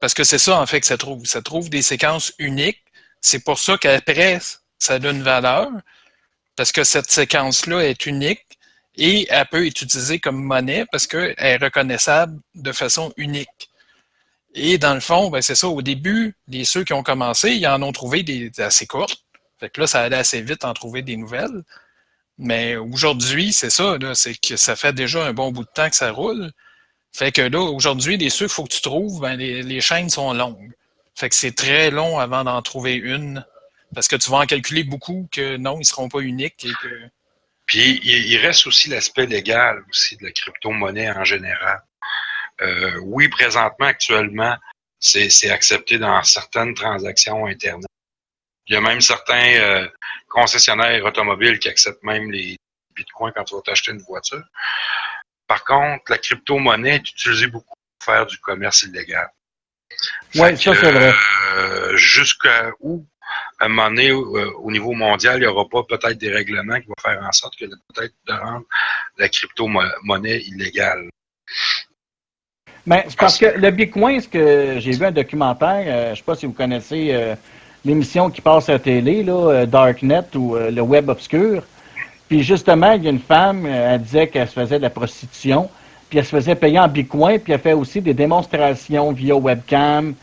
Parce 0.01 0.15
que 0.15 0.25
c'est 0.25 0.39
ça, 0.39 0.61
en 0.61 0.67
fait, 0.67 0.81
que 0.81 0.87
ça 0.87 0.99
trouve. 0.99 1.25
Ça 1.25 1.43
trouve 1.43 1.71
des 1.71 1.83
séquences 1.83 2.33
uniques. 2.39 2.83
C'est 3.21 3.43
pour 3.43 3.59
ça 3.59 3.79
qu'après, 3.79 4.39
ça 4.79 4.99
donne 4.99 5.23
valeur 5.23 5.71
parce 6.57 6.73
que 6.73 6.85
cette 6.85 7.11
séquence-là 7.11 7.81
est 7.81 8.07
unique 8.07 8.45
et 8.97 9.27
elle 9.31 9.47
peut 9.47 9.67
être 9.67 9.83
utilisée 9.83 10.21
comme 10.21 10.43
monnaie 10.43 10.87
parce 10.91 11.07
qu'elle 11.07 11.35
est 11.37 11.57
reconnaissable 11.57 12.41
de 12.55 12.73
façon 12.73 13.13
unique. 13.17 13.71
Et 14.55 14.79
dans 14.79 14.95
le 14.95 15.01
fond, 15.01 15.31
ben 15.31 15.43
c'est 15.43 15.57
ça, 15.57 15.69
au 15.69 15.83
début, 15.83 16.37
les 16.47 16.65
ceux 16.65 16.85
qui 16.85 16.93
ont 16.93 17.03
commencé, 17.03 17.53
ils 17.53 17.67
en 17.67 17.83
ont 17.83 17.93
trouvé 17.93 18.23
des, 18.23 18.53
assez 18.59 18.87
courtes. 18.87 19.25
Fait 19.59 19.69
que 19.69 19.81
là, 19.81 19.87
ça 19.87 20.03
allait 20.03 20.17
assez 20.17 20.43
vite 20.43 20.65
en 20.65 20.73
trouver 20.75 21.03
des 21.03 21.17
nouvelles. 21.17 21.65
Mais 22.39 22.77
aujourd'hui, 22.77 23.53
c'est 23.53 23.71
ça, 23.71 23.97
c'est 24.15 24.35
que 24.35 24.57
ça 24.57 24.77
fait 24.77 24.93
déjà 24.93 25.25
un 25.25 25.33
bon 25.33 25.51
bout 25.53 25.65
de 25.65 25.71
temps 25.75 25.91
que 25.91 25.97
ça 25.97 26.11
roule. 26.13 26.51
Fait 27.13 27.33
que 27.33 27.43
là, 27.43 27.61
aujourd'hui, 27.61 28.17
les 28.17 28.31
ceux 28.31 28.47
qu'il 28.47 28.55
faut 28.55 28.65
que 28.65 28.75
tu 28.75 28.81
trouves, 28.81 29.21
ben, 29.21 29.37
les, 29.37 29.81
chaînes 29.81 30.11
sont 30.11 30.33
longues. 30.33 30.73
Fait 31.15 31.29
que 31.29 31.35
c'est 31.35 31.55
très 31.55 31.91
long 31.91 32.19
avant 32.19 32.43
d'en 32.45 32.61
trouver 32.63 32.95
une. 32.95 33.45
Parce 33.95 34.09
que 34.09 34.17
tu 34.17 34.31
vas 34.31 34.39
en 34.39 34.47
calculer 34.47 34.85
beaucoup 34.85 35.29
que 35.31 35.57
non, 35.57 35.77
ils 35.77 35.81
ne 35.81 35.85
seront 35.85 36.09
pas 36.09 36.21
uniques 36.21 36.65
et 36.65 36.73
que. 36.83 37.11
Puis 37.67 38.01
il 38.05 38.37
reste 38.39 38.67
aussi 38.67 38.91
l'aspect 38.91 39.27
légal 39.27 39.83
aussi 39.89 40.17
de 40.19 40.25
la 40.25 40.33
crypto-monnaie 40.33 41.11
en 41.11 41.25
général. 41.25 41.83
Euh, 42.61 42.99
oui, 43.03 43.29
présentement, 43.29 43.87
actuellement, 43.87 44.57
c'est 44.99 45.51
accepté 45.51 45.99
dans 45.99 46.23
certaines 46.23 46.75
transactions 46.75 47.47
Internet. 47.47 47.87
Il 48.67 48.75
y 48.75 48.77
a 48.77 48.81
même 48.81 49.01
certains 49.01 49.57
euh, 49.59 49.89
concessionnaires 50.29 51.05
automobiles 51.05 51.59
qui 51.59 51.69
acceptent 51.69 52.03
même 52.03 52.31
les 52.31 52.57
bitcoins 52.95 53.33
quand 53.35 53.45
tu 53.45 53.55
vas 53.55 53.61
t'acheter 53.63 53.93
une 53.93 54.03
voiture. 54.03 54.43
Par 55.47 55.65
contre, 55.65 56.05
la 56.09 56.19
crypto-monnaie 56.19 56.97
est 56.97 57.11
utilisée 57.11 57.49
beaucoup 57.49 57.75
pour 57.99 58.15
faire 58.15 58.27
du 58.27 58.39
commerce 58.39 58.83
illégal. 58.83 59.29
Oui, 60.35 60.57
ça 60.57 60.75
c'est 60.75 60.93
vrai. 60.93 61.15
Euh, 61.55 61.97
jusqu'à 61.97 62.71
où, 62.81 63.07
à 63.65 63.67
un 63.67 63.69
moment 63.69 63.89
donné, 63.89 64.11
euh, 64.11 64.51
au 64.63 64.71
niveau 64.71 64.93
mondial, 64.93 65.37
il 65.37 65.41
n'y 65.41 65.47
aura 65.47 65.69
pas 65.69 65.83
peut-être 65.83 66.19
des 66.19 66.31
règlements 66.31 66.81
qui 66.81 66.87
vont 66.87 66.95
faire 67.03 67.21
en 67.27 67.33
sorte 67.33 67.57
que 67.57 67.65
peut-être 67.65 68.15
de 68.27 68.33
rendre 68.33 68.65
la 69.19 69.29
crypto-monnaie 69.29 70.41
illégale. 70.41 71.09
Mais 72.87 73.05
c'est 73.09 73.19
parce 73.19 73.39
que 73.39 73.47
le 73.47 73.71
Bitcoin, 73.71 74.21
ce 74.21 74.29
que 74.29 74.77
j'ai 74.79 74.93
vu 74.93 75.07
un 75.07 75.13
documentaire, 75.13 75.85
euh, 75.87 76.05
je 76.07 76.11
ne 76.11 76.17
sais 76.17 76.23
pas 76.23 76.35
si 76.35 76.47
vous 76.47 76.53
connaissez 76.53 77.35
l'émission 77.85 78.31
qui 78.31 78.41
passe 78.41 78.69
à 78.69 78.73
la 78.73 78.79
télé, 78.79 79.23
là, 79.23 79.67
Darknet 79.67 80.37
ou 80.37 80.57
le 80.57 80.81
Web 80.81 81.09
Obscur. 81.09 81.63
Puis 82.29 82.43
justement, 82.43 82.93
il 82.93 83.05
y 83.05 83.07
a 83.07 83.11
une 83.11 83.21
femme, 83.21 83.67
elle 83.67 84.03
disait 84.03 84.29
qu'elle 84.29 84.49
se 84.49 84.55
faisait 84.55 84.79
de 84.79 84.83
la 84.83 84.91
prostitution 84.91 85.71
puis 86.09 86.19
elle 86.19 86.25
se 86.25 86.31
faisait 86.31 86.55
payer 86.55 86.79
en 86.79 86.89
bitcoin, 86.89 87.41
puis 87.41 87.53
elle 87.53 87.61
fait 87.61 87.73
aussi 87.73 88.01
des 88.01 88.15
démonstrations 88.15 89.13
via 89.13 89.35
webcam, 89.35 90.15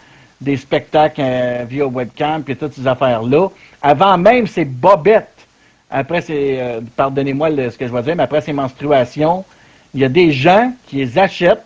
des 0.41 0.57
spectacles 0.57 1.21
euh, 1.23 1.65
via 1.67 1.85
webcam, 1.85 2.43
puis 2.43 2.55
toutes 2.55 2.73
ces 2.73 2.87
affaires-là. 2.87 3.47
Avant 3.81 4.17
même 4.17 4.47
ses 4.47 4.65
bobettes, 4.65 5.47
après 5.89 6.21
ses, 6.21 6.57
euh, 6.59 6.81
pardonnez-moi 6.95 7.49
ce 7.49 7.77
que 7.77 7.87
je 7.87 7.93
vais 7.93 8.01
dire, 8.01 8.15
mais 8.15 8.23
après 8.23 8.41
ses 8.41 8.53
menstruations, 8.53 9.45
il 9.93 10.01
y 10.01 10.05
a 10.05 10.09
des 10.09 10.31
gens 10.31 10.73
qui 10.87 10.97
les 10.97 11.17
achètent 11.17 11.61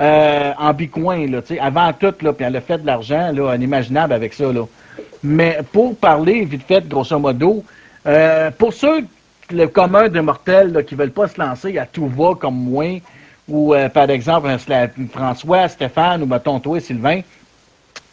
euh, 0.00 0.52
en 0.58 0.72
bitcoin, 0.72 1.30
là, 1.30 1.40
avant 1.60 1.92
tout, 1.92 2.14
là, 2.20 2.32
puis 2.32 2.44
elle 2.44 2.56
a 2.56 2.60
fait 2.60 2.78
de 2.78 2.86
l'argent, 2.86 3.32
là, 3.32 3.54
inimaginable 3.54 4.12
avec 4.12 4.34
ça, 4.34 4.52
là. 4.52 4.64
Mais 5.22 5.58
pour 5.72 5.96
parler 5.96 6.44
vite 6.44 6.62
fait, 6.66 6.86
grosso 6.86 7.18
modo, 7.18 7.64
pour 8.58 8.72
ceux, 8.72 9.04
le 9.50 9.66
commun 9.66 10.08
des 10.08 10.20
mortels, 10.20 10.84
qui 10.86 10.94
ne 10.94 11.00
veulent 11.00 11.10
pas 11.10 11.28
se 11.28 11.40
lancer 11.40 11.78
à 11.78 11.86
tout 11.86 12.06
va 12.06 12.34
comme 12.34 12.54
moi, 12.54 13.00
ou 13.48 13.74
euh, 13.74 13.88
par 13.88 14.10
exemple 14.10 14.54
François, 15.12 15.68
Stéphane 15.68 16.22
ou 16.22 16.26
mettons 16.26 16.60
toi, 16.60 16.80
Sylvain, 16.80 17.22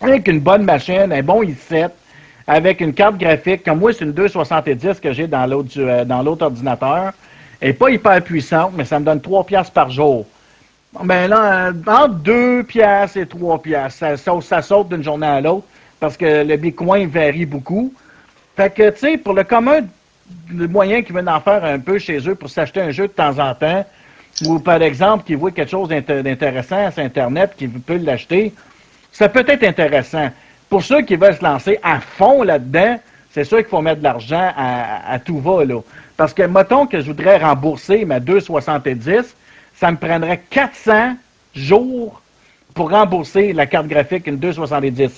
avec 0.02 0.28
une 0.28 0.40
bonne 0.40 0.64
machine, 0.64 1.12
un 1.12 1.24
bon 1.24 1.44
i7, 1.44 1.90
avec 2.48 2.82
une 2.82 2.94
carte 2.94 3.18
graphique, 3.18 3.64
comme 3.64 3.80
moi, 3.80 3.94
c'est 3.94 4.06
une 4.06 4.12
270 4.12 5.00
que 5.00 5.12
j'ai 5.12 5.28
dans 5.28 5.46
l'autre 5.46 5.72
euh, 5.78 6.44
ordinateur. 6.46 7.14
Elle 7.60 7.70
n'est 7.70 7.74
pas 7.74 7.90
hyper 7.90 8.22
puissante, 8.22 8.74
mais 8.76 8.86
ça 8.86 9.00
me 9.00 9.06
donne 9.06 9.22
3 9.22 9.46
piastres 9.46 9.74
par 9.74 9.90
jour. 9.90 10.26
Ben 11.04 11.28
là, 11.28 11.70
euh, 11.70 11.74
entre 11.88 12.16
2 12.16 12.64
piastres 12.64 13.18
et 13.18 13.26
3 13.26 13.62
piastres, 13.62 14.00
ça, 14.00 14.18
saute, 14.18 14.44
ça 14.44 14.62
saute 14.62 14.90
d'une 14.90 15.04
journée 15.04 15.28
à 15.28 15.42
l'autre 15.42 15.66
parce 16.00 16.18
que 16.18 16.44
le 16.44 16.58
Bitcoin 16.58 17.08
varie 17.08 17.46
beaucoup. 17.46 17.94
Fait 18.56 18.70
que, 18.70 18.90
tu 18.92 19.00
sais, 19.00 19.18
pour 19.18 19.34
le 19.34 19.44
commun, 19.44 19.82
le 20.54 20.68
moyen 20.68 21.02
qui 21.02 21.12
veulent 21.12 21.28
en 21.28 21.42
faire 21.42 21.64
un 21.64 21.80
peu 21.80 21.98
chez 22.00 22.20
eux 22.28 22.36
pour 22.36 22.50
s'acheter 22.50 22.82
un 22.82 22.92
jeu 22.92 23.08
de 23.08 23.14
temps 23.14 23.40
en 23.40 23.54
temps, 23.56 23.86
ou 24.46 24.60
par 24.60 24.82
exemple 24.82 25.24
qui 25.26 25.36
voit 25.36 25.52
quelque 25.52 25.72
chose 25.72 25.90
d'intéressant 25.90 26.92
sur 26.92 27.04
Internet, 27.04 27.54
qui 27.58 27.68
peut 27.68 27.98
l'acheter, 27.98 28.54
ça 29.16 29.30
peut 29.30 29.46
être 29.48 29.64
intéressant. 29.64 30.30
Pour 30.70 30.84
ceux 30.84 31.02
qui 31.02 31.16
veulent 31.16 31.38
se 31.38 31.44
lancer 31.44 31.80
à 31.82 32.02
fond 32.02 32.44
là-dedans, 32.44 33.00
c'est 33.32 33.46
sûr 33.46 33.60
qu'il 33.60 33.68
faut 33.68 33.82
mettre 33.82 34.00
de 34.00 34.04
l'argent 34.04 34.52
à, 34.58 35.18
tout 35.20 35.40
va. 35.40 35.64
Là. 35.64 35.80
Parce 36.18 36.34
que, 36.34 36.44
mettons 36.44 36.86
que 36.86 37.00
je 37.00 37.08
voudrais 37.08 37.38
rembourser 37.38 38.04
ma 38.04 38.20
2,70, 38.20 39.24
ça 39.76 39.92
me 39.92 39.98
prendrait 39.98 40.42
400 40.50 41.16
jours 41.56 42.22
pour 42.74 42.92
rembourser 42.92 43.54
la 43.54 43.66
carte 43.66 43.88
graphique, 43.88 44.28
une 44.28 44.38
2,70. 44.38 45.12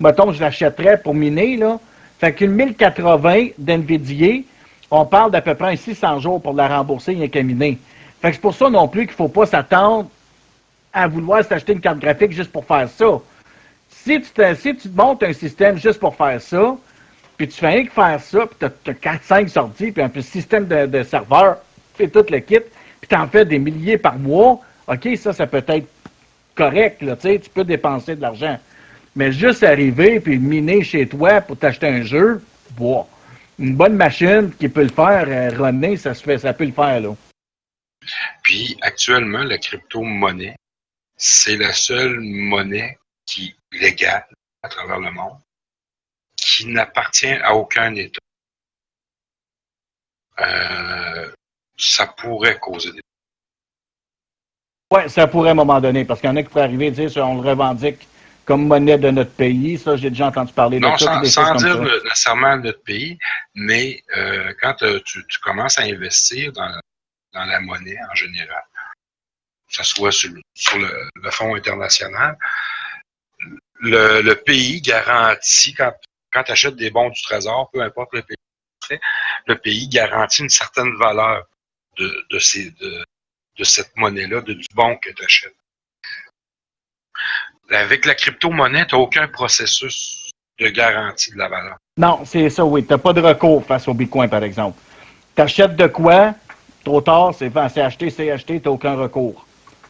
Mettons 0.00 0.26
que 0.26 0.32
je 0.32 0.40
l'achèterais 0.40 0.98
pour 0.98 1.14
miner, 1.14 1.56
là. 1.56 1.78
Fait 2.18 2.32
qu'une 2.32 2.52
1080 2.52 3.50
d'NVIDIA, 3.58 4.42
on 4.90 5.04
parle 5.04 5.30
d'à 5.30 5.40
peu 5.40 5.54
près 5.54 5.76
600 5.76 6.18
jours 6.18 6.42
pour 6.42 6.54
la 6.54 6.66
rembourser, 6.66 7.22
a 7.22 7.28
qu'à 7.28 7.42
miner 7.44 7.78
c'est 8.32 8.40
pour 8.40 8.54
ça 8.54 8.70
non 8.70 8.88
plus 8.88 9.02
qu'il 9.02 9.12
ne 9.12 9.16
faut 9.16 9.28
pas 9.28 9.46
s'attendre 9.46 10.08
à 10.92 11.06
vouloir 11.08 11.44
s'acheter 11.44 11.72
une 11.72 11.80
carte 11.80 11.98
graphique 11.98 12.32
juste 12.32 12.50
pour 12.50 12.64
faire 12.64 12.88
ça. 12.88 13.18
Si 14.04 14.20
tu, 14.20 14.30
te, 14.30 14.54
si 14.54 14.76
tu 14.76 14.90
montes 14.90 15.22
un 15.22 15.32
système 15.32 15.78
juste 15.78 15.98
pour 15.98 16.14
faire 16.14 16.38
ça, 16.38 16.76
puis 17.38 17.48
tu 17.48 17.54
fais 17.58 17.68
rien 17.68 17.86
que 17.86 17.92
faire 17.92 18.20
ça, 18.20 18.46
puis 18.46 18.70
tu 18.84 18.90
as, 18.90 19.16
4-5 19.16 19.48
sorties, 19.48 19.92
puis 19.92 20.02
un 20.02 20.10
peu 20.10 20.20
système 20.20 20.66
de, 20.66 21.02
serveur, 21.02 21.56
tu 21.96 22.04
fais 22.04 22.08
tout 22.08 22.26
le 22.28 22.38
kit, 22.40 22.60
puis 23.00 23.08
tu 23.08 23.16
en 23.16 23.26
fais 23.26 23.46
des 23.46 23.58
milliers 23.58 23.96
par 23.96 24.18
mois, 24.18 24.60
OK, 24.88 25.08
ça, 25.16 25.32
ça 25.32 25.46
peut 25.46 25.64
être 25.66 25.88
correct, 26.54 27.00
là, 27.00 27.16
tu 27.16 27.38
peux 27.54 27.64
dépenser 27.64 28.14
de 28.14 28.20
l'argent. 28.20 28.58
Mais 29.16 29.32
juste 29.32 29.62
arriver 29.62 30.20
puis 30.20 30.38
miner 30.38 30.84
chez 30.84 31.08
toi 31.08 31.40
pour 31.40 31.56
t'acheter 31.56 31.86
un 31.86 32.02
jeu, 32.02 32.42
boah, 32.72 33.08
une 33.58 33.74
bonne 33.74 33.96
machine 33.96 34.52
qui 34.58 34.68
peut 34.68 34.82
le 34.82 34.88
faire, 34.88 35.24
euh, 35.28 35.96
ça 35.96 36.12
se 36.12 36.22
fait, 36.22 36.36
ça 36.36 36.52
peut 36.52 36.66
le 36.66 36.72
faire, 36.72 37.00
là. 37.00 37.16
Puis 38.42 38.76
actuellement, 38.82 39.44
la 39.44 39.56
crypto-monnaie, 39.56 40.56
c'est 41.16 41.56
la 41.56 41.72
seule 41.72 42.20
monnaie 42.20 42.98
qui 43.24 43.54
est 43.76 43.80
légale 43.80 44.26
à 44.62 44.68
travers 44.68 44.98
le 44.98 45.10
monde, 45.10 45.38
qui 46.36 46.66
n'appartient 46.66 47.32
à 47.32 47.54
aucun 47.54 47.94
État. 47.94 48.18
Euh, 50.40 51.32
ça 51.76 52.06
pourrait 52.06 52.58
causer 52.58 52.92
des 52.92 53.00
oui, 54.94 55.10
ça 55.10 55.26
pourrait 55.26 55.48
à 55.48 55.52
un 55.52 55.56
moment 55.56 55.80
donné, 55.80 56.04
parce 56.04 56.20
qu'il 56.20 56.30
y 56.30 56.32
en 56.32 56.36
a 56.36 56.42
qui 56.42 56.48
pourraient 56.48 56.64
arriver 56.64 56.86
et 56.86 56.90
dire 56.90 57.10
on 57.16 57.42
le 57.42 57.48
revendique 57.48 58.06
comme 58.44 58.66
monnaie 58.66 58.98
de 58.98 59.10
notre 59.10 59.32
pays. 59.32 59.78
Ça, 59.78 59.96
j'ai 59.96 60.10
déjà 60.10 60.26
entendu 60.28 60.52
parler 60.52 60.78
de 60.78 60.84
ça. 60.84 60.90
Non, 60.90 61.24
sans, 61.24 61.54
dire 61.56 61.80
nécessairement 61.80 62.56
notre 62.58 62.82
pays, 62.82 63.18
mais 63.54 64.02
euh, 64.16 64.52
quand 64.60 64.82
euh, 64.82 65.00
tu, 65.04 65.20
commences 65.42 65.78
à 65.78 65.82
investir 65.82 66.52
dans, 66.52 66.70
dans 67.32 67.44
la 67.44 67.60
monnaie 67.60 67.98
en 68.08 68.14
général, 68.14 68.62
que 69.68 69.74
ce 69.76 69.82
soit 69.82 70.12
sur, 70.12 70.30
le, 70.30 71.30
fonds 71.30 71.54
international. 71.54 72.38
Le, 73.84 74.32
pays 74.34 74.80
garantit, 74.80 75.74
quand, 75.74 75.92
quand 76.32 76.42
tu 76.44 76.52
achètes 76.52 76.76
des 76.76 76.90
bons 76.90 77.10
du 77.10 77.22
Trésor, 77.22 77.70
peu 77.72 77.82
importe 77.82 78.12
le 78.14 78.22
pays, 78.22 78.98
le 79.46 79.56
pays 79.56 79.88
garantit 79.88 80.42
une 80.42 80.48
certaine 80.48 80.94
valeur 80.96 81.44
de, 81.98 82.26
de, 82.30 82.38
ces, 82.38 82.70
de, 82.70 83.04
de 83.58 83.64
cette 83.64 83.94
monnaie-là, 83.96 84.40
de, 84.40 84.54
du 84.54 84.66
bon 84.74 84.96
que 84.96 85.10
tu 85.10 85.24
achètes. 85.24 85.54
Avec 87.70 88.04
la 88.04 88.14
crypto-monnaie, 88.14 88.86
tu 88.86 88.94
n'as 88.94 89.00
aucun 89.00 89.28
processus 89.28 90.30
de 90.58 90.68
garantie 90.68 91.32
de 91.32 91.38
la 91.38 91.48
valeur. 91.48 91.76
Non, 91.96 92.24
c'est 92.24 92.50
ça, 92.50 92.64
oui. 92.64 92.84
Tu 92.84 92.92
n'as 92.92 92.98
pas 92.98 93.12
de 93.12 93.20
recours 93.20 93.64
face 93.64 93.88
au 93.88 93.94
Bitcoin, 93.94 94.28
par 94.28 94.44
exemple. 94.44 94.78
Tu 95.34 95.42
achètes 95.42 95.76
de 95.76 95.86
quoi, 95.86 96.34
Trop 96.84 97.00
tard, 97.00 97.34
c'est 97.34 97.56
acheté, 97.56 98.10
c'est 98.10 98.30
acheté, 98.30 98.60
tu 98.60 98.68
n'as 98.68 98.74
aucun 98.74 98.94
recours. 98.94 99.46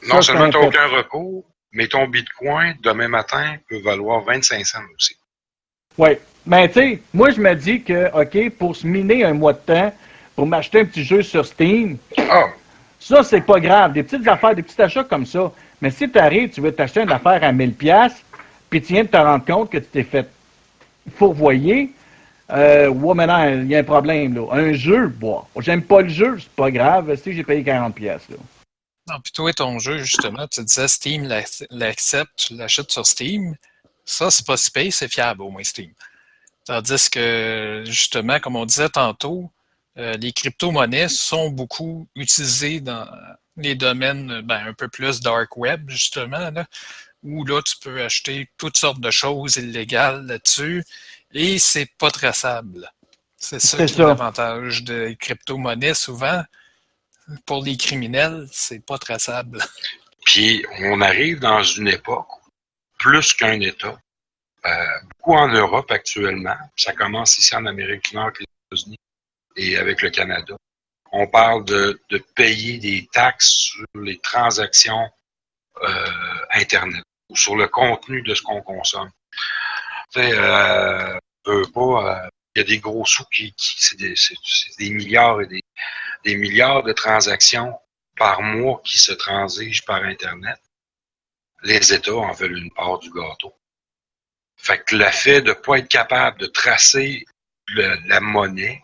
Non 0.09 0.23
seulement 0.23 0.49
tu 0.49 0.59
n'as 0.59 0.67
aucun 0.67 0.87
recours, 0.87 1.45
mais 1.75 1.89
ton 1.89 2.07
bitcoin, 2.07 2.75
demain 2.83 3.09
matin, 3.09 3.57
peut 3.69 3.81
valoir 3.81 4.23
25 4.23 4.65
cents 4.65 4.79
aussi. 4.97 5.17
Oui. 5.99 6.11
Mais 6.47 6.69
tu 6.69 6.75
sais, 6.75 7.03
moi, 7.13 7.31
je 7.31 7.41
me 7.41 7.55
dis 7.55 7.83
que, 7.83 8.11
OK, 8.21 8.51
pour 8.57 8.77
se 8.77 8.87
miner 8.87 9.25
un 9.25 9.35
mois 9.35 9.53
de 9.53 9.59
temps, 9.59 9.93
pour 10.37 10.47
m'acheter 10.47 10.81
un 10.81 10.85
petit 10.85 11.05
jeu 11.05 11.23
sur 11.23 11.47
Steam, 11.47 11.97
oh. 12.19 12.45
ça, 12.99 13.23
c'est 13.23 13.41
pas 13.41 13.61
grave. 13.61 13.93
Des 13.93 14.03
petites 14.03 14.27
affaires, 14.29 14.55
des 14.55 14.63
petits 14.63 14.81
achats 14.81 15.05
comme 15.05 15.27
ça. 15.27 15.53
Mais 15.81 15.91
si 15.91 16.11
tu 16.11 16.19
arrives, 16.19 16.51
tu 16.51 16.61
veux 16.61 16.73
t'acheter 16.73 17.03
une 17.03 17.13
affaire 17.13 17.43
à 17.43 17.53
1000$, 17.53 18.13
puis 18.69 18.83
tu 18.83 18.93
viens 18.93 19.05
de 19.05 19.09
te 19.09 19.17
rendre 19.17 19.45
compte 19.45 19.71
que 19.71 19.79
tu 19.79 19.87
t'es 19.87 20.03
fait 20.03 20.29
fourvoyer, 21.17 21.91
euh, 22.51 22.89
ouais, 22.89 23.15
maintenant, 23.15 23.49
il 23.49 23.67
y 23.69 23.75
a 23.75 23.79
un 23.79 23.85
problème, 23.85 24.35
là. 24.35 24.47
Un 24.53 24.73
jeu, 24.75 25.09
bon, 25.09 25.43
j'aime 25.61 25.83
pas 25.83 26.03
le 26.03 26.09
jeu, 26.09 26.37
c'est 26.39 26.51
pas 26.51 26.71
grave, 26.71 27.15
si 27.17 27.33
j'ai 27.33 27.43
payé 27.43 27.63
40 27.63 27.95
pièces 27.95 28.29
là. 28.29 28.37
Non, 29.09 29.21
puis 29.21 29.33
toi, 29.33 29.53
ton 29.53 29.79
jeu, 29.79 29.99
justement, 29.99 30.49
tu 30.49 30.65
disais 30.65 30.89
Steam 30.89 31.29
l'accepte, 31.71 32.33
tu 32.37 32.57
l'achètes 32.57 32.91
sur 32.91 33.07
Steam. 33.07 33.55
Ça, 34.05 34.31
c'est 34.31 34.47
pas 34.47 34.57
si 34.57 34.71
payé, 34.71 34.91
c'est 34.91 35.09
fiable, 35.09 35.43
au 35.43 35.51
moins 35.51 35.65
Steam. 35.65 35.93
Tandis 36.65 37.11
que, 37.11 37.85
justement, 37.87 38.41
comme 38.41 38.57
on 38.57 38.65
disait 38.65 38.89
tantôt, 38.89 39.51
euh, 39.99 40.15
les 40.15 40.33
crypto-monnaies 40.33 41.09
sont 41.09 41.51
beaucoup 41.51 42.09
utilisées 42.17 42.81
dans 42.81 43.07
les 43.57 43.75
domaines 43.75 44.41
ben, 44.41 44.67
un 44.67 44.73
peu 44.73 44.89
plus 44.89 45.21
dark 45.21 45.57
web, 45.57 45.89
justement, 45.91 46.51
là, 46.51 46.67
où 47.23 47.45
là, 47.45 47.61
tu 47.63 47.77
peux 47.77 48.03
acheter 48.03 48.49
toutes 48.59 48.77
sortes 48.77 49.01
de 49.01 49.11
choses 49.11 49.57
illégales 49.57 50.27
là-dessus 50.27 50.85
et 51.33 51.59
c'est 51.59 51.91
pas 51.99 52.11
traçable. 52.11 52.91
C'est 53.37 53.61
ça 53.61 53.77
qui 53.77 53.83
est 53.83 53.89
ça. 53.89 54.07
l'avantage 54.07 54.85
des 54.85 55.17
crypto-monnaies 55.17 55.95
souvent. 55.95 56.43
Pour 57.47 57.65
les 57.65 57.77
criminels, 57.77 58.47
c'est 58.53 58.85
pas 58.85 58.99
traçable. 58.99 59.59
Puis 60.27 60.65
on 60.81 61.01
arrive 61.01 61.41
dans 61.41 61.63
une 61.63 61.89
époque, 61.89 62.29
où, 62.37 62.51
plus 62.99 63.35
qu'un 63.35 63.61
État, 63.61 63.99
euh, 64.67 64.87
beaucoup 65.11 65.35
en 65.35 65.49
Europe 65.49 65.91
actuellement, 65.91 66.57
ça 66.77 66.93
commence 66.93 67.39
ici 67.39 67.55
en 67.55 67.67
Amérique 67.67 68.05
du 68.11 68.17
Nord 68.17 68.27
avec 68.27 68.41
les 68.41 68.47
États-Unis 68.71 68.99
et 69.57 69.77
avec 69.77 70.01
le 70.03 70.11
Canada. 70.11 70.57
On 71.13 71.27
parle 71.27 71.65
de, 71.65 72.01
payer 72.35 72.79
des 72.79 73.07
taxes 73.13 73.51
sur 73.51 73.87
les 73.95 74.19
transactions 74.19 75.09
euh, 75.83 76.47
Internet 76.53 77.03
ou 77.29 77.37
sur 77.37 77.57
le 77.57 77.69
contenu 77.69 78.23
de 78.23 78.35
ce 78.35 78.43
qu'on 78.43 78.63
consomme. 78.63 79.11
Tu 80.13 80.21
euh, 80.21 81.19
pas, 81.45 82.29
il 82.55 82.59
y 82.59 82.61
a 82.61 82.65
des 82.65 82.79
gros 82.79 83.05
sous 83.05 83.25
qui, 83.27 83.55
c'est 83.59 83.99
des 83.99 84.91
milliards 84.91 85.43
et 85.43 85.47
des, 85.47 85.61
des 86.25 86.37
milliards 86.37 86.83
de 86.83 86.93
transactions 86.93 87.75
par 88.17 88.43
mois 88.43 88.81
qui 88.85 88.99
se 88.99 89.13
transigent 89.13 89.85
par 89.87 90.03
Internet. 90.03 90.59
Les 91.63 91.93
États 91.93 92.15
en 92.15 92.33
veulent 92.33 92.59
une 92.59 92.71
part 92.71 92.99
du 92.99 93.11
gâteau. 93.11 93.55
Fait 94.57 94.83
que 94.85 94.97
le 94.97 95.05
fait 95.07 95.43
de 95.43 95.51
ne 95.51 95.55
pas 95.55 95.79
être 95.79 95.89
capable 95.89 96.39
de 96.39 96.47
tracer 96.47 97.25
la 98.07 98.21
monnaie, 98.21 98.83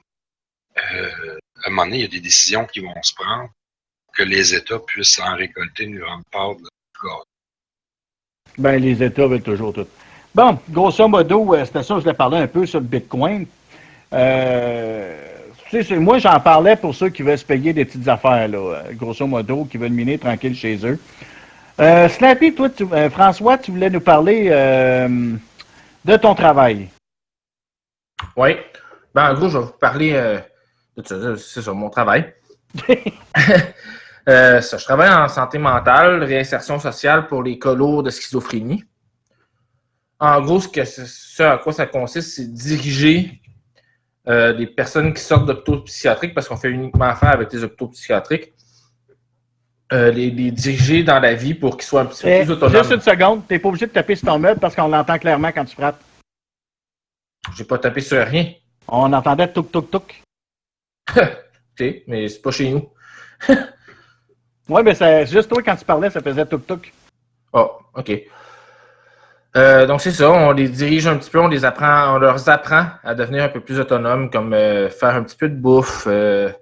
euh, 0.76 1.38
à 1.62 1.68
un 1.68 1.70
moment 1.70 1.84
donné, 1.84 1.98
il 1.98 2.02
y 2.02 2.04
a 2.04 2.08
des 2.08 2.20
décisions 2.20 2.66
qui 2.66 2.80
vont 2.80 3.02
se 3.02 3.14
prendre 3.14 3.50
que 4.14 4.22
les 4.22 4.54
États 4.54 4.78
puissent 4.78 5.18
en 5.20 5.36
récolter 5.36 5.84
une 5.84 5.98
grande 5.98 6.22
part 6.30 6.54
du 6.56 6.62
gâteau. 6.62 7.24
Ben, 8.58 8.80
les 8.80 9.02
États 9.02 9.26
veulent 9.26 9.42
toujours 9.42 9.72
tout. 9.72 9.86
Bon, 10.34 10.58
grosso 10.68 11.06
modo, 11.08 11.54
euh, 11.54 11.64
c'était 11.64 11.82
ça, 11.82 11.94
je 11.96 12.00
voulais 12.00 12.14
parler 12.14 12.38
un 12.38 12.46
peu 12.46 12.66
sur 12.66 12.80
le 12.80 12.86
Bitcoin. 12.86 13.46
Euh, 14.12 15.29
sais, 15.70 15.96
moi, 15.96 16.18
j'en 16.18 16.38
parlais 16.40 16.76
pour 16.76 16.94
ceux 16.94 17.08
qui 17.10 17.22
veulent 17.22 17.38
se 17.38 17.44
payer 17.44 17.72
des 17.72 17.84
petites 17.84 18.08
affaires, 18.08 18.48
là, 18.48 18.58
euh, 18.58 18.92
grosso 18.92 19.26
modo, 19.26 19.64
qui 19.64 19.78
veulent 19.78 19.92
miner 19.92 20.18
tranquille 20.18 20.54
chez 20.54 20.78
eux. 20.86 20.98
Euh, 21.80 22.08
Slappy, 22.08 22.54
toi, 22.54 22.68
tu- 22.70 22.86
euh, 22.92 23.08
François, 23.10 23.56
tu 23.58 23.70
voulais 23.70 23.90
nous 23.90 24.00
parler 24.00 24.48
euh, 24.50 25.08
de 26.04 26.16
ton 26.16 26.34
travail. 26.34 26.88
Oui. 28.36 28.56
Ben, 29.14 29.30
en 29.30 29.34
gros, 29.34 29.48
je 29.48 29.58
vais 29.58 29.64
vous 29.64 29.72
parler 29.80 30.12
de. 30.96 31.36
C'est 31.36 31.66
mon 31.68 31.88
travail. 31.90 32.32
Ça, 34.26 34.60
je 34.76 34.84
travaille 34.84 35.10
en 35.12 35.26
santé 35.28 35.58
mentale, 35.58 36.22
réinsertion 36.22 36.78
sociale 36.78 37.26
pour 37.26 37.42
les 37.42 37.58
lourds 37.64 38.02
de 38.02 38.10
schizophrénie. 38.10 38.84
En 40.20 40.40
gros, 40.42 40.60
ce, 40.60 40.68
que, 40.68 40.84
ce 40.84 41.42
à 41.42 41.56
quoi 41.56 41.72
ça 41.72 41.86
consiste, 41.86 42.36
c'est 42.36 42.52
diriger 42.52 43.39
euh, 44.28 44.52
des 44.52 44.66
personnes 44.66 45.12
qui 45.14 45.22
sortent 45.22 45.46
d'hôpitaux 45.46 45.80
psychiatriques, 45.82 46.34
parce 46.34 46.48
qu'on 46.48 46.56
fait 46.56 46.70
uniquement 46.70 47.06
affaire 47.06 47.30
avec 47.30 47.52
les 47.52 47.64
hôpitaux 47.64 47.88
psychiatriques, 47.88 48.52
euh, 49.92 50.10
les, 50.10 50.30
les 50.30 50.50
diriger 50.50 51.02
dans 51.02 51.18
la 51.18 51.34
vie 51.34 51.54
pour 51.54 51.76
qu'ils 51.76 51.86
soient 51.86 52.02
un 52.02 52.06
petit 52.06 52.22
peu 52.22 52.28
Eh, 52.28 52.44
plus 52.44 52.52
autonomes. 52.52 52.76
juste 52.82 52.92
une 52.94 53.00
seconde, 53.00 53.46
t'es 53.48 53.58
pas 53.58 53.68
obligé 53.68 53.86
de 53.86 53.90
taper 53.92 54.14
sur 54.14 54.28
ton 54.28 54.38
meuble 54.38 54.60
parce 54.60 54.74
qu'on 54.76 54.88
l'entend 54.88 55.18
clairement 55.18 55.50
quand 55.52 55.64
tu 55.64 55.74
frappes. 55.74 56.00
J'ai 57.56 57.64
pas 57.64 57.78
tapé 57.78 58.00
sur 58.00 58.24
rien. 58.24 58.52
On 58.86 59.12
entendait 59.12 59.50
touk 59.52 59.72
touk 59.72 59.90
touk. 59.90 60.22
OK, 61.16 61.84
mais 62.06 62.28
c'est 62.28 62.40
pas 62.42 62.50
chez 62.50 62.70
nous. 62.70 62.88
Oui, 64.68 64.82
mais 64.84 64.94
c'est 64.94 65.26
juste 65.26 65.48
toi, 65.48 65.60
quand 65.62 65.74
tu 65.74 65.84
parlais, 65.84 66.10
ça 66.10 66.20
faisait 66.20 66.46
touk 66.46 66.66
touk. 66.66 66.92
Oh, 67.52 67.72
OK. 67.94 68.12
Euh, 69.56 69.86
donc, 69.86 70.00
c'est 70.00 70.12
ça, 70.12 70.30
on 70.30 70.52
les 70.52 70.68
dirige 70.68 71.06
un 71.08 71.16
petit 71.16 71.30
peu, 71.30 71.40
on 71.40 71.48
les 71.48 71.64
apprend, 71.64 72.14
on 72.14 72.18
leur 72.18 72.48
apprend 72.48 72.86
à 73.02 73.14
devenir 73.14 73.42
un 73.44 73.48
peu 73.48 73.60
plus 73.60 73.80
autonomes, 73.80 74.30
comme 74.30 74.52
euh, 74.52 74.88
faire 74.88 75.16
un 75.16 75.24
petit 75.24 75.36
peu 75.36 75.48
de 75.48 75.56
bouffe, 75.56 76.04
euh, 76.06 76.52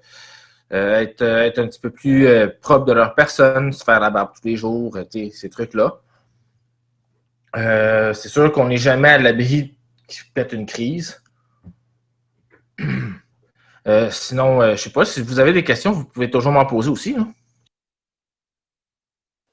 être, 0.71 1.23
un 1.23 1.69
petit 1.69 1.81
peu 1.81 1.91
plus 1.91 2.27
propre 2.63 2.87
de 2.87 2.93
leur 2.93 3.15
personne, 3.15 3.73
se 3.73 3.85
faire 3.85 4.01
la 4.01 4.11
barbe 4.11 4.31
tous 4.35 4.49
les 4.49 4.57
jours, 4.57 4.97
ces 5.11 5.51
trucs-là. 5.51 6.01
C'est 8.15 8.29
sûr 8.29 8.53
qu'on 8.53 8.69
n'est 8.69 8.77
jamais 8.79 9.11
à 9.11 9.19
l'abri 9.19 9.77
qui 10.07 10.21
pète 10.33 10.53
une 10.53 10.67
crise. 10.67 11.23
Sinon, 14.11 14.61
je 14.73 14.77
sais 14.77 14.91
pas, 14.91 15.05
si 15.05 15.23
vous 15.23 15.39
avez 15.39 15.53
des 15.53 15.65
questions, 15.65 15.93
vous 15.93 16.05
pouvez 16.05 16.31
toujours 16.31 16.53
m'en 16.53 16.67
poser 16.67 16.91
aussi. 16.91 17.17
hein. 17.19 17.33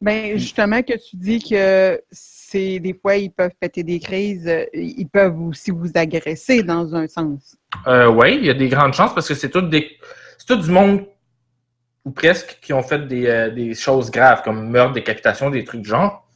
Ben, 0.01 0.37
justement, 0.37 0.83
que 0.83 0.93
tu 0.93 1.15
dis 1.15 1.41
que 1.41 1.99
c'est 2.47 2.79
des 2.79 2.93
fois, 2.93 3.15
ils 3.15 3.31
peuvent 3.31 3.55
péter 3.59 3.83
des 3.83 3.99
crises, 3.99 4.47
euh, 4.47 4.65
ils 4.73 5.07
peuvent 5.07 5.39
aussi 5.41 5.71
vous 5.71 5.89
agresser 5.95 6.61
dans 6.61 6.93
un 6.93 7.07
sens. 7.07 7.57
Euh, 7.87 8.07
oui, 8.07 8.37
il 8.37 8.45
y 8.45 8.49
a 8.49 8.53
des 8.53 8.69
grandes 8.69 8.93
chances 8.93 9.13
parce 9.13 9.27
que 9.27 9.33
c'est 9.33 9.49
tout, 9.49 9.61
des, 9.61 9.97
c'est 10.37 10.45
tout 10.45 10.61
du 10.61 10.69
monde, 10.69 11.05
ou 12.03 12.11
presque, 12.11 12.59
qui 12.61 12.71
ont 12.71 12.83
fait 12.83 13.07
des, 13.07 13.25
euh, 13.25 13.49
des 13.49 13.73
choses 13.73 14.11
graves, 14.11 14.43
comme 14.43 14.69
meurtre, 14.69 14.93
décapitation, 14.93 15.49
des 15.49 15.63
trucs 15.63 15.81
du 15.81 15.89
genre. 15.89 16.27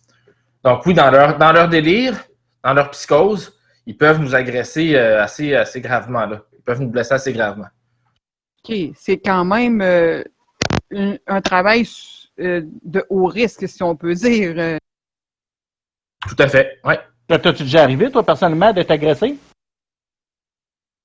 Donc 0.64 0.86
oui, 0.86 0.94
dans 0.94 1.12
leur, 1.12 1.38
dans 1.38 1.52
leur 1.52 1.70
délire, 1.70 2.16
dans 2.64 2.74
leur 2.74 2.90
psychose, 2.92 3.56
ils 3.86 3.96
peuvent 3.96 4.20
nous 4.20 4.34
agresser 4.34 4.96
euh, 4.96 5.22
assez, 5.22 5.54
assez 5.54 5.80
gravement. 5.80 6.26
Là. 6.26 6.42
Ils 6.54 6.64
peuvent 6.64 6.82
nous 6.82 6.90
blesser 6.90 7.14
assez 7.14 7.34
gravement. 7.34 7.68
OK, 8.68 8.76
c'est 8.96 9.20
quand 9.20 9.46
même 9.46 9.82
un, 9.82 11.16
un 11.28 11.42
travail 11.42 11.88
de 12.38 13.06
haut 13.10 13.26
risque, 13.26 13.68
si 13.68 13.84
on 13.84 13.96
peut 13.96 14.14
dire. 14.14 14.80
Tout 16.28 16.36
à 16.38 16.48
fait, 16.48 16.80
oui. 16.84 16.96
T'as-tu 17.28 17.64
déjà 17.64 17.84
arrivé, 17.84 18.12
toi, 18.12 18.24
personnellement, 18.24 18.74
d'être 18.74 18.92
agressé? 18.92 19.38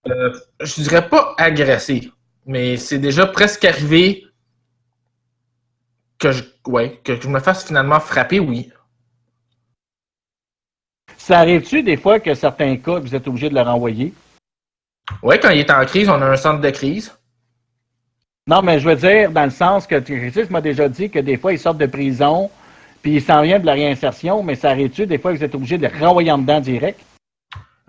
Euh, 0.07 0.33
je 0.61 0.83
dirais 0.83 1.09
pas 1.09 1.35
agressé, 1.39 2.11
mais 2.47 2.77
c'est 2.77 2.99
déjà 2.99 3.27
presque 3.27 3.65
arrivé 3.65 4.27
que 6.19 6.33
je, 6.33 6.45
ouais, 6.67 7.01
que 7.05 7.21
je 7.21 7.29
me 7.29 7.41
fasse 7.41 7.67
finalement 7.67 8.01
frapper, 8.01 8.41
oui. 8.41 8.71
Ça 11.17 11.39
arrive-tu 11.41 11.83
des 11.83 11.97
fois 11.97 12.21
que 12.21 12.35
certains 12.35 12.77
cas, 12.77 12.99
vous 12.99 13.15
êtes 13.15 13.27
obligé 13.29 13.49
de 13.49 13.55
le 13.55 13.63
renvoyer? 13.63 14.13
Oui, 15.23 15.39
quand 15.41 15.51
il 15.51 15.61
est 15.61 15.71
en 15.71 15.85
crise, 15.85 16.09
on 16.09 16.21
a 16.21 16.27
un 16.27 16.37
centre 16.37 16.61
de 16.61 16.71
crise. 16.71 17.15
Non, 18.47 18.61
mais 18.61 18.79
je 18.79 18.89
veux 18.89 18.97
dire, 18.97 19.31
dans 19.31 19.45
le 19.45 19.51
sens 19.51 19.87
que 19.87 19.99
tu 19.99 20.33
m'as 20.51 20.61
déjà 20.61 20.89
dit 20.89 21.09
que 21.09 21.19
des 21.19 21.39
fois, 21.39 21.53
ils 21.53 21.59
sortent 21.59 21.79
de 21.79 21.87
prison, 21.87 22.51
puis 23.05 23.17
ils 23.17 23.23
s'en 23.23 23.43
viennent 23.43 23.61
de 23.61 23.67
la 23.67 23.75
réinsertion, 23.75 24.43
mais 24.43 24.55
ça 24.55 24.71
arrive-tu 24.71 25.07
des 25.07 25.19
fois 25.19 25.31
que 25.31 25.37
vous 25.37 25.45
êtes 25.45 25.55
obligé 25.55 25.77
de 25.77 25.87
renvoyer 25.87 26.33
en 26.33 26.39
dedans 26.39 26.59
direct? 26.59 26.99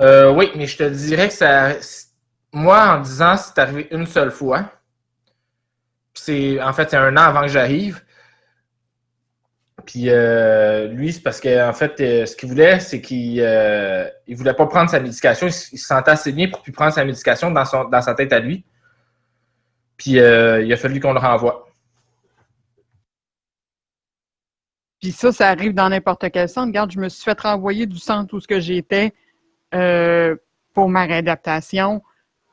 Euh, 0.02 0.34
oui, 0.34 0.52
mais 0.58 0.68
je 0.68 0.76
te 0.76 0.84
dirais 0.84 1.30
que 1.30 1.34
ça. 1.34 1.70
Moi, 2.52 2.78
en 2.78 3.00
disant, 3.00 3.38
c'est 3.38 3.58
arrivé 3.58 3.88
une 3.92 4.08
seule 4.08 4.30
fois. 4.30 4.70
C'est 6.14 6.62
en 6.62 6.74
fait 6.74 6.90
c'est 6.90 6.98
un 6.98 7.16
an 7.16 7.22
avant 7.22 7.44
que 7.44 7.48
j'arrive. 7.48 8.02
Puis 9.86 10.10
euh, 10.10 10.88
lui, 10.88 11.14
c'est 11.14 11.24
parce 11.24 11.40
que 11.40 11.66
en 11.66 11.72
fait, 11.72 11.94
euh, 12.02 12.26
ce 12.26 12.36
qu'il 12.36 12.50
voulait, 12.50 12.82
c'est 12.82 13.00
qu'il 13.00 13.40
euh, 13.40 14.10
il 14.28 14.36
voulait 14.36 14.54
pas 14.54 14.68
prendre 14.68 14.90
sa 14.90 15.00
médication. 15.00 15.48
Il, 15.48 15.56
il 15.72 15.80
se 15.80 15.88
sentait 15.88 16.12
assez 16.12 16.34
bien 16.34 16.50
pour 16.50 16.62
plus 16.62 16.74
prendre 16.74 16.92
sa 16.92 17.06
médication 17.06 17.52
dans 17.52 17.64
son 17.64 17.86
dans 17.86 18.02
sa 18.02 18.16
tête 18.16 18.34
à 18.34 18.40
lui. 18.40 18.66
Puis 19.96 20.12
il 20.12 20.74
a 20.74 20.76
fallu 20.76 21.00
qu'on 21.00 21.14
le 21.14 21.20
renvoie. 21.20 21.70
Puis 25.02 25.12
ça, 25.12 25.32
ça 25.32 25.50
arrive 25.50 25.74
dans 25.74 25.90
n'importe 25.90 26.30
quel 26.32 26.50
centre. 26.50 26.68
Regarde, 26.68 26.92
je 26.92 27.00
me 27.00 27.10
suis 27.10 27.24
fait 27.24 27.40
renvoyer 27.40 27.86
du 27.86 27.98
centre 27.98 28.34
où 28.36 28.40
ce 28.40 28.48
que 28.48 28.60
j'étais 28.60 29.14
euh, 29.74 30.36
pour 30.74 30.90
ma 30.90 31.06
réadaptation 31.06 32.02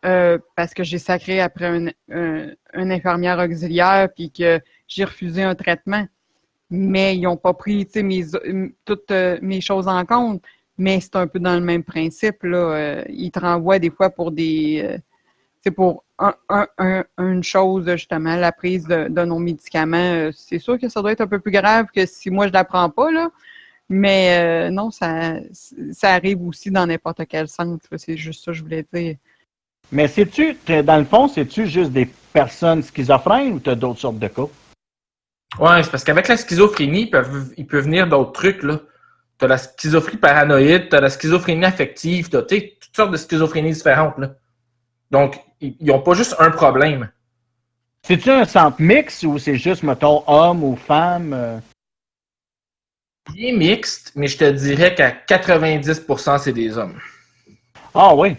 euh, 0.05 0.39
parce 0.56 0.74
que 0.74 0.82
j'ai 0.82 0.98
sacré 0.98 1.40
après 1.40 1.66
un, 1.66 1.86
un- 2.10 2.51
une 2.74 2.90
infirmière 2.93 3.39
auxiliaire 3.39 4.09
puis 4.14 4.31
que 4.32 4.60
j'ai 4.89 5.05
refusé 5.05 5.43
un 5.43 5.55
traitement. 5.55 6.06
Mais 6.70 7.16
ils 7.16 7.23
n'ont 7.23 7.36
pas 7.36 7.52
pris 7.55 7.86
toutes 8.85 9.10
euh, 9.10 9.39
mes 9.43 9.60
choses 9.60 9.89
en 9.89 10.05
compte. 10.05 10.43
Mais 10.78 11.01
c'est 11.01 11.16
un 11.16 11.27
peu 11.27 11.39
dans 11.39 11.55
le 11.55 11.60
même 11.60 11.85
principe. 11.85 12.43
Là. 12.43 12.56
Euh, 12.59 13.05
ils 13.09 13.31
te 13.31 13.39
renvoient 13.39 13.78
des 13.78 13.90
fois 13.90 14.10
pour 14.10 14.32
des. 14.32 14.81
euh, 14.82 14.98
c'est 15.62 15.70
pour 15.70 16.02
un- 16.28 16.36
un- 16.48 16.68
un- 16.78 17.04
une 17.18 17.42
chose, 17.42 17.90
justement, 17.90 18.36
la 18.36 18.52
prise 18.52 18.86
de, 18.86 19.08
de 19.08 19.24
nos 19.24 19.38
médicaments. 19.38 19.96
Euh, 19.96 20.30
C'est 20.34 20.58
sûr 20.58 20.78
que 20.78 20.88
ça 20.88 21.00
doit 21.02 21.12
être 21.12 21.20
un 21.22 21.26
peu 21.26 21.40
plus 21.40 21.52
grave 21.52 21.86
que 21.94 22.06
si 22.06 22.30
moi 22.30 22.46
je 22.46 22.50
ne 22.50 22.54
la 22.54 22.64
prends 22.64 22.90
pas, 22.90 23.10
là. 23.10 23.30
Mais 23.88 24.38
euh, 24.38 24.70
non, 24.70 24.90
ça, 24.90 25.34
ça 25.92 26.14
arrive 26.14 26.40
aussi 26.46 26.70
dans 26.70 26.86
n'importe 26.86 27.22
quel 27.28 27.48
centre. 27.48 27.86
C'est 27.96 28.16
juste 28.16 28.44
ça 28.44 28.52
que 28.52 28.56
je 28.56 28.62
voulais 28.62 28.86
dire. 28.92 29.16
Mais 29.90 30.08
sais-tu, 30.08 30.56
dans 30.84 30.96
le 30.96 31.04
fond, 31.04 31.28
c'est-tu 31.28 31.66
juste 31.66 31.92
des 31.92 32.08
personnes 32.32 32.82
schizophrènes 32.82 33.52
ou 33.54 33.60
tu 33.60 33.68
as 33.68 33.74
d'autres 33.74 34.00
sortes 34.00 34.18
de 34.18 34.28
cas? 34.28 34.48
Ouais, 35.58 35.82
c'est 35.82 35.90
parce 35.90 36.04
qu'avec 36.04 36.28
la 36.28 36.38
schizophrénie, 36.38 37.02
il 37.02 37.10
peut, 37.10 37.24
il 37.58 37.66
peut 37.66 37.80
venir 37.80 38.06
d'autres 38.08 38.32
trucs, 38.32 38.62
là. 38.62 38.80
T'as 39.36 39.48
la 39.48 39.58
schizophrénie 39.58 40.18
paranoïde, 40.18 40.88
t'as 40.88 41.00
la 41.00 41.10
schizophrénie 41.10 41.64
affective, 41.66 42.30
t'as 42.30 42.42
tu 42.42 42.56
sais, 42.56 42.78
toutes 42.80 42.96
sortes 42.96 43.10
de 43.10 43.18
schizophrénies 43.18 43.72
différentes, 43.72 44.16
là. 44.16 44.34
Donc, 45.12 45.39
ils 45.60 45.76
n'ont 45.80 46.01
pas 46.01 46.14
juste 46.14 46.34
un 46.39 46.51
problème. 46.51 47.10
C'est-tu 48.02 48.30
un 48.30 48.47
centre 48.47 48.80
mix 48.80 49.22
ou 49.22 49.39
c'est 49.39 49.56
juste, 49.56 49.82
mettons, 49.84 50.24
homme 50.26 50.64
ou 50.64 50.74
femme? 50.74 51.32
euh? 51.34 51.60
Il 53.36 53.44
est 53.44 53.52
mixte, 53.52 54.12
mais 54.16 54.26
je 54.26 54.39
te 54.39 54.51
dirais 54.51 54.94
qu'à 54.94 55.10
90%, 55.12 56.39
c'est 56.39 56.52
des 56.52 56.76
hommes. 56.76 56.98
Ah 57.94 58.14
oui. 58.14 58.36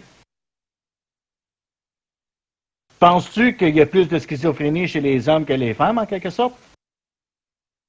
Penses-tu 2.98 3.56
qu'il 3.56 3.74
y 3.74 3.80
a 3.80 3.86
plus 3.86 4.08
de 4.08 4.18
schizophrénie 4.18 4.88
chez 4.88 5.00
les 5.00 5.28
hommes 5.28 5.46
que 5.46 5.52
les 5.52 5.74
femmes, 5.74 5.98
en 5.98 6.06
quelque 6.06 6.30
sorte? 6.30 6.54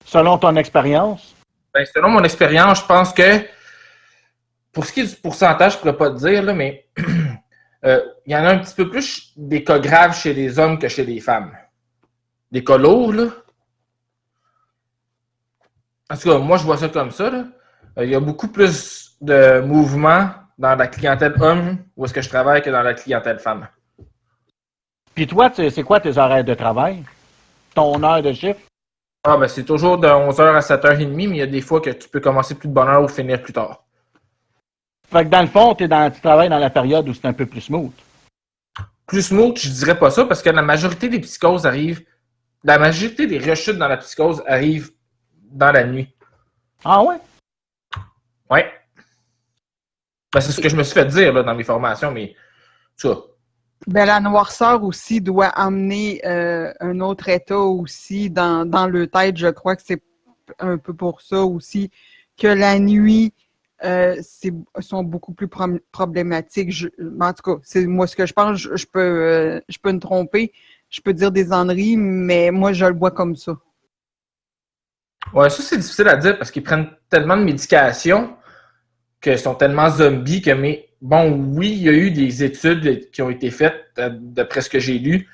Selon 0.06 0.38
ton 0.38 0.56
expérience? 0.56 1.36
Ben, 1.74 1.86
selon 1.86 2.10
mon 2.10 2.24
expérience, 2.24 2.82
je 2.82 2.86
pense 2.86 3.12
que 3.12 3.46
pour 4.72 4.86
ce 4.86 4.94
qui 4.94 5.02
est 5.02 5.08
du 5.08 5.16
pourcentage, 5.16 5.74
je 5.74 5.78
ne 5.78 5.82
pourrais 5.82 5.98
pas 5.98 6.12
te 6.12 6.20
dire, 6.20 6.44
là, 6.44 6.54
mais 6.54 6.86
euh, 7.84 8.02
il 8.26 8.34
y 8.34 8.36
en 8.36 8.46
a 8.46 8.54
un 8.54 8.60
petit 8.60 8.76
peu 8.76 8.90
plus 8.90 9.34
des 9.36 9.64
cas 9.64 9.80
graves 9.80 10.16
chez 10.16 10.34
les 10.34 10.58
hommes 10.58 10.80
que 10.80 10.88
chez 10.88 11.06
les 11.06 11.20
femmes. 11.20 11.52
Des 12.52 12.64
cas 12.64 12.78
lourds, 12.78 13.14
là. 13.14 13.26
En 16.10 16.18
tout 16.18 16.30
cas, 16.30 16.38
moi, 16.38 16.58
je 16.58 16.64
vois 16.64 16.78
ça 16.78 16.90
comme 16.90 17.12
ça. 17.12 17.30
Là. 17.30 17.46
Euh, 17.98 18.06
il 18.06 18.12
y 18.12 18.16
a 18.16 18.20
beaucoup 18.20 18.48
plus 18.48 19.16
de 19.22 19.62
mouvements 19.62 20.30
dans 20.58 20.76
la 20.76 20.88
clientèle 20.88 21.36
homme 21.40 21.78
où 21.96 22.06
est-ce 22.06 22.14
que 22.14 22.22
je 22.22 22.30
travaille 22.30 22.62
que 22.62 22.70
dans 22.70 22.82
la 22.84 22.94
clientèle 22.94 23.40
femme. 23.40 23.68
Puis 25.14 25.28
toi, 25.28 25.52
c'est 25.56 25.84
quoi 25.84 26.00
tes 26.00 26.18
horaires 26.18 26.44
de 26.44 26.54
travail? 26.54 27.04
Ton 27.74 28.04
heure 28.04 28.22
de 28.22 28.34
chiffre? 28.34 28.60
Ah, 29.24 29.38
ben, 29.38 29.48
c'est 29.48 29.64
toujours 29.64 29.98
de 29.98 30.08
11h 30.08 30.56
à 30.56 30.60
7h30, 30.60 31.08
mais 31.16 31.24
il 31.24 31.36
y 31.38 31.42
a 31.42 31.48
des 31.48 31.62
fois 31.62 31.82
que 31.82 31.90
tu 31.90 32.08
peux 32.08 32.20
commencer 32.20 32.54
plus 32.56 32.68
de 32.68 32.74
bonne 32.74 32.88
heure 32.88 33.04
ou 33.04 33.08
finir 33.08 33.42
plus 33.42 33.54
tard. 33.54 33.85
Fait 35.12 35.24
que 35.24 35.30
dans 35.30 35.42
le 35.42 35.48
fond, 35.48 35.74
dans, 35.74 36.12
tu 36.12 36.22
travailles 36.22 36.50
dans 36.50 36.58
la 36.58 36.70
période 36.70 37.08
où 37.08 37.14
c'est 37.14 37.26
un 37.26 37.34
peu 37.34 37.46
plus 37.46 37.62
smooth. 37.62 37.92
Plus 39.06 39.22
smooth, 39.22 39.58
je 39.58 39.70
dirais 39.70 39.98
pas 39.98 40.10
ça 40.10 40.26
parce 40.26 40.42
que 40.42 40.50
la 40.50 40.62
majorité 40.62 41.10
des 41.10 41.20
psychoses 41.20 41.66
arrivent, 41.66 42.04
la 42.64 42.80
majorité 42.80 43.28
des 43.28 43.38
rechutes 43.38 43.78
dans 43.78 43.88
la 43.88 43.98
psychose 43.98 44.44
arrivent 44.48 44.92
dans 45.52 45.72
la 45.72 45.84
nuit. 45.84 46.14
Ah 46.84 47.04
ouais? 47.04 47.18
Ouais. 48.50 48.72
Ben, 50.34 50.42
c'est 50.42 50.52
ce 50.52 50.60
que 50.60 50.70
je 50.70 50.76
me 50.76 50.84
suis 50.84 50.94
fait 50.94 51.06
dire 51.06 51.34
là, 51.34 51.44
dans 51.44 51.56
mes 51.56 51.64
formations, 51.64 52.12
mais 52.12 52.36
ça. 52.98 53.16
Ben, 53.88 54.06
la 54.06 54.20
noirceur 54.20 54.84
aussi 54.84 55.22
doit 55.22 55.48
amener 55.48 56.20
euh, 56.26 56.74
un 56.80 57.00
autre 57.00 57.30
état 57.30 57.60
aussi 57.60 58.30
dans, 58.30 58.66
dans 58.66 58.88
le 58.88 59.08
tête. 59.08 59.38
Je 59.38 59.48
crois 59.48 59.76
que 59.76 59.84
c'est 59.86 60.02
un 60.60 60.78
peu 60.78 60.94
pour 60.94 61.22
ça 61.22 61.42
aussi 61.42 61.92
que 62.38 62.48
la 62.48 62.80
nuit 62.80 63.34
euh, 63.84 64.16
sont 64.80 65.04
beaucoup 65.04 65.34
plus 65.34 65.50
problématiques. 65.92 66.86
En 67.20 67.34
tout 67.34 67.44
cas, 67.44 67.62
c'est 67.64 67.86
moi 67.86 68.08
ce 68.08 68.16
que 68.16 68.26
je 68.26 68.34
pense. 68.34 68.58
Je, 68.58 68.86
peux, 68.86 69.00
euh, 69.00 69.60
je 69.68 69.78
peux 69.80 69.92
me 69.92 70.00
tromper. 70.00 70.54
Je 70.90 71.02
peux 71.02 71.14
dire 71.14 71.32
des 71.32 71.52
enneries, 71.52 71.98
mais 71.98 72.52
moi, 72.52 72.72
je 72.72 72.86
le 72.86 72.96
vois 72.96 73.12
comme 73.12 73.36
ça. 73.36 73.58
Ouais, 75.34 75.50
ça 75.50 75.62
c'est 75.64 75.78
difficile 75.78 76.08
à 76.08 76.16
dire 76.16 76.38
parce 76.38 76.52
qu'ils 76.52 76.64
prennent 76.64 76.88
tellement 77.10 77.36
de 77.36 77.44
médication 77.44 78.36
qu'ils 79.20 79.40
sont 79.40 79.56
tellement 79.56 79.90
zombies 79.90 80.42
que 80.42 80.52
mais 80.52 80.88
bon, 81.02 81.32
oui, 81.56 81.72
il 81.72 81.82
y 81.82 81.90
a 81.90 81.94
eu 81.94 82.12
des 82.12 82.44
études 82.44 83.10
qui 83.10 83.24
ont 83.24 83.32
été 83.32 83.50
faites, 83.50 83.86
euh, 83.98 84.12
d'après 84.14 84.62
ce 84.62 84.70
que 84.70 84.80
j'ai 84.80 85.00
lu, 85.00 85.28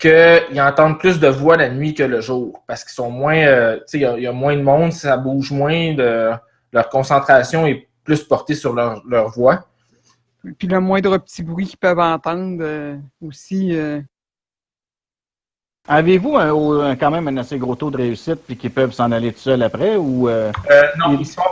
qu'ils 0.00 0.60
entendent 0.60 0.98
plus 0.98 1.20
de 1.20 1.28
voix 1.28 1.56
la 1.56 1.68
nuit 1.68 1.94
que 1.94 2.02
le 2.02 2.20
jour 2.20 2.64
parce 2.66 2.82
qu'ils 2.82 2.94
sont 2.94 3.10
moins, 3.10 3.76
tu 3.76 3.82
sais, 3.86 3.98
il 3.98 4.18
y 4.18 4.22
y, 4.22 4.26
a 4.26 4.32
moins 4.32 4.56
de 4.56 4.62
monde, 4.62 4.92
ça 4.92 5.16
bouge 5.16 5.52
moins, 5.52 5.94
de, 5.94 6.32
leur 6.72 6.88
concentration 6.88 7.66
est 7.66 7.88
plus 8.04 8.22
portée 8.24 8.54
sur 8.54 8.72
leur, 8.72 9.02
leur 9.06 9.28
voix. 9.28 9.66
Puis 10.58 10.66
le 10.66 10.80
moindre 10.80 11.18
petit 11.18 11.42
bruit 11.42 11.66
qu'ils 11.66 11.78
peuvent 11.78 11.98
entendre 12.00 12.58
euh, 12.62 12.96
aussi. 13.20 13.76
euh, 13.76 14.00
Avez-vous 15.88 16.36
un, 16.36 16.90
un- 16.90 16.96
quand 16.96 17.10
même 17.10 17.28
un 17.28 17.36
assez 17.36 17.58
gros 17.58 17.74
taux 17.76 17.90
de 17.90 17.96
réussite 17.96 18.44
puis 18.46 18.56
qu'ils 18.56 18.70
peuvent 18.70 18.92
s'en 18.92 19.10
aller 19.12 19.32
tout 19.32 19.40
seuls 19.40 19.62
après 19.62 19.96
ou 19.96 20.28
euh, 20.28 20.50
Euh, 20.70 20.82
non, 20.98 21.12
Il- 21.14 21.20
ils 21.20 21.26
sont. 21.26 21.42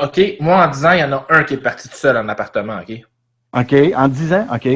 OK, 0.00 0.20
moi 0.40 0.66
en 0.66 0.70
10 0.70 0.86
ans, 0.86 0.92
il 0.92 1.00
y 1.00 1.04
en 1.04 1.12
a 1.12 1.26
un 1.28 1.44
qui 1.44 1.54
est 1.54 1.58
parti 1.58 1.88
tout 1.88 1.96
seul 1.96 2.16
en 2.16 2.26
appartement, 2.28 2.78
OK? 2.80 3.00
OK, 3.54 3.74
en 3.94 4.08
10 4.08 4.32
ans? 4.32 4.46
OK. 4.54 4.68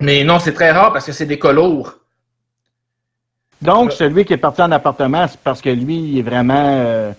Mais 0.00 0.24
non, 0.24 0.40
c'est 0.40 0.52
très 0.52 0.72
rare 0.72 0.92
parce 0.92 1.06
que 1.06 1.12
c'est 1.12 1.26
des 1.26 1.38
cas 1.38 1.52
lourds. 1.52 1.94
Donc, 3.60 3.92
celui 3.92 4.24
qui 4.24 4.32
est 4.32 4.36
parti 4.38 4.60
en 4.60 4.72
appartement, 4.72 5.28
c'est 5.28 5.38
parce 5.38 5.60
que 5.60 5.70
lui, 5.70 5.96
il 5.96 6.18
est 6.18 6.22
vraiment. 6.22 7.14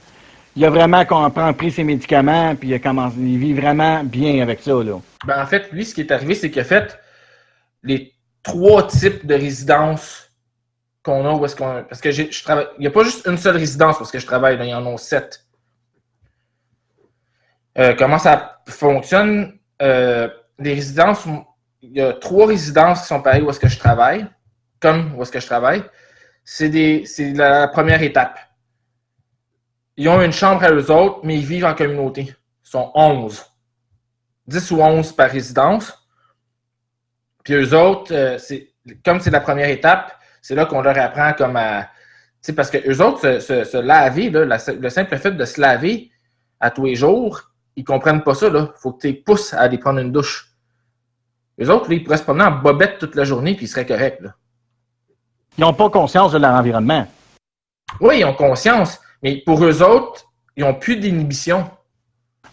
Euh, 0.54 0.60
il 0.60 0.66
a 0.66 0.70
vraiment 0.70 1.06
compris 1.06 1.54
pris 1.54 1.72
ses 1.72 1.84
médicaments, 1.84 2.56
puis 2.56 2.70
il, 2.70 2.74
a 2.74 2.80
commencé, 2.80 3.16
il 3.18 3.38
vit 3.38 3.54
vraiment 3.54 4.04
bien 4.04 4.42
avec 4.42 4.62
ça. 4.62 4.72
Là. 4.72 5.00
Ben, 5.26 5.42
en 5.42 5.46
fait, 5.46 5.72
lui, 5.72 5.86
ce 5.86 5.94
qui 5.94 6.02
est 6.02 6.12
arrivé, 6.12 6.36
c'est 6.36 6.52
qu'il 6.52 6.62
a 6.62 6.66
fait 6.66 7.00
les 7.84 8.14
trois 8.44 8.88
types 8.88 9.26
de 9.26 9.36
résidences 9.36 10.30
qu'on 11.04 11.26
a 11.26 11.34
où 11.34 11.46
est-ce 11.46 11.56
qu'on. 11.56 11.84
Parce 11.84 12.02
que 12.02 12.12
je 12.12 12.44
travaille. 12.44 12.68
Il 12.78 12.82
n'y 12.82 12.88
a 12.88 12.92
pas 12.92 13.04
juste 13.04 13.28
une 13.28 13.38
seule 13.38 13.58
résidence 13.58 13.98
parce 13.98 14.12
que 14.12 14.20
je 14.20 14.26
travaille, 14.26 14.58
il 14.60 14.66
y 14.66 14.74
en 14.74 14.86
a 14.86 14.98
sept. 14.98 15.46
Euh, 17.78 17.96
comment 17.98 18.20
ça 18.20 18.62
fonctionne? 18.68 19.60
Euh, 19.82 20.30
les 20.60 20.76
résidences, 20.76 21.26
il 21.82 21.98
y 21.98 22.02
a 22.02 22.14
trois 22.14 22.48
résidences 22.48 23.02
qui 23.02 23.08
sont 23.08 23.22
pareilles 23.22 23.42
où 23.42 23.50
est-ce 23.50 23.60
que 23.60 23.68
je 23.68 23.78
travaille, 23.78 24.26
comme 24.80 25.16
où 25.16 25.22
est-ce 25.24 25.32
que 25.32 25.40
je 25.40 25.46
travaille. 25.46 25.84
C'est 26.46 26.70
la 27.34 27.68
première 27.68 28.02
étape. 28.02 28.38
Ils 29.98 30.10
ont 30.10 30.22
une 30.22 30.32
chambre 30.32 30.64
à 30.64 30.72
eux 30.72 30.92
autres, 30.92 31.20
mais 31.24 31.38
ils 31.38 31.46
vivent 31.46 31.66
en 31.66 31.76
communauté. 31.76 32.22
Ils 32.66 32.70
sont 32.70 32.92
11. 32.96 33.44
10 34.48 34.72
ou 34.72 34.82
11 34.82 35.12
par 35.14 35.30
résidence. 35.30 35.94
Puis 37.44 37.54
eux 37.54 37.74
autres, 37.78 38.14
euh, 38.14 38.38
c'est, 38.38 38.74
comme 39.06 39.20
c'est 39.20 39.30
la 39.30 39.40
première 39.42 39.70
étape, 39.70 40.18
c'est 40.42 40.56
là 40.56 40.66
qu'on 40.66 40.82
leur 40.82 40.98
apprend 40.98 41.34
comme 41.34 41.56
à. 41.56 41.84
Tu 42.42 42.48
sais, 42.48 42.54
parce 42.54 42.70
que 42.70 42.78
eux 42.90 43.02
autres, 43.02 43.20
se, 43.20 43.40
se- 43.40 43.64
se 43.64 43.78
laver, 43.78 44.30
là, 44.30 44.46
la- 44.46 44.58
le 44.74 44.90
simple 44.90 45.18
fait 45.18 45.32
de 45.32 45.46
se 45.46 45.62
laver 45.62 46.12
à 46.60 46.72
tous 46.72 46.86
les 46.86 46.96
jours, 46.96 47.52
ils 47.76 47.84
comprennent 47.86 48.24
pas 48.24 48.34
ça. 48.36 48.48
Il 48.48 48.68
faut 48.78 48.94
que 48.94 49.02
tu 49.02 49.08
les 49.08 49.14
pousses 49.14 49.54
à 49.54 49.62
aller 49.62 49.78
prendre 49.78 50.00
une 50.00 50.12
douche. 50.12 50.50
Eux 51.62 51.70
autres, 51.70 51.88
là, 51.90 51.96
ils 51.96 52.04
pourraient 52.04 52.18
se 52.18 52.24
promener 52.24 52.46
en 52.46 52.52
bobette 52.52 52.98
toute 53.00 53.16
la 53.16 53.24
journée, 53.24 53.56
puis 53.56 53.66
ils 53.66 53.70
seraient 53.70 53.86
corrects. 53.86 54.20
Là. 54.22 54.34
Ils 55.58 55.62
n'ont 55.62 55.74
pas 55.74 55.90
conscience 55.90 56.32
de 56.32 56.40
leur 56.40 56.52
environnement. 56.54 57.08
Oui, 58.02 58.20
ils 58.20 58.26
ont 58.26 58.34
conscience, 58.34 59.00
mais 59.24 59.42
pour 59.46 59.64
eux 59.64 59.82
autres, 59.82 60.26
ils 60.56 60.64
n'ont 60.64 60.76
plus 60.76 60.98
d'inhibition. 60.98 61.66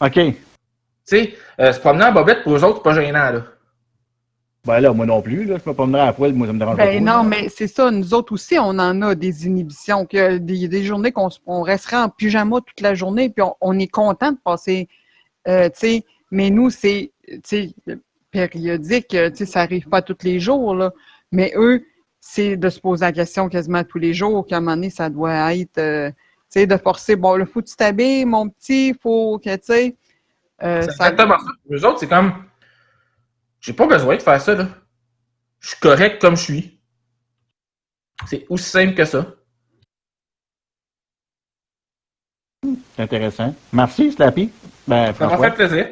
OK. 0.01 0.15
Tu 0.15 0.35
sais, 1.05 1.35
euh, 1.59 1.73
se 1.73 1.81
promener 1.81 2.05
en 2.05 2.13
bobette, 2.13 2.43
pour 2.45 2.55
eux 2.55 2.65
autres, 2.65 2.77
c'est 2.77 2.83
pas 2.83 2.95
gênant. 2.95 3.31
Là. 3.33 3.45
Ben 4.65 4.79
là, 4.81 4.93
moi 4.93 5.07
non 5.07 5.23
plus, 5.23 5.45
là, 5.47 5.57
je 5.63 5.69
me 5.69 5.75
promener 5.75 6.01
à 6.01 6.13
poêle, 6.13 6.35
moi, 6.35 6.47
ça 6.47 6.53
me 6.53 6.59
dérange 6.59 6.77
pas. 6.77 6.85
Ben 6.87 7.03
non, 7.05 7.25
mais 7.25 7.49
c'est 7.49 7.67
ça. 7.67 7.91
Nous 7.91 8.13
autres 8.15 8.35
aussi, 8.35 8.59
on 8.59 8.79
en 8.79 9.03
a 9.03 9.15
des 9.15 9.47
inhibitions. 9.47 10.07
Il 10.13 10.17
y 10.17 10.21
a 10.21 10.39
des, 10.39 10.69
des 10.69 10.83
journées 10.85 11.13
qu'on 11.13 11.29
on 11.47 11.63
resterait 11.63 11.97
en 11.97 12.09
pyjama 12.11 12.61
toute 12.61 12.81
la 12.81 12.95
journée, 12.95 13.31
puis 13.31 13.43
on, 13.43 13.55
on 13.61 13.79
est 13.79 13.89
content 13.89 14.33
de 14.33 14.39
passer. 14.45 14.89
euh, 15.49 15.69
tu 15.71 15.79
sais, 15.79 16.05
mais 16.31 16.51
nous, 16.51 16.71
c'est 16.71 17.11
tu 17.27 17.41
sais, 17.45 17.75
périodique. 18.31 19.09
tu 19.09 19.17
sais, 19.35 19.47
Ça 19.47 19.61
n'arrive 19.61 19.89
pas 19.89 20.03
tous 20.03 20.19
les 20.23 20.39
jours. 20.41 20.75
Là. 20.75 20.93
Mais 21.33 21.53
eux, 21.57 21.85
c'est 22.21 22.57
de 22.57 22.69
se 22.69 22.79
poser 22.81 23.07
la 23.07 23.13
question 23.13 23.49
quasiment 23.49 23.83
tous 23.83 23.99
les 23.99 24.13
jours, 24.15 24.47
qu'à 24.47 24.59
un 24.59 24.61
moment 24.61 24.77
donné, 24.77 24.91
ça 24.91 25.09
doit 25.09 25.55
être 25.57 25.79
euh, 25.79 26.11
sais, 26.51 26.67
de 26.67 26.77
forcer. 26.77 27.17
Bon, 27.17 27.37
le 27.37 27.45
faut 27.47 27.61
que 27.63 27.69
tu 27.69 27.77
t'habilles, 27.77 28.25
mon 28.25 28.49
petit, 28.49 28.95
faut 29.03 29.39
que, 29.39 29.55
tu 29.57 29.63
sais. 29.65 29.97
euh, 30.63 30.83
C'est 30.83 30.91
ça- 30.93 31.11
exactement 31.11 31.39
ça. 31.39 31.47
Pour 31.65 31.75
eux 31.77 31.85
autres, 31.85 32.01
c'est 32.01 32.09
comme. 32.09 32.45
J'ai 33.61 33.73
pas 33.73 33.87
besoin 33.87 34.17
de 34.17 34.23
faire 34.23 34.41
ça, 34.41 34.55
là. 34.55 34.69
Je 35.61 35.69
suis 35.69 35.79
correct 35.81 36.21
comme 36.21 36.37
je 36.37 36.43
suis. 36.43 36.81
C'est 38.27 38.47
aussi 38.49 38.65
simple 38.71 38.95
que 38.95 39.05
ça. 39.05 39.27
C'est 42.97 43.03
intéressant. 43.03 43.55
Merci, 43.73 44.13
Slappy. 44.13 44.51
Ben, 44.87 45.15
Ça 45.15 45.27
m'a 45.27 45.39
fait 45.39 45.55
plaisir. 45.55 45.89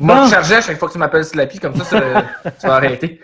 Moi, 0.00 0.14
Bon. 0.16 0.24
je 0.26 0.30
chargeais 0.30 0.56
à 0.56 0.60
chaque 0.60 0.78
fois 0.78 0.88
que 0.88 0.92
tu 0.92 0.98
m'appelles 0.98 1.24
Slappy, 1.24 1.58
comme 1.58 1.74
ça, 1.76 1.84
ça- 1.84 2.50
tu 2.60 2.66
vas 2.66 2.74
arrêter. 2.76 3.20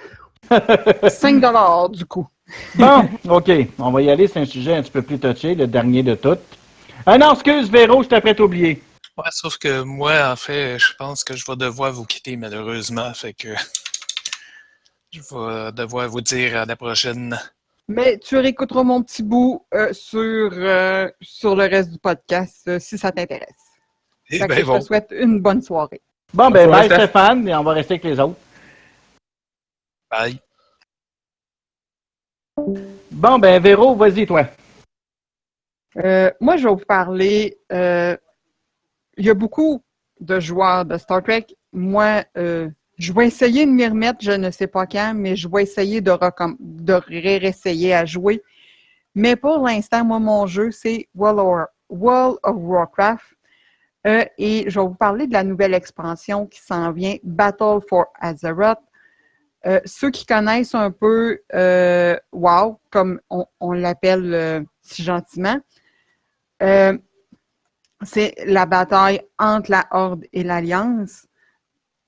5 1.09 1.41
dollars 1.41 1.89
du 1.91 2.05
coup. 2.05 2.27
Bon, 2.75 3.09
OK. 3.29 3.51
On 3.79 3.91
va 3.91 4.03
y 4.03 4.11
aller. 4.11 4.29
C'est 4.29 4.41
un 4.41 4.45
sujet 4.45 4.75
un 4.75 4.83
petit 4.83 4.91
peu 4.91 5.03
plus 5.03 5.19
touché, 5.19 5.55
le 5.55 5.66
dernier 5.66 6.03
de 6.03 6.15
toutes. 6.15 6.41
Ah 7.07 7.19
non, 7.19 7.33
excuse, 7.33 7.71
Véro, 7.71 8.03
je 8.03 8.09
t'ai 8.09 8.21
prêt 8.21 8.39
à 8.39 8.43
oublier. 8.43 8.83
Ouais, 9.16 9.31
sauf 9.31 9.59
que 9.59 9.83
moi, 9.83 10.33
en 10.33 10.37
fait, 10.37 10.79
je 10.79 10.93
pense 10.99 11.23
que 11.23 11.37
je 11.37 11.45
vais 11.47 11.57
devoir 11.57 11.93
vous 11.93 12.05
quitter, 12.05 12.37
malheureusement. 12.37 13.12
Fait 13.15 13.33
que 13.33 13.55
je 15.11 15.21
vais 15.21 15.73
devoir 15.73 16.09
vous 16.09 16.21
dire 16.21 16.57
à 16.57 16.65
la 16.65 16.77
prochaine. 16.77 17.39
Mais 17.87 18.19
tu 18.19 18.37
réécouteras 18.37 18.83
mon 18.83 19.03
petit 19.03 19.23
bout 19.23 19.66
euh, 19.75 19.93
sur, 19.93 20.51
euh, 20.53 21.09
sur 21.21 21.55
le 21.55 21.65
reste 21.65 21.91
du 21.91 21.99
podcast 21.99 22.62
euh, 22.66 22.79
si 22.79 22.97
ça 22.97 23.12
t'intéresse. 23.12 23.51
Eh 24.31 24.39
ben 24.39 24.59
je 24.59 24.65
bon. 24.65 24.79
te 24.79 24.85
souhaite 24.85 25.09
une 25.11 25.41
bonne 25.41 25.61
soirée. 25.61 26.01
Bon, 26.33 26.51
ben, 26.51 26.69
bye. 26.71 26.87
Stéphane, 26.87 27.47
et 27.47 27.55
on 27.55 27.62
va 27.62 27.75
rester 27.75 27.95
avec 27.95 28.05
les 28.05 28.19
autres. 28.19 28.39
Bye. 30.11 30.41
Bon, 32.57 33.39
ben, 33.39 33.61
Véro, 33.61 33.95
vas-y, 33.95 34.27
toi. 34.27 34.47
Euh, 35.97 36.31
moi, 36.41 36.57
je 36.57 36.69
vais 36.69 36.75
vous 36.75 36.85
parler. 36.87 37.59
euh, 37.73 38.17
il 39.17 39.27
y 39.27 39.31
a 39.31 39.35
beaucoup 39.35 39.83
de 40.21 40.41
joueurs 40.41 40.85
de 40.85 40.97
Star 40.97 41.23
Trek. 41.23 41.47
Moi, 41.73 42.25
euh, 42.37 42.69
je 42.97 43.13
vais 43.13 43.27
essayer 43.27 43.67
de 43.67 43.71
m'y 43.71 43.87
remettre, 43.87 44.19
je 44.23 44.33
ne 44.33 44.51
sais 44.51 44.67
pas 44.67 44.87
quand, 44.87 45.15
mais 45.15 45.37
je 45.37 45.49
vais 45.49 45.63
essayer 45.63 46.01
de, 46.01 46.13
de 46.61 46.93
réessayer 46.93 47.95
à 47.95 48.05
jouer. 48.05 48.43
Mais 49.15 49.37
pour 49.37 49.59
l'instant, 49.67 50.05
moi, 50.05 50.19
mon 50.19 50.47
jeu, 50.47 50.71
c'est 50.71 51.09
World 51.15 51.69
of, 52.43 52.57
Warcraft. 52.57 53.25
Et 54.39 54.65
je 54.69 54.81
vais 54.81 54.87
vous 54.87 54.95
parler 54.95 55.27
de 55.27 55.33
la 55.33 55.45
nouvelle 55.45 55.75
expansion 55.75 56.47
qui 56.47 56.61
s'en 56.61 56.93
vient, 56.93 57.17
Battle 57.23 57.79
for 57.89 58.07
Azeroth. 58.21 58.79
Euh, 59.66 59.81
ceux 59.85 60.11
qui 60.11 60.27
connaissent 60.27 60.74
un 60.74 60.91
peu 60.91 61.41
euh, 61.55 62.16
WoW, 62.32 62.81
comme 62.91 63.20
on, 63.31 63.73
l'appelle 63.73 64.66
si 64.82 65.03
gentiment, 65.03 65.59
c'est 68.03 68.35
la 68.47 68.66
bataille 68.66 69.23
entre 69.39 69.70
la 69.70 69.86
Horde 69.91 70.24
et 70.32 70.43
l'Alliance. 70.43 71.27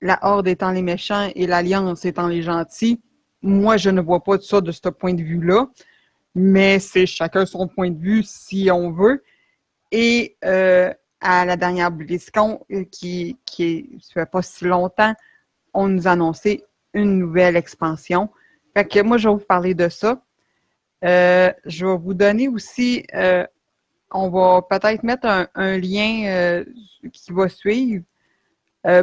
La 0.01 0.19
Horde 0.21 0.47
étant 0.47 0.71
les 0.71 0.83
méchants 0.83 1.31
et 1.35 1.47
l'Alliance 1.47 2.05
étant 2.05 2.27
les 2.27 2.43
gentils. 2.43 3.01
Moi, 3.41 3.77
je 3.77 3.89
ne 3.89 4.01
vois 4.01 4.23
pas 4.23 4.37
ça 4.39 4.61
de 4.61 4.71
ce 4.71 4.89
point 4.89 5.13
de 5.13 5.23
vue-là, 5.23 5.67
mais 6.35 6.77
c'est 6.79 7.07
chacun 7.07 7.45
son 7.47 7.67
point 7.67 7.89
de 7.89 7.99
vue 7.99 8.23
si 8.23 8.69
on 8.71 8.91
veut. 8.91 9.23
Et 9.91 10.37
à 11.21 11.45
la 11.45 11.57
dernière 11.57 11.91
BlizzCon, 11.91 12.65
euh, 12.71 12.83
qui, 12.85 13.37
qui 13.45 13.89
ne 13.93 13.99
fait 14.13 14.29
pas 14.29 14.41
si 14.41 14.65
longtemps, 14.65 15.13
on 15.73 15.87
nous 15.87 16.07
a 16.07 16.11
annoncé 16.11 16.63
une 16.97 17.19
nouvelle 17.19 17.55
expansion. 17.55 18.29
Fait 18.75 18.85
que 18.85 19.01
moi, 19.01 19.17
je 19.17 19.27
vais 19.27 19.35
vous 19.35 19.41
parler 19.41 19.73
de 19.73 19.89
ça. 19.89 20.21
Euh, 21.05 21.51
je 21.65 21.85
vais 21.85 21.97
vous 21.97 22.13
donner 22.13 22.47
aussi, 22.47 23.05
euh, 23.13 23.45
on 24.11 24.29
va 24.29 24.61
peut-être 24.61 25.03
mettre 25.03 25.27
un, 25.53 25.77
lien 25.77 26.63
qui 27.13 27.31
va 27.31 27.49
suivre 27.49 28.03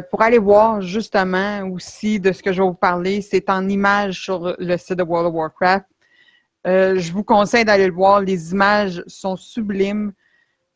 pour 0.09 0.23
aller 0.23 0.39
voir 0.39 0.81
justement 0.81 1.61
aussi 1.69 2.19
de 2.19 2.31
ce 2.31 2.41
que 2.41 2.51
je 2.51 2.61
vais 2.61 2.67
vous 2.67 2.73
parler. 2.73 3.21
C'est 3.21 3.49
en 3.49 3.69
image 3.69 4.23
sur 4.23 4.55
le 4.57 4.77
site 4.77 4.97
de 4.97 5.03
World 5.03 5.27
of 5.27 5.33
Warcraft. 5.35 5.85
je 6.65 7.11
vous 7.11 7.23
conseille 7.23 7.65
d'aller 7.65 7.87
le 7.87 7.93
voir. 7.93 8.21
Les 8.21 8.51
images 8.51 9.03
sont 9.07 9.35
sublimes. 9.35 10.11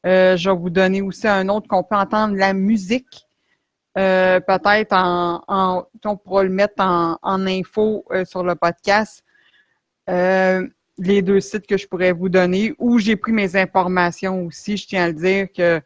Euh, 0.05 0.37
je 0.37 0.49
vais 0.49 0.55
vous 0.55 0.69
donner 0.69 1.01
aussi 1.01 1.27
un 1.27 1.49
autre 1.49 1.67
qu'on 1.67 1.83
peut 1.83 1.95
entendre 1.95 2.35
la 2.35 2.53
musique. 2.53 3.27
Euh, 3.97 4.39
peut-être 4.39 4.93
en, 4.93 5.85
on 6.05 6.17
pourra 6.17 6.43
le 6.43 6.49
mettre 6.49 6.81
en, 6.81 7.17
info 7.47 8.05
euh, 8.11 8.23
sur 8.25 8.43
le 8.43 8.55
podcast. 8.55 9.23
les 10.07 11.21
deux 11.21 11.39
sites 11.39 11.65
que 11.65 11.77
je 11.77 11.87
pourrais 11.87 12.11
vous 12.11 12.29
donner, 12.29 12.73
où 12.77 12.99
j'ai 12.99 13.15
pris 13.15 13.31
mes 13.31 13.55
informations 13.55 14.45
aussi. 14.45 14.77
Je 14.77 14.87
tiens 14.87 15.05
à 15.05 15.07
le 15.07 15.13
dire 15.13 15.47
que 15.55 15.81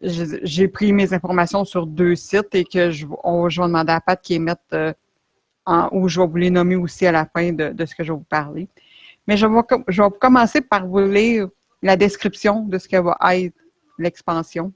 j'ai 0.00 0.68
pris 0.68 0.92
mes 0.92 1.14
informations 1.14 1.64
sur 1.64 1.86
deux 1.86 2.16
sites 2.16 2.54
et 2.54 2.64
que 2.64 2.90
je, 2.90 3.06
je 3.06 3.60
vais 3.60 3.66
demander 3.66 3.92
à 3.92 4.00
Pat 4.00 4.20
qui 4.20 4.34
émette 4.34 4.74
en, 5.66 5.88
où 5.92 6.08
je 6.08 6.20
vais 6.20 6.26
vous 6.26 6.36
les 6.36 6.50
nommer 6.50 6.76
aussi 6.76 7.06
à 7.06 7.12
la 7.12 7.26
fin 7.26 7.52
de, 7.52 7.72
ce 7.84 7.94
que 7.94 8.04
je 8.04 8.12
vais 8.12 8.18
vous 8.18 8.24
parler. 8.24 8.68
Mais 9.26 9.36
je 9.36 9.46
vais, 9.46 9.60
je 9.88 10.02
vais 10.02 10.08
commencer 10.20 10.60
par 10.60 10.86
vous 10.86 11.00
lire 11.00 11.48
la 11.82 11.96
description 11.96 12.60
de 12.60 12.78
ce 12.78 12.88
que 12.88 12.96
va 12.96 13.16
être 13.34 13.54
l'expansion. 13.98 14.72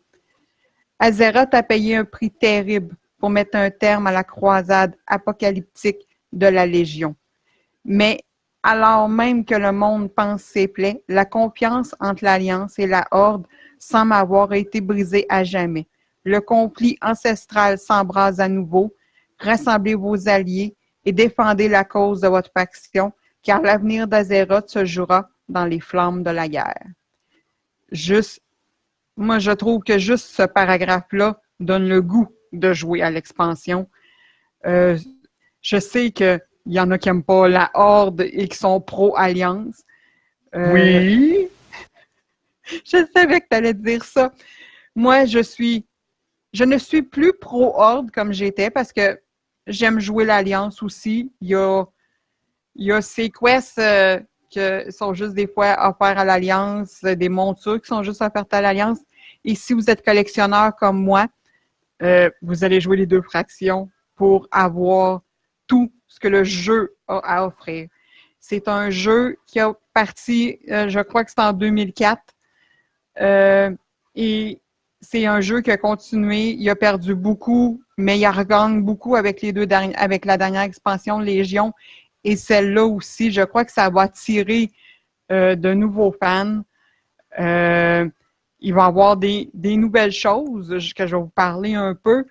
Azeroth 0.99 1.55
a 1.55 1.62
payé 1.62 1.97
un 1.97 2.05
prix 2.05 2.31
terrible 2.31 2.97
pour 3.19 3.31
mettre 3.31 3.57
un 3.57 3.70
terme 3.70 4.07
à 4.07 4.12
la 4.12 4.25
croisade 4.25 4.97
apocalyptique 5.07 6.07
de 6.33 6.47
la 6.47 6.66
Légion. 6.66 7.15
Mais 7.85 8.20
alors 8.62 9.09
même 9.09 9.45
que 9.45 9.55
le 9.55 9.73
monde 9.73 10.12
pense 10.12 10.43
ses 10.43 10.69
plaies, 10.69 11.03
la 11.09 11.25
confiance 11.25 11.95
entre 12.01 12.25
l'Alliance 12.25 12.79
et 12.79 12.87
la 12.87 13.07
Horde 13.11 13.47
semble 13.79 14.12
avoir 14.12 14.53
été 14.53 14.81
brisée 14.81 15.27
à 15.29 15.45
jamais. 15.45 15.87
Le 16.25 16.41
conflit 16.41 16.99
ancestral 17.01 17.79
s'embrase 17.79 18.41
à 18.41 18.49
nouveau. 18.49 18.95
Rassemblez 19.39 19.95
vos 19.95 20.29
alliés 20.29 20.75
et 21.05 21.12
défendez 21.12 21.69
la 21.69 21.85
cause 21.85 22.20
de 22.20 22.29
votre 22.29 22.51
faction, 22.53 23.12
car 23.43 23.62
l'avenir 23.62 24.09
d'Azeroth 24.09 24.69
se 24.69 24.85
jouera 24.85 25.29
dans 25.49 25.65
les 25.65 25.81
flammes 25.81 26.23
de 26.23 26.31
la 26.31 26.49
guerre 26.49 26.85
juste, 27.93 28.41
moi, 29.19 29.40
je 29.40 29.51
trouve 29.51 29.82
que 29.82 29.99
juste 29.99 30.27
ce 30.27 30.45
paragraphe-là 30.45 31.40
donne 31.59 31.89
le 31.89 32.01
goût 32.01 32.28
de 32.53 32.73
jouer 32.73 33.03
à 33.03 33.11
l'expansion. 33.11 33.90
Euh, 34.65 34.97
je 35.61 35.78
sais 35.78 36.12
qu'il 36.12 36.40
y 36.66 36.78
en 36.78 36.93
a 36.93 36.99
qui 36.99 37.09
n'aiment 37.09 37.24
pas 37.24 37.49
la 37.49 37.70
Horde 37.74 38.20
et 38.20 38.47
qui 38.47 38.57
sont 38.57 38.81
pro-Alliance. 38.81 39.82
Euh, 40.55 40.73
oui. 40.73 41.49
je 42.85 43.05
savais 43.12 43.40
que 43.40 43.47
tu 43.51 43.57
allais 43.57 43.74
dire 43.74 44.05
ça. 44.05 44.32
Moi, 44.95 45.24
je 45.24 45.43
suis. 45.43 45.85
Je 46.53 46.65
ne 46.65 46.78
suis 46.78 47.03
plus 47.03 47.32
pro-Horde 47.35 48.12
comme 48.12 48.32
j'étais 48.32 48.70
parce 48.70 48.93
que 48.93 49.20
j'aime 49.66 49.99
jouer 49.99 50.24
l'Alliance 50.24 50.82
aussi. 50.82 51.32
Il 51.40 51.49
y 51.49 51.55
a, 51.57 51.85
il 52.77 52.86
y 52.86 52.93
a 52.93 53.03
ces 53.03 53.31
quests 53.31 53.78
euh, 53.78 54.20
qui 54.49 54.61
sont 54.90 55.12
juste 55.12 55.35
des 55.35 55.47
fois 55.47 55.77
offerts 55.89 56.19
à 56.19 56.24
l'Alliance, 56.24 57.03
des 57.03 57.28
montures 57.28 57.82
qui 57.82 57.89
sont 57.89 58.03
juste 58.03 58.23
offertes 58.23 58.55
à 58.55 58.62
l'Alliance. 58.62 59.01
Et 59.49 59.55
si 59.55 59.73
vous 59.73 59.89
êtes 59.89 60.05
collectionneur 60.05 60.77
comme 60.77 61.03
moi, 61.03 61.27
euh, 62.03 62.29
vous 62.43 62.65
allez 62.65 62.83
jouer 62.83 62.99
les 62.99 63.07
deux 63.07 63.23
fractions 63.23 63.89
pour 64.15 64.47
avoir 64.51 65.23
tout 65.66 65.91
ce 66.07 66.20
que 66.20 66.29
le 66.29 66.45
jeu 66.45 66.95
a 67.09 67.16
à 67.16 67.47
offrir. 67.47 67.89
C'est 68.41 68.69
un 68.69 68.91
jeu 68.91 69.39
qui 69.47 69.59
a 69.59 69.73
parti, 69.95 70.59
euh, 70.70 70.91
je 70.91 71.01
crois 71.01 71.25
que 71.25 71.31
c'est 71.31 71.41
en 71.41 71.55
2004. 71.55 72.20
Euh, 73.23 73.75
et 74.15 74.61
c'est 75.01 75.25
un 75.25 75.41
jeu 75.41 75.62
qui 75.62 75.70
a 75.70 75.79
continué. 75.79 76.51
Il 76.51 76.69
a 76.69 76.77
perdu 76.77 77.15
beaucoup, 77.15 77.83
mais 77.97 78.19
il 78.19 78.27
a 78.27 78.33
regagné 78.33 78.83
beaucoup 78.83 79.16
avec 79.16 79.41
les 79.41 79.55
deux 79.55 79.66
avec 79.97 80.27
la 80.27 80.37
dernière 80.37 80.61
expansion 80.61 81.20
Légion 81.20 81.73
et 82.23 82.37
celle-là 82.37 82.85
aussi, 82.85 83.33
je 83.33 83.41
crois 83.41 83.65
que 83.65 83.73
ça 83.73 83.89
va 83.89 84.03
attirer 84.03 84.70
de 85.31 85.73
nouveaux 85.73 86.15
fans. 86.23 86.65
Il 88.60 88.74
va 88.74 88.85
y 88.85 88.86
avoir 88.86 89.16
des, 89.16 89.51
nouvelles 89.55 90.12
choses 90.12 90.68
que 90.94 91.06
je 91.06 91.16
vais 91.16 91.22
vous 91.22 91.28
parler 91.28 91.74
un 91.74 91.94
peu, 91.94 92.26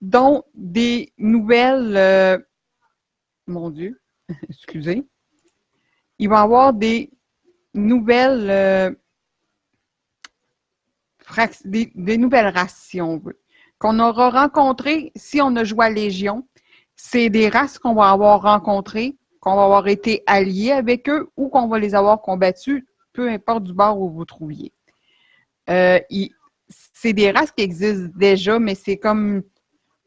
dont 0.00 0.44
des 0.54 1.12
nouvelles. 1.18 1.96
Euh, 1.96 2.38
mon 3.46 3.70
Dieu, 3.70 4.00
excusez. 4.48 5.06
Il 6.18 6.28
va 6.28 6.40
y 6.40 6.42
avoir 6.42 6.72
des 6.72 7.10
nouvelles. 7.74 8.96
Des, 11.64 12.18
nouvelles 12.18 12.54
races, 12.54 12.86
si 12.88 13.00
on 13.00 13.18
veut, 13.18 13.40
qu'on 13.78 13.98
aura 13.98 14.30
rencontrées 14.30 15.10
si 15.16 15.40
on 15.42 15.56
a 15.56 15.64
joué 15.64 15.86
à 15.86 15.90
Légion 15.90 16.46
c'est 16.96 17.28
des 17.28 17.48
races 17.48 17.78
qu'on 17.78 17.94
va 17.94 18.10
avoir 18.10 18.42
rencontrées, 18.42 19.16
qu'on 19.40 19.54
va 19.54 19.64
avoir 19.64 19.86
été 19.86 20.22
alliés 20.26 20.72
avec 20.72 21.08
eux 21.08 21.30
ou 21.36 21.48
qu'on 21.48 21.68
va 21.68 21.78
les 21.78 21.94
avoir 21.94 22.22
combattus, 22.22 22.84
peu 23.12 23.28
importe 23.28 23.64
du 23.64 23.74
bord 23.74 24.00
où 24.00 24.10
vous 24.10 24.24
trouviez. 24.24 24.72
Euh, 25.68 25.98
c'est 26.68 27.12
des 27.12 27.30
races 27.30 27.52
qui 27.52 27.62
existent 27.62 28.10
déjà, 28.14 28.58
mais 28.58 28.74
c'est 28.74 28.96
comme 28.96 29.42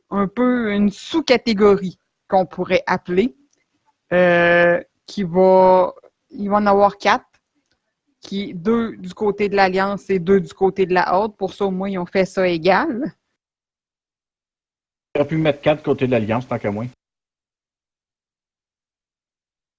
un 0.09 0.27
peu 0.27 0.71
une 0.71 0.89
sous-catégorie 0.89 1.99
qu'on 2.27 2.45
pourrait 2.45 2.83
appeler, 2.87 3.35
euh, 4.13 4.81
qui 5.05 5.23
va, 5.23 5.93
il 6.29 6.49
va 6.49 6.57
en 6.57 6.65
avoir 6.65 6.97
quatre, 6.97 7.25
qui 8.21 8.53
deux 8.53 8.97
du 8.97 9.13
côté 9.13 9.49
de 9.49 9.55
l'Alliance 9.55 10.09
et 10.09 10.19
deux 10.19 10.39
du 10.39 10.53
côté 10.53 10.85
de 10.85 10.93
la 10.93 11.13
Horde. 11.13 11.35
Pour 11.37 11.53
ça, 11.53 11.65
au 11.65 11.71
moins, 11.71 11.89
ils 11.89 11.99
ont 11.99 12.05
fait 12.05 12.25
ça 12.25 12.47
égal 12.47 13.13
aurait 15.15 15.27
pu 15.27 15.37
mettre 15.37 15.61
quatre 15.61 15.83
côté 15.83 16.07
de 16.07 16.11
l'Alliance, 16.11 16.47
tant 16.47 16.59
qu'à 16.59 16.71
moins. 16.71 16.87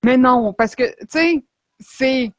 Mais 0.05 0.16
non, 0.16 0.52
parce 0.52 0.74
que, 0.74 0.89
tu 1.01 1.07
sais, 1.09 1.44
c'est. 1.78 2.32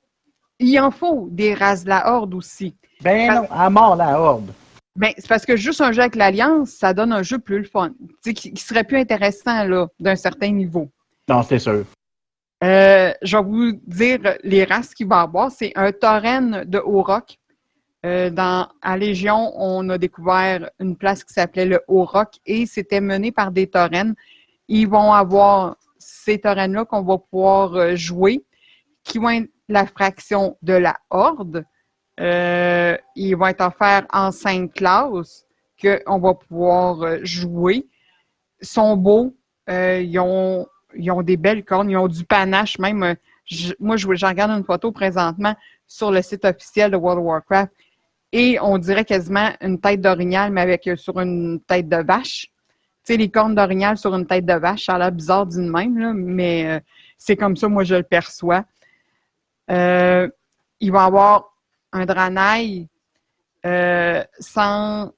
Il 0.60 0.80
en 0.80 0.92
faut 0.92 1.28
des 1.32 1.56
races 1.56 1.84
de 1.84 1.90
la 1.90 2.14
Horde 2.14 2.36
aussi. 2.36 2.76
Ben 3.02 3.34
non, 3.34 3.48
à 3.52 3.70
mort 3.70 3.96
la 3.96 4.20
Horde. 4.20 4.54
Ben, 4.96 5.12
c'est 5.18 5.28
parce 5.28 5.46
que 5.46 5.56
juste 5.56 5.82
un 5.82 5.92
jeu 5.92 6.02
avec 6.02 6.16
l'Alliance, 6.16 6.72
ça 6.72 6.94
donne 6.94 7.14
un 7.14 7.24
jeu 7.24 7.40
plus 7.40 7.60
le 7.60 7.64
fun. 7.64 7.92
Qui, 8.24 8.34
qui 8.34 8.64
serait 8.64 8.84
plus 8.84 8.98
intéressant, 8.98 9.64
là, 9.64 9.88
d'un 10.00 10.16
certain 10.16 10.52
niveau. 10.52 10.90
Non, 11.28 11.44
c'est 11.44 11.60
sûr. 11.60 11.86
Euh, 12.64 13.12
je 13.22 13.38
vais 13.38 13.44
vous 13.44 13.72
dire 13.88 14.20
les 14.44 14.64
races 14.66 14.94
qu'il 14.94 15.08
va 15.08 15.22
avoir. 15.22 15.52
C'est 15.52 15.72
un 15.76 15.92
tauren 15.92 16.64
de 16.66 16.80
haut. 16.80 17.06
Euh, 18.06 18.30
dans, 18.30 18.68
à 18.82 18.98
Légion, 18.98 19.54
on 19.56 19.88
a 19.90 19.98
découvert 19.98 20.70
une 20.80 20.96
place 20.96 21.24
qui 21.24 21.34
s'appelait 21.34 21.66
le 21.66 21.82
Haut-Rock 21.88 22.40
et 22.46 22.66
c'était 22.66 23.02
mené 23.02 23.32
par 23.32 23.52
des 23.52 23.68
taurennes. 23.68 24.16
Ils 24.68 24.88
vont 24.88 25.14
avoir 25.14 25.76
ces 26.00 26.40
taurennes-là 26.40 26.86
qu'on 26.86 27.04
va 27.04 27.18
pouvoir 27.18 27.76
euh, 27.76 27.96
jouer, 27.96 28.44
qui 29.04 29.20
vont 29.20 29.30
être 29.30 29.50
la 29.70 29.86
fraction 29.86 30.58
de 30.62 30.74
la 30.74 30.98
Horde. 31.10 31.64
Euh, 32.20 32.98
ils 33.16 33.36
vont 33.36 33.48
être 33.48 33.62
offerts 33.62 34.06
en 34.12 34.32
cinq 34.32 34.74
classes 34.74 35.46
qu'on 35.82 36.20
va 36.20 36.34
pouvoir 36.34 37.24
jouer. 37.24 37.88
Ils 38.62 38.68
sont 38.68 38.96
beaux, 38.96 39.36
ils, 39.68 40.20
ont, 40.20 40.68
ils 40.96 41.12
ont 41.12 41.24
des 41.24 41.38
belles 41.38 41.64
cornes, 41.64 41.90
ils 41.90 41.98
ont 41.98 42.08
du 42.08 42.24
panache 42.24 42.78
même. 42.78 43.16
moi, 43.80 43.96
je, 43.96 44.14
je 44.14 44.26
regarde 44.26 44.52
une 44.52 44.64
photo 44.64 44.92
présentement 44.92 45.56
sur 45.88 46.12
le 46.12 46.22
site 46.22 46.46
officiel 46.46 46.92
de 46.92 46.98
World 46.98 47.20
of 47.20 47.26
Warcraft 47.26 47.72
et 48.32 48.60
on 48.62 48.78
dirait 48.78 49.06
quasiment 49.06 49.50
une 49.62 49.80
tête 49.80 50.02
d'orignal, 50.02 50.52
mais 50.52 50.62
avec 50.62 50.88
euh, 50.88 50.96
sur 50.96 51.20
une 51.20 51.60
tête 51.62 51.90
de 51.90 51.98
vache. 51.98 52.48
Tu 53.04 53.14
sais, 53.14 53.18
les 53.18 53.30
cornes 53.30 53.56
d'orignal 53.56 53.98
sur 53.98 54.14
une 54.16 54.26
tête 54.26 54.46
de 54.46 54.54
vache, 54.54 54.86
ça 54.86 54.96
a 54.96 55.00
l'air 55.00 55.12
bizarre 55.12 55.46
d'une 55.48 55.70
même, 55.70 56.14
mais 56.14 56.66
euh, 56.68 56.80
c'est 57.18 57.36
comme 57.36 57.58
ça, 57.58 57.68
moi, 57.68 57.84
je 57.84 57.96
le 57.96 58.04
perçois. 58.04 58.64
Euh, 59.70 60.30
il 60.80 60.92
va 60.92 61.04
y 61.04 61.08
avoir 61.08 61.51
un 61.92 62.06
dranaille 62.06 62.88
sans 64.40 65.12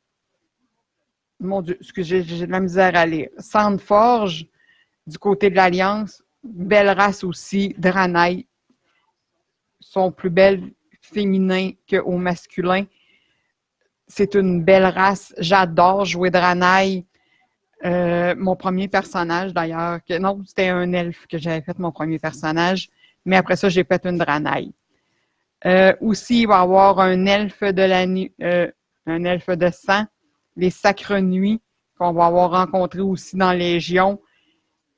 mon 1.44 1.62
Dieu, 1.62 1.78
j'ai 1.98 2.24
de 2.24 2.46
la 2.46 2.60
misère 2.60 2.96
à 2.96 3.06
lire. 3.06 3.30
Sandforge, 3.38 4.48
du 5.06 5.18
côté 5.18 5.50
de 5.50 5.56
l'Alliance, 5.56 6.24
belle 6.44 6.90
race 6.90 7.24
aussi, 7.24 7.76
Draenei, 7.78 8.48
sont 9.80 10.12
plus 10.12 10.30
belles 10.30 10.72
féminins 11.02 11.72
qu'au 11.90 12.18
masculin. 12.18 12.86
C'est 14.08 14.36
une 14.36 14.64
belle 14.64 14.86
race. 14.86 15.34
J'adore 15.38 16.06
jouer 16.06 16.30
Draenei. 16.30 17.06
Euh, 17.86 18.34
mon 18.38 18.56
premier 18.56 18.88
personnage, 18.88 19.54
d'ailleurs, 19.54 20.00
non, 20.22 20.42
c'était 20.48 20.70
un 20.70 20.94
elfe 20.94 21.28
que 21.28 21.38
j'avais 21.38 21.62
fait 21.62 21.78
mon 21.80 21.92
premier 21.92 22.18
personnage, 22.18 22.90
mais 23.26 23.36
après 23.36 23.58
ça, 23.58 23.68
j'ai 23.68 23.84
fait 23.84 24.06
une 24.06 24.18
Draenei. 24.18 24.72
Euh, 25.66 25.94
aussi, 26.02 26.42
il 26.42 26.48
va 26.48 26.60
y 26.60 26.62
avoir 26.62 27.00
un 27.00 27.26
elfe 27.26 27.64
de 27.64 27.82
la 27.82 28.06
nuit, 28.06 28.34
euh, 28.42 28.70
un 29.06 29.24
elfe 29.24 29.50
de 29.50 29.70
sang, 29.70 30.04
les 30.58 30.70
Sacres 30.70 31.20
Nuits, 31.20 31.62
qu'on 31.98 32.12
va 32.12 32.26
avoir 32.26 32.52
rencontré 32.52 33.00
aussi 33.00 33.38
dans 33.38 33.54
Légion, 33.54 34.20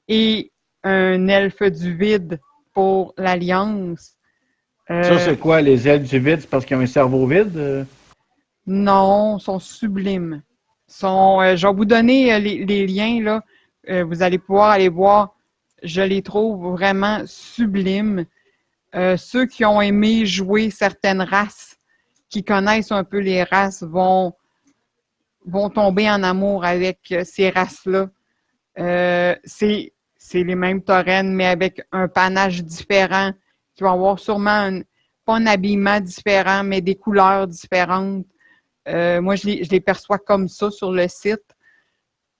et 0.07 0.51
un 0.83 1.27
elfe 1.27 1.63
du 1.63 1.95
vide 1.95 2.39
pour 2.73 3.13
l'Alliance. 3.17 4.13
Euh, 4.89 5.03
ça, 5.03 5.19
c'est 5.19 5.39
quoi, 5.39 5.61
les 5.61 5.87
elfes 5.87 6.09
du 6.09 6.19
vide? 6.19 6.41
C'est 6.41 6.49
parce 6.49 6.65
qu'ils 6.65 6.77
ont 6.77 6.81
un 6.81 6.87
cerveau 6.87 7.27
vide? 7.27 7.85
Non, 8.65 9.37
ils 9.37 9.41
sont 9.41 9.59
sublimes. 9.59 10.41
Sont, 10.87 11.55
je 11.55 11.67
vais 11.67 11.73
vous 11.73 11.85
donner 11.85 12.39
les, 12.39 12.87
liens, 12.87 13.21
là. 13.21 14.03
vous 14.03 14.21
allez 14.21 14.37
pouvoir 14.37 14.71
aller 14.71 14.89
voir. 14.89 15.35
Je 15.83 16.01
les 16.01 16.21
trouve 16.21 16.71
vraiment 16.73 17.21
sublimes. 17.25 18.25
Ceux 19.17 19.45
qui 19.45 19.65
ont 19.65 19.81
aimé 19.81 20.25
jouer 20.25 20.69
certaines 20.69 21.21
races, 21.21 21.77
qui 22.29 22.43
connaissent 22.43 22.91
un 22.91 23.03
peu 23.03 23.19
les 23.19 23.43
races, 23.43 23.83
vont 23.83 24.33
vont 25.45 25.69
tomber 25.69 26.09
en 26.09 26.23
amour 26.23 26.65
avec 26.65 26.99
euh, 27.11 27.23
ces 27.23 27.49
races-là. 27.49 28.09
Euh, 28.79 29.35
c'est, 29.43 29.91
les 30.33 30.55
mêmes 30.55 30.83
taurennes, 30.83 31.33
mais 31.33 31.45
avec 31.45 31.85
un 31.91 32.07
panache 32.07 32.63
différent, 32.63 33.31
qui 33.75 33.83
vont 33.83 33.91
avoir 33.91 34.19
sûrement 34.19 34.81
pas 35.23 35.35
un 35.35 35.45
habillement 35.45 35.99
différent, 35.99 36.63
mais 36.63 36.81
des 36.81 36.95
couleurs 36.95 37.47
différentes. 37.47 38.25
Euh, 38.87 39.21
moi, 39.21 39.35
je 39.35 39.47
les, 39.47 39.79
perçois 39.79 40.19
comme 40.19 40.47
ça 40.47 40.71
sur 40.71 40.91
le 40.91 41.07
site 41.07 41.43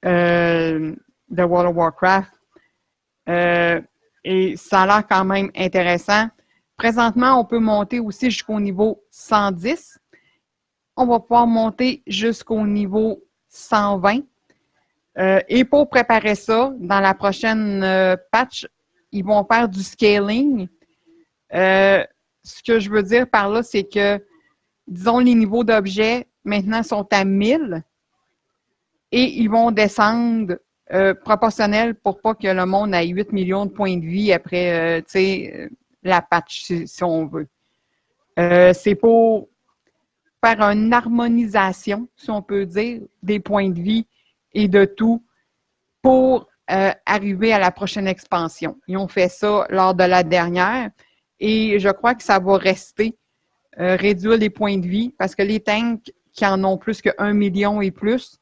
de 0.03 0.93
World 1.37 1.69
of 1.69 1.75
Warcraft. 1.75 2.31
et 4.23 4.55
ça 4.57 4.81
a 4.81 4.85
l'air 4.85 5.07
quand 5.07 5.25
même 5.25 5.49
intéressant. 5.55 6.27
Présentement, 6.77 7.39
on 7.39 7.45
peut 7.45 7.59
monter 7.59 7.99
aussi 7.99 8.29
jusqu'au 8.29 8.59
niveau 8.59 9.03
110 9.11 9.99
on 10.97 11.05
va 11.05 11.19
pouvoir 11.19 11.47
monter 11.47 12.03
jusqu'au 12.07 12.65
niveau 12.65 13.23
120. 13.49 14.19
Euh, 15.17 15.39
et 15.47 15.63
pour 15.63 15.89
préparer 15.89 16.35
ça, 16.35 16.73
dans 16.77 16.99
la 16.99 17.13
prochaine 17.13 17.83
euh, 17.83 18.15
patch, 18.31 18.67
ils 19.11 19.23
vont 19.23 19.45
faire 19.45 19.69
du 19.69 19.81
scaling. 19.81 20.67
Euh, 21.53 22.03
ce 22.43 22.61
que 22.63 22.79
je 22.79 22.89
veux 22.89 23.03
dire 23.03 23.29
par 23.29 23.49
là, 23.49 23.63
c'est 23.63 23.83
que, 23.83 24.23
disons, 24.87 25.19
les 25.19 25.35
niveaux 25.35 25.63
d'objets 25.63 26.27
maintenant 26.43 26.83
sont 26.83 27.07
à 27.11 27.23
1000 27.25 27.83
et 29.11 29.23
ils 29.23 29.49
vont 29.49 29.71
descendre 29.71 30.57
proportionnel 31.23 31.95
pour 31.95 32.21
pas 32.21 32.35
que 32.35 32.47
le 32.47 32.65
monde 32.67 32.93
ait 32.93 33.07
8 33.07 33.31
millions 33.31 33.65
de 33.65 33.71
points 33.71 33.97
de 33.97 34.05
vie 34.05 34.31
après, 34.31 35.03
la 36.05 36.21
patch, 36.21 36.71
si 36.85 37.03
on 37.03 37.25
veut. 37.27 37.47
c'est 38.73 38.95
pour 38.95 39.49
faire 40.43 40.61
une 40.61 40.93
harmonisation, 40.93 42.07
si 42.15 42.29
on 42.29 42.41
peut 42.41 42.65
dire, 42.65 43.01
des 43.23 43.39
points 43.39 43.69
de 43.69 43.81
vie 43.81 44.07
et 44.53 44.67
de 44.67 44.85
tout 44.85 45.23
pour 46.01 46.47
euh, 46.71 46.91
arriver 47.05 47.53
à 47.53 47.59
la 47.59 47.71
prochaine 47.71 48.07
expansion. 48.07 48.79
Ils 48.87 48.97
ont 48.97 49.07
fait 49.07 49.29
ça 49.29 49.67
lors 49.69 49.93
de 49.93 50.03
la 50.03 50.23
dernière 50.23 50.89
et 51.39 51.79
je 51.79 51.89
crois 51.89 52.15
que 52.15 52.23
ça 52.23 52.39
va 52.39 52.57
rester 52.57 53.17
euh, 53.79 53.95
réduire 53.95 54.37
les 54.37 54.49
points 54.49 54.77
de 54.77 54.87
vie 54.87 55.13
parce 55.17 55.35
que 55.35 55.41
les 55.43 55.59
tanks 55.59 56.11
qui 56.33 56.45
en 56.45 56.63
ont 56.63 56.77
plus 56.77 57.01
que 57.01 57.09
1 57.17 57.33
million 57.33 57.81
et 57.81 57.91
plus, 57.91 58.39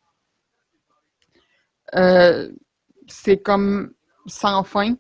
euh, 1.96 2.50
c'est 3.08 3.42
comme 3.42 3.94
sans 4.26 4.64
fin. 4.64 4.96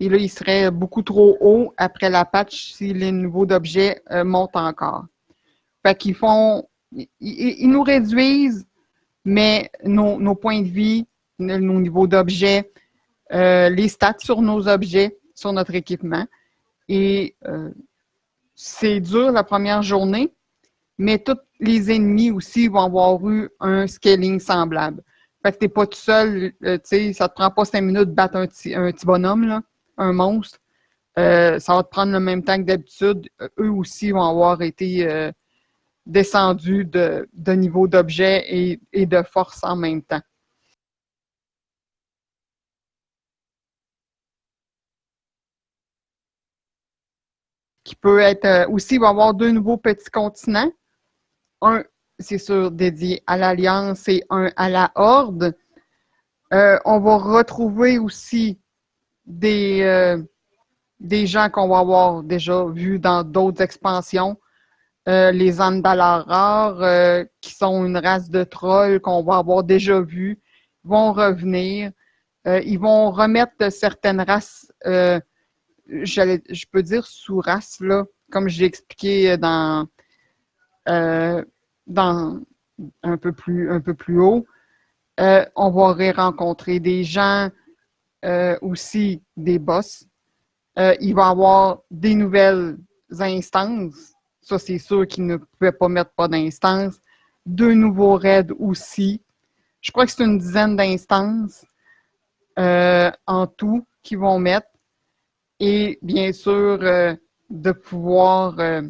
Et 0.00 0.08
là, 0.08 0.16
il 0.16 0.28
serait 0.28 0.70
beaucoup 0.70 1.02
trop 1.02 1.36
haut 1.40 1.74
après 1.76 2.10
la 2.10 2.24
patch 2.24 2.72
si 2.72 2.92
les 2.92 3.10
niveaux 3.10 3.46
d'objets 3.46 4.00
montent 4.24 4.56
encore. 4.56 5.06
Fait 5.84 5.96
qu'ils 5.96 6.14
font, 6.14 6.68
ils, 7.20 7.68
nous 7.68 7.82
réduisent, 7.82 8.66
mais 9.24 9.70
nos, 9.84 10.34
points 10.34 10.62
de 10.62 10.68
vie, 10.68 11.06
nos 11.38 11.80
niveaux 11.80 12.06
d'objets, 12.06 12.70
euh, 13.32 13.68
les 13.68 13.88
stats 13.88 14.16
sur 14.18 14.40
nos 14.40 14.68
objets, 14.68 15.18
sur 15.34 15.52
notre 15.52 15.74
équipement. 15.74 16.26
Et 16.88 17.36
euh, 17.46 17.70
c'est 18.54 19.00
dur 19.00 19.30
la 19.30 19.44
première 19.44 19.82
journée, 19.82 20.32
mais 20.96 21.18
tous 21.18 21.36
les 21.60 21.92
ennemis 21.92 22.30
aussi 22.30 22.68
vont 22.68 22.80
avoir 22.80 23.28
eu 23.28 23.50
un 23.60 23.86
scaling 23.86 24.40
semblable. 24.40 25.02
Fait 25.42 25.52
que 25.52 25.58
t'es 25.58 25.68
pas 25.68 25.86
tout 25.86 25.98
seul, 25.98 26.52
euh, 26.64 26.78
tu 26.78 26.84
sais, 26.84 27.12
ça 27.12 27.28
te 27.28 27.34
prend 27.34 27.50
pas 27.50 27.64
cinq 27.64 27.82
minutes 27.82 28.08
de 28.08 28.14
battre 28.14 28.36
un 28.36 28.46
petit, 28.46 28.74
un 28.74 28.90
petit 28.90 29.06
bonhomme, 29.06 29.46
là, 29.46 29.62
un 29.98 30.12
monstre. 30.12 30.58
ça 31.16 31.58
va 31.68 31.82
te 31.82 31.90
prendre 31.90 32.12
le 32.12 32.20
même 32.20 32.42
temps 32.42 32.56
que 32.56 32.62
d'habitude. 32.62 33.28
Eux 33.58 33.70
aussi 33.70 34.10
vont 34.12 34.24
avoir 34.24 34.62
été 34.62 35.32
descendu 36.08 36.84
de, 36.84 37.28
niveau 37.54 37.86
d'objet 37.86 38.78
et, 38.92 39.06
de 39.06 39.22
force 39.22 39.62
en 39.62 39.76
même 39.76 40.02
temps. 40.02 40.22
Qui 47.84 47.94
peut 47.96 48.20
être 48.20 48.44
euh, 48.44 48.68
aussi, 48.68 48.94
il 48.96 49.00
va 49.00 49.06
y 49.06 49.10
avoir 49.10 49.32
deux 49.34 49.50
nouveaux 49.50 49.78
petits 49.78 50.10
continents. 50.10 50.70
Un, 51.62 51.84
c'est 52.18 52.38
sûr, 52.38 52.70
dédié 52.70 53.22
à 53.26 53.36
l'Alliance 53.36 54.08
et 54.08 54.24
un 54.30 54.50
à 54.56 54.68
la 54.68 54.92
Horde. 54.94 55.56
Euh, 56.52 56.78
on 56.84 57.00
va 57.00 57.16
retrouver 57.16 57.98
aussi 57.98 58.60
des, 59.28 59.82
euh, 59.82 60.20
des 60.98 61.26
gens 61.26 61.50
qu'on 61.50 61.68
va 61.68 61.78
avoir 61.78 62.22
déjà 62.22 62.64
vus 62.64 62.98
dans 62.98 63.22
d'autres 63.22 63.62
expansions. 63.62 64.36
Euh, 65.08 65.30
les 65.30 65.60
Andalars, 65.60 66.82
euh, 66.82 67.24
qui 67.40 67.54
sont 67.54 67.84
une 67.86 67.96
race 67.96 68.30
de 68.30 68.42
trolls 68.44 69.00
qu'on 69.00 69.22
va 69.22 69.36
avoir 69.36 69.62
déjà 69.62 70.00
vu, 70.00 70.40
vont 70.82 71.12
revenir. 71.12 71.92
Ils 72.46 72.78
vont 72.78 73.10
remettre 73.10 73.70
certaines 73.70 74.22
races, 74.22 74.72
je 74.82 75.20
peux 76.72 76.82
dire 76.82 77.06
sous-races, 77.06 77.82
comme 78.32 78.48
j'ai 78.48 78.64
expliqué 78.64 79.36
dans, 79.36 79.86
dans 80.86 82.40
un 83.02 83.16
peu 83.18 83.32
plus, 83.32 83.70
un 83.70 83.82
peu 83.82 83.92
plus 83.92 84.18
haut. 84.18 84.46
on 85.18 85.70
va 85.70 86.12
rencontrer 86.12 86.80
des 86.80 87.04
gens 87.04 87.50
aussi, 88.62 89.22
des 89.36 89.58
boss. 89.58 90.04
il 90.76 91.14
va 91.14 91.28
y 91.28 91.30
avoir 91.30 91.82
des 91.90 92.14
nouvelles 92.14 92.76
instances 93.18 94.14
ça, 94.48 94.58
c'est 94.58 94.78
sûr 94.78 95.06
qu'ils 95.06 95.26
ne 95.26 95.36
pouvaient 95.36 95.72
pas 95.72 95.88
mettre 95.88 96.12
pas 96.12 96.26
d'instances. 96.26 97.02
Deux 97.44 97.74
nouveaux 97.74 98.16
raids 98.16 98.50
aussi. 98.58 99.22
Je 99.82 99.92
crois 99.92 100.06
que 100.06 100.12
c'est 100.12 100.24
une 100.24 100.38
dizaine 100.38 100.74
d'instances 100.74 101.66
euh, 102.58 103.10
en 103.26 103.46
tout 103.46 103.86
qu'ils 104.02 104.18
vont 104.18 104.38
mettre. 104.38 104.68
Et 105.60 105.98
bien 106.00 106.32
sûr, 106.32 106.78
euh, 106.80 107.14
de 107.50 107.72
pouvoir 107.72 108.58
euh, 108.58 108.80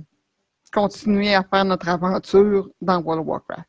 continuer 0.73 1.35
à 1.35 1.43
faire 1.43 1.65
notre 1.65 1.89
aventure 1.89 2.71
dans 2.81 3.03
World 3.03 3.23
of 3.23 3.27
Warcraft. 3.27 3.68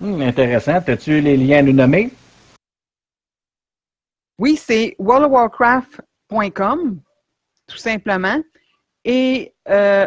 Hmm, 0.00 0.20
intéressant. 0.22 0.80
As-tu 0.86 1.20
les 1.20 1.36
liens 1.36 1.58
à 1.58 1.62
nous 1.62 1.72
nommer? 1.72 2.10
Oui, 4.38 4.56
c'est 4.56 4.96
worldofwarcraft.com 4.98 7.00
tout 7.70 7.78
simplement. 7.78 8.42
Et 9.04 9.54
euh, 9.68 10.06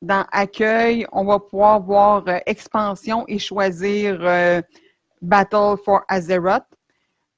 dans 0.00 0.24
Accueil, 0.32 1.06
on 1.12 1.24
va 1.24 1.38
pouvoir 1.38 1.80
voir 1.80 2.24
euh, 2.28 2.38
Expansion 2.46 3.24
et 3.28 3.38
choisir 3.38 4.18
euh, 4.22 4.62
Battle 5.20 5.76
for 5.84 6.02
Azeroth. 6.08 6.64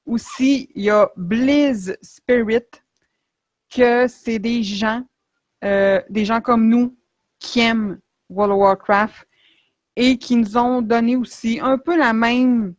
Aussi, 0.05 0.69
il 0.75 0.83
y 0.83 0.89
a 0.89 1.09
Blizz 1.15 1.95
Spirit, 2.01 2.65
que 3.69 4.07
c'est 4.07 4.39
des 4.39 4.63
gens, 4.63 5.03
des 5.61 6.25
gens 6.25 6.41
comme 6.41 6.67
nous 6.67 6.97
qui 7.39 7.59
aiment 7.59 7.99
World 8.29 8.53
of 8.53 8.59
Warcraft 8.59 9.27
et 9.95 10.17
qui 10.17 10.35
nous 10.35 10.57
ont 10.57 10.81
donné 10.81 11.15
aussi 11.15 11.59
un 11.61 11.77
peu 11.77 11.97
la 11.97 12.13
même, 12.13 12.75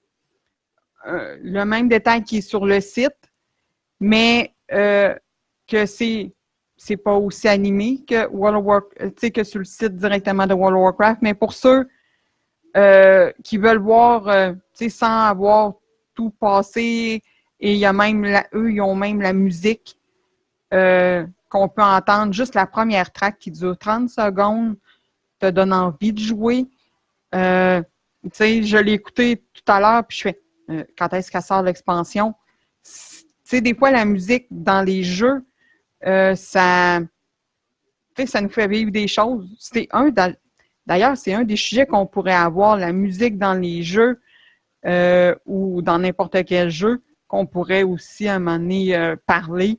le 1.06 1.64
même 1.64 1.88
détail 1.88 2.22
qui 2.24 2.38
est 2.38 2.48
sur 2.48 2.64
le 2.64 2.80
site, 2.80 3.32
mais 4.00 4.54
que 4.68 5.86
c'est 5.86 6.32
c'est 6.84 6.96
pas 6.96 7.14
aussi 7.14 7.46
animé 7.46 8.02
que 8.04 8.26
World 8.26 8.58
of 8.58 8.64
Warcraft, 8.64 9.30
que 9.30 9.44
sur 9.44 9.60
le 9.60 9.64
site 9.64 9.94
directement 9.94 10.48
de 10.48 10.54
World 10.54 10.76
of 10.76 10.82
Warcraft, 10.82 11.22
mais 11.22 11.32
pour 11.32 11.52
ceux 11.52 11.86
euh, 12.76 13.30
qui 13.44 13.56
veulent 13.56 13.78
voir, 13.78 14.26
euh, 14.26 14.52
sans 14.88 15.26
avoir 15.26 15.74
tout 16.14 16.30
passé. 16.30 17.22
Et 17.60 17.72
il 17.74 17.78
y 17.78 17.84
a 17.84 17.92
même, 17.92 18.24
eux, 18.52 18.72
ils 18.72 18.80
ont 18.80 18.96
même 18.96 19.20
la 19.20 19.32
musique 19.32 19.96
euh, 20.74 21.24
qu'on 21.48 21.68
peut 21.68 21.82
entendre, 21.82 22.32
juste 22.32 22.56
la 22.56 22.66
première 22.66 23.12
track 23.12 23.38
qui 23.38 23.52
dure 23.52 23.78
30 23.78 24.08
secondes, 24.08 24.76
te 25.38 25.50
donne 25.50 25.72
envie 25.72 26.12
de 26.12 26.18
jouer. 26.18 26.66
Euh, 27.34 27.82
tu 28.24 28.30
sais, 28.32 28.62
je 28.62 28.76
l'ai 28.76 28.92
écouté 28.92 29.44
tout 29.52 29.72
à 29.72 29.80
l'heure, 29.80 30.06
puis 30.06 30.18
je 30.18 30.22
fais, 30.22 30.42
euh, 30.70 30.84
quand 30.96 31.12
est-ce 31.12 31.30
qu'elle 31.30 31.42
sort 31.42 31.62
l'expansion? 31.62 32.34
Tu 32.84 32.90
sais, 33.44 33.60
des 33.60 33.74
fois, 33.74 33.90
la 33.90 34.04
musique 34.04 34.46
dans 34.50 34.82
les 34.82 35.02
jeux, 35.02 35.44
euh, 36.06 36.34
ça, 36.34 37.00
ça 38.26 38.40
nous 38.40 38.48
fait 38.48 38.68
vivre 38.68 38.90
des 38.90 39.08
choses. 39.08 39.48
Un, 39.92 40.10
d'ailleurs, 40.86 41.16
c'est 41.16 41.34
un 41.34 41.44
des 41.44 41.56
sujets 41.56 41.86
qu'on 41.86 42.06
pourrait 42.06 42.32
avoir, 42.32 42.76
la 42.76 42.92
musique 42.92 43.38
dans 43.38 43.54
les 43.54 43.82
jeux 43.82 44.20
ou 45.46 45.80
dans 45.80 45.98
n'importe 45.98 46.44
quel 46.44 46.70
jeu, 46.70 47.02
qu'on 47.28 47.46
pourrait 47.46 47.84
aussi 47.84 48.28
à 48.28 48.34
un 48.34 48.38
moment 48.40 48.58
donné 48.58 49.14
parler. 49.26 49.78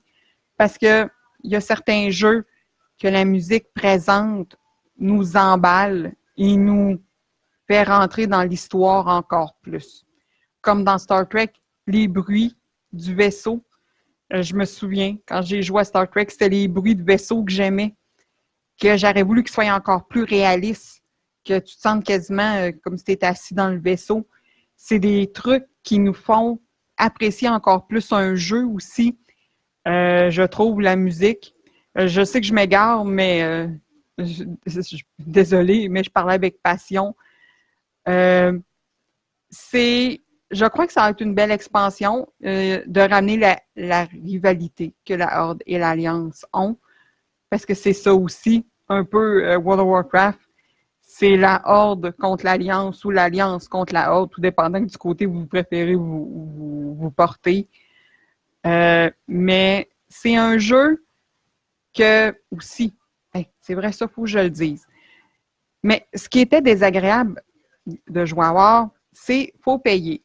Parce 0.57 0.77
que 0.77 1.07
il 1.43 1.51
y 1.51 1.55
a 1.55 1.61
certains 1.61 2.09
jeux 2.09 2.45
que 2.99 3.07
la 3.07 3.25
musique 3.25 3.65
présente 3.73 4.55
nous 4.97 5.35
emballe 5.35 6.13
et 6.37 6.55
nous 6.55 7.01
rentrer 7.81 8.27
dans 8.27 8.43
l'histoire 8.43 9.07
encore 9.07 9.55
plus. 9.61 10.05
Comme 10.61 10.83
dans 10.83 10.99
Star 10.99 11.27
Trek, 11.27 11.51
les 11.87 12.07
bruits 12.07 12.55
du 12.91 13.15
vaisseau. 13.15 13.63
Euh, 14.33 14.41
je 14.43 14.53
me 14.55 14.65
souviens, 14.65 15.17
quand 15.27 15.41
j'ai 15.41 15.63
joué 15.63 15.81
à 15.81 15.83
Star 15.83 16.09
Trek, 16.09 16.27
c'était 16.29 16.49
les 16.49 16.67
bruits 16.67 16.95
de 16.95 17.03
vaisseau 17.03 17.43
que 17.43 17.51
j'aimais, 17.51 17.95
que 18.79 18.95
j'aurais 18.97 19.23
voulu 19.23 19.43
qu'ils 19.43 19.53
soient 19.53 19.73
encore 19.73 20.07
plus 20.07 20.23
réalistes, 20.23 21.01
que 21.43 21.59
tu 21.59 21.75
te 21.75 21.81
sentes 21.81 22.03
quasiment 22.05 22.55
euh, 22.55 22.71
comme 22.83 22.97
si 22.97 23.03
tu 23.03 23.11
étais 23.13 23.25
assis 23.25 23.53
dans 23.53 23.69
le 23.69 23.79
vaisseau. 23.79 24.27
C'est 24.77 24.99
des 24.99 25.31
trucs 25.31 25.65
qui 25.81 25.99
nous 25.99 26.13
font 26.13 26.59
apprécier 26.97 27.49
encore 27.49 27.87
plus 27.87 28.11
un 28.11 28.35
jeu 28.35 28.65
aussi. 28.65 29.17
Euh, 29.87 30.29
je 30.29 30.43
trouve 30.43 30.79
la 30.79 30.95
musique. 30.95 31.53
Je 31.95 32.23
sais 32.23 32.39
que 32.39 32.47
je 32.47 32.53
m'égare, 32.53 33.03
mais 33.05 33.43
euh, 33.43 33.67
je, 34.17 34.43
je- 34.65 35.03
désolée, 35.19 35.89
mais 35.89 36.03
je 36.03 36.09
parlais 36.09 36.33
avec 36.33 36.61
passion. 36.61 37.15
Euh, 38.07 38.57
c'est, 39.49 40.21
je 40.51 40.65
crois 40.65 40.87
que 40.87 40.93
ça 40.93 41.01
va 41.01 41.09
être 41.11 41.21
une 41.21 41.35
belle 41.35 41.51
expansion 41.51 42.27
euh, 42.45 42.81
de 42.85 43.01
ramener 43.01 43.37
la, 43.75 44.03
rivalité 44.05 44.93
que 45.05 45.13
la 45.13 45.43
Horde 45.43 45.63
et 45.65 45.77
l'Alliance 45.77 46.45
ont, 46.53 46.77
parce 47.49 47.65
que 47.65 47.73
c'est 47.73 47.93
ça 47.93 48.13
aussi, 48.13 48.65
un 48.89 49.03
peu 49.03 49.45
euh, 49.45 49.57
World 49.57 49.81
of 49.81 49.87
Warcraft. 49.87 50.39
C'est 51.01 51.37
la 51.37 51.61
Horde 51.65 52.11
contre 52.17 52.45
l'Alliance 52.45 53.05
ou 53.05 53.11
l'Alliance 53.11 53.67
contre 53.67 53.93
la 53.93 54.13
Horde, 54.13 54.31
tout 54.31 54.41
dépendant 54.41 54.79
du 54.79 54.97
côté 54.97 55.27
où 55.27 55.33
vous 55.33 55.45
préférez 55.45 55.93
vous, 55.95 56.95
vous, 56.97 57.11
porter. 57.11 57.67
Mais 59.27 59.89
c'est 60.07 60.35
un 60.35 60.57
jeu 60.57 61.05
que 61.93 62.35
aussi, 62.49 62.95
c'est 63.61 63.75
vrai, 63.75 63.91
ça, 63.91 64.07
faut 64.07 64.23
que 64.23 64.29
je 64.29 64.39
le 64.39 64.49
dise. 64.49 64.87
Mais 65.83 66.07
ce 66.15 66.29
qui 66.29 66.39
était 66.39 66.61
désagréable 66.61 67.41
de 67.85 68.33
War, 68.33 68.89
c'est 69.11 69.53
faut 69.61 69.79
payer. 69.79 70.23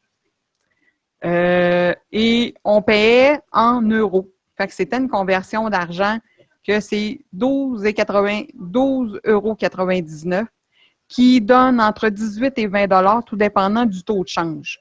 Euh, 1.25 1.93
et 2.11 2.53
on 2.63 2.81
payait 2.81 3.39
en 3.51 3.81
euros. 3.81 4.29
Fait 4.57 4.67
que 4.67 4.73
c'était 4.73 4.97
une 4.97 5.09
conversion 5.09 5.69
d'argent 5.69 6.17
que 6.65 6.79
c'est 6.79 7.19
12,80 7.35 8.53
12,99 8.55 9.17
euros 9.25 9.57
qui 11.07 11.41
donne 11.41 11.81
entre 11.81 12.09
18 12.09 12.53
et 12.57 12.67
20 12.67 12.87
dollars, 12.87 13.23
tout 13.25 13.35
dépendant 13.35 13.85
du 13.85 14.03
taux 14.03 14.23
de 14.23 14.29
change. 14.29 14.79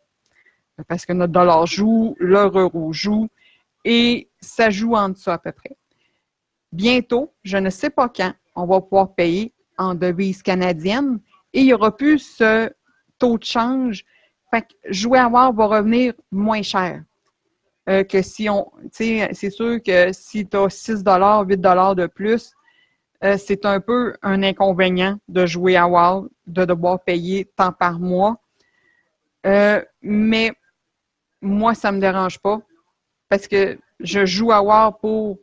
Parce 0.87 1.07
que 1.07 1.13
notre 1.13 1.33
dollar 1.33 1.67
joue, 1.67 2.15
leur 2.21 2.57
euro 2.57 2.93
joue, 2.93 3.29
et 3.85 4.29
ça 4.41 4.71
joue 4.71 4.95
en 4.95 5.09
dessous 5.09 5.31
à 5.31 5.39
peu 5.39 5.51
près. 5.51 5.77
Bientôt, 6.71 7.33
je 7.43 7.57
ne 7.57 7.71
sais 7.71 7.91
pas 7.91 8.09
quand, 8.09 8.33
on 8.55 8.67
va 8.67 8.81
pouvoir 8.81 9.15
payer 9.15 9.53
en 9.79 9.95
devise 9.95 10.43
canadienne 10.43 11.21
et 11.53 11.61
il 11.61 11.67
n'y 11.67 11.73
aura 11.73 11.97
plus 11.97 12.19
ce 12.19 12.71
taux 13.19 13.39
de 13.39 13.45
change. 13.45 14.05
Fait 14.51 14.63
que 14.63 14.93
jouer 14.93 15.19
à 15.19 15.29
War 15.29 15.53
va 15.53 15.67
revenir 15.67 16.15
moins 16.31 16.63
cher. 16.63 17.03
Euh, 17.89 18.05
que 18.05 18.21
si 18.21 18.51
on, 18.51 18.71
c'est 18.93 19.51
sûr 19.51 19.83
que 19.83 20.13
si 20.13 20.47
tu 20.47 20.57
as 20.59 20.69
6 20.69 21.03
8 21.05 21.57
de 21.57 22.07
plus, 22.07 22.53
euh, 23.25 23.37
c'est 23.39 23.65
un 23.65 23.81
peu 23.81 24.15
un 24.23 24.43
inconvénient 24.43 25.19
de 25.27 25.47
jouer 25.47 25.77
à 25.77 25.89
WoW, 25.89 26.29
de 26.47 26.65
devoir 26.67 27.03
payer 27.03 27.51
tant 27.57 27.73
par 27.73 27.99
mois. 27.99 28.37
Euh, 29.47 29.83
mais 30.03 30.53
moi, 31.41 31.75
ça 31.75 31.91
me 31.91 31.99
dérange 31.99 32.39
pas 32.41 32.61
parce 33.31 33.49
que 33.49 33.79
je 34.01 34.27
joue 34.27 34.53
à 34.53 34.63
WoW 34.63 34.93
pour 35.01 35.39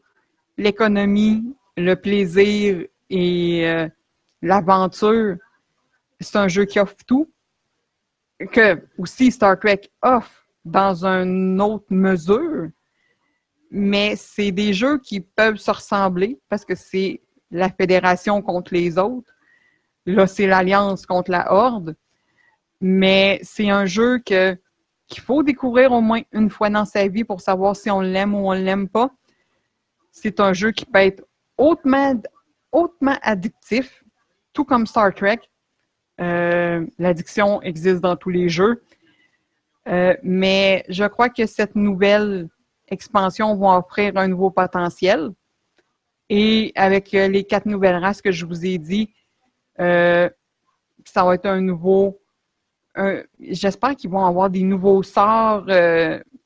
l'économie, 0.57 1.43
le 1.77 1.95
plaisir 1.95 2.85
et 3.09 3.87
l'aventure. 4.41 5.37
C'est 6.19 6.37
un 6.37 6.47
jeu 6.47 6.65
qui 6.65 6.79
offre 6.79 6.95
tout. 7.05 7.31
Que 8.51 8.85
aussi 8.97 9.31
Star 9.31 9.59
Trek 9.59 9.89
offre 10.01 10.45
dans 10.63 11.05
une 11.05 11.61
autre 11.61 11.85
mesure. 11.89 12.69
Mais 13.71 14.15
c'est 14.15 14.51
des 14.51 14.73
jeux 14.73 14.99
qui 14.99 15.21
peuvent 15.21 15.57
se 15.57 15.71
ressembler 15.71 16.39
parce 16.49 16.65
que 16.65 16.75
c'est 16.75 17.21
la 17.51 17.69
fédération 17.69 18.41
contre 18.41 18.73
les 18.73 18.97
autres. 18.97 19.31
Là, 20.05 20.27
c'est 20.27 20.47
l'alliance 20.47 21.05
contre 21.05 21.31
la 21.31 21.51
horde. 21.51 21.95
Mais 22.81 23.39
c'est 23.43 23.69
un 23.69 23.85
jeu 23.85 24.19
que 24.19 24.57
qu'il 25.07 25.21
faut 25.21 25.43
découvrir 25.43 25.91
au 25.91 26.01
moins 26.01 26.21
une 26.31 26.49
fois 26.49 26.69
dans 26.69 26.85
sa 26.85 27.07
vie 27.07 27.23
pour 27.23 27.41
savoir 27.41 27.75
si 27.75 27.91
on 27.91 28.01
l'aime 28.01 28.33
ou 28.33 28.49
on 28.49 28.53
l'aime 28.53 28.89
pas. 28.89 29.11
C'est 30.11 30.39
un 30.39 30.53
jeu 30.53 30.71
qui 30.71 30.85
peut 30.85 30.99
être 30.99 31.23
hautement, 31.57 32.19
hautement 32.71 33.17
addictif, 33.21 34.03
tout 34.53 34.65
comme 34.65 34.87
Star 34.87 35.13
Trek. 35.13 35.41
Euh, 36.21 36.85
L'addiction 36.97 37.61
existe 37.61 38.01
dans 38.01 38.15
tous 38.15 38.29
les 38.29 38.49
jeux. 38.49 38.83
Euh, 39.87 40.15
mais 40.23 40.83
je 40.89 41.05
crois 41.05 41.29
que 41.29 41.45
cette 41.45 41.75
nouvelle 41.75 42.47
expansion 42.87 43.55
va 43.55 43.77
offrir 43.77 44.17
un 44.17 44.27
nouveau 44.27 44.49
potentiel. 44.49 45.31
Et 46.29 46.71
avec 46.75 47.13
euh, 47.13 47.27
les 47.27 47.43
quatre 47.43 47.65
nouvelles 47.65 47.97
races 47.97 48.21
que 48.21 48.31
je 48.31 48.45
vous 48.45 48.65
ai 48.65 48.77
dit, 48.77 49.13
ça 49.77 51.23
va 51.23 51.35
être 51.35 51.45
un 51.45 51.61
nouveau. 51.61 52.19
J'espère 53.39 53.95
qu'ils 53.95 54.09
vont 54.09 54.25
avoir 54.25 54.49
des 54.49 54.63
nouveaux 54.63 55.03
sorts 55.03 55.67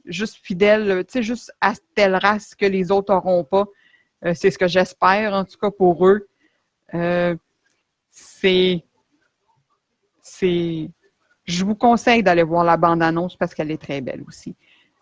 juste 0.05 0.39
fidèles, 0.41 1.05
tu 1.05 1.13
sais, 1.13 1.23
juste 1.23 1.53
à 1.61 1.73
telle 1.93 2.15
race 2.15 2.55
que 2.55 2.65
les 2.65 2.91
autres 2.91 3.13
n'auront 3.13 3.43
pas. 3.43 3.67
C'est 4.33 4.49
ce 4.49 4.57
que 4.57 4.67
j'espère, 4.67 5.33
en 5.33 5.45
tout 5.45 5.57
cas 5.61 5.69
pour 5.69 6.07
eux. 6.07 6.27
C'est. 8.09 8.83
C'est. 10.29 10.89
Je 11.45 11.65
vous 11.65 11.75
conseille 11.75 12.21
d'aller 12.21 12.43
voir 12.43 12.63
la 12.63 12.77
bande-annonce 12.77 13.35
parce 13.35 13.53
qu'elle 13.55 13.71
est 13.71 13.81
très 13.81 14.01
belle 14.01 14.23
aussi. 14.27 14.55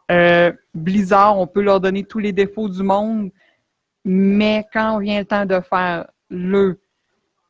Euh, 0.10 0.54
Blizzard, 0.74 1.38
on 1.38 1.48
peut 1.48 1.62
leur 1.62 1.82
donner 1.82 2.04
tous 2.06 2.20
les 2.20 2.32
défauts 2.32 2.70
du 2.70 2.82
monde, 2.82 3.32
mais 4.06 4.66
quand 4.72 5.00
vient 5.00 5.20
le 5.20 5.26
temps 5.26 5.46
de 5.46 5.60
faire 5.60 6.08
le, 6.30 6.80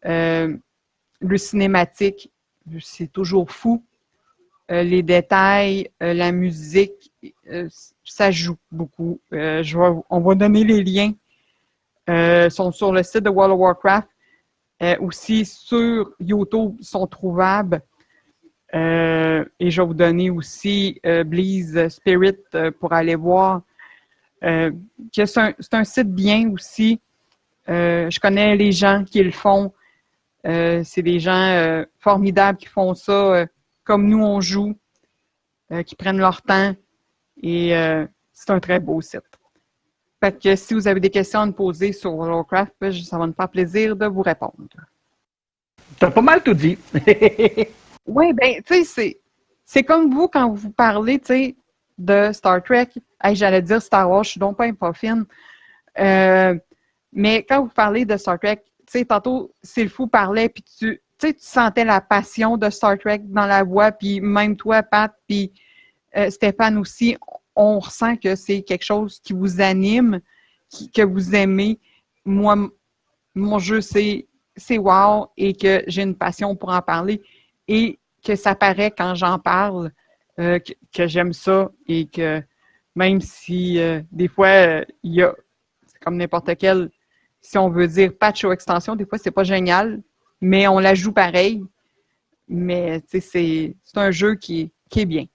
euh, 0.05 0.57
le 1.19 1.37
cinématique, 1.37 2.31
c'est 2.79 3.11
toujours 3.11 3.51
fou. 3.51 3.83
Euh, 4.71 4.81
les 4.81 5.03
détails, 5.03 5.89
la 6.01 6.31
musique, 6.31 7.13
ça 8.03 8.31
joue 8.31 8.57
beaucoup. 8.71 9.19
On 9.31 10.19
va 10.19 10.35
donner 10.35 10.63
les 10.63 10.83
liens. 10.83 11.13
Euh, 12.09 12.49
sont 12.49 12.71
sur 12.71 12.93
le 12.93 13.03
site 13.03 13.23
de 13.23 13.29
World 13.29 13.53
of 13.53 13.59
Warcraft. 13.59 14.07
Aussi 14.99 15.45
sur 15.45 16.11
YouTube 16.19 16.77
sont 16.81 17.07
trouvables. 17.07 17.81
Euh, 18.75 19.45
et 19.59 19.71
je 19.71 19.81
vais 19.81 19.87
vous 19.87 19.93
donner 19.93 20.29
aussi 20.29 20.99
euh, 21.05 21.23
Spirit 21.89 22.35
euh, 22.53 22.71
pour 22.71 22.93
aller 22.93 23.15
voir. 23.15 23.61
Euh, 24.43 24.71
c'est 25.13 25.73
un, 25.73 25.83
site 25.83 26.13
bien 26.13 26.51
aussi. 26.51 26.99
Je 27.67 28.19
connais 28.19 28.55
les 28.55 28.71
gens 28.71 29.03
qui 29.03 29.23
le 29.23 29.31
font. 29.31 29.73
C'est 30.43 31.01
des 31.01 31.19
gens 31.19 31.83
formidables 31.99 32.57
qui 32.57 32.67
font 32.67 32.93
ça 32.93 33.45
comme 33.83 34.07
nous 34.07 34.23
on 34.23 34.39
joue, 34.39 34.77
qui 35.85 35.95
prennent 35.95 36.19
leur 36.19 36.41
temps. 36.41 36.73
Et 37.41 37.71
c'est 38.31 38.51
un 38.51 38.59
très 38.59 38.79
beau 38.79 39.01
site. 39.01 39.26
Fait 40.19 40.41
que 40.41 40.55
si 40.55 40.73
vous 40.73 40.87
avez 40.87 40.99
des 40.99 41.09
questions 41.09 41.41
à 41.41 41.45
me 41.45 41.51
poser 41.51 41.93
sur 41.93 42.13
World 42.13 42.31
of 42.31 42.37
Warcraft, 42.37 42.73
ben, 42.81 42.91
ça 42.91 43.17
va 43.17 43.27
me 43.27 43.33
faire 43.33 43.49
plaisir 43.49 43.95
de 43.95 44.07
vous 44.07 44.21
répondre. 44.21 44.55
T'as 45.99 46.11
pas 46.11 46.21
mal 46.21 46.41
tout 46.43 46.53
dit. 46.53 46.77
Oui, 48.07 48.31
ben, 48.31 48.61
tu 48.65 48.73
sais, 48.73 48.83
c'est, 48.85 49.19
c'est 49.65 49.83
comme 49.83 50.13
vous 50.13 50.29
quand 50.29 50.49
vous 50.49 50.71
parlez, 50.71 51.19
tu 51.19 51.25
sais, 51.27 51.55
de 51.97 52.31
Star 52.31 52.63
Trek. 52.63 52.87
Hey, 53.21 53.35
j'allais 53.35 53.61
dire 53.61 53.81
Star 53.81 54.09
Wars, 54.09 54.23
je 54.23 54.31
suis 54.31 54.39
donc 54.39 54.57
pas 54.57 54.71
pas 54.71 54.93
fine. 54.93 55.25
Euh, 55.99 56.55
mais 57.11 57.43
quand 57.43 57.63
vous 57.63 57.69
parlez 57.69 58.05
de 58.05 58.15
Star 58.15 58.39
Trek, 58.39 58.63
tu 58.85 58.99
sais, 58.99 59.05
tantôt, 59.05 59.51
c'est 59.61 59.83
le 59.83 59.89
fou 59.89 60.07
parlait, 60.07 60.47
puis 60.47 60.63
tu, 60.63 61.01
tu 61.19 61.35
sentais 61.37 61.83
la 61.83 61.99
passion 61.99 62.55
de 62.55 62.69
Star 62.69 62.97
Trek 62.97 63.23
dans 63.25 63.45
la 63.45 63.63
voix, 63.63 63.91
puis 63.91 64.21
même 64.21 64.55
toi, 64.55 64.83
Pat, 64.83 65.11
puis 65.27 65.51
euh, 66.15 66.29
Stéphane 66.29 66.77
aussi, 66.77 67.17
on 67.57 67.79
ressent 67.79 68.15
que 68.15 68.35
c'est 68.35 68.61
quelque 68.61 68.85
chose 68.85 69.19
qui 69.19 69.33
vous 69.33 69.61
anime, 69.61 70.21
qui- 70.69 70.89
que 70.91 71.01
vous 71.01 71.35
aimez. 71.35 71.79
Moi, 72.25 72.55
mon 73.35 73.59
jeu, 73.59 73.81
c'est 73.81 74.27
c'est 74.55 74.79
wow 74.79 75.27
et 75.37 75.53
que 75.53 75.83
j'ai 75.87 76.01
une 76.01 76.15
passion 76.15 76.55
pour 76.55 76.69
en 76.69 76.81
parler 76.81 77.21
et 77.67 77.99
que 78.25 78.35
ça 78.35 78.55
paraît 78.55 78.91
quand 78.91 79.13
j'en 79.13 79.37
parle 79.37 79.91
euh, 80.39 80.59
que, 80.93 81.07
j'aime 81.07 81.31
ça 81.33 81.69
et 81.87 82.07
que 82.07 82.41
même 82.95 83.21
si 83.21 83.79
euh, 83.79 84.01
des 84.11 84.27
fois 84.27 84.83
il 85.03 85.13
y 85.13 85.21
a 85.21 85.35
c'est 85.85 85.99
comme 85.99 86.17
n'importe 86.17 86.55
quel 86.57 86.89
si 87.39 87.57
on 87.59 87.69
veut 87.69 87.87
dire 87.87 88.11
patch 88.19 88.43
ou 88.45 88.51
extension 88.51 88.95
des 88.95 89.05
fois 89.05 89.19
c'est 89.19 89.29
pas 89.31 89.43
génial 89.43 90.01
mais 90.41 90.67
on 90.67 90.79
la 90.79 90.93
joue 90.95 91.11
pareil. 91.11 91.63
Mais 92.47 93.01
c'est 93.07 93.19
c'est 93.19 93.75
un 93.95 94.11
jeu 94.11 94.35
qui, 94.35 94.71
qui 94.89 95.01
est 95.01 95.05
bien. 95.05 95.25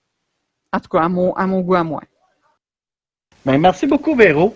En 0.71 0.79
tout 0.79 0.89
cas 0.89 1.01
à 1.01 1.09
mon 1.09 1.33
à 1.33 1.45
mon 1.45 1.61
goût 1.61 1.75
à 1.75 1.83
moi 1.83 2.01
Ben, 3.45 3.57
merci 3.57 3.87
beaucoup, 3.87 4.15
Véro. 4.15 4.55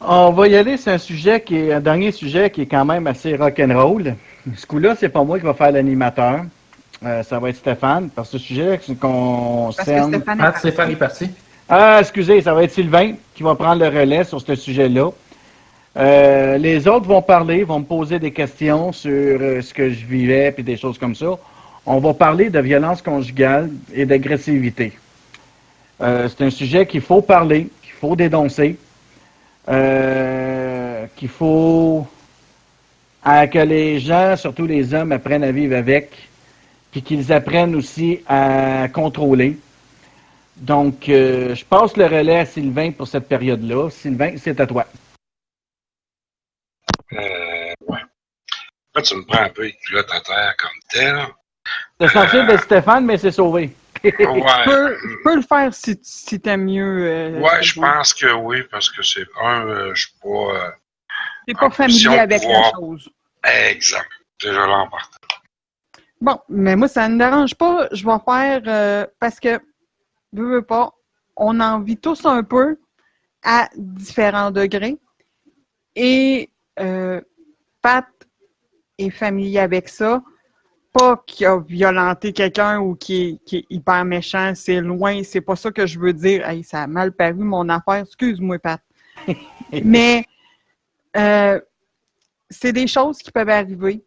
On 0.00 0.30
va 0.30 0.48
y 0.48 0.56
aller, 0.56 0.76
c'est 0.76 0.92
un 0.92 0.98
sujet 0.98 1.40
qui 1.40 1.56
est 1.56 1.72
un 1.72 1.80
dernier 1.80 2.10
sujet 2.10 2.50
qui 2.50 2.62
est 2.62 2.66
quand 2.66 2.84
même 2.84 3.06
assez 3.06 3.36
rock'n'roll. 3.36 4.14
Ce 4.56 4.66
coup-là, 4.66 4.96
c'est 4.98 5.08
pas 5.08 5.22
moi 5.22 5.38
qui 5.38 5.44
va 5.44 5.54
faire 5.54 5.70
l'animateur. 5.70 6.44
Euh, 7.04 7.22
ça 7.22 7.38
va 7.38 7.50
être 7.50 7.56
Stéphane, 7.56 8.08
parce 8.08 8.30
que 8.30 8.38
ce 8.38 8.44
sujet 8.44 8.76
parce 8.76 8.86
que 8.86 8.92
concerne. 8.94 10.14
Stéphane 10.14 10.14
est 10.14 10.24
Pat, 10.24 10.38
parti. 10.38 10.58
Stéphane 10.58 10.90
est 10.90 10.96
parti. 10.96 11.30
Ah, 11.68 11.98
excusez, 12.00 12.40
ça 12.40 12.54
va 12.54 12.64
être 12.64 12.72
Sylvain 12.72 13.12
qui 13.34 13.42
va 13.42 13.54
prendre 13.54 13.82
le 13.82 13.88
relais 13.88 14.24
sur 14.24 14.40
ce 14.40 14.54
sujet-là. 14.54 15.10
Euh, 15.96 16.58
les 16.58 16.88
autres 16.88 17.06
vont 17.06 17.22
parler, 17.22 17.62
vont 17.62 17.78
me 17.78 17.84
poser 17.84 18.18
des 18.18 18.32
questions 18.32 18.92
sur 18.92 19.10
euh, 19.12 19.60
ce 19.60 19.72
que 19.72 19.90
je 19.90 20.04
vivais 20.04 20.50
puis 20.50 20.64
des 20.64 20.76
choses 20.76 20.98
comme 20.98 21.14
ça. 21.14 21.38
On 21.86 21.98
va 21.98 22.14
parler 22.14 22.50
de 22.50 22.58
violence 22.58 23.02
conjugale 23.02 23.70
et 23.92 24.04
d'agressivité. 24.04 24.94
Euh, 26.04 26.28
c'est 26.28 26.44
un 26.44 26.50
sujet 26.50 26.86
qu'il 26.86 27.00
faut 27.00 27.22
parler, 27.22 27.68
qu'il 27.82 27.92
faut 27.92 28.14
dénoncer, 28.14 28.76
euh, 29.68 31.06
qu'il 31.16 31.28
faut 31.28 32.06
à 33.22 33.46
que 33.46 33.58
les 33.58 34.00
gens, 34.00 34.36
surtout 34.36 34.66
les 34.66 34.92
hommes, 34.92 35.12
apprennent 35.12 35.44
à 35.44 35.50
vivre 35.50 35.74
avec, 35.74 36.10
puis 36.90 37.00
qu'ils 37.00 37.32
apprennent 37.32 37.74
aussi 37.74 38.20
à 38.28 38.86
contrôler. 38.92 39.56
Donc, 40.56 41.08
euh, 41.08 41.54
je 41.54 41.64
passe 41.64 41.96
le 41.96 42.04
relais 42.04 42.40
à 42.40 42.46
Sylvain 42.46 42.92
pour 42.92 43.08
cette 43.08 43.26
période-là. 43.26 43.88
Sylvain, 43.88 44.34
c'est 44.36 44.60
à 44.60 44.66
toi. 44.66 44.86
Euh, 47.14 47.72
ouais. 47.88 47.98
Là, 48.94 49.02
tu 49.02 49.16
me 49.16 49.24
prends 49.24 49.42
un 49.42 49.48
peu 49.48 49.64
les 49.64 49.72
culottes 49.72 50.12
à 50.12 50.20
terre 50.20 50.54
comme 50.58 50.78
tel. 50.90 51.16
C'est 51.98 52.08
censé 52.08 52.44
de 52.44 52.56
Stéphane, 52.58 53.06
mais 53.06 53.16
c'est 53.16 53.32
sauvé. 53.32 53.74
Tu 54.10 55.18
peux, 55.22 55.36
le 55.36 55.42
faire 55.42 55.72
si, 55.74 55.98
si 56.02 56.40
t'aimes 56.40 56.64
mieux. 56.64 57.06
euh, 57.06 57.40
Ouais, 57.40 57.62
je 57.62 57.80
pense 57.80 58.12
que 58.12 58.32
oui, 58.34 58.62
parce 58.70 58.90
que 58.90 59.02
c'est 59.02 59.26
un, 59.42 59.66
euh, 59.66 59.94
je 59.94 60.06
suis 60.06 60.14
pas. 60.22 60.28
euh, 60.28 60.70
T'es 61.46 61.54
pas 61.54 61.70
familier 61.70 62.18
avec 62.18 62.42
la 62.42 62.46
pouvoir. 62.48 62.72
chose. 62.74 63.10
exact. 63.70 64.08
Déjà 64.42 64.66
là 64.66 64.78
en 64.78 64.88
partant. 64.88 65.18
Bon, 66.20 66.38
mais 66.48 66.76
moi, 66.76 66.88
ça 66.88 67.08
ne 67.08 67.14
me 67.14 67.18
dérange 67.18 67.54
pas. 67.54 67.88
Je 67.92 68.04
vais 68.04 68.18
faire 68.24 68.62
euh, 68.66 69.06
parce 69.20 69.38
que, 69.40 69.60
veux, 70.32 70.54
veux 70.56 70.62
pas, 70.62 70.92
on 71.36 71.60
en 71.60 71.80
vit 71.80 71.98
tous 71.98 72.24
un 72.24 72.42
peu 72.42 72.78
à 73.42 73.68
différents 73.76 74.50
degrés. 74.50 74.96
Et 75.96 76.50
euh, 76.80 77.20
Pat 77.82 78.06
est 78.98 79.10
familier 79.10 79.60
avec 79.60 79.88
ça. 79.88 80.22
Pas 80.94 81.22
qu'il 81.26 81.44
a 81.46 81.58
violenté 81.58 82.32
quelqu'un 82.32 82.78
ou 82.78 82.94
qui 82.94 83.40
est, 83.52 83.66
hyper 83.68 84.04
méchant, 84.04 84.52
c'est 84.54 84.80
loin, 84.80 85.22
c'est 85.24 85.40
pas 85.40 85.56
ça 85.56 85.70
que 85.70 85.86
je 85.86 85.98
veux 85.98 86.12
dire. 86.12 86.48
Hey, 86.48 86.62
ça 86.62 86.84
a 86.84 86.86
mal 86.86 87.12
paru 87.12 87.42
mon 87.42 87.68
affaire, 87.68 88.04
excuse-moi, 88.04 88.58
Pat. 88.60 88.80
Mais 89.84 90.24
euh, 91.16 91.60
c'est 92.48 92.72
des 92.72 92.86
choses 92.86 93.18
qui 93.18 93.30
peuvent 93.32 93.48
arriver 93.48 94.04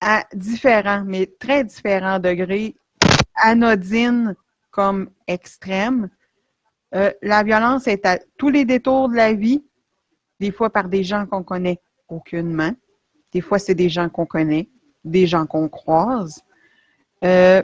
à 0.00 0.24
différents, 0.32 1.02
mais 1.04 1.26
très 1.40 1.64
différents 1.64 2.20
degrés, 2.20 2.76
anodines 3.34 4.36
comme 4.70 5.10
extrêmes. 5.26 6.08
Euh, 6.94 7.12
la 7.20 7.42
violence 7.42 7.86
est 7.88 8.06
à 8.06 8.18
tous 8.36 8.50
les 8.50 8.64
détours 8.64 9.08
de 9.08 9.16
la 9.16 9.32
vie, 9.32 9.64
des 10.40 10.52
fois 10.52 10.70
par 10.70 10.88
des 10.88 11.02
gens 11.02 11.26
qu'on 11.26 11.42
connaît 11.42 11.80
aucunement, 12.08 12.70
des 13.32 13.40
fois 13.40 13.58
c'est 13.58 13.74
des 13.74 13.88
gens 13.88 14.08
qu'on 14.08 14.24
connaît, 14.24 14.68
des 15.04 15.26
gens 15.26 15.46
qu'on 15.46 15.68
croise. 15.68 16.42
Euh, 17.24 17.62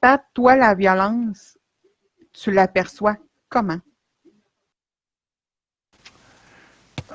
Pat, 0.00 0.22
toi, 0.34 0.56
la 0.56 0.74
violence, 0.74 1.58
tu 2.32 2.50
l'aperçois 2.50 3.16
comment? 3.48 3.78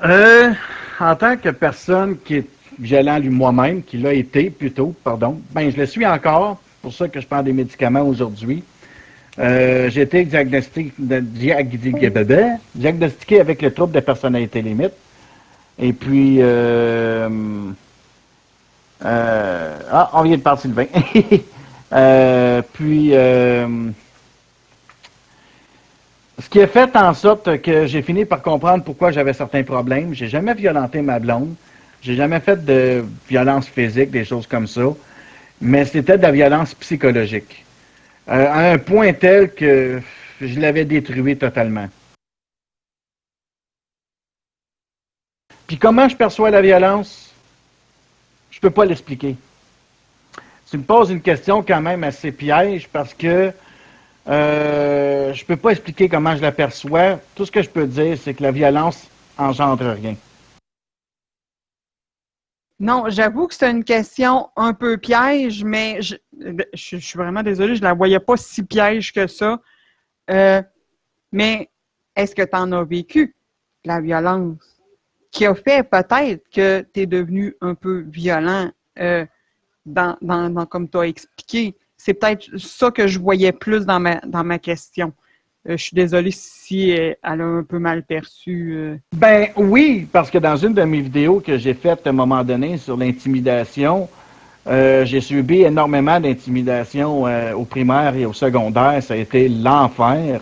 Euh, 0.04 0.52
en 1.00 1.16
tant 1.16 1.36
que 1.36 1.48
personne 1.48 2.18
qui 2.18 2.36
est 2.36 2.48
violent 2.78 3.18
lui 3.18 3.30
moi-même, 3.30 3.82
qui 3.82 3.98
l'a 3.98 4.12
été 4.12 4.50
plutôt, 4.50 4.94
pardon, 5.02 5.40
ben 5.50 5.70
je 5.70 5.76
le 5.76 5.86
suis 5.86 6.06
encore, 6.06 6.60
pour 6.82 6.92
ça 6.92 7.08
que 7.08 7.20
je 7.20 7.26
prends 7.26 7.42
des 7.42 7.52
médicaments 7.52 8.02
aujourd'hui. 8.02 8.62
Euh, 9.38 9.90
j'ai 9.90 10.02
été 10.02 10.24
diagnostiqué 10.24 10.90
avec 13.40 13.62
le 13.62 13.70
trouble 13.72 13.92
de 13.92 14.00
personnalité 14.00 14.62
limite. 14.62 14.92
Et 15.78 15.92
puis, 15.92 16.38
euh, 16.40 17.28
euh, 19.06 19.78
ah, 19.90 20.10
on 20.14 20.22
vient 20.22 20.36
de 20.36 20.42
parler 20.42 20.60
Sylvain. 20.60 20.86
Euh, 21.92 22.62
puis, 22.72 23.10
euh, 23.12 23.68
ce 26.42 26.48
qui 26.48 26.60
a 26.60 26.66
fait 26.66 26.96
en 26.96 27.14
sorte 27.14 27.62
que 27.62 27.86
j'ai 27.86 28.02
fini 28.02 28.24
par 28.24 28.42
comprendre 28.42 28.82
pourquoi 28.82 29.12
j'avais 29.12 29.32
certains 29.32 29.62
problèmes. 29.62 30.12
J'ai 30.12 30.26
jamais 30.26 30.54
violenté 30.54 31.00
ma 31.00 31.20
blonde. 31.20 31.54
J'ai 32.02 32.16
jamais 32.16 32.40
fait 32.40 32.64
de 32.64 33.04
violence 33.28 33.68
physique, 33.68 34.10
des 34.10 34.24
choses 34.24 34.48
comme 34.48 34.66
ça. 34.66 34.82
Mais 35.60 35.84
c'était 35.84 36.18
de 36.18 36.22
la 36.22 36.32
violence 36.32 36.74
psychologique. 36.74 37.64
Euh, 38.28 38.46
à 38.48 38.72
un 38.72 38.78
point 38.78 39.12
tel 39.12 39.54
que 39.54 40.00
je 40.40 40.60
l'avais 40.60 40.84
détruit 40.84 41.36
totalement. 41.36 41.88
Puis 45.66 45.78
comment 45.78 46.08
je 46.08 46.16
perçois 46.16 46.50
la 46.50 46.60
violence? 46.60 47.25
Je 48.56 48.60
peux 48.62 48.70
pas 48.70 48.86
l'expliquer. 48.86 49.36
Tu 50.70 50.78
me 50.78 50.82
poses 50.82 51.10
une 51.10 51.20
question 51.20 51.62
quand 51.62 51.82
même 51.82 52.02
assez 52.04 52.32
piège 52.32 52.88
parce 52.88 53.12
que 53.12 53.52
euh, 54.28 55.34
je 55.34 55.44
peux 55.44 55.58
pas 55.58 55.72
expliquer 55.72 56.08
comment 56.08 56.34
je 56.34 56.40
la 56.40 56.52
perçois. 56.52 57.20
Tout 57.34 57.44
ce 57.44 57.52
que 57.52 57.60
je 57.60 57.68
peux 57.68 57.86
dire, 57.86 58.16
c'est 58.16 58.32
que 58.32 58.42
la 58.42 58.52
violence 58.52 59.08
engendre 59.36 59.84
rien. 59.90 60.16
Non, 62.80 63.04
j'avoue 63.08 63.46
que 63.46 63.54
c'est 63.54 63.70
une 63.70 63.84
question 63.84 64.48
un 64.56 64.72
peu 64.72 64.96
piège, 64.96 65.62
mais 65.62 66.00
je, 66.00 66.16
suis 66.72 67.18
vraiment 67.18 67.42
désolée, 67.42 67.76
je 67.76 67.82
la 67.82 67.92
voyais 67.92 68.20
pas 68.20 68.38
si 68.38 68.62
piège 68.62 69.12
que 69.12 69.26
ça. 69.26 69.60
Euh, 70.30 70.62
mais 71.30 71.68
est-ce 72.16 72.34
que 72.34 72.42
tu 72.42 72.56
en 72.56 72.72
as 72.72 72.84
vécu 72.84 73.36
la 73.84 74.00
violence? 74.00 74.75
Qui 75.36 75.44
a 75.44 75.54
fait 75.54 75.82
peut-être 75.82 76.44
que 76.50 76.84
tu 76.94 77.00
es 77.00 77.06
devenu 77.06 77.54
un 77.60 77.74
peu 77.74 78.06
violent 78.08 78.70
euh, 78.98 79.26
dans, 79.84 80.16
comme 80.70 80.88
tu 80.88 80.96
as 80.96 81.02
expliqué? 81.02 81.74
C'est 81.98 82.14
peut-être 82.14 82.56
ça 82.56 82.90
que 82.90 83.06
je 83.06 83.18
voyais 83.18 83.52
plus 83.52 83.84
dans 83.84 84.00
ma, 84.00 84.16
dans 84.20 84.44
ma 84.44 84.58
question. 84.58 85.12
Euh, 85.68 85.76
je 85.76 85.82
suis 85.82 85.94
désolée 85.94 86.30
si 86.30 86.92
euh, 86.92 87.12
elle 87.22 87.40
a 87.42 87.44
un 87.44 87.62
peu 87.64 87.78
mal 87.78 88.02
perçu. 88.04 88.98
Ben 89.14 89.48
oui, 89.56 90.08
parce 90.10 90.30
que 90.30 90.38
dans 90.38 90.56
une 90.56 90.72
de 90.72 90.82
mes 90.84 91.02
vidéos 91.02 91.40
que 91.40 91.58
j'ai 91.58 91.74
faites 91.74 92.06
à 92.06 92.10
un 92.10 92.14
moment 92.14 92.42
donné 92.42 92.78
sur 92.78 92.96
l'intimidation, 92.96 94.08
j'ai 94.68 95.20
subi 95.20 95.62
énormément 95.62 96.18
d'intimidation 96.18 97.24
au 97.54 97.64
primaire 97.64 98.16
et 98.16 98.26
au 98.26 98.32
secondaire. 98.32 99.00
Ça 99.00 99.14
a 99.14 99.16
été 99.16 99.48
l'enfer. 99.48 100.40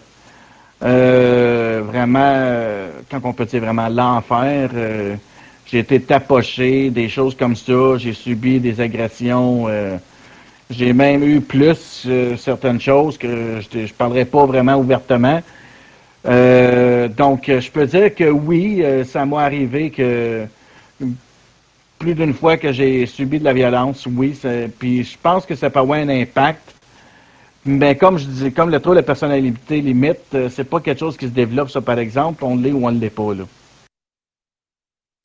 Euh, 0.85 1.83
vraiment, 1.87 2.19
euh, 2.21 2.91
quand 3.11 3.21
on 3.25 3.33
peut 3.33 3.47
dire 3.47 3.61
vraiment 3.63 3.89
l'enfer, 3.89 4.71
euh, 4.75 5.15
j'ai 5.67 5.79
été 5.79 6.01
tapoché, 6.01 6.91
des 6.91 7.09
choses 7.09 7.35
comme 7.35 7.57
ça. 7.57 7.97
J'ai 7.97 8.13
subi 8.13 8.61
des 8.61 8.81
agressions. 8.81 9.65
euh, 9.69 9.97
j'ai 10.71 10.93
même 10.93 11.23
eu 11.23 11.41
plus 11.41 12.05
euh, 12.07 12.37
certaines 12.37 12.81
choses 12.81 13.19
que 13.19 13.61
je 13.61 13.79
ne 13.79 13.87
parlerai 13.89 14.25
pas 14.25 14.47
vraiment 14.47 14.77
ouvertement. 14.77 15.41
Donc, 16.25 17.45
je 17.47 17.71
peux 17.71 17.87
dire 17.87 18.15
que 18.15 18.25
oui, 18.25 18.83
ça 19.05 19.27
m'est 19.27 19.37
arrivé 19.37 19.91
que 19.91 20.47
plus 21.99 22.15
d'une 22.15 22.33
fois 22.33 22.57
que 22.57 22.73
j'ai 22.73 23.05
subi 23.05 23.39
de 23.39 23.45
la 23.45 23.53
violence, 23.53 24.07
oui. 24.07 24.39
Puis 24.79 25.05
je 25.05 25.17
pense 25.23 25.45
que 25.45 25.55
ça 25.55 25.69
peut 25.69 25.81
avoir 25.81 25.99
un 25.99 26.09
impact. 26.09 26.74
Mais 27.67 27.97
comme 27.97 28.19
je 28.19 28.27
dis, 28.27 28.53
comme 28.53 28.71
le 28.71 28.81
trouble 28.81 28.97
de 28.97 29.03
personnalité 29.03 29.81
limite, 29.81 30.35
euh, 30.35 30.49
c'est 30.51 30.65
pas 30.65 30.81
quelque 30.81 30.99
chose 30.99 31.17
qui 31.17 31.27
se 31.27 31.33
développe, 31.33 31.71
ça 31.71 31.81
par 31.81 31.99
exemple, 31.99 32.45
on 32.45 32.57
l'est 32.57 32.73
ou 32.73 32.87
on 32.87 32.93
ne 32.93 33.01
l'est 33.01 33.11
pas. 33.11 33.35
Là. 33.35 33.45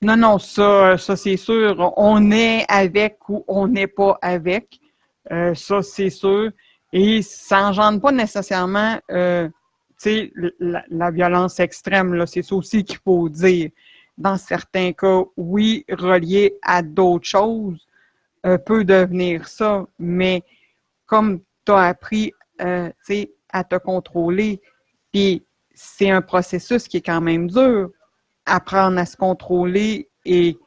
Non, 0.02 0.16
non, 0.16 0.40
ça, 0.40 0.98
ça 0.98 1.18
c'est 1.18 1.36
sûr. 1.36 1.94
On 1.98 2.32
est 2.32 2.64
avec 2.70 3.18
ou 3.28 3.44
on 3.48 3.68
n'est 3.68 3.88
pas 3.88 4.18
avec. 4.22 4.80
Euh, 5.32 5.54
ça, 5.54 5.82
c'est 5.82 6.10
sûr. 6.10 6.52
Et 6.94 7.22
ça 7.22 7.62
n'engendre 7.62 8.00
pas 8.00 8.14
nécessairement 8.14 8.98
euh, 9.12 9.50
la, 10.60 10.84
la, 10.90 11.12
violence 11.12 11.60
extrême. 11.60 12.14
Là, 12.14 12.26
c'est 12.26 12.42
ça 12.44 12.56
aussi 12.56 12.84
qu'il 12.86 13.00
faut 13.04 13.28
dire. 13.28 13.72
Dans 14.18 14.38
certains 14.38 14.94
cas, 14.94 15.24
oui, 15.38 15.86
relié 15.90 16.58
à 16.62 16.82
d'autres 16.82 17.28
choses, 17.28 17.86
euh, 18.46 18.58
peut 18.58 18.86
devenir 18.86 19.48
ça. 19.48 19.86
Mais 19.98 20.44
comme 21.06 21.42
as 21.72 21.84
appris 21.84 22.34
euh, 22.62 22.90
à 23.52 23.64
te 23.64 23.76
contrôler, 23.76 24.62
puis 25.12 25.46
c'est 25.74 26.10
un 26.10 26.22
processus 26.22 26.88
qui 26.88 26.98
est 26.98 27.06
quand 27.06 27.22
même 27.22 27.50
dur 27.50 27.90
apprendre 28.46 28.98
à 29.00 29.06
se 29.06 29.16
contrôler 29.16 30.10
et 30.26 30.58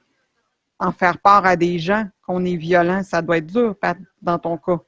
en 0.78 0.92
faire 0.92 1.18
part 1.18 1.44
à 1.44 1.56
des 1.56 1.78
gens 1.78 2.04
qu'on 2.26 2.44
est 2.44 2.56
violent, 2.56 3.02
ça 3.02 3.22
doit 3.22 3.38
être 3.38 3.46
dur, 3.46 3.74
dans 4.20 4.38
ton 4.38 4.56
cas. 4.56 4.78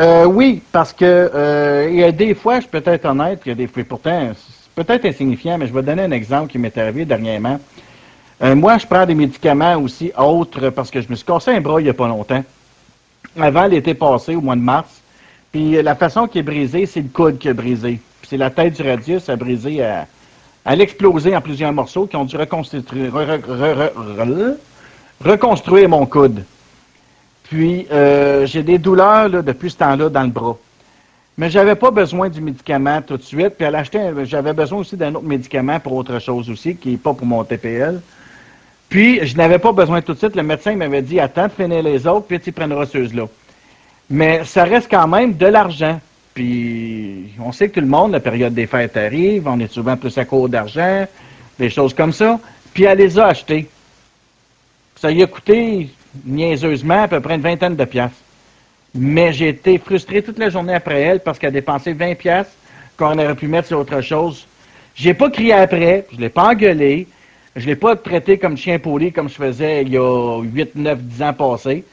Euh, 0.00 0.24
oui, 0.24 0.62
parce 0.72 0.92
que 0.92 1.04
euh, 1.04 1.88
il 1.90 1.96
y 1.96 2.04
a 2.04 2.10
des 2.10 2.34
fois, 2.34 2.60
je 2.60 2.66
peux 2.66 2.82
être 2.84 3.04
honnête, 3.04 3.42
il 3.44 3.50
y 3.50 3.52
a 3.52 3.54
des 3.54 3.66
fois, 3.66 3.84
pourtant, 3.84 4.32
c'est 4.34 4.84
peut-être 4.84 5.04
insignifiant, 5.04 5.58
mais 5.58 5.66
je 5.66 5.74
vais 5.74 5.82
donner 5.82 6.02
un 6.02 6.10
exemple 6.10 6.50
qui 6.50 6.58
m'est 6.58 6.76
arrivé 6.78 7.04
dernièrement. 7.04 7.60
Moi, 8.42 8.78
je 8.78 8.86
prends 8.86 9.04
des 9.04 9.14
médicaments 9.14 9.76
aussi 9.76 10.12
autres 10.16 10.70
parce 10.70 10.90
que 10.90 11.02
je 11.02 11.10
me 11.10 11.14
suis 11.14 11.26
cassé 11.26 11.50
un 11.50 11.60
bras 11.60 11.78
il 11.78 11.84
n'y 11.84 11.90
a 11.90 11.94
pas 11.94 12.08
longtemps. 12.08 12.42
Avant 13.38 13.66
l'été 13.66 13.94
passé, 13.94 14.34
au 14.34 14.40
mois 14.40 14.56
de 14.56 14.60
mars. 14.60 15.00
Puis 15.52 15.80
la 15.82 15.94
façon 15.94 16.26
qui 16.26 16.38
est 16.38 16.42
brisée, 16.42 16.86
c'est 16.86 17.00
le 17.00 17.08
coude 17.08 17.38
qui 17.38 17.48
est 17.48 17.54
brisé. 17.54 18.00
Puis 18.20 18.30
c'est 18.30 18.36
la 18.36 18.50
tête 18.50 18.74
du 18.74 18.82
radius 18.82 19.28
à 19.28 19.36
briser 19.36 19.82
à, 19.82 20.06
à 20.64 20.76
l'exploser 20.76 21.34
en 21.34 21.40
plusieurs 21.40 21.72
morceaux 21.72 22.06
qui 22.06 22.16
ont 22.16 22.24
dû 22.24 22.36
reconstruire, 22.36 23.12
mon 25.88 26.06
coude. 26.06 26.44
Puis, 27.44 27.86
euh, 27.90 28.46
j'ai 28.46 28.62
des 28.62 28.78
douleurs 28.78 29.28
là, 29.28 29.42
depuis 29.42 29.70
ce 29.70 29.78
temps-là 29.78 30.08
dans 30.08 30.22
le 30.22 30.28
bras. 30.28 30.56
Mais 31.36 31.50
j'avais 31.50 31.74
pas 31.74 31.90
besoin 31.90 32.28
du 32.28 32.40
médicament 32.40 33.02
tout 33.02 33.16
de 33.16 33.22
suite. 33.22 33.54
Puis, 33.58 33.70
l'acheter, 33.70 34.12
j'avais 34.24 34.52
besoin 34.52 34.80
aussi 34.80 34.96
d'un 34.96 35.14
autre 35.14 35.26
médicament 35.26 35.80
pour 35.80 35.94
autre 35.94 36.18
chose 36.20 36.50
aussi, 36.50 36.76
qui 36.76 36.90
n'est 36.90 36.96
pas 36.96 37.14
pour 37.14 37.26
mon 37.26 37.42
TPL. 37.42 38.00
Puis, 38.90 39.24
je 39.24 39.36
n'avais 39.36 39.60
pas 39.60 39.70
besoin 39.72 40.02
tout 40.02 40.12
de 40.12 40.18
suite. 40.18 40.34
Le 40.34 40.42
médecin 40.42 40.74
m'avait 40.74 41.00
dit, 41.00 41.20
attends 41.20 41.46
de 41.46 41.82
les 41.82 42.06
autres, 42.08 42.26
puis 42.26 42.40
tu 42.40 42.50
prendras 42.50 42.86
ceux-là. 42.86 43.26
Mais 44.10 44.44
ça 44.44 44.64
reste 44.64 44.90
quand 44.90 45.06
même 45.06 45.34
de 45.34 45.46
l'argent. 45.46 46.00
Puis 46.34 47.32
on 47.40 47.52
sait 47.52 47.68
que 47.68 47.74
tout 47.74 47.80
le 47.80 47.86
monde, 47.86 48.12
la 48.12 48.20
période 48.20 48.52
des 48.52 48.66
fêtes 48.66 48.96
arrive, 48.96 49.46
on 49.46 49.58
est 49.60 49.72
souvent 49.72 49.96
plus 49.96 50.16
à 50.18 50.24
court 50.24 50.48
d'argent, 50.48 51.06
des 51.58 51.70
choses 51.70 51.94
comme 51.94 52.12
ça. 52.12 52.40
Puis 52.74 52.84
elle 52.84 52.98
les 52.98 53.18
a 53.18 53.26
achetées. 53.26 53.68
Ça 54.96 55.10
lui 55.10 55.22
a 55.22 55.26
coûté 55.26 55.88
niaiseusement 56.24 57.04
à 57.04 57.08
peu 57.08 57.20
près 57.20 57.36
une 57.36 57.42
vingtaine 57.42 57.76
de 57.76 57.84
piastres. 57.84 58.16
Mais 58.94 59.32
j'ai 59.32 59.48
été 59.48 59.78
frustré 59.78 60.22
toute 60.22 60.38
la 60.38 60.50
journée 60.50 60.74
après 60.74 61.00
elle 61.00 61.20
parce 61.20 61.38
qu'elle 61.38 61.50
a 61.50 61.52
dépensé 61.52 61.92
20 61.92 62.16
piastres 62.16 62.52
qu'on 62.96 63.12
aurait 63.12 63.36
pu 63.36 63.46
mettre 63.46 63.68
sur 63.68 63.78
autre 63.78 64.00
chose. 64.00 64.46
J'ai 64.96 65.14
pas 65.14 65.30
crié 65.30 65.52
après, 65.52 66.06
je 66.12 66.18
l'ai 66.18 66.28
pas 66.28 66.48
engueulé, 66.50 67.06
je 67.56 67.66
l'ai 67.66 67.76
pas 67.76 67.96
traité 67.96 68.38
comme 68.38 68.56
chien 68.56 68.78
poli 68.78 69.12
comme 69.12 69.28
je 69.28 69.34
faisais 69.34 69.82
il 69.82 69.90
y 69.90 69.96
a 69.96 70.40
8, 70.40 70.76
9, 70.76 70.98
10 70.98 71.22
ans 71.22 71.32
passés. 71.32 71.84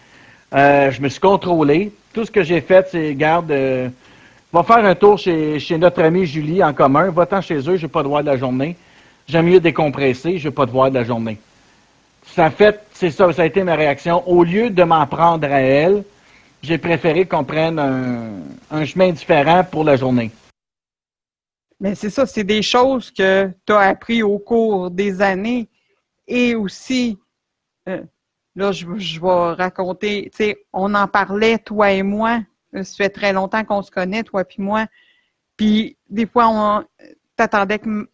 Euh, 0.54 0.92
je 0.92 1.02
me 1.02 1.10
suis 1.10 1.20
contrôlé. 1.20 1.92
Tout 2.14 2.26
ce 2.26 2.32
que 2.32 2.44
j'ai 2.44 2.62
fait, 2.62 2.88
c'est, 2.90 3.14
garde, 3.16 3.52
euh, 3.52 3.90
Va 4.54 4.64
faire 4.64 4.86
un 4.86 4.96
tour 4.96 5.18
chez, 5.20 5.78
notre 5.78 6.02
amie 6.02 6.26
Julie 6.26 6.64
en 6.64 6.74
commun. 6.74 7.10
Va-t'en 7.10 7.42
chez 7.42 7.58
eux, 7.58 7.76
je 7.76 7.82
n'ai 7.82 7.88
pas 7.88 8.02
de 8.02 8.08
voir 8.08 8.22
de 8.22 8.28
la 8.28 8.38
journée. 8.38 8.78
J'aime 9.28 9.48
mieux 9.48 9.60
décompresser, 9.60 10.38
je 10.38 10.48
n'ai 10.48 10.54
pas 10.54 10.66
de 10.66 10.72
voir 10.72 10.90
de 10.90 10.96
la 10.96 11.04
journée. 11.04 11.38
Ça 12.34 12.50
fait, 12.50 12.80
c'est 12.94 13.12
ça, 13.12 13.32
ça 13.34 13.42
a 13.42 13.46
été 13.46 13.64
ma 13.64 13.76
réaction. 13.76 14.28
Au 14.28 14.44
lieu 14.44 14.70
de 14.70 14.84
m'en 14.84 15.06
prendre 15.06 15.46
à 15.52 15.60
elle, 15.60 16.04
j'ai 16.64 16.78
préféré 16.78 17.26
qu'on 17.26 17.44
prenne 17.44 17.78
un, 18.72 18.86
chemin 18.86 19.12
différent 19.12 19.66
pour 19.70 19.84
la 19.84 19.98
journée. 19.98 20.32
Mais 21.80 21.96
c'est 21.96 22.10
ça, 22.10 22.26
c'est 22.26 22.44
des 22.44 22.62
choses 22.62 23.12
que 23.12 23.52
tu 23.66 23.74
as 23.74 23.80
appris 23.80 24.24
au 24.24 24.40
cours 24.40 24.90
des 24.90 25.22
années 25.22 25.70
et 26.28 26.56
aussi, 26.56 27.20
euh, 27.88 28.04
là, 28.56 28.72
je, 28.72 28.88
je 28.98 29.22
vais 29.22 29.54
raconter, 29.54 30.30
tu 30.32 30.38
sais, 30.38 30.66
on 30.74 30.94
en 30.96 31.08
parlait, 31.08 31.60
toi 31.60 31.92
et 31.92 32.04
moi, 32.04 32.42
ça 32.74 32.96
fait 32.96 33.10
très 33.10 33.34
longtemps 33.34 33.64
qu'on 33.64 33.82
se 33.82 33.92
connaît, 33.92 34.24
toi 34.24 34.44
puis 34.44 34.62
moi. 34.62 34.88
Puis 35.56 35.98
des 36.10 36.26
fois, 36.26 36.48
on 36.50 36.84
t'attendais 37.36 37.80
que 37.80 38.10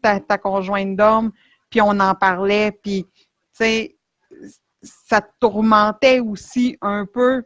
ta, 0.00 0.20
ta 0.20 0.38
conjointe 0.38 0.96
dorme, 0.96 1.32
puis 1.70 1.80
on 1.80 1.98
en 2.00 2.14
parlait, 2.14 2.72
puis 2.72 3.06
ça 3.52 5.20
te 5.20 5.30
tourmentait 5.40 6.20
aussi 6.20 6.78
un 6.80 7.06
peu. 7.06 7.44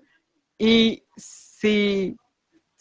Et 0.58 1.04
c'est 1.16 2.14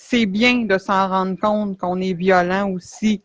c'est 0.09 0.25
bien 0.25 0.63
de 0.63 0.77
s'en 0.77 1.09
rendre 1.09 1.37
compte 1.39 1.77
qu'on 1.77 1.99
est 1.99 2.13
violent 2.13 2.71
aussi 2.71 3.21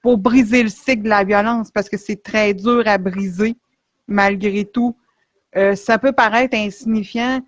pour 0.00 0.18
briser 0.18 0.62
le 0.62 0.68
cycle 0.68 1.02
de 1.02 1.08
la 1.08 1.24
violence 1.24 1.70
parce 1.70 1.88
que 1.88 1.96
c'est 1.96 2.22
très 2.22 2.54
dur 2.54 2.82
à 2.86 2.98
briser 2.98 3.56
malgré 4.06 4.64
tout. 4.64 4.96
Euh, 5.56 5.74
ça 5.74 5.98
peut 5.98 6.12
paraître 6.12 6.56
insignifiant, 6.56 7.40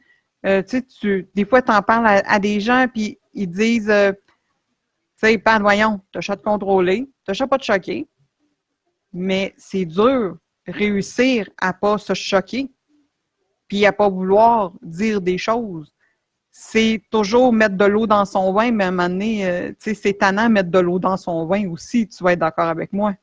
euh, 0.44 0.62
tu, 0.62 1.28
des 1.34 1.44
fois, 1.46 1.62
tu 1.62 1.72
en 1.72 1.80
parles 1.80 2.22
à, 2.24 2.38
des 2.38 2.60
gens, 2.60 2.86
puis 2.92 3.18
ils 3.32 3.50
disent, 3.50 3.88
euh, 3.88 4.12
tu 4.12 5.28
sais, 5.28 5.38
pas 5.38 5.58
voyons, 5.58 6.00
t'as 6.12 6.36
de 6.36 6.42
contrôler, 6.42 7.08
t'as 7.24 7.46
pas 7.46 7.56
de 7.56 7.62
choquer. 7.62 8.06
Mais 9.12 9.54
c'est 9.56 9.86
dur 9.86 10.36
réussir 10.66 11.48
à 11.58 11.72
pas 11.72 11.96
se 11.96 12.12
choquer, 12.12 12.70
puis 13.68 13.86
à 13.86 13.92
pas 13.92 14.10
vouloir 14.10 14.72
dire 14.82 15.22
des 15.22 15.38
choses. 15.38 15.93
C'est 16.56 17.02
toujours 17.10 17.52
mettre 17.52 17.76
de 17.76 17.84
l'eau 17.84 18.06
dans 18.06 18.24
son 18.24 18.52
vin, 18.52 18.70
mais 18.70 18.84
à 18.84 18.88
un 18.88 18.90
moment 18.92 19.08
donné, 19.08 19.44
euh, 19.44 19.72
c'est 19.80 20.18
tannant 20.18 20.48
mettre 20.48 20.70
de 20.70 20.78
l'eau 20.78 21.00
dans 21.00 21.16
son 21.16 21.46
vin 21.46 21.68
aussi. 21.68 22.06
Tu 22.06 22.22
vas 22.22 22.34
être 22.34 22.38
d'accord 22.38 22.68
avec 22.68 22.92
moi. 22.92 23.14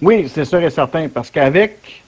Oui, 0.00 0.30
c'est 0.32 0.44
sûr 0.44 0.60
et 0.60 0.70
certain, 0.70 1.08
parce 1.08 1.28
qu'avec 1.28 2.04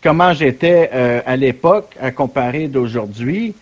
comment 0.00 0.32
j'étais 0.32 0.90
à 1.26 1.36
l'époque 1.36 1.96
à 2.00 2.12
comparer 2.12 2.68
d'aujourd'hui, 2.68 3.54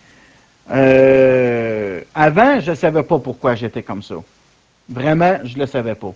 euh, 0.69 2.01
avant, 2.13 2.59
je 2.59 2.71
ne 2.71 2.75
savais 2.75 3.03
pas 3.03 3.19
pourquoi 3.19 3.55
j'étais 3.55 3.83
comme 3.83 4.03
ça. 4.03 4.15
Vraiment, 4.87 5.37
je 5.43 5.55
ne 5.55 5.61
le 5.61 5.65
savais 5.65 5.95
pas. 5.95 6.13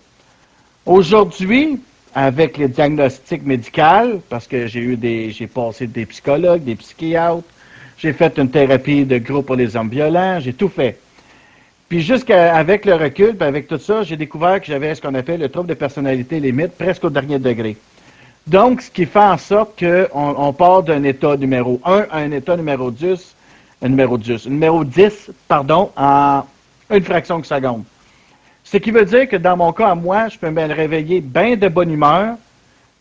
Aujourd'hui, 0.85 1.81
avec 2.13 2.57
les 2.57 2.67
diagnostics 2.67 3.45
médicaux, 3.45 4.21
parce 4.29 4.47
que 4.47 4.67
j'ai 4.67 4.79
eu 4.79 4.95
des, 4.95 5.31
j'ai 5.31 5.47
passé 5.47 5.87
des 5.87 6.05
psychologues, 6.05 6.63
des 6.63 6.75
psychiatres, 6.75 7.43
j'ai 7.97 8.13
fait 8.13 8.37
une 8.37 8.49
thérapie 8.49 9.05
de 9.05 9.17
groupe 9.17 9.47
pour 9.47 9.55
les 9.55 9.75
hommes 9.75 9.89
violents, 9.89 10.39
j'ai 10.39 10.53
tout 10.53 10.69
fait. 10.69 10.99
Puis 11.87 12.01
jusqu'avec 12.01 12.85
le 12.85 12.95
recul, 12.95 13.35
puis 13.35 13.47
avec 13.47 13.67
tout 13.67 13.77
ça, 13.77 14.03
j'ai 14.03 14.17
découvert 14.17 14.59
que 14.59 14.67
j'avais 14.67 14.95
ce 14.95 15.01
qu'on 15.01 15.13
appelle 15.13 15.39
le 15.39 15.49
trouble 15.49 15.69
de 15.69 15.75
personnalité 15.75 16.39
limite, 16.39 16.71
presque 16.77 17.03
au 17.03 17.09
dernier 17.09 17.39
degré. 17.39 17.77
Donc, 18.47 18.81
ce 18.81 18.91
qui 18.91 19.05
fait 19.05 19.19
en 19.19 19.37
sorte 19.37 19.79
qu'on 19.79 20.35
on 20.37 20.53
part 20.53 20.83
d'un 20.83 21.03
état 21.03 21.35
numéro 21.35 21.79
1 21.83 22.05
à 22.11 22.17
un 22.17 22.31
état 22.31 22.55
numéro 22.55 22.91
10 22.91 23.35
numéro 23.89 24.17
10. 24.17 24.47
Numéro 24.47 24.83
10, 24.83 25.31
pardon, 25.47 25.91
en 25.95 26.43
une 26.89 27.03
fraction 27.03 27.39
de 27.39 27.45
seconde. 27.45 27.83
Ce 28.63 28.77
qui 28.77 28.91
veut 28.91 29.05
dire 29.05 29.27
que 29.29 29.35
dans 29.35 29.57
mon 29.57 29.71
cas, 29.71 29.89
à 29.89 29.95
moi, 29.95 30.27
je 30.27 30.37
peux 30.37 30.49
me 30.49 30.73
réveiller 30.73 31.21
bien 31.21 31.55
de 31.55 31.67
bonne 31.67 31.91
humeur, 31.91 32.35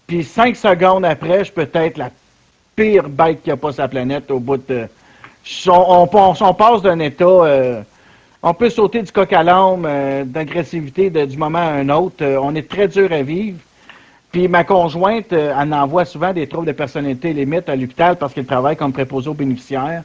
puis 0.06 0.24
cinq 0.24 0.56
secondes 0.56 1.04
après, 1.04 1.44
je 1.44 1.52
peux 1.52 1.68
être 1.72 1.96
la 1.96 2.10
pire 2.74 3.08
bête 3.08 3.42
qui 3.42 3.50
a 3.50 3.56
pas 3.56 3.72
sa 3.72 3.88
planète 3.88 4.30
au 4.30 4.38
bout 4.38 4.56
de... 4.56 4.86
On, 5.68 6.06
passe 6.06 6.82
d'un 6.82 6.98
état... 7.00 7.24
Euh, 7.24 7.82
on 8.42 8.52
peut 8.52 8.68
sauter 8.68 9.02
du 9.02 9.10
coq 9.10 9.32
à 9.32 9.42
l'âme, 9.42 9.84
euh, 9.86 10.24
d'agressivité 10.24 11.08
du 11.10 11.36
moment 11.36 11.58
à 11.58 11.72
un 11.72 11.88
autre. 11.88 12.16
Euh, 12.22 12.38
on 12.42 12.54
est 12.54 12.68
très 12.68 12.88
dur 12.88 13.10
à 13.12 13.22
vivre. 13.22 13.58
Puis 14.32 14.48
ma 14.48 14.64
conjointe, 14.64 15.32
elle 15.32 15.72
envoie 15.72 16.04
souvent 16.04 16.32
des 16.32 16.48
troubles 16.48 16.66
de 16.66 16.72
personnalité 16.72 17.32
limite 17.32 17.68
à 17.68 17.76
l'hôpital 17.76 18.16
parce 18.16 18.34
qu'elle 18.34 18.46
travaille 18.46 18.76
comme 18.76 18.92
préposé 18.92 19.28
aux 19.28 19.34
bénéficiaires. 19.34 20.02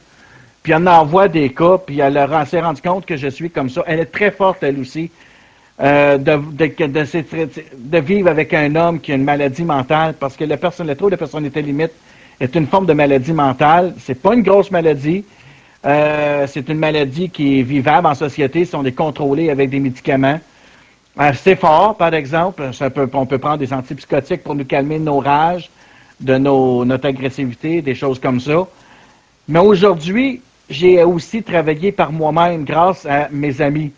Puis 0.62 0.72
elle 0.72 0.86
envoie 0.88 1.26
des 1.26 1.50
cas, 1.50 1.78
puis 1.78 1.98
elle 1.98 2.28
s'est 2.46 2.60
rendue 2.60 2.80
compte 2.80 3.06
que 3.06 3.16
je 3.16 3.26
suis 3.26 3.50
comme 3.50 3.68
ça. 3.68 3.82
Elle 3.86 4.00
est 4.00 4.12
très 4.12 4.30
forte, 4.30 4.62
elle 4.62 4.78
aussi, 4.78 5.10
de, 5.80 6.18
de, 7.76 7.98
vivre 7.98 8.28
avec 8.28 8.54
un 8.54 8.76
homme 8.76 9.00
qui 9.00 9.10
a 9.10 9.16
une 9.16 9.24
maladie 9.24 9.64
mentale, 9.64 10.14
parce 10.20 10.36
que 10.36 10.44
le, 10.44 10.54
le 10.54 10.94
trouble 10.94 11.10
de 11.10 11.16
personnalité 11.16 11.60
limite 11.62 11.92
est 12.40 12.54
une 12.54 12.66
forme 12.66 12.86
de 12.86 12.94
maladie 12.94 13.32
mentale. 13.32 13.94
C'est 13.98 14.20
pas 14.20 14.34
une 14.34 14.42
grosse 14.42 14.70
maladie. 14.70 15.24
Euh, 15.84 16.46
c'est 16.46 16.68
une 16.68 16.78
maladie 16.78 17.28
qui 17.28 17.60
est 17.60 17.62
vivable 17.62 18.06
en 18.06 18.14
société 18.14 18.64
si 18.64 18.74
on 18.74 18.84
est 18.84 18.92
contrôlé 18.92 19.50
avec 19.50 19.70
des 19.70 19.80
médicaments. 19.80 20.40
C'est 21.34 21.56
fort, 21.56 21.96
par 21.96 22.14
exemple. 22.14 22.70
On 23.12 23.26
peut 23.26 23.38
prendre 23.38 23.58
des 23.58 23.72
antipsychotiques 23.72 24.42
pour 24.42 24.54
nous 24.54 24.64
calmer 24.64 24.98
de 24.98 25.04
nos 25.04 25.18
rages, 25.18 25.68
de 26.18 26.38
nos, 26.38 26.84
notre 26.84 27.06
agressivité, 27.06 27.82
des 27.82 27.94
choses 27.94 28.18
comme 28.18 28.40
ça. 28.40 28.66
Mais 29.46 29.58
aujourd'hui, 29.58 30.40
j'ai 30.70 31.02
aussi 31.02 31.42
travaillé 31.42 31.92
par 31.92 32.12
moi-même 32.12 32.64
grâce 32.64 33.04
à 33.04 33.28
mes 33.30 33.60
amis, 33.60 33.92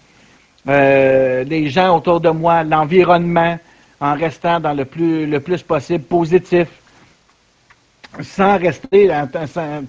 euh, 0.69 1.45
les 1.45 1.69
gens 1.69 1.97
autour 1.97 2.21
de 2.21 2.31
moi, 2.31 2.65
l'environnement, 2.65 3.59
en 4.01 4.15
restant 4.15 4.59
dans 4.59 4.73
le 4.73 4.85
plus, 4.85 5.27
le 5.27 5.39
plus 5.39 5.63
possible 5.63 6.03
positif. 6.05 6.67
Sans 8.21 8.59
rester, 8.59 9.11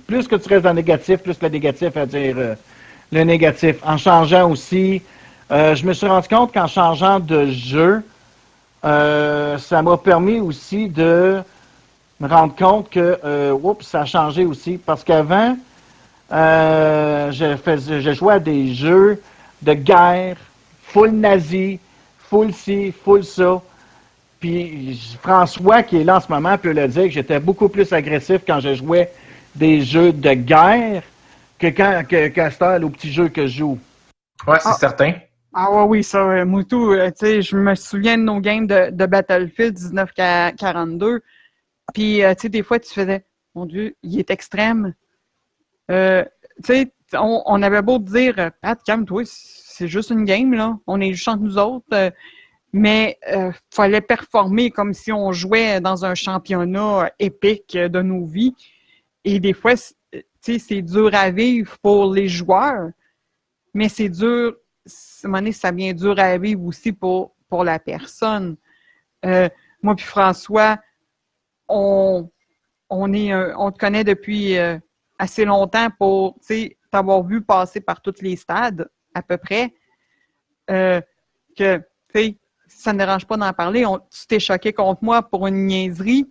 plus 0.07 0.27
que 0.27 0.35
tu 0.35 0.49
restes 0.49 0.63
dans 0.63 0.69
le 0.69 0.75
négatif, 0.75 1.17
plus 1.17 1.39
le 1.41 1.49
négatif 1.49 1.95
à 1.97 2.05
dire 2.05 2.35
euh, 2.37 2.55
le 3.11 3.23
négatif. 3.23 3.77
En 3.83 3.97
changeant 3.97 4.49
aussi, 4.49 5.01
euh, 5.51 5.75
je 5.75 5.85
me 5.85 5.93
suis 5.93 6.07
rendu 6.07 6.27
compte 6.27 6.53
qu'en 6.53 6.67
changeant 6.67 7.19
de 7.19 7.47
jeu, 7.47 8.01
euh, 8.85 9.57
ça 9.57 9.81
m'a 9.81 9.97
permis 9.97 10.39
aussi 10.39 10.87
de 10.87 11.41
me 12.19 12.27
rendre 12.27 12.55
compte 12.55 12.89
que, 12.89 13.51
oups, 13.51 13.85
ça 13.85 14.01
a 14.01 14.05
changé 14.05 14.45
aussi. 14.45 14.77
Parce 14.77 15.03
qu'avant, 15.03 15.57
je, 16.31 17.57
faisais, 17.63 18.01
je 18.01 18.13
jouais 18.13 18.35
à 18.35 18.39
des 18.39 18.73
jeux 18.73 19.21
de 19.61 19.73
guerre, 19.73 20.37
full 20.83 21.11
nazi, 21.11 21.79
full 22.29 22.53
ci, 22.53 22.93
full 23.03 23.23
ça. 23.23 23.61
Puis 24.43 25.17
François, 25.21 25.83
qui 25.83 26.01
est 26.01 26.03
là 26.03 26.17
en 26.17 26.19
ce 26.19 26.29
moment, 26.29 26.57
peut 26.57 26.73
le 26.73 26.85
dire 26.89 27.03
que 27.03 27.11
j'étais 27.11 27.39
beaucoup 27.39 27.69
plus 27.69 27.93
agressif 27.93 28.41
quand 28.45 28.59
je 28.59 28.73
jouais 28.75 29.09
des 29.55 29.79
jeux 29.79 30.11
de 30.11 30.33
guerre 30.33 31.01
que 31.57 31.67
quand 31.67 32.03
que, 32.05 32.27
qu'à 32.27 32.49
au 32.83 32.89
petit 32.89 33.09
jeu 33.09 33.29
que 33.29 33.47
je 33.47 33.59
joue. 33.59 33.79
Ouais, 34.45 34.57
c'est 34.59 34.67
ah. 34.67 34.77
certain. 34.77 35.13
Ah 35.53 35.71
ouais, 35.71 35.83
oui, 35.83 36.03
ça, 36.03 36.17
euh, 36.17 36.43
Moutou, 36.43 36.91
euh, 36.91 37.09
tu 37.11 37.25
sais, 37.25 37.41
je 37.41 37.55
me 37.55 37.73
souviens 37.73 38.17
de 38.17 38.23
nos 38.23 38.41
games 38.41 38.67
de, 38.67 38.89
de 38.91 39.05
Battlefield 39.05 39.79
1942. 39.79 41.21
Puis, 41.93 42.21
euh, 42.21 42.33
tu 42.35 42.41
sais, 42.41 42.49
des 42.49 42.63
fois, 42.63 42.79
tu 42.79 42.93
faisais, 42.93 43.23
mon 43.55 43.65
Dieu, 43.65 43.95
il 44.03 44.19
est 44.19 44.29
extrême. 44.29 44.93
tu 45.87 45.95
sais, 46.65 46.91
on, 47.13 47.43
on, 47.45 47.61
avait 47.61 47.81
beau 47.81 47.97
dire, 47.97 48.51
Pat, 48.61 48.77
calme-toi, 48.83 49.23
c'est 49.25 49.87
juste 49.87 50.09
une 50.09 50.25
game, 50.25 50.53
là. 50.53 50.77
On 50.85 50.99
est 50.99 51.13
juste 51.13 51.29
entre 51.29 51.43
nous 51.43 51.57
autres 51.57 52.11
mais 52.73 53.19
il 53.27 53.35
euh, 53.35 53.51
fallait 53.69 54.01
performer 54.01 54.71
comme 54.71 54.93
si 54.93 55.11
on 55.11 55.31
jouait 55.31 55.79
dans 55.79 56.05
un 56.05 56.15
championnat 56.15 57.11
épique 57.19 57.77
de 57.77 58.01
nos 58.01 58.25
vies. 58.25 58.55
Et 59.23 59.39
des 59.39 59.53
fois, 59.53 59.75
c'est 60.41 60.81
dur 60.81 61.13
à 61.13 61.29
vivre 61.29 61.77
pour 61.83 62.11
les 62.11 62.27
joueurs, 62.27 62.89
mais 63.75 63.89
c'est 63.89 64.09
dur, 64.09 64.57
ça 64.85 65.71
devient 65.71 65.93
dur 65.93 66.17
à 66.17 66.35
vivre 66.39 66.65
aussi 66.65 66.91
pour, 66.91 67.35
pour 67.47 67.63
la 67.63 67.77
personne. 67.77 68.57
Euh, 69.23 69.47
moi 69.83 69.95
puis 69.95 70.05
François, 70.05 70.79
on, 71.69 72.29
on, 72.89 73.13
est, 73.13 73.33
on 73.55 73.71
te 73.71 73.77
connaît 73.77 74.03
depuis 74.03 74.57
euh, 74.57 74.79
assez 75.19 75.45
longtemps 75.45 75.89
pour 75.97 76.39
t'avoir 76.91 77.23
vu 77.23 77.41
passer 77.43 77.81
par 77.81 78.01
tous 78.01 78.19
les 78.21 78.35
stades, 78.35 78.89
à 79.13 79.21
peu 79.21 79.37
près. 79.37 79.73
que, 80.67 80.99
tu 81.55 81.83
sais, 82.15 82.37
ça 82.83 82.91
ne 82.91 82.97
dérange 82.97 83.25
pas 83.25 83.37
d'en 83.37 83.53
parler. 83.53 83.85
tu 84.11 84.27
t'es 84.27 84.39
choqué 84.39 84.73
contre 84.73 85.03
moi 85.03 85.23
pour 85.23 85.47
une 85.47 85.67
niaiserie, 85.67 86.29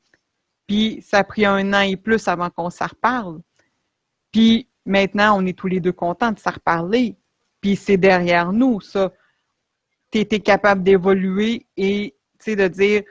puis 0.66 1.02
ça 1.02 1.18
a 1.18 1.24
pris 1.24 1.46
un 1.46 1.72
an 1.72 1.80
et 1.80 1.96
plus 1.96 2.28
avant 2.28 2.50
qu'on 2.50 2.68
s'en 2.68 2.86
reparle. 2.86 3.40
Puis 4.30 4.68
maintenant, 4.84 5.38
on 5.38 5.46
est 5.46 5.58
tous 5.58 5.68
les 5.68 5.80
deux 5.80 5.92
contents 5.92 6.30
de 6.30 6.38
s'en 6.38 6.50
reparler. 6.50 7.16
Puis 7.60 7.76
c'est 7.76 7.96
derrière 7.96 8.52
nous, 8.52 8.80
ça. 8.80 9.10
Tu 10.10 10.18
étais 10.18 10.40
capable 10.40 10.82
d'évoluer 10.82 11.66
et 11.76 12.14
de 12.46 12.68
dire 12.68 13.02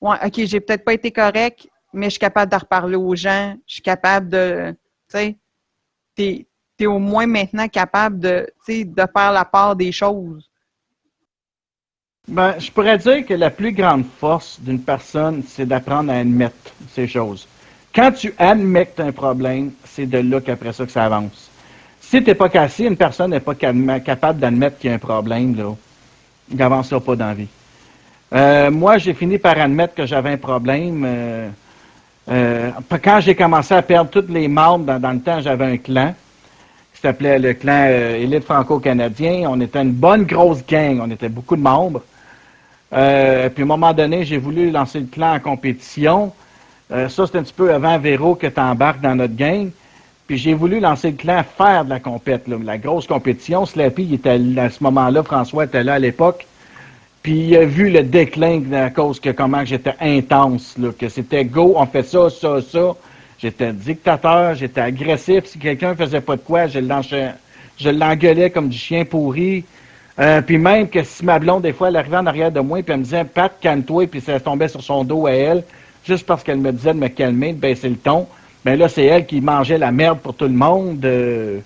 OK, 0.00 0.32
j'ai 0.34 0.60
peut-être 0.60 0.84
pas 0.84 0.94
été 0.94 1.12
correct, 1.12 1.68
mais 1.92 2.06
je 2.06 2.10
suis 2.10 2.20
capable 2.20 2.50
de 2.50 2.56
reparler 2.56 2.96
aux 2.96 3.14
gens. 3.14 3.54
Je 3.66 3.74
suis 3.74 3.82
capable 3.82 4.30
de. 4.30 4.74
Tu 5.10 5.36
es, 6.78 6.86
au 6.86 6.98
moins 6.98 7.26
maintenant 7.26 7.68
capable 7.68 8.18
de 8.18 8.46
faire 8.66 9.32
la 9.32 9.44
part 9.44 9.76
des 9.76 9.92
choses. 9.92 10.48
Ben, 12.28 12.56
je 12.58 12.70
pourrais 12.70 12.98
dire 12.98 13.24
que 13.24 13.32
la 13.32 13.48
plus 13.48 13.72
grande 13.72 14.04
force 14.20 14.60
d'une 14.60 14.80
personne, 14.80 15.42
c'est 15.48 15.64
d'apprendre 15.64 16.12
à 16.12 16.16
admettre 16.16 16.74
ces 16.94 17.06
choses. 17.08 17.48
Quand 17.94 18.12
tu 18.12 18.34
admets 18.36 18.84
que 18.84 18.96
tu 18.96 19.02
as 19.02 19.06
un 19.06 19.12
problème, 19.12 19.72
c'est 19.86 20.04
de 20.04 20.18
là 20.18 20.38
qu'après 20.42 20.74
ça 20.74 20.84
que 20.84 20.92
ça 20.92 21.06
avance. 21.06 21.50
Si 22.02 22.22
tu 22.22 22.34
pas 22.34 22.50
cassé, 22.50 22.84
une 22.84 22.98
personne 22.98 23.30
n'est 23.30 23.40
pas 23.40 23.54
capable 23.54 24.40
d'admettre 24.40 24.78
qu'il 24.78 24.90
y 24.90 24.92
a 24.92 24.96
un 24.96 24.98
problème, 24.98 25.56
là, 25.56 25.74
il 26.50 26.56
n'avancera 26.58 27.00
pas 27.00 27.16
dans 27.16 27.28
la 27.28 27.34
vie. 27.34 27.48
Euh, 28.34 28.70
moi, 28.70 28.98
j'ai 28.98 29.14
fini 29.14 29.38
par 29.38 29.58
admettre 29.58 29.94
que 29.94 30.04
j'avais 30.04 30.32
un 30.32 30.36
problème. 30.36 31.04
Euh, 31.06 31.48
euh, 32.30 32.70
quand 33.02 33.20
j'ai 33.20 33.34
commencé 33.34 33.72
à 33.72 33.80
perdre 33.80 34.10
tous 34.10 34.30
les 34.30 34.48
membres, 34.48 34.84
dans, 34.84 35.00
dans 35.00 35.12
le 35.12 35.20
temps, 35.20 35.40
j'avais 35.40 35.64
un 35.64 35.76
clan 35.78 36.14
qui 36.94 37.00
s'appelait 37.00 37.38
le 37.38 37.54
clan 37.54 37.86
Élite 37.86 38.44
franco-canadien. 38.44 39.48
On 39.48 39.58
était 39.62 39.80
une 39.80 39.92
bonne 39.92 40.24
grosse 40.24 40.64
gang, 40.66 41.00
on 41.02 41.10
était 41.10 41.30
beaucoup 41.30 41.56
de 41.56 41.62
membres. 41.62 42.02
Euh, 42.92 43.48
puis 43.48 43.62
à 43.62 43.64
un 43.64 43.68
moment 43.68 43.92
donné, 43.92 44.24
j'ai 44.24 44.38
voulu 44.38 44.70
lancer 44.70 45.00
le 45.00 45.06
clan 45.06 45.34
en 45.34 45.40
compétition. 45.40 46.32
Euh, 46.90 47.08
ça, 47.08 47.26
c'est 47.26 47.38
un 47.38 47.42
petit 47.42 47.52
peu 47.52 47.72
avant 47.72 47.98
Véro 47.98 48.34
que 48.34 48.46
tu 48.46 48.60
embarques 48.60 49.00
dans 49.00 49.14
notre 49.14 49.36
gang. 49.36 49.70
Puis 50.26 50.38
j'ai 50.38 50.54
voulu 50.54 50.80
lancer 50.80 51.10
le 51.10 51.16
clan 51.16 51.42
faire 51.56 51.84
de 51.84 51.90
la 51.90 52.00
compète, 52.00 52.48
la 52.48 52.78
grosse 52.78 53.06
compétition. 53.06 53.64
Slappy, 53.66 54.04
il 54.04 54.14
était 54.14 54.38
à 54.58 54.70
ce 54.70 54.82
moment-là, 54.84 55.22
François 55.22 55.64
était 55.64 55.82
là 55.82 55.94
à 55.94 55.98
l'époque. 55.98 56.46
Puis 57.22 57.48
il 57.48 57.56
a 57.56 57.64
vu 57.64 57.90
le 57.90 58.02
déclin 58.02 58.62
à 58.72 58.90
cause 58.90 59.20
que 59.20 59.30
comment 59.30 59.64
j'étais 59.64 59.94
intense, 60.00 60.76
là, 60.78 60.90
que 60.98 61.08
c'était 61.08 61.44
go, 61.44 61.74
on 61.76 61.86
fait 61.86 62.04
ça, 62.04 62.30
ça, 62.30 62.60
ça. 62.62 62.94
J'étais 63.38 63.72
dictateur, 63.72 64.54
j'étais 64.54 64.80
agressif. 64.80 65.46
Si 65.46 65.58
quelqu'un 65.58 65.94
faisait 65.94 66.20
pas 66.20 66.36
de 66.36 66.40
quoi, 66.40 66.66
je 66.66 67.88
l'engueulais 67.88 68.50
comme 68.50 68.68
du 68.68 68.76
chien 68.76 69.04
pourri. 69.04 69.64
Euh, 70.20 70.40
puis 70.40 70.58
même 70.58 70.88
que 70.88 71.02
si 71.04 71.24
ma 71.24 71.38
blonde, 71.38 71.62
des 71.62 71.72
fois, 71.72 71.88
elle 71.88 71.96
arrivait 71.96 72.16
en 72.16 72.26
arrière 72.26 72.50
de 72.50 72.60
moi, 72.60 72.82
puis 72.82 72.92
elle 72.92 72.98
me 72.98 73.04
disait, 73.04 73.24
Pat, 73.24 73.52
calme-toi, 73.60 74.06
puis 74.08 74.20
ça 74.20 74.40
tombait 74.40 74.68
sur 74.68 74.82
son 74.82 75.04
dos 75.04 75.26
à 75.26 75.32
elle, 75.32 75.62
juste 76.04 76.26
parce 76.26 76.42
qu'elle 76.42 76.58
me 76.58 76.72
disait 76.72 76.92
de 76.92 76.98
me 76.98 77.08
calmer, 77.08 77.52
de 77.52 77.58
baisser 77.58 77.88
le 77.88 77.96
ton. 77.96 78.26
Mais 78.64 78.76
là, 78.76 78.88
c'est 78.88 79.04
elle 79.04 79.26
qui 79.26 79.40
mangeait 79.40 79.78
la 79.78 79.92
merde 79.92 80.18
pour 80.18 80.34
tout 80.34 80.46
le 80.46 80.50
monde. 80.50 81.04
Euh, 81.04 81.60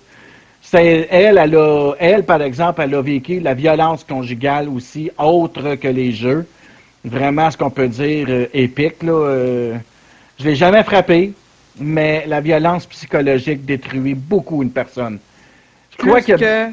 c'est 0.61 1.07
elle, 1.09 1.37
elle 1.37 1.55
a, 1.55 1.93
elle, 1.99 2.23
par 2.23 2.41
exemple, 2.41 2.81
elle 2.83 2.93
a 2.93 3.01
vécu 3.01 3.39
la 3.39 3.55
violence 3.55 4.03
conjugale 4.03 4.69
aussi, 4.69 5.09
autre 5.17 5.75
que 5.75 5.87
les 5.87 6.11
jeux. 6.11 6.45
Vraiment, 7.03 7.49
ce 7.51 7.57
qu'on 7.57 7.69
peut 7.71 7.87
dire 7.87 8.27
euh, 8.29 8.45
épique, 8.53 9.01
là. 9.03 9.11
Euh, 9.11 9.75
je 10.39 10.45
l'ai 10.45 10.55
jamais 10.55 10.83
frappé, 10.83 11.33
mais 11.79 12.25
la 12.27 12.41
violence 12.41 12.85
psychologique 12.85 13.65
détruit 13.65 14.13
beaucoup 14.13 14.63
une 14.63 14.71
personne. 14.71 15.19
Je 15.91 15.97
crois 15.97 16.21
que 16.21 16.71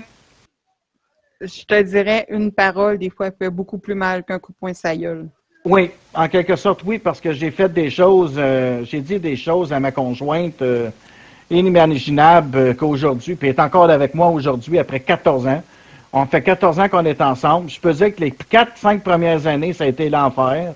je 1.41 1.65
te 1.65 1.83
dirais, 1.83 2.27
une 2.29 2.53
parole, 2.53 2.99
des 2.99 3.11
fois, 3.11 3.31
fait 3.31 3.51
beaucoup 3.51 3.79
plus 3.79 3.95
mal 3.95 4.25
qu'un 4.25 4.39
coup 4.39 4.53
de 4.53 4.59
poing 4.59 4.73
Oui, 5.65 5.91
en 6.15 6.29
quelque 6.29 6.57
sorte, 6.57 6.83
oui, 6.85 6.99
parce 6.99 7.21
que 7.21 7.33
j'ai 7.33 7.51
fait 7.51 7.73
des 7.73 7.91
choses, 7.91 8.35
euh, 8.37 8.85
j'ai 8.85 9.01
dit 9.01 9.19
des 9.19 9.37
choses 9.37 9.73
à 9.73 9.81
ma 9.81 9.91
conjointe 9.91 10.61
euh, 10.61 10.91
inimaginables 11.49 12.59
euh, 12.59 12.75
qu'aujourd'hui, 12.75 13.37
puis 13.37 13.49
elle 13.49 13.55
est 13.55 13.61
encore 13.61 13.89
avec 13.89 14.15
moi 14.15 14.29
aujourd'hui 14.29 14.79
après 14.79 15.01
14 15.01 15.47
ans. 15.47 15.63
On 16.13 16.27
fait 16.27 16.43
14 16.43 16.81
ans 16.81 16.89
qu'on 16.89 17.05
est 17.05 17.21
ensemble. 17.21 17.71
Je 17.71 17.81
peux 17.81 17.93
dire 17.93 18.15
que 18.15 18.21
les 18.21 18.33
4-5 18.33 19.01
premières 19.01 19.47
années, 19.47 19.73
ça 19.73 19.85
a 19.85 19.87
été 19.87 20.11
l'enfer. 20.11 20.75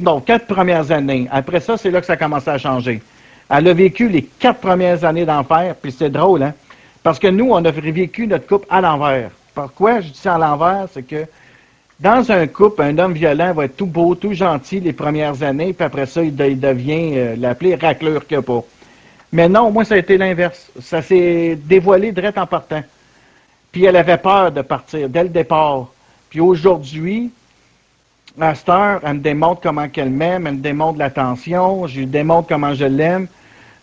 Non, 0.00 0.20
quatre 0.20 0.46
premières 0.46 0.90
années. 0.90 1.28
Après 1.30 1.60
ça, 1.60 1.76
c'est 1.76 1.90
là 1.90 2.00
que 2.00 2.06
ça 2.06 2.14
a 2.14 2.16
commencé 2.16 2.50
à 2.50 2.58
changer. 2.58 3.00
Elle 3.48 3.68
a 3.68 3.72
vécu 3.72 4.08
les 4.08 4.22
quatre 4.22 4.60
premières 4.60 5.04
années 5.04 5.24
d'enfer, 5.24 5.74
puis 5.80 5.92
c'est 5.92 6.10
drôle, 6.10 6.42
hein? 6.42 6.54
Parce 7.02 7.18
que 7.18 7.28
nous, 7.28 7.50
on 7.50 7.64
a 7.64 7.70
vécu 7.70 8.26
notre 8.26 8.46
couple 8.46 8.66
à 8.68 8.80
l'envers. 8.80 9.30
Pourquoi 9.58 10.00
je 10.00 10.10
dis 10.10 10.18
ça 10.18 10.36
à 10.36 10.38
l'envers? 10.38 10.86
C'est 10.92 11.02
que 11.02 11.26
dans 11.98 12.30
un 12.30 12.46
couple, 12.46 12.80
un 12.82 12.96
homme 12.96 13.12
violent 13.12 13.52
va 13.52 13.64
être 13.64 13.76
tout 13.76 13.86
beau, 13.86 14.14
tout 14.14 14.32
gentil 14.32 14.78
les 14.78 14.92
premières 14.92 15.42
années, 15.42 15.72
puis 15.72 15.84
après 15.84 16.06
ça, 16.06 16.22
il, 16.22 16.36
devient 16.36 17.18
euh, 17.18 17.36
l'appelé 17.36 17.74
racleur 17.74 18.24
que 18.24 18.38
pas. 18.38 18.62
Mais 19.32 19.48
non, 19.48 19.72
moi, 19.72 19.84
ça 19.84 19.94
a 19.94 19.98
été 19.98 20.16
l'inverse. 20.16 20.70
Ça 20.80 21.02
s'est 21.02 21.58
dévoilé 21.64 22.12
direct 22.12 22.38
en 22.38 22.46
partant. 22.46 22.84
Puis 23.72 23.84
elle 23.84 23.96
avait 23.96 24.18
peur 24.18 24.52
de 24.52 24.62
partir 24.62 25.08
dès 25.08 25.24
le 25.24 25.28
départ. 25.28 25.88
Puis 26.30 26.38
aujourd'hui, 26.38 27.32
à 28.40 28.54
cette 28.54 28.68
heure, 28.68 29.00
elle 29.02 29.14
me 29.14 29.18
démontre 29.18 29.60
comment 29.60 29.88
qu'elle 29.88 30.10
m'aime, 30.10 30.46
elle 30.46 30.54
me 30.54 30.60
démontre 30.60 31.00
l'attention, 31.00 31.88
je 31.88 31.98
lui 31.98 32.06
démontre 32.06 32.46
comment 32.46 32.74
je 32.74 32.84
l'aime, 32.84 33.26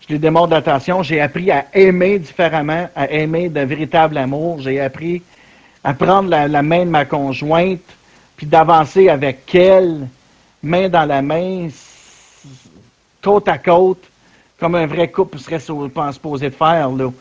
je 0.00 0.14
lui 0.14 0.18
démontre 0.18 0.54
l'attention. 0.54 1.02
J'ai 1.02 1.20
appris 1.20 1.50
à 1.50 1.66
aimer 1.74 2.18
différemment, 2.18 2.88
à 2.96 3.10
aimer 3.10 3.50
d'un 3.50 3.66
véritable 3.66 4.16
amour. 4.16 4.58
J'ai 4.60 4.80
appris 4.80 5.22
à 5.86 5.94
prendre 5.94 6.28
la, 6.28 6.62
main 6.64 6.84
de 6.84 6.90
ma 6.90 7.04
conjointe, 7.04 7.78
puis 8.36 8.44
d'avancer 8.44 9.08
avec 9.08 9.54
elle, 9.54 10.08
main 10.60 10.88
dans 10.88 11.04
la 11.04 11.22
main, 11.22 11.68
côte 13.22 13.46
à 13.46 13.56
côte, 13.56 14.02
comme 14.58 14.74
un 14.74 14.86
vrai 14.86 15.08
couple 15.08 15.38
serait 15.38 15.60
supposé 15.60 16.50
de 16.50 16.54
faire. 16.56 16.90
Là. 16.90 17.12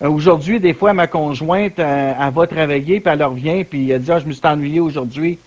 Euh, 0.00 0.08
aujourd'hui, 0.08 0.60
des 0.60 0.74
fois, 0.74 0.92
ma 0.92 1.08
conjointe, 1.08 1.80
euh, 1.80 2.12
elle, 2.16 2.32
va 2.32 2.46
travailler, 2.46 3.00
puis 3.00 3.12
elle 3.12 3.24
revient, 3.24 3.64
puis 3.64 3.90
elle 3.90 4.02
dit 4.02 4.12
ah, 4.12 4.20
je 4.20 4.26
me 4.26 4.32
suis 4.32 4.46
ennuyé 4.46 4.78
aujourd'hui. 4.78 5.40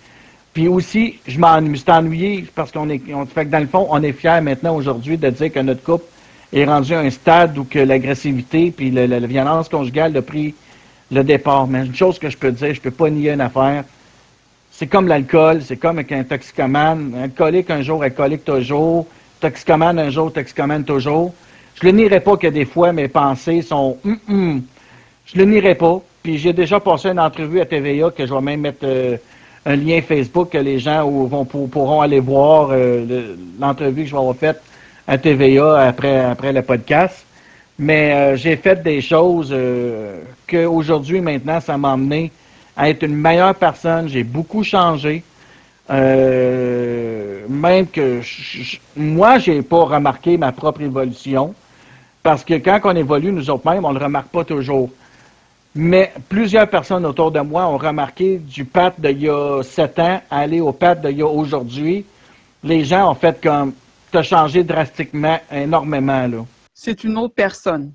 Puis 0.52 0.68
aussi, 0.68 1.20
je 1.26 1.38
me 1.38 1.74
suis 1.74 1.90
ennuyé 1.90 2.44
parce 2.54 2.70
qu'on 2.70 2.90
est, 2.90 3.00
on, 3.14 3.24
fait 3.24 3.46
que 3.46 3.50
dans 3.50 3.60
le 3.60 3.66
fond, 3.66 3.86
on 3.88 4.02
est 4.02 4.12
fiers 4.12 4.42
maintenant 4.42 4.76
aujourd'hui 4.76 5.16
de 5.16 5.30
dire 5.30 5.50
que 5.50 5.60
notre 5.60 5.82
couple 5.82 6.04
est 6.52 6.66
rendu 6.66 6.92
à 6.92 7.00
un 7.00 7.08
stade 7.08 7.56
où 7.56 7.64
que 7.64 7.78
l'agressivité 7.78 8.70
puis 8.76 8.90
la, 8.90 9.20
violence 9.20 9.70
conjugale 9.70 10.14
a 10.18 10.22
pris 10.22 10.54
le 11.10 11.24
départ. 11.24 11.66
Mais 11.66 11.86
une 11.86 11.94
chose 11.94 12.18
que 12.18 12.30
je 12.30 12.36
peux 12.36 12.52
dire, 12.52 12.74
je 12.74 12.80
peux 12.80 12.90
pas 12.90 13.10
nier 13.10 13.32
une 13.32 13.40
affaire. 13.40 13.84
C'est 14.70 14.86
comme 14.86 15.08
l'alcool, 15.08 15.62
c'est 15.62 15.76
comme 15.76 15.98
avec 15.98 16.12
un 16.12 16.24
toxicomane. 16.24 17.14
Alcoolique 17.24 17.70
un 17.70 17.82
jour, 17.82 18.02
alcoolique 18.02 18.44
toujours. 18.44 19.06
toxicomane 19.40 19.98
un 19.98 20.10
jour, 20.10 20.32
toxicomane 20.32 20.84
toujours. 20.84 21.34
Je 21.74 21.86
le 21.86 21.92
nierai 21.92 22.20
pas 22.20 22.36
que 22.36 22.48
des 22.48 22.64
fois, 22.64 22.92
mes 22.92 23.08
pensées 23.08 23.62
sont 23.62 23.98
hum, 24.04 24.18
hum. 24.28 24.62
Je 25.26 25.38
le 25.38 25.44
nierai 25.44 25.74
pas. 25.74 26.00
Puis 26.22 26.38
j'ai 26.38 26.52
déjà 26.52 26.80
passé 26.80 27.08
une 27.08 27.20
entrevue 27.20 27.60
à 27.60 27.66
TVA 27.66 28.10
que 28.10 28.26
je 28.26 28.32
vais 28.32 28.40
même 28.40 28.60
mettre 28.60 28.84
euh, 28.84 29.16
un 29.64 29.76
lien 29.76 30.00
Facebook 30.00 30.50
que 30.50 30.58
les 30.58 30.78
gens 30.78 31.08
vont, 31.08 31.44
pourront 31.44 32.00
aller 32.00 32.20
voir 32.20 32.70
euh, 32.70 33.34
l'entrevue 33.60 34.02
que 34.02 34.08
je 34.08 34.14
vais 34.14 34.20
avoir 34.20 34.36
faite 34.36 34.62
à 35.06 35.18
TVA 35.18 35.88
après, 35.88 36.18
après 36.18 36.52
le 36.52 36.62
podcast. 36.62 37.24
Mais 37.78 38.12
euh, 38.12 38.36
j'ai 38.36 38.56
fait 38.56 38.82
des 38.82 39.00
choses 39.00 39.54
qu'aujourd'hui, 40.48 41.20
maintenant, 41.20 41.60
ça 41.60 41.78
m'a 41.78 41.92
amené 41.92 42.32
à 42.76 42.90
être 42.90 43.02
une 43.04 43.14
meilleure 43.16 43.54
personne. 43.54 44.08
J'ai 44.08 44.24
beaucoup 44.24 44.64
changé. 44.64 45.22
même 45.88 47.86
que 47.86 48.20
moi, 48.96 49.38
j'ai 49.38 49.62
pas 49.62 49.84
remarqué 49.84 50.36
ma 50.36 50.52
propre 50.52 50.82
évolution. 50.82 51.54
Parce 52.22 52.44
que 52.44 52.54
quand 52.54 52.80
on 52.84 52.96
évolue, 52.96 53.32
nous 53.32 53.48
autres 53.48 53.70
mêmes, 53.70 53.84
on 53.84 53.92
ne 53.92 53.98
le 53.98 54.04
remarque 54.04 54.28
pas 54.28 54.44
toujours. 54.44 54.90
Mais 55.74 56.12
plusieurs 56.28 56.68
personnes 56.68 57.06
autour 57.06 57.30
de 57.30 57.40
moi 57.40 57.66
ont 57.68 57.76
remarqué 57.76 58.38
du 58.38 58.64
Pat 58.64 58.92
d'il 58.98 59.22
y 59.22 59.28
a 59.28 59.62
sept 59.62 59.98
ans 59.98 60.20
aller 60.30 60.60
au 60.60 60.72
Pat 60.72 61.00
d'il 61.00 61.18
y 61.18 61.22
a 61.22 61.26
aujourd'hui. 61.26 62.04
Les 62.64 62.84
gens 62.84 63.10
ont 63.10 63.14
fait 63.14 63.40
comme, 63.40 63.72
as 64.12 64.22
changé 64.22 64.64
drastiquement, 64.64 65.38
énormément, 65.52 66.26
là. 66.26 66.44
C'est 66.80 67.02
une 67.02 67.18
autre 67.18 67.34
personne. 67.34 67.92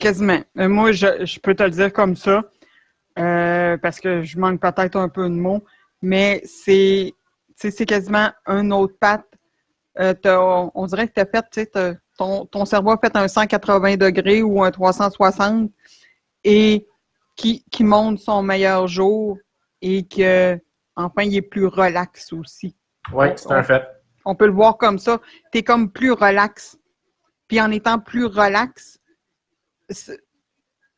Quasiment. 0.00 0.40
Euh, 0.58 0.68
moi, 0.68 0.90
je, 0.90 1.38
peux 1.38 1.54
te 1.54 1.62
le 1.62 1.70
dire 1.70 1.92
comme 1.92 2.16
ça, 2.16 2.42
euh, 3.16 3.76
parce 3.76 4.00
que 4.00 4.24
je 4.24 4.36
manque 4.40 4.60
peut-être 4.60 4.96
un 4.96 5.08
peu 5.08 5.22
de 5.28 5.36
mots, 5.36 5.64
mais 6.02 6.42
c'est, 6.44 7.14
c'est 7.54 7.86
quasiment 7.86 8.30
un 8.46 8.72
autre 8.72 8.96
Pat. 8.98 9.24
Euh, 10.00 10.14
on, 10.74 10.86
dirait 10.86 11.06
que 11.06 11.12
tu 11.14 11.20
as 11.20 11.26
fait, 11.26 11.44
tu 11.52 11.62
sais, 11.62 11.96
ton, 12.18 12.64
cerveau 12.64 12.90
a 12.90 12.98
fait 12.98 13.16
un 13.16 13.28
180 13.28 13.98
degrés 13.98 14.42
ou 14.42 14.64
un 14.64 14.72
360 14.72 15.70
et 16.42 16.88
qui, 17.36 17.64
qui 17.70 17.84
montre 17.84 18.20
son 18.20 18.42
meilleur 18.42 18.88
jour 18.88 19.38
et 19.80 20.04
que 20.04 20.58
enfin 20.96 21.22
il 21.22 21.36
est 21.36 21.42
plus 21.42 21.66
relax 21.66 22.32
aussi. 22.32 22.74
Oui, 23.12 23.28
c'est 23.36 23.52
un 23.52 23.62
fait. 23.62 23.86
On 24.24 24.34
peut 24.34 24.46
le 24.46 24.52
voir 24.52 24.76
comme 24.76 24.98
ça. 24.98 25.20
Tu 25.52 25.58
es 25.58 25.62
comme 25.62 25.92
plus 25.92 26.10
relax. 26.10 26.76
Puis 27.48 27.60
en 27.60 27.70
étant 27.70 27.98
plus 27.98 28.24
relax, 28.24 28.98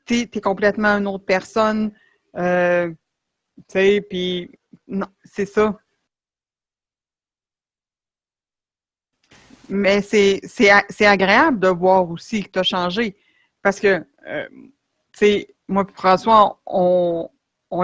tu 0.07 0.15
es, 0.15 0.41
complètement 0.41 0.99
une 0.99 1.07
autre 1.07 1.25
personne. 1.25 1.93
Euh, 2.37 2.89
tu 2.89 3.65
sais, 3.69 4.07
puis 4.09 4.51
non, 4.87 5.07
c'est 5.25 5.47
ça. 5.47 5.77
Mais 9.69 10.01
c'est 10.01 11.07
agréable 11.07 11.59
de 11.59 11.69
voir 11.69 12.09
aussi 12.09 12.45
que 12.45 12.51
tu 12.51 12.59
as 12.61 12.63
changé. 12.63 13.17
Parce 13.63 13.81
que, 13.81 14.05
euh, 14.29 14.49
tu 15.13 15.19
sais, 15.19 15.55
moi 15.67 15.85
et 15.89 15.93
François, 15.93 16.61
on, 16.67 17.29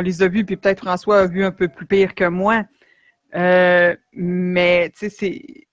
les 0.01 0.23
a 0.23 0.29
vus, 0.29 0.45
puis 0.45 0.57
peut-être 0.57 0.79
François 0.81 1.21
a 1.21 1.27
vu 1.27 1.45
un 1.45 1.51
peu 1.51 1.69
plus 1.69 1.87
pire 1.87 2.15
que 2.15 2.25
moi. 2.25 2.63
Euh, 3.35 3.97
mais, 4.13 4.93
tu 4.97 5.11
sais, 5.11 5.67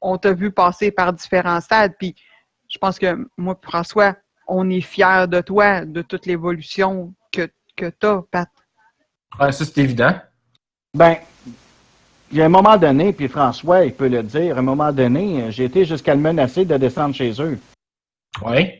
on 0.00 0.16
t'a 0.16 0.32
vu 0.32 0.50
passer 0.50 0.90
par 0.90 1.12
différents 1.12 1.60
stades. 1.60 1.94
Puis 1.98 2.14
je 2.70 2.78
pense 2.78 2.98
que 2.98 3.28
moi 3.36 3.58
et 3.60 3.66
François, 3.66 4.16
on 4.46 4.70
est 4.70 4.80
fiers 4.80 5.26
de 5.28 5.40
toi, 5.40 5.84
de 5.84 6.02
toute 6.02 6.26
l'évolution 6.26 7.12
que, 7.32 7.48
que 7.76 7.90
tu 7.90 8.06
as, 8.06 8.22
Pat. 8.30 8.48
Ouais, 9.38 9.52
ça, 9.52 9.64
c'est 9.64 9.78
évident. 9.78 10.14
Ben, 10.94 11.16
il 12.32 12.38
y 12.38 12.42
a 12.42 12.46
un 12.46 12.50
moment 12.50 12.76
donné, 12.76 13.12
puis 13.12 13.28
François, 13.28 13.84
il 13.84 13.92
peut 13.92 14.08
le 14.08 14.22
dire, 14.22 14.56
à 14.56 14.60
un 14.60 14.62
moment 14.62 14.92
donné, 14.92 15.50
j'ai 15.50 15.64
été 15.64 15.84
jusqu'à 15.84 16.14
le 16.14 16.20
menacer 16.20 16.64
de 16.64 16.76
descendre 16.76 17.14
chez 17.14 17.32
eux. 17.40 17.58
Oui. 18.44 18.70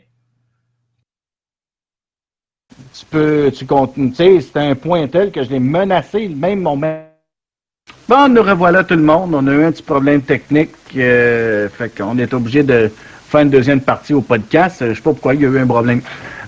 Tu 2.94 3.04
peux, 3.06 3.52
tu 3.52 3.66
continues, 3.66 4.10
tu 4.10 4.16
sais, 4.16 4.40
c'est 4.40 4.56
un 4.56 4.74
point 4.74 5.06
tel 5.08 5.30
que 5.30 5.42
je 5.42 5.50
l'ai 5.50 5.60
menacé, 5.60 6.28
même 6.28 6.60
mon 6.60 6.76
Bon, 8.08 8.28
nous 8.28 8.42
revoilà 8.42 8.84
tout 8.84 8.94
le 8.94 9.02
monde. 9.02 9.34
On 9.34 9.46
a 9.46 9.52
eu 9.52 9.64
un 9.64 9.72
petit 9.72 9.82
problème 9.82 10.22
technique. 10.22 10.74
Euh, 10.96 11.68
fait 11.68 11.96
qu'on 11.96 12.18
est 12.18 12.32
obligé 12.34 12.62
de 12.62 12.90
faire 13.30 13.40
une 13.40 13.50
deuxième 13.50 13.80
partie 13.80 14.12
au 14.12 14.20
podcast. 14.20 14.84
Je 14.86 14.94
sais 14.94 15.00
pas 15.00 15.12
pourquoi 15.12 15.34
il 15.34 15.42
y 15.42 15.46
a 15.46 15.48
eu 15.48 15.58
un 15.58 15.66
problème. 15.66 16.02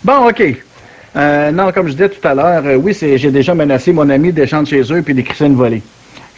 Bon, 0.04 0.28
OK. 0.28 0.42
Euh, 1.14 1.50
non, 1.50 1.72
comme 1.72 1.88
je 1.88 1.92
disais 1.92 2.08
tout 2.08 2.26
à 2.26 2.34
l'heure, 2.34 2.62
euh, 2.64 2.76
oui, 2.76 2.96
j'ai 2.98 3.30
déjà 3.30 3.54
menacé 3.54 3.92
mon 3.92 4.08
ami 4.08 4.32
de 4.32 4.36
descendre 4.36 4.66
chez 4.66 4.80
eux 4.92 5.02
puis 5.02 5.14
d'écrire 5.14 5.46
une 5.46 5.56
volée 5.56 5.82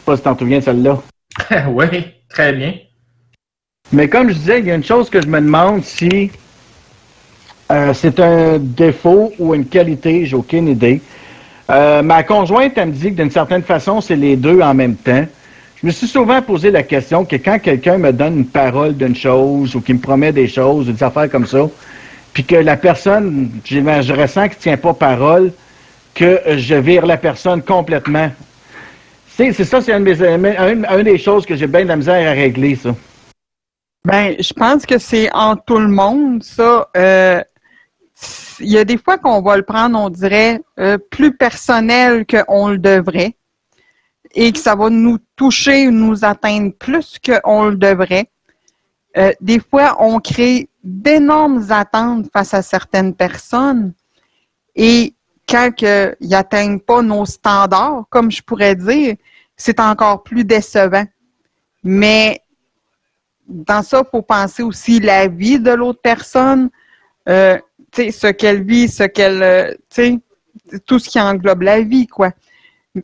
pas 0.04 0.16
si 0.16 0.22
t'en 0.22 0.36
souviens 0.36 0.60
celle-là. 0.60 1.00
oui, 1.68 1.86
très 2.28 2.52
bien. 2.52 2.74
Mais 3.92 4.08
comme 4.08 4.28
je 4.28 4.34
disais, 4.34 4.60
il 4.60 4.66
y 4.66 4.70
a 4.70 4.74
une 4.74 4.84
chose 4.84 5.10
que 5.10 5.20
je 5.20 5.26
me 5.26 5.40
demande 5.40 5.82
si 5.82 6.30
euh, 7.72 7.92
c'est 7.94 8.20
un 8.20 8.58
défaut 8.58 9.32
ou 9.38 9.54
une 9.54 9.66
qualité, 9.66 10.26
j'ai 10.26 10.36
aucune 10.36 10.68
idée. 10.68 11.00
Euh, 11.70 12.02
ma 12.02 12.22
conjointe, 12.22 12.72
elle 12.76 12.88
me 12.88 12.92
dit 12.92 13.10
que 13.10 13.22
d'une 13.22 13.30
certaine 13.30 13.62
façon, 13.62 14.00
c'est 14.00 14.16
les 14.16 14.36
deux 14.36 14.60
en 14.60 14.74
même 14.74 14.96
temps. 14.96 15.24
Je 15.84 15.88
me 15.88 15.92
suis 15.92 16.08
souvent 16.08 16.40
posé 16.40 16.70
la 16.70 16.82
question 16.82 17.26
que 17.26 17.36
quand 17.36 17.58
quelqu'un 17.58 17.98
me 17.98 18.10
donne 18.10 18.38
une 18.38 18.46
parole 18.46 18.96
d'une 18.96 19.14
chose 19.14 19.76
ou 19.76 19.82
qu'il 19.82 19.96
me 19.96 20.00
promet 20.00 20.32
des 20.32 20.48
choses 20.48 20.88
ou 20.88 20.92
des 20.92 21.02
affaires 21.02 21.28
comme 21.28 21.44
ça, 21.46 21.68
puis 22.32 22.42
que 22.42 22.54
la 22.54 22.78
personne, 22.78 23.50
je, 23.66 23.80
je 23.80 24.12
ressens 24.14 24.48
qu'il 24.48 24.56
ne 24.56 24.62
tient 24.62 24.76
pas 24.78 24.94
parole, 24.94 25.52
que 26.14 26.40
je 26.56 26.74
vire 26.74 27.04
la 27.04 27.18
personne 27.18 27.60
complètement. 27.60 28.30
C'est 29.28 29.52
ça, 29.52 29.82
c'est 29.82 29.92
une, 29.92 30.04
des 30.04 31.18
choses 31.18 31.44
que 31.44 31.54
j'ai 31.54 31.66
bien 31.66 31.82
de 31.82 31.88
la 31.88 31.96
misère 31.96 32.30
à 32.30 32.32
régler, 32.32 32.76
ça. 32.76 32.94
Ben, 34.06 34.36
je 34.40 34.54
pense 34.54 34.86
que 34.86 34.96
c'est 34.96 35.30
en 35.34 35.54
tout 35.54 35.78
le 35.78 35.88
monde, 35.88 36.42
ça. 36.42 36.88
Euh, 36.96 37.42
il 38.58 38.72
y 38.72 38.78
a 38.78 38.86
des 38.86 38.96
fois 38.96 39.18
qu'on 39.18 39.42
va 39.42 39.58
le 39.58 39.64
prendre, 39.64 40.00
on 40.00 40.08
dirait, 40.08 40.62
euh, 40.80 40.96
plus 41.10 41.36
personnel 41.36 42.24
qu'on 42.24 42.70
le 42.70 42.78
devrait 42.78 43.36
et 44.34 44.52
que 44.52 44.58
ça 44.58 44.74
va 44.74 44.90
nous 44.90 45.18
toucher, 45.36 45.86
nous 45.86 46.24
atteindre 46.24 46.72
plus 46.72 47.18
qu'on 47.24 47.66
le 47.66 47.76
devrait. 47.76 48.28
Euh, 49.16 49.32
des 49.40 49.60
fois, 49.60 49.96
on 50.00 50.18
crée 50.18 50.68
d'énormes 50.82 51.64
attentes 51.70 52.26
face 52.32 52.52
à 52.52 52.62
certaines 52.62 53.14
personnes 53.14 53.94
et 54.74 55.14
quand 55.48 55.70
ils 55.80 56.28
n'atteignent 56.28 56.80
pas 56.80 57.02
nos 57.02 57.26
standards, 57.26 58.04
comme 58.10 58.30
je 58.30 58.42
pourrais 58.42 58.74
dire, 58.74 59.14
c'est 59.56 59.78
encore 59.78 60.22
plus 60.22 60.44
décevant. 60.44 61.04
Mais 61.82 62.40
dans 63.46 63.82
ça, 63.82 64.02
il 64.04 64.10
faut 64.10 64.22
penser 64.22 64.62
aussi 64.62 65.00
la 65.00 65.28
vie 65.28 65.60
de 65.60 65.70
l'autre 65.70 66.00
personne, 66.02 66.70
euh, 67.28 67.58
ce 67.94 68.32
qu'elle 68.32 68.64
vit, 68.64 68.88
ce 68.88 69.04
qu'elle, 69.04 69.42
euh, 69.42 69.74
tout 70.86 70.98
ce 70.98 71.08
qui 71.08 71.20
englobe 71.20 71.62
la 71.62 71.82
vie, 71.82 72.06
quoi. 72.06 72.32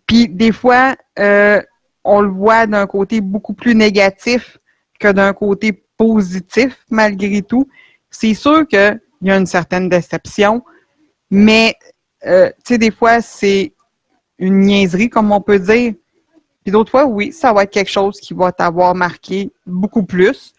Puis 0.07 0.29
des 0.29 0.53
fois, 0.53 0.97
euh, 1.19 1.61
on 2.05 2.21
le 2.21 2.29
voit 2.29 2.67
d'un 2.67 2.87
côté 2.87 3.21
beaucoup 3.21 3.55
plus 3.55 3.75
négatif 3.75 4.59
que 4.99 5.09
d'un 5.13 5.33
côté 5.33 5.85
positif, 5.97 6.85
malgré 6.91 7.43
tout. 7.43 7.69
C'est 8.11 8.35
sûr 8.35 8.67
qu'il 8.67 9.01
y 9.23 9.31
a 9.31 9.37
une 9.37 9.47
certaine 9.47 9.89
déception, 9.89 10.63
mais 11.31 11.75
euh, 12.27 12.49
tu 12.65 12.75
sais, 12.75 12.79
des 12.79 12.91
fois, 12.91 13.21
c'est 13.21 13.73
une 14.39 14.61
niaiserie, 14.61 15.11
comme 15.11 15.33
on 15.33 15.41
peut 15.41 15.59
dire. 15.59 15.95
Puis 16.63 16.73
d'autres 16.73 16.91
fois, 16.91 17.07
oui, 17.07 17.33
ça 17.33 17.53
va 17.53 17.65
être 17.65 17.73
quelque 17.73 17.91
chose 17.91 18.21
qui 18.21 18.35
va 18.35 18.53
t'avoir 18.53 18.95
marqué 18.95 19.51
beaucoup 19.67 20.05
plus. 20.05 20.55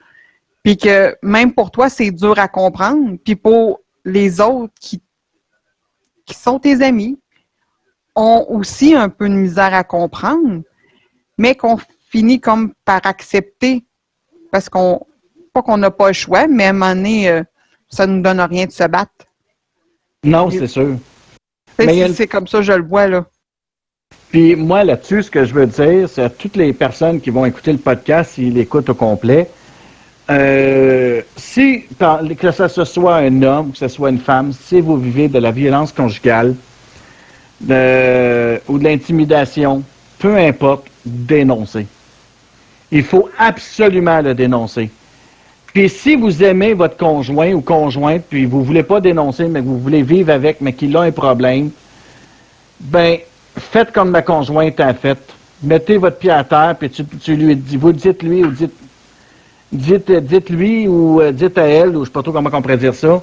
Puis 0.63 0.77
que 0.77 1.15
même 1.21 1.53
pour 1.53 1.71
toi, 1.71 1.89
c'est 1.89 2.11
dur 2.11 2.37
à 2.37 2.47
comprendre. 2.47 3.17
Puis 3.23 3.35
pour 3.35 3.81
les 4.05 4.41
autres 4.41 4.73
qui, 4.79 5.01
qui 6.25 6.33
sont 6.33 6.59
tes 6.59 6.81
amis, 6.81 7.19
ont 8.15 8.45
aussi 8.49 8.93
un 8.93 9.09
peu 9.09 9.29
de 9.29 9.33
misère 9.33 9.73
à 9.73 9.83
comprendre, 9.83 10.61
mais 11.37 11.55
qu'on 11.55 11.77
finit 12.09 12.39
comme 12.39 12.73
par 12.85 13.01
accepter. 13.03 13.85
Parce 14.51 14.67
qu'on, 14.69 15.05
pas 15.53 15.61
qu'on 15.61 15.77
n'a 15.77 15.91
pas 15.91 16.07
le 16.07 16.13
choix, 16.13 16.47
mais 16.47 16.65
à 16.65 16.69
un 16.69 16.73
moment 16.73 16.93
donné, 16.93 17.29
euh, 17.29 17.43
ça 17.87 18.05
ne 18.05 18.15
nous 18.15 18.21
donne 18.21 18.41
rien 18.41 18.65
de 18.65 18.71
se 18.71 18.83
battre. 18.83 19.11
Non, 20.23 20.49
c'est 20.51 20.67
sûr. 20.67 20.97
C'est 21.79 22.27
comme 22.27 22.47
ça, 22.47 22.61
je 22.61 22.73
le 22.73 22.83
vois, 22.83 23.07
là. 23.07 23.25
Puis 24.29 24.55
moi, 24.55 24.83
là-dessus, 24.83 25.23
ce 25.23 25.31
que 25.31 25.45
je 25.45 25.53
veux 25.53 25.65
dire, 25.65 26.07
c'est 26.07 26.23
à 26.23 26.29
toutes 26.29 26.55
les 26.55 26.73
personnes 26.73 27.19
qui 27.19 27.29
vont 27.29 27.45
écouter 27.45 27.71
le 27.71 27.77
podcast, 27.77 28.33
s'ils 28.33 28.53
l'écoutent 28.53 28.89
au 28.89 28.93
complet, 28.93 29.49
euh, 30.29 31.21
si, 31.35 31.85
que 32.39 32.51
ce 32.51 32.85
soit 32.85 33.15
un 33.17 33.41
homme, 33.41 33.71
que 33.71 33.77
ce 33.77 33.87
soit 33.87 34.09
une 34.09 34.19
femme, 34.19 34.53
si 34.53 34.79
vous 34.79 34.97
vivez 34.97 35.27
de 35.27 35.39
la 35.39 35.51
violence 35.51 35.91
conjugale 35.91 36.55
ou 37.63 38.77
de 38.77 38.83
l'intimidation, 38.83 39.83
peu 40.19 40.37
importe, 40.37 40.87
dénoncez. 41.05 41.87
Il 42.91 43.03
faut 43.03 43.29
absolument 43.37 44.21
le 44.21 44.33
dénoncer. 44.33 44.89
Puis 45.73 45.87
si 45.87 46.15
vous 46.15 46.43
aimez 46.43 46.73
votre 46.73 46.97
conjoint 46.97 47.53
ou 47.53 47.61
conjointe, 47.61 48.23
puis 48.29 48.45
vous 48.45 48.59
ne 48.59 48.65
voulez 48.65 48.83
pas 48.83 48.99
dénoncer, 48.99 49.45
mais 49.45 49.61
vous 49.61 49.79
voulez 49.79 50.03
vivre 50.03 50.31
avec, 50.31 50.59
mais 50.59 50.73
qu'il 50.73 50.95
a 50.97 51.01
un 51.01 51.11
problème, 51.11 51.71
ben 52.79 53.17
faites 53.57 53.91
comme 53.91 54.09
ma 54.09 54.21
conjointe 54.21 54.79
a 54.79 54.93
fait. 54.93 55.17
Mettez 55.63 55.97
votre 55.97 56.17
pied 56.17 56.31
à 56.31 56.43
terre, 56.43 56.75
puis 56.77 56.89
tu, 56.89 57.35
lui 57.35 57.55
dis, 57.55 57.77
vous 57.77 57.93
dites 57.93 58.23
lui 58.23 58.43
ou 58.43 58.51
dites 58.51 58.73
dites, 59.71 60.11
dites-lui 60.11 60.87
ou 60.87 61.21
euh, 61.21 61.31
dites 61.31 61.57
à 61.57 61.67
elle, 61.67 61.95
ou 61.95 62.01
je 62.01 62.05
sais 62.05 62.11
pas 62.11 62.23
trop 62.23 62.31
comment 62.31 62.49
on 62.51 62.61
pourrait 62.61 62.77
dire 62.77 62.95
ça, 62.95 63.21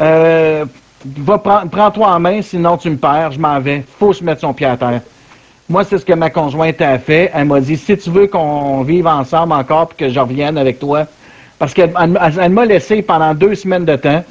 euh, 0.00 0.64
va 1.04 1.38
prendre- 1.38 1.68
prends-toi 1.68 2.06
en 2.08 2.20
main, 2.20 2.42
sinon 2.42 2.76
tu 2.76 2.90
me 2.90 2.96
perds, 2.96 3.32
je 3.32 3.38
m'en 3.40 3.58
vais. 3.60 3.84
Faut 3.98 4.12
se 4.12 4.22
mettre 4.22 4.40
son 4.40 4.52
pied 4.52 4.66
à 4.66 4.76
terre. 4.76 5.00
Moi, 5.68 5.84
c'est 5.84 5.98
ce 5.98 6.04
que 6.04 6.12
ma 6.12 6.28
conjointe 6.30 6.80
a 6.80 6.98
fait. 6.98 7.30
Elle 7.34 7.46
m'a 7.46 7.60
dit, 7.60 7.76
si 7.76 7.96
tu 7.96 8.10
veux 8.10 8.26
qu'on 8.26 8.82
vive 8.82 9.06
ensemble 9.06 9.52
encore 9.52 9.88
puis 9.88 10.06
que 10.06 10.12
je 10.12 10.20
revienne 10.20 10.58
avec 10.58 10.78
toi, 10.78 11.06
parce 11.58 11.72
qu'elle 11.72 11.92
elle- 12.00 12.18
elle 12.40 12.52
m'a 12.52 12.64
laissé 12.64 13.02
pendant 13.02 13.34
deux 13.34 13.54
semaines 13.54 13.84
de 13.84 13.96
temps. 13.96 14.22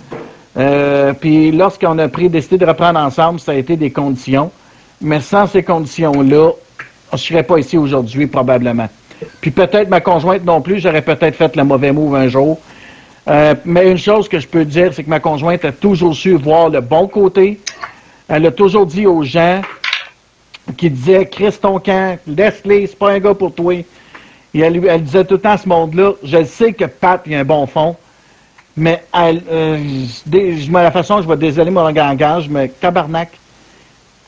Euh, 0.57 1.13
puis 1.13 1.51
lorsqu'on 1.51 1.97
a 1.99 2.07
pris 2.09 2.29
décidé 2.29 2.57
de 2.57 2.65
reprendre 2.65 2.99
ensemble, 2.99 3.39
ça 3.39 3.53
a 3.53 3.55
été 3.55 3.77
des 3.77 3.89
conditions. 3.89 4.51
Mais 4.99 5.21
sans 5.21 5.47
ces 5.47 5.63
conditions-là, 5.63 6.51
je 7.11 7.15
ne 7.15 7.17
serais 7.17 7.43
pas 7.43 7.57
ici 7.57 7.77
aujourd'hui, 7.77 8.27
probablement. 8.27 8.87
Puis 9.39 9.51
peut-être 9.51 9.89
ma 9.89 10.01
conjointe 10.01 10.43
non 10.45 10.61
plus, 10.61 10.79
j'aurais 10.79 11.01
peut-être 11.01 11.35
fait 11.35 11.55
le 11.55 11.63
mauvais 11.63 11.91
move 11.91 12.15
un 12.15 12.27
jour. 12.27 12.59
Euh, 13.27 13.53
mais 13.65 13.91
une 13.91 13.97
chose 13.97 14.27
que 14.27 14.39
je 14.39 14.47
peux 14.47 14.65
dire, 14.65 14.93
c'est 14.93 15.03
que 15.03 15.09
ma 15.09 15.19
conjointe 15.19 15.63
a 15.65 15.71
toujours 15.71 16.15
su 16.15 16.33
voir 16.35 16.69
le 16.69 16.81
bon 16.81 17.07
côté. 17.07 17.59
Elle 18.27 18.45
a 18.45 18.51
toujours 18.51 18.85
dit 18.85 19.05
aux 19.05 19.23
gens 19.23 19.61
qui 20.77 20.89
disaient 20.89 21.25
Chris 21.25 21.55
ton 21.61 21.79
camp, 21.79 22.17
laisse-les, 22.25 22.87
c'est 22.87 22.97
pas 22.97 23.11
un 23.11 23.19
gars 23.19 23.33
pour 23.33 23.53
toi. 23.53 23.73
Et 24.53 24.59
elle, 24.59 25.03
disait 25.03 25.23
tout 25.23 25.35
le 25.35 25.39
temps 25.39 25.51
à 25.51 25.57
ce 25.57 25.67
monde-là, 25.67 26.13
je 26.23 26.43
sais 26.43 26.73
que 26.73 26.85
Pat 26.85 27.21
il 27.25 27.35
a 27.35 27.39
un 27.39 27.45
bon 27.45 27.65
fond, 27.67 27.95
mais 28.75 29.03
elle, 29.13 29.43
euh, 29.49 30.05
la 30.71 30.91
façon, 30.91 31.21
je 31.21 31.27
vais 31.27 31.37
désolé 31.37 31.71
mon 31.71 31.83
langage, 31.83 32.49
mais 32.49 32.67
tabarnak, 32.69 33.29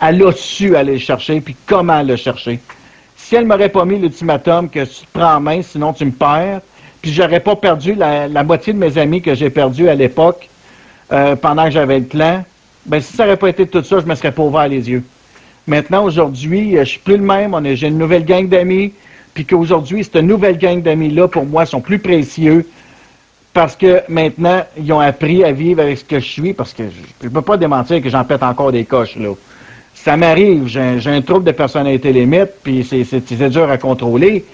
elle 0.02 0.24
a 0.26 0.32
su 0.32 0.76
aller 0.76 0.94
le 0.94 1.00
chercher, 1.00 1.42
puis 1.42 1.56
comment 1.66 2.02
le 2.04 2.16
chercher. 2.16 2.60
Si 3.16 3.36
elle 3.36 3.46
m'aurait 3.46 3.70
pas 3.70 3.86
mis 3.86 3.98
l'ultimatum 3.98 4.70
que 4.70 4.84
tu 4.84 5.06
te 5.06 5.12
prends 5.14 5.36
en 5.36 5.40
main, 5.40 5.62
sinon 5.62 5.94
tu 5.94 6.06
me 6.06 6.12
perds, 6.12 6.62
puis 7.04 7.12
j'aurais 7.12 7.42
pas 7.42 7.58
perdu 7.58 7.96
la, 7.96 8.44
moitié 8.44 8.72
de 8.72 8.78
mes 8.80 8.98
amis 8.98 9.22
que 9.22 9.36
j'ai 9.36 9.50
perdus 9.50 9.90
à 9.90 9.94
l'époque 9.94 10.48
euh, 11.12 11.36
pendant 11.36 11.66
que 11.66 11.72
j'avais 11.72 12.00
le 12.00 12.06
clan, 12.06 12.46
ben 12.86 13.02
si 13.02 13.12
ça 13.14 13.26
n'aurait 13.26 13.36
pas 13.36 13.50
été 13.50 13.68
tout 13.68 13.84
ça, 13.84 14.00
je 14.00 14.06
me 14.06 14.16
serais 14.16 14.32
pas 14.32 14.42
ouvert 14.42 14.70
les 14.70 14.90
yeux. 14.90 15.04
Maintenant, 15.68 16.06
aujourd'hui, 16.06 16.78
euh, 16.78 16.86
je 16.86 16.92
suis 16.92 17.00
plus 17.00 17.18
le 17.18 17.24
même. 17.24 17.54
On 17.54 17.76
j'ai 17.76 17.88
une 17.90 17.98
nouvelle 17.98 18.24
gang 18.24 18.48
d'amis. 18.48 18.94
Puis 19.34 19.46
qu'aujourd'hui, 19.46 20.06
cette 20.06 20.16
nouvelle 20.16 20.58
gang 20.58 20.82
d'amis-là, 20.82 21.28
pour 21.28 21.46
moi, 21.46 21.66
sont 21.66 21.82
plus 21.82 22.00
précieux 22.00 22.70
parce 23.54 23.76
que 23.76 24.02
maintenant, 24.08 24.64
ils 24.78 24.92
ont 24.94 25.00
appris 25.00 25.44
à 25.44 25.52
vivre 25.52 25.82
avec 25.82 25.98
ce 25.98 26.06
que 26.06 26.22
je 26.22 26.26
suis. 26.26 26.54
Parce 26.54 26.72
que 26.72 26.84
je 27.22 27.28
ne 27.28 27.34
peux 27.34 27.42
pas 27.42 27.58
démentir 27.58 28.02
que 28.02 28.10
j'en 28.10 28.24
pète 28.24 28.44
encore 28.44 28.72
des 28.72 28.86
coches, 28.86 29.18
là. 29.18 29.34
Ça 29.94 30.16
m'arrive. 30.16 30.68
J'ai, 30.68 31.10
un- 31.10 31.22
trouble 31.22 31.44
de 31.44 31.52
personnalité 31.52 32.14
limite, 32.14 32.50
puis 32.64 32.88
c'est 32.90 33.50
dur 33.50 33.70
à 33.70 33.78
contrôler. 33.78 34.46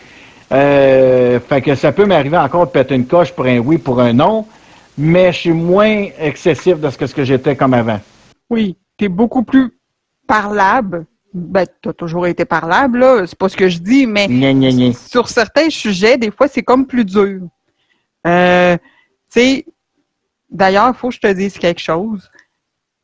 Euh, 0.52 1.40
fait 1.40 1.62
que 1.62 1.76
ça 1.76 1.92
peut 1.92 2.06
m'arriver 2.06 2.38
encore 2.38 2.66
de 2.68 2.72
péter 2.72 2.96
une 2.96 3.06
coche 3.06 3.32
pour 3.34 3.46
un 3.46 3.60
oui, 3.60 3.78
pour 3.78 4.00
un 4.00 4.14
non. 4.14 4.48
Mais 4.98 5.32
je 5.32 5.38
suis 5.40 5.52
moins 5.52 6.08
excessif 6.20 6.80
de 6.80 6.90
ce 6.90 6.98
que, 6.98 7.08
ce 7.08 7.16
que 7.16 7.24
j'étais 7.24 7.56
comme 7.56 7.74
avant. 7.74 8.00
Oui, 8.50 8.78
tu 8.98 9.06
es 9.06 9.10
beaucoup 9.10 9.44
plus 9.44 9.72
parlable. 10.28 11.06
Ben, 11.34 11.66
tu 11.82 11.90
as 11.90 11.94
toujours 11.94 12.26
été 12.26 12.44
parlable, 12.44 13.00
là. 13.00 13.28
C'est 13.28 13.38
pas 13.38 13.50
ce 13.50 13.56
que 13.56 13.70
je 13.70 13.78
dis, 13.78 14.08
mais 14.08 14.28
Gna, 14.28 14.52
gna, 14.54 14.72
gna. 14.72 14.94
sur 14.94 15.30
certains 15.30 15.70
sujets, 15.70 16.18
des 16.18 16.32
fois, 16.32 16.48
c'est 16.48 16.64
comme 16.64 16.88
plus 16.88 17.06
dur. 17.06 17.42
Euh, 18.26 18.76
tu 19.32 19.40
sais, 19.40 19.66
d'ailleurs, 20.50 20.90
il 20.90 20.96
faut 20.96 21.10
que 21.10 21.16
je 21.16 21.20
te 21.20 21.32
dise 21.32 21.58
quelque 21.58 21.80
chose. 21.80 22.30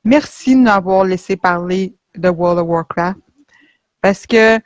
Merci 0.03 0.55
de 0.55 0.61
m'avoir 0.61 1.05
laissé 1.05 1.37
parler 1.37 1.95
de 2.15 2.29
World 2.29 2.59
of 2.59 2.67
Warcraft 2.67 3.19
parce 4.01 4.25
que 4.25 4.57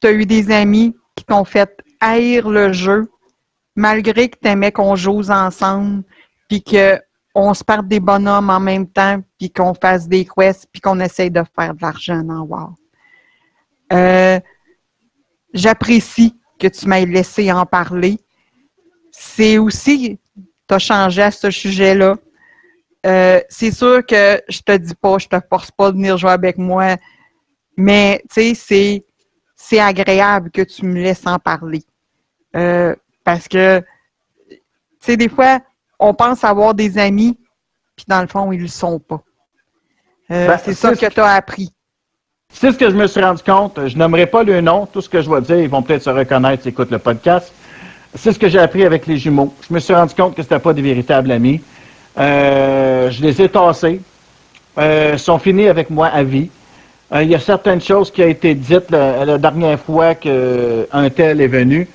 tu 0.00 0.06
as 0.06 0.12
eu 0.12 0.24
des 0.24 0.50
amis 0.50 0.94
qui 1.16 1.24
t'ont 1.24 1.44
fait 1.44 1.76
haïr 2.00 2.48
le 2.48 2.72
jeu 2.72 3.10
malgré 3.74 4.28
que 4.28 4.38
tu 4.40 4.48
aimais 4.48 4.70
qu'on 4.70 4.94
joue 4.94 5.28
ensemble 5.30 6.04
puis 6.48 6.62
que 6.62 7.00
on 7.34 7.52
se 7.52 7.64
perde 7.64 7.88
des 7.88 8.00
bonhommes 8.00 8.48
en 8.48 8.60
même 8.60 8.88
temps 8.88 9.20
puis 9.38 9.50
qu'on 9.50 9.74
fasse 9.74 10.08
des 10.08 10.24
quests 10.24 10.68
puis 10.72 10.80
qu'on 10.80 11.00
essaye 11.00 11.30
de 11.30 11.42
faire 11.58 11.74
de 11.74 11.82
l'argent 11.82 12.22
dans 12.22 12.42
WoW. 12.42 12.74
Euh, 13.92 14.40
J'apprécie 15.56 16.38
que 16.58 16.66
tu 16.66 16.86
m'aies 16.86 17.06
laissé 17.06 17.50
en 17.50 17.64
parler. 17.64 18.18
C'est 19.10 19.56
aussi, 19.56 20.18
tu 20.68 20.74
as 20.74 20.78
changé 20.78 21.22
à 21.22 21.30
ce 21.30 21.50
sujet-là. 21.50 22.16
Euh, 23.06 23.40
c'est 23.48 23.70
sûr 23.70 24.04
que 24.04 24.42
je 24.48 24.60
te 24.60 24.76
dis 24.76 24.94
pas, 24.94 25.16
je 25.16 25.28
te 25.28 25.36
force 25.48 25.70
pas 25.70 25.92
de 25.92 25.96
venir 25.96 26.18
jouer 26.18 26.32
avec 26.32 26.58
moi, 26.58 26.96
mais 27.74 28.22
tu 28.28 28.34
sais, 28.34 28.54
c'est, 28.54 29.05
c'est 29.68 29.80
agréable 29.80 30.50
que 30.52 30.62
tu 30.62 30.86
me 30.86 30.94
laisses 30.94 31.26
en 31.26 31.40
parler. 31.40 31.82
Euh, 32.54 32.94
parce 33.24 33.48
que, 33.48 33.80
tu 34.48 34.56
sais, 35.00 35.16
des 35.16 35.28
fois, 35.28 35.58
on 35.98 36.14
pense 36.14 36.44
avoir 36.44 36.72
des 36.72 36.98
amis, 36.98 37.36
puis 37.96 38.04
dans 38.06 38.20
le 38.20 38.28
fond, 38.28 38.52
ils 38.52 38.60
le 38.60 38.68
sont 38.68 39.00
pas. 39.00 39.20
Euh, 40.30 40.46
Ben, 40.46 40.58
c'est 40.62 40.74
ça 40.74 40.94
que 40.94 41.06
tu 41.06 41.20
as 41.20 41.32
appris. 41.32 41.72
C'est 42.52 42.70
ce 42.70 42.78
que 42.78 42.88
je 42.88 42.94
me 42.94 43.08
suis 43.08 43.20
rendu 43.20 43.42
compte. 43.42 43.88
Je 43.88 43.98
nommerai 43.98 44.26
pas 44.26 44.44
le 44.44 44.60
nom. 44.60 44.86
Tout 44.86 45.00
ce 45.00 45.08
que 45.08 45.20
je 45.20 45.28
vais 45.28 45.40
dire, 45.40 45.58
ils 45.58 45.68
vont 45.68 45.82
peut-être 45.82 46.04
se 46.04 46.10
reconnaître 46.10 46.62
s'ils 46.62 46.70
écoutent 46.70 46.92
le 46.92 47.00
podcast. 47.00 47.52
C'est 48.14 48.32
ce 48.32 48.38
que 48.38 48.48
j'ai 48.48 48.60
appris 48.60 48.84
avec 48.84 49.06
les 49.06 49.16
jumeaux. 49.16 49.52
Je 49.68 49.74
me 49.74 49.80
suis 49.80 49.94
rendu 49.94 50.14
compte 50.14 50.36
que 50.36 50.42
c'était 50.42 50.60
pas 50.60 50.72
des 50.72 50.82
véritables 50.82 51.32
amis. 51.32 51.60
Euh, 52.16 53.10
je 53.10 53.20
les 53.20 53.42
ai 53.42 53.48
tassés. 53.48 54.00
Euh, 54.78 55.10
ils 55.14 55.18
sont 55.18 55.38
finis 55.40 55.66
avec 55.66 55.90
moi 55.90 56.06
à 56.06 56.22
vie. 56.22 56.50
Euh, 57.12 57.22
il 57.22 57.30
y 57.30 57.34
a 57.34 57.38
certaines 57.40 57.80
choses 57.80 58.10
qui 58.10 58.22
ont 58.22 58.28
été 58.28 58.54
dites 58.54 58.90
la, 58.90 59.24
la 59.24 59.38
dernière 59.38 59.78
fois 59.78 60.14
qu'un 60.14 61.10
tel 61.14 61.40
est 61.40 61.46
venu. 61.46 61.88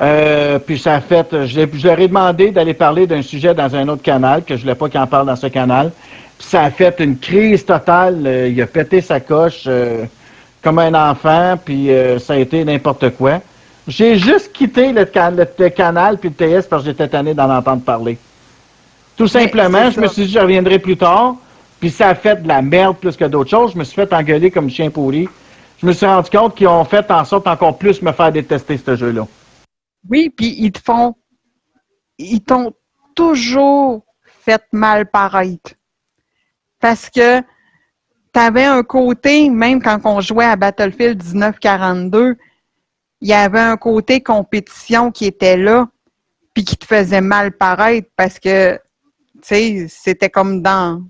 Euh, 0.00 0.58
puis 0.58 0.76
ça 0.78 0.94
a 0.94 1.00
fait, 1.00 1.26
je, 1.46 1.60
l'ai- 1.60 1.70
je 1.72 1.86
leur 1.86 2.00
ai 2.00 2.08
demandé 2.08 2.50
d'aller 2.50 2.74
parler 2.74 3.06
d'un 3.06 3.22
sujet 3.22 3.54
dans 3.54 3.74
un 3.76 3.86
autre 3.88 4.02
canal, 4.02 4.42
que 4.42 4.56
je 4.56 4.62
voulais 4.62 4.74
pas 4.74 4.88
qu'il 4.88 4.98
en 4.98 5.06
parle 5.06 5.26
dans 5.28 5.36
ce 5.36 5.46
canal. 5.46 5.92
Puis 6.36 6.48
ça 6.48 6.62
a 6.64 6.70
fait 6.70 6.96
une 6.98 7.16
crise 7.16 7.64
totale. 7.64 8.22
Euh, 8.26 8.48
il 8.48 8.60
a 8.60 8.66
pété 8.66 9.00
sa 9.00 9.20
coche 9.20 9.64
euh, 9.68 10.04
comme 10.62 10.80
un 10.80 10.94
enfant, 11.10 11.56
puis 11.64 11.90
euh, 11.92 12.18
ça 12.18 12.32
a 12.32 12.36
été 12.38 12.64
n'importe 12.64 13.10
quoi. 13.10 13.40
J'ai 13.86 14.16
juste 14.18 14.50
quitté 14.52 14.92
le, 14.92 15.04
can- 15.04 15.30
le- 15.36 15.46
le 15.58 15.68
canal 15.68 16.18
puis 16.18 16.30
le 16.30 16.34
TS 16.34 16.66
parce 16.68 16.82
que 16.82 16.88
j'étais 16.88 17.06
tanné 17.06 17.32
d'en 17.34 17.54
entendre 17.54 17.82
parler. 17.82 18.18
Tout 19.16 19.28
simplement, 19.28 19.90
je 19.92 20.00
me 20.00 20.08
suis 20.08 20.26
dit 20.26 20.32
je 20.32 20.40
reviendrai 20.40 20.80
plus 20.80 20.96
tard. 20.96 21.36
Puis 21.84 21.90
ça 21.90 22.08
a 22.08 22.14
fait 22.14 22.42
de 22.42 22.48
la 22.48 22.62
merde 22.62 22.96
plus 22.96 23.14
que 23.14 23.26
d'autres 23.26 23.50
choses. 23.50 23.74
Je 23.74 23.78
me 23.78 23.84
suis 23.84 23.94
fait 23.94 24.10
engueuler 24.14 24.50
comme 24.50 24.70
chien 24.70 24.88
pourri. 24.88 25.28
Je 25.76 25.86
me 25.86 25.92
suis 25.92 26.06
rendu 26.06 26.30
compte 26.30 26.54
qu'ils 26.54 26.66
ont 26.66 26.82
fait 26.86 27.10
en 27.10 27.26
sorte 27.26 27.46
encore 27.46 27.76
plus 27.76 28.00
me 28.00 28.10
faire 28.12 28.32
détester 28.32 28.78
ce 28.78 28.96
jeu-là. 28.96 29.28
Oui, 30.08 30.30
puis 30.30 30.54
ils 30.60 30.72
te 30.72 30.80
font. 30.80 31.14
Ils 32.16 32.40
t'ont 32.40 32.72
toujours 33.14 34.02
fait 34.24 34.62
mal 34.72 35.10
paraître. 35.10 35.74
Parce 36.80 37.10
que 37.10 37.42
tu 37.42 38.40
avais 38.40 38.64
un 38.64 38.82
côté, 38.82 39.50
même 39.50 39.82
quand 39.82 40.00
on 40.06 40.22
jouait 40.22 40.46
à 40.46 40.56
Battlefield 40.56 41.22
1942, 41.22 42.38
il 43.20 43.28
y 43.28 43.34
avait 43.34 43.60
un 43.60 43.76
côté 43.76 44.22
compétition 44.22 45.10
qui 45.10 45.26
était 45.26 45.58
là, 45.58 45.86
puis 46.54 46.64
qui 46.64 46.78
te 46.78 46.86
faisait 46.86 47.20
mal 47.20 47.52
paraître 47.52 48.08
parce 48.16 48.38
que, 48.38 48.80
tu 49.34 49.40
sais, 49.42 49.86
c'était 49.90 50.30
comme 50.30 50.62
dans. 50.62 51.02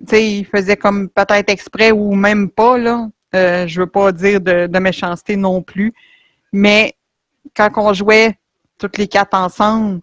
Tu 0.00 0.06
sais, 0.06 0.30
il 0.30 0.44
faisait 0.44 0.76
comme 0.76 1.08
peut-être 1.08 1.50
exprès 1.50 1.90
ou 1.90 2.14
même 2.14 2.50
pas, 2.50 2.78
là. 2.78 3.08
Euh, 3.34 3.66
je 3.66 3.80
veux 3.80 3.86
pas 3.86 4.10
dire 4.12 4.40
de, 4.40 4.66
de 4.66 4.78
méchanceté 4.78 5.36
non 5.36 5.62
plus. 5.62 5.92
Mais 6.52 6.94
quand 7.54 7.68
on 7.76 7.92
jouait 7.92 8.38
toutes 8.78 8.96
les 8.96 9.08
quatre 9.08 9.34
ensemble, 9.34 10.00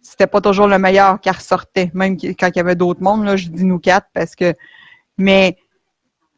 c'était 0.00 0.26
pas 0.26 0.40
toujours 0.40 0.66
le 0.66 0.78
meilleur 0.78 1.20
qui 1.20 1.30
ressortait, 1.30 1.90
même 1.94 2.16
quand 2.16 2.48
il 2.48 2.56
y 2.56 2.60
avait 2.60 2.74
d'autres 2.74 3.02
mondes, 3.02 3.24
là, 3.24 3.36
je 3.36 3.48
dis 3.48 3.64
nous 3.64 3.78
quatre 3.78 4.08
parce 4.12 4.34
que 4.34 4.54
mais 5.16 5.56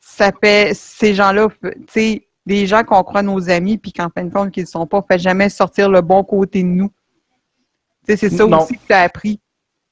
ça 0.01 0.31
fait 0.41 0.73
ces 0.75 1.15
gens-là, 1.15 1.49
tu 1.63 1.73
sais, 1.89 2.29
des 2.45 2.67
gens 2.67 2.85
qu'on 2.85 3.03
croit 3.03 3.23
nos 3.23 3.51
amis, 3.51 3.77
puis 3.77 3.93
qu'en 3.93 4.09
fin 4.09 4.25
de 4.25 4.33
compte 4.33 4.53
qu'ils 4.53 4.63
ne 4.63 4.69
sont 4.69 4.87
pas, 4.87 5.05
fait 5.11 5.19
jamais 5.19 5.49
sortir 5.49 5.89
le 5.91 6.01
bon 6.01 6.23
côté 6.23 6.63
de 6.63 6.69
nous. 6.69 6.91
Tu 8.07 8.13
sais, 8.13 8.17
c'est 8.17 8.37
ça 8.37 8.47
Non. 8.47 8.63
aussi 8.63 8.75
que 8.75 8.87
tu 8.87 8.93
as 8.93 9.01
appris. 9.01 9.41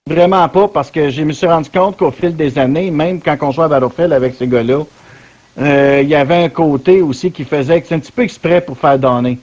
Vraiment 0.06 0.46
pas, 0.50 0.68
parce 0.68 0.90
que 0.90 1.08
je 1.08 1.22
me 1.22 1.32
suis 1.32 1.46
rendu 1.46 1.70
compte 1.70 1.96
qu'au 1.96 2.10
fil 2.10 2.36
des 2.36 2.58
années, 2.58 2.90
même 2.90 3.22
quand 3.22 3.38
on 3.40 3.50
jouait 3.50 3.64
à 3.64 3.68
Battlefield 3.68 4.12
avec 4.12 4.34
ces 4.34 4.46
gars-là, 4.46 4.84
euh, 5.56 6.00
il 6.02 6.08
y 6.10 6.14
avait 6.14 6.44
un 6.44 6.50
côté 6.50 7.00
aussi 7.00 7.32
qui 7.32 7.44
faisait 7.44 7.80
que 7.80 7.86
c'est 7.86 7.94
un 7.94 8.00
petit 8.00 8.12
peu 8.12 8.22
exprès 8.22 8.60
pour 8.60 8.76
faire 8.76 8.98
donner. 8.98 9.38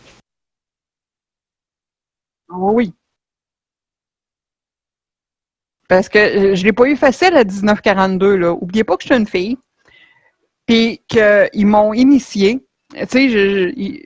Oui. 2.49 2.93
Parce 5.87 6.07
que 6.07 6.53
je 6.53 6.63
l'ai 6.63 6.73
pas 6.73 6.85
eu 6.85 6.95
facile 6.95 7.35
à 7.35 7.43
1942, 7.43 8.35
là. 8.35 8.53
Oubliez 8.53 8.83
pas 8.83 8.97
que 8.97 9.03
je 9.03 9.07
suis 9.07 9.17
une 9.19 9.27
fille. 9.27 9.57
Puis 10.67 11.01
qu'ils 11.07 11.65
m'ont 11.65 11.91
initié. 11.93 12.63
Tu 13.09 13.31
sais, 13.31 14.05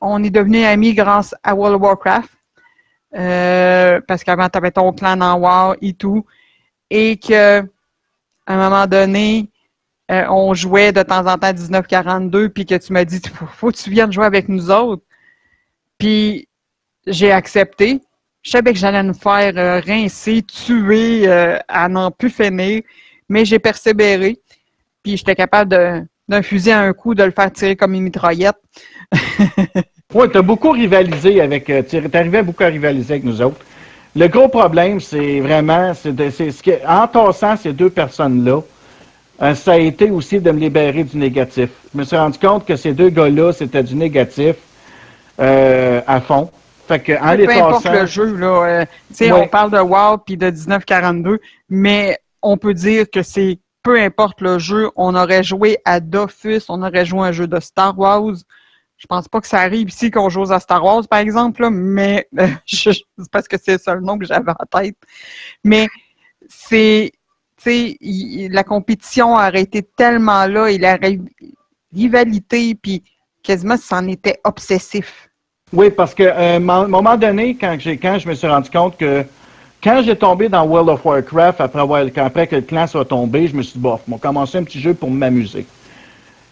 on 0.00 0.24
est 0.24 0.30
devenus 0.30 0.66
amis 0.66 0.92
grâce 0.92 1.36
à 1.44 1.54
World 1.54 1.76
of 1.76 1.82
Warcraft. 1.82 2.30
Euh, 3.14 4.00
parce 4.06 4.24
qu'avant, 4.24 4.48
tu 4.48 4.58
avais 4.58 4.70
ton 4.70 4.90
dans 4.90 5.38
WoW 5.38 5.76
et 5.80 5.92
tout. 5.94 6.24
Et 6.90 7.16
que 7.16 7.60
à 7.60 8.54
un 8.54 8.56
moment 8.56 8.86
donné, 8.86 9.50
euh, 10.10 10.26
on 10.28 10.52
jouait 10.54 10.92
de 10.92 11.02
temps 11.02 11.26
en 11.26 11.38
temps 11.38 11.48
à 11.48 11.52
1942, 11.52 12.50
puis 12.50 12.66
que 12.66 12.74
tu 12.74 12.92
m'as 12.92 13.04
dit 13.04 13.20
faut, 13.32 13.46
faut 13.54 13.70
que 13.70 13.76
tu 13.76 13.90
viennes 13.90 14.12
jouer 14.12 14.26
avec 14.26 14.48
nous 14.48 14.70
autres. 14.70 15.04
Puis 15.98 16.48
j'ai 17.06 17.32
accepté. 17.32 18.00
Je 18.42 18.50
savais 18.50 18.72
que 18.72 18.78
j'allais 18.78 19.02
me 19.02 19.14
faire 19.14 19.54
euh, 19.56 19.80
rincer, 19.80 20.42
tuer, 20.42 21.26
à 21.68 21.88
n'en 21.88 22.10
plus 22.10 22.30
finir, 22.30 22.82
mais 23.28 23.44
j'ai 23.44 23.58
persévéré. 23.58 24.38
Puis 25.02 25.16
j'étais 25.16 25.34
capable 25.34 26.06
d'un 26.28 26.42
fusil 26.42 26.72
à 26.72 26.80
un 26.80 26.92
coup, 26.92 27.14
de 27.14 27.22
le 27.22 27.30
faire 27.30 27.50
tirer 27.52 27.76
comme 27.76 27.94
une 27.94 28.02
mitraillette. 28.02 28.56
Oui, 30.14 30.28
tu 30.30 30.38
as 30.38 30.42
beaucoup 30.42 30.70
rivalisé 30.70 31.40
avec. 31.40 31.68
euh, 31.70 31.82
Tu 31.82 32.00
arrivé 32.14 32.42
beaucoup 32.42 32.62
à 32.62 32.66
rivaliser 32.68 33.14
avec 33.14 33.24
nous 33.24 33.42
autres. 33.42 33.58
Le 34.16 34.28
gros 34.28 34.48
problème, 34.48 35.00
c'est 35.00 35.40
vraiment. 35.40 35.92
C'est 35.94 36.14
de- 36.14 36.30
ce 36.30 36.62
que, 36.62 36.86
en 36.86 37.06
tassant 37.08 37.56
ces 37.56 37.72
deux 37.72 37.90
personnes-là, 37.90 38.60
euh, 39.42 39.54
ça 39.56 39.72
a 39.72 39.76
été 39.76 40.10
aussi 40.10 40.38
de 40.40 40.50
me 40.52 40.60
libérer 40.60 41.02
du 41.02 41.16
négatif. 41.18 41.70
Je 41.92 41.98
me 41.98 42.04
suis 42.04 42.16
rendu 42.16 42.38
compte 42.38 42.64
que 42.64 42.76
ces 42.76 42.92
deux 42.92 43.08
gars-là, 43.08 43.52
c'était 43.52 43.82
du 43.82 43.96
négatif 43.96 44.54
euh, 45.40 46.00
à 46.06 46.20
fond. 46.20 46.50
Fait 46.86 47.00
que, 47.00 47.12
en 47.20 47.32
les 47.32 47.46
Peu 47.46 47.52
importe 47.52 47.86
le 47.86 48.06
jeu, 48.06 48.36
là. 48.36 48.46
euh, 48.46 48.84
tu 49.08 49.14
sais, 49.14 49.32
Ouais. 49.32 49.40
on 49.44 49.48
parle 49.48 49.70
de 49.72 49.78
WoW 49.80 50.18
puis 50.18 50.36
de 50.36 50.46
1942, 50.50 51.40
mais 51.68 52.18
on 52.42 52.56
peut 52.56 52.74
dire 52.74 53.06
que 53.10 53.22
c'est 53.22 53.58
peu 53.82 53.98
importe 54.00 54.40
le 54.42 54.58
jeu, 54.58 54.90
on 54.96 55.14
aurait 55.14 55.42
joué 55.42 55.78
à 55.84 55.98
Dofus, 56.00 56.62
on 56.68 56.82
aurait 56.82 57.04
joué 57.04 57.20
à 57.20 57.24
un 57.24 57.32
jeu 57.32 57.46
de 57.46 57.58
Star 57.60 57.98
Wars. 57.98 58.34
Je 58.96 59.06
pense 59.06 59.28
pas 59.28 59.40
que 59.40 59.46
ça 59.46 59.58
arrive 59.60 59.88
ici 59.88 60.10
qu'on 60.10 60.28
joue 60.28 60.50
à 60.50 60.60
Star 60.60 60.82
Wars, 60.84 61.06
par 61.08 61.18
exemple, 61.18 61.62
là, 61.62 61.70
mais 61.70 62.26
euh, 62.38 62.48
c'est 62.66 62.92
parce 63.30 63.48
que 63.48 63.56
c'est 63.62 63.72
le 63.72 63.78
seul 63.78 64.00
nom 64.00 64.18
que 64.18 64.24
j'avais 64.24 64.50
en 64.52 64.80
tête. 64.80 64.96
Mais 65.62 65.88
c'est, 66.48 67.12
tu 67.62 67.96
sais, 67.98 68.48
la 68.50 68.64
compétition 68.64 69.34
aurait 69.34 69.62
été 69.62 69.82
tellement 69.82 70.46
là 70.46 70.68
et 70.68 70.78
la 70.78 70.96
ri- 70.96 71.20
rivalité, 71.94 72.74
puis 72.74 73.02
quasiment 73.42 73.76
c'en 73.76 74.06
était 74.08 74.40
obsessif. 74.44 75.28
Oui, 75.72 75.90
parce 75.90 76.14
qu'à 76.14 76.38
un 76.54 76.60
mo- 76.60 76.86
moment 76.88 77.16
donné, 77.16 77.56
quand, 77.56 77.76
quand 77.84 78.18
je 78.18 78.28
me 78.28 78.34
suis 78.34 78.46
rendu 78.46 78.70
compte 78.70 78.96
que 78.96 79.24
quand 79.82 80.02
j'ai 80.02 80.16
tombé 80.16 80.48
dans 80.48 80.64
World 80.64 80.88
of 80.88 81.04
Warcraft, 81.04 81.60
après, 81.60 81.80
avoir, 81.80 82.06
après 82.16 82.46
que 82.46 82.56
le 82.56 82.62
clan 82.62 82.86
soit 82.86 83.04
tombé, 83.04 83.48
je 83.48 83.56
me 83.56 83.62
suis 83.62 83.74
dit, 83.74 83.78
bof, 83.80 84.00
on 84.08 84.12
va 84.12 84.18
commencer 84.18 84.56
un 84.56 84.64
petit 84.64 84.80
jeu 84.80 84.94
pour 84.94 85.10
m'amuser. 85.10 85.66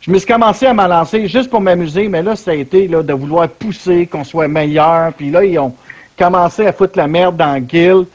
Je 0.03 0.11
me 0.11 0.19
suis 0.19 0.27
commencé 0.27 0.66
à 0.66 0.74
m'en 0.74 1.05
juste 1.05 1.49
pour 1.49 1.61
m'amuser, 1.61 2.09
mais 2.09 2.24
là, 2.24 2.35
ça 2.35 2.51
a 2.51 2.55
été 2.55 2.89
là, 2.89 3.05
de 3.05 3.12
vouloir 3.12 3.49
pousser, 3.49 4.05
qu'on 4.07 4.24
soit 4.24 4.49
meilleur. 4.49 5.12
Puis 5.12 5.31
là, 5.31 5.45
ils 5.45 5.57
ont 5.61 5.73
commencé 6.19 6.66
à 6.66 6.73
foutre 6.73 6.99
la 6.99 7.07
merde 7.07 7.37
dans 7.37 7.53
la 7.53 7.61
guild. 7.61 8.07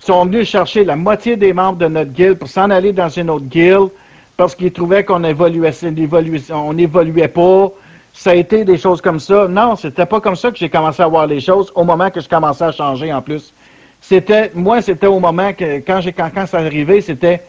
Ils 0.00 0.04
sont 0.04 0.24
venus 0.24 0.48
chercher 0.48 0.84
la 0.84 0.94
moitié 0.94 1.34
des 1.34 1.52
membres 1.52 1.78
de 1.78 1.88
notre 1.88 2.12
guild 2.12 2.38
pour 2.38 2.46
s'en 2.46 2.70
aller 2.70 2.92
dans 2.92 3.08
une 3.08 3.28
autre 3.28 3.46
guild 3.46 3.88
parce 4.36 4.54
qu'ils 4.54 4.70
trouvaient 4.70 5.02
qu'on 5.02 5.24
évoluait, 5.24 5.70
évoluait- 5.70 6.52
on 6.52 6.74
n'évoluait 6.74 7.26
pas. 7.26 7.72
Ça 8.14 8.30
a 8.30 8.34
été 8.34 8.64
des 8.64 8.78
choses 8.78 9.00
comme 9.00 9.18
ça. 9.18 9.48
Non, 9.48 9.74
c'était 9.74 10.06
pas 10.06 10.20
comme 10.20 10.36
ça 10.36 10.52
que 10.52 10.58
j'ai 10.58 10.70
commencé 10.70 11.02
à 11.02 11.08
voir 11.08 11.26
les 11.26 11.40
choses 11.40 11.72
au 11.74 11.82
moment 11.82 12.08
que 12.08 12.20
je 12.20 12.28
commençais 12.28 12.66
à 12.66 12.70
changer 12.72 13.12
en 13.12 13.20
plus. 13.20 13.52
C'était, 14.00 14.52
moi, 14.54 14.80
c'était 14.80 15.08
au 15.08 15.18
moment 15.18 15.52
que, 15.52 15.78
quand 15.78 16.00
j'ai, 16.02 16.12
quand, 16.12 16.30
quand 16.32 16.46
ça 16.46 16.58
arrivait, 16.58 17.00
c'était, 17.00 17.42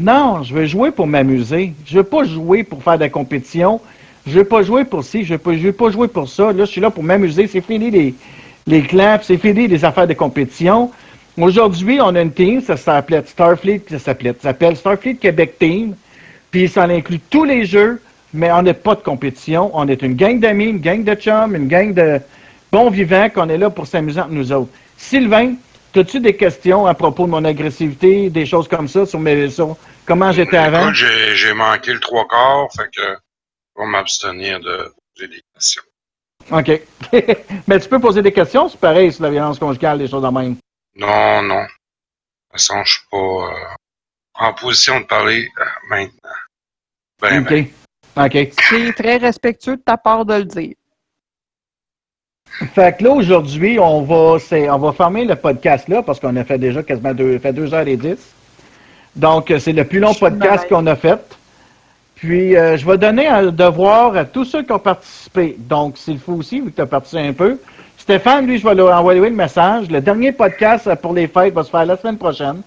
non, 0.00 0.42
je 0.42 0.54
veux 0.54 0.66
jouer 0.66 0.90
pour 0.90 1.06
m'amuser. 1.06 1.72
Je 1.86 1.98
veux 1.98 2.04
pas 2.04 2.24
jouer 2.24 2.62
pour 2.62 2.82
faire 2.82 2.96
de 2.96 3.04
la 3.04 3.08
compétition. 3.08 3.80
Je 4.26 4.32
veux 4.32 4.44
pas 4.44 4.62
jouer 4.62 4.84
pour 4.84 5.04
ci, 5.04 5.24
je 5.24 5.34
veux 5.34 5.56
veux 5.56 5.72
pas 5.72 5.90
jouer 5.90 6.08
pour 6.08 6.28
ça. 6.28 6.52
Là, 6.52 6.64
je 6.64 6.70
suis 6.70 6.80
là 6.80 6.90
pour 6.90 7.02
m'amuser. 7.02 7.46
C'est 7.46 7.62
fini 7.62 7.90
les, 7.90 8.14
les 8.66 8.84
c'est 9.22 9.38
fini 9.38 9.66
les 9.66 9.84
affaires 9.84 10.06
de 10.06 10.14
compétition. 10.14 10.90
Aujourd'hui, 11.38 12.00
on 12.02 12.14
a 12.14 12.20
une 12.20 12.32
team, 12.32 12.60
ça 12.60 12.76
s'appelait 12.76 13.22
Starfleet, 13.24 13.82
ça 13.88 13.98
ça 13.98 14.14
s'appelle 14.40 14.76
Starfleet 14.76 15.14
Québec 15.14 15.54
Team. 15.58 15.94
Puis 16.50 16.68
ça 16.68 16.84
inclut 16.84 17.20
tous 17.30 17.44
les 17.44 17.64
jeux, 17.64 18.00
mais 18.34 18.50
on 18.52 18.62
n'est 18.62 18.74
pas 18.74 18.94
de 18.94 19.00
compétition. 19.00 19.70
On 19.72 19.86
est 19.88 20.02
une 20.02 20.14
gang 20.14 20.38
d'amis, 20.40 20.66
une 20.66 20.80
gang 20.80 21.04
de 21.04 21.14
chums, 21.14 21.54
une 21.54 21.68
gang 21.68 21.94
de 21.94 22.20
bons 22.72 22.90
vivants 22.90 23.28
qu'on 23.32 23.48
est 23.48 23.58
là 23.58 23.70
pour 23.70 23.86
s'amuser 23.86 24.20
entre 24.20 24.32
nous 24.32 24.52
autres. 24.52 24.70
Sylvain, 24.96 25.54
as-tu 25.96 26.20
des 26.20 26.36
questions 26.36 26.86
à 26.86 26.94
propos 26.94 27.26
de 27.26 27.30
mon 27.30 27.44
agressivité, 27.44 28.30
des 28.30 28.46
choses 28.46 28.68
comme 28.68 28.88
ça, 28.88 29.06
sur, 29.06 29.18
mes, 29.18 29.50
sur 29.50 29.76
comment 30.06 30.32
j'étais 30.32 30.56
avant? 30.56 30.92
J'ai 30.92 31.52
manqué 31.54 31.92
le 31.92 32.00
trois 32.00 32.26
quarts, 32.26 32.68
fait 32.74 32.90
que 32.94 33.02
je 33.76 33.82
vais 33.82 33.88
m'abstenir 33.88 34.60
de 34.60 34.92
poser 35.14 35.28
des 35.28 35.42
questions. 35.54 35.82
OK. 36.50 36.82
mais 37.66 37.80
tu 37.80 37.88
peux 37.88 38.00
poser 38.00 38.22
des 38.22 38.32
questions, 38.32 38.68
c'est 38.68 38.80
pareil 38.80 39.12
sur 39.12 39.22
la 39.24 39.30
violence 39.30 39.58
conjugale, 39.58 39.98
des 39.98 40.08
choses 40.08 40.22
de 40.22 40.28
même. 40.28 40.56
Non, 40.96 41.42
non. 41.42 41.62
De 41.62 41.66
toute 41.66 42.52
façon, 42.52 42.82
je 42.84 42.94
suis 42.94 43.06
pas 43.10 43.16
euh, 43.16 43.52
en 44.34 44.54
position 44.54 45.00
de 45.00 45.04
parler 45.04 45.48
euh, 45.60 45.64
maintenant. 45.88 46.30
Ben, 47.20 47.42
OK. 47.42 47.48
ben. 47.48 47.66
OK. 48.16 48.52
C'est 48.68 48.92
très 48.94 49.16
respectueux 49.16 49.76
de 49.76 49.82
ta 49.82 49.96
part 49.96 50.24
de 50.24 50.34
le 50.34 50.44
dire. 50.44 50.74
Fait 52.74 52.96
que 52.96 53.04
là, 53.04 53.10
aujourd'hui, 53.10 53.78
on 53.78 54.02
va, 54.02 54.38
c'est, 54.40 54.68
on 54.68 54.78
va 54.78 54.92
fermer 54.92 55.24
le 55.24 55.36
podcast 55.36 55.88
là 55.88 56.02
parce 56.02 56.18
qu'on 56.18 56.34
a 56.36 56.44
fait 56.44 56.58
déjà 56.58 56.82
quasiment 56.82 57.14
deux, 57.14 57.38
fait 57.38 57.52
deux 57.52 57.72
heures 57.72 57.86
et 57.86 57.96
dix. 57.96 58.18
Donc, 59.14 59.50
euh, 59.50 59.58
c'est 59.58 59.72
le 59.72 59.84
plus 59.84 60.00
long 60.00 60.14
podcast 60.14 60.68
qu'on 60.68 60.86
a 60.86 60.96
fait. 60.96 61.20
Puis, 62.16 62.56
euh, 62.56 62.76
je 62.76 62.84
vais 62.84 62.98
donner 62.98 63.28
un 63.28 63.46
devoir 63.46 64.16
à 64.16 64.24
tous 64.24 64.44
ceux 64.44 64.64
qui 64.64 64.72
ont 64.72 64.78
participé. 64.78 65.56
Donc, 65.58 65.96
s'il 65.96 66.18
faut 66.18 66.32
aussi, 66.32 66.60
vu 66.60 66.70
que 66.70 66.76
tu 66.76 66.82
as 66.82 66.86
participé 66.86 67.22
un 67.28 67.32
peu. 67.32 67.58
Stéphane, 67.96 68.46
lui, 68.46 68.58
je 68.58 68.66
vais 68.66 68.74
lui 68.74 68.82
envoyer 68.82 69.20
le 69.20 69.30
message. 69.30 69.88
Le 69.88 70.00
dernier 70.00 70.32
podcast 70.32 70.88
euh, 70.88 70.96
pour 70.96 71.14
les 71.14 71.28
fêtes 71.28 71.54
va 71.54 71.62
se 71.62 71.70
faire 71.70 71.86
la 71.86 71.96
semaine 71.96 72.18
prochaine. 72.18 72.62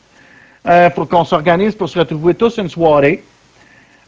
Euh, 0.68 0.90
pour 0.91 1.10
qu'on 1.10 1.26
s'organise 1.26 1.74
pour 1.74 1.90
se 1.90 1.98
retrouver 1.98 2.36
tous 2.36 2.58
une 2.60 2.70
soirée 2.70 3.24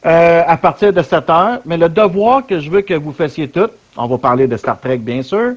euh, 0.05 0.43
à 0.45 0.57
partir 0.57 0.91
de 0.91 1.01
7 1.01 1.29
heures. 1.29 1.59
Mais 1.65 1.77
le 1.77 1.89
devoir 1.89 2.45
que 2.45 2.59
je 2.59 2.69
veux 2.69 2.81
que 2.81 2.93
vous 2.93 3.13
fassiez 3.13 3.47
toutes, 3.47 3.73
on 3.95 4.07
va 4.07 4.17
parler 4.17 4.47
de 4.47 4.57
Star 4.57 4.79
Trek, 4.79 4.97
bien 4.97 5.21
sûr. 5.21 5.53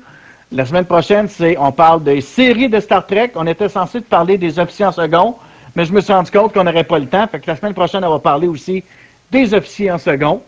La 0.53 0.65
semaine 0.65 0.85
prochaine, 0.85 1.29
c'est 1.29 1.59
on 1.59 1.73
parle 1.73 2.05
des 2.05 2.21
séries 2.21 2.69
de 2.69 2.79
Star 2.79 3.05
Trek. 3.07 3.33
On 3.35 3.47
était 3.47 3.69
censé 3.69 4.01
parler 4.01 4.39
des 4.39 4.59
officiers 4.59 4.85
en 4.85 4.93
second, 4.93 5.35
mais 5.75 5.85
je 5.85 5.93
me 5.93 6.01
suis 6.01 6.13
rendu 6.13 6.31
compte 6.31 6.53
qu'on 6.53 6.65
n'aurait 6.65 6.85
pas 6.85 6.99
le 6.99 7.07
temps. 7.07 7.27
Fait 7.27 7.41
que 7.41 7.47
la 7.49 7.57
semaine 7.57 7.75
prochaine, 7.75 8.05
on 8.05 8.11
va 8.11 8.19
parler 8.21 8.47
aussi 8.47 8.85
des 9.31 9.53
officiers 9.53 9.91
en 9.91 9.99
second. 9.99 10.43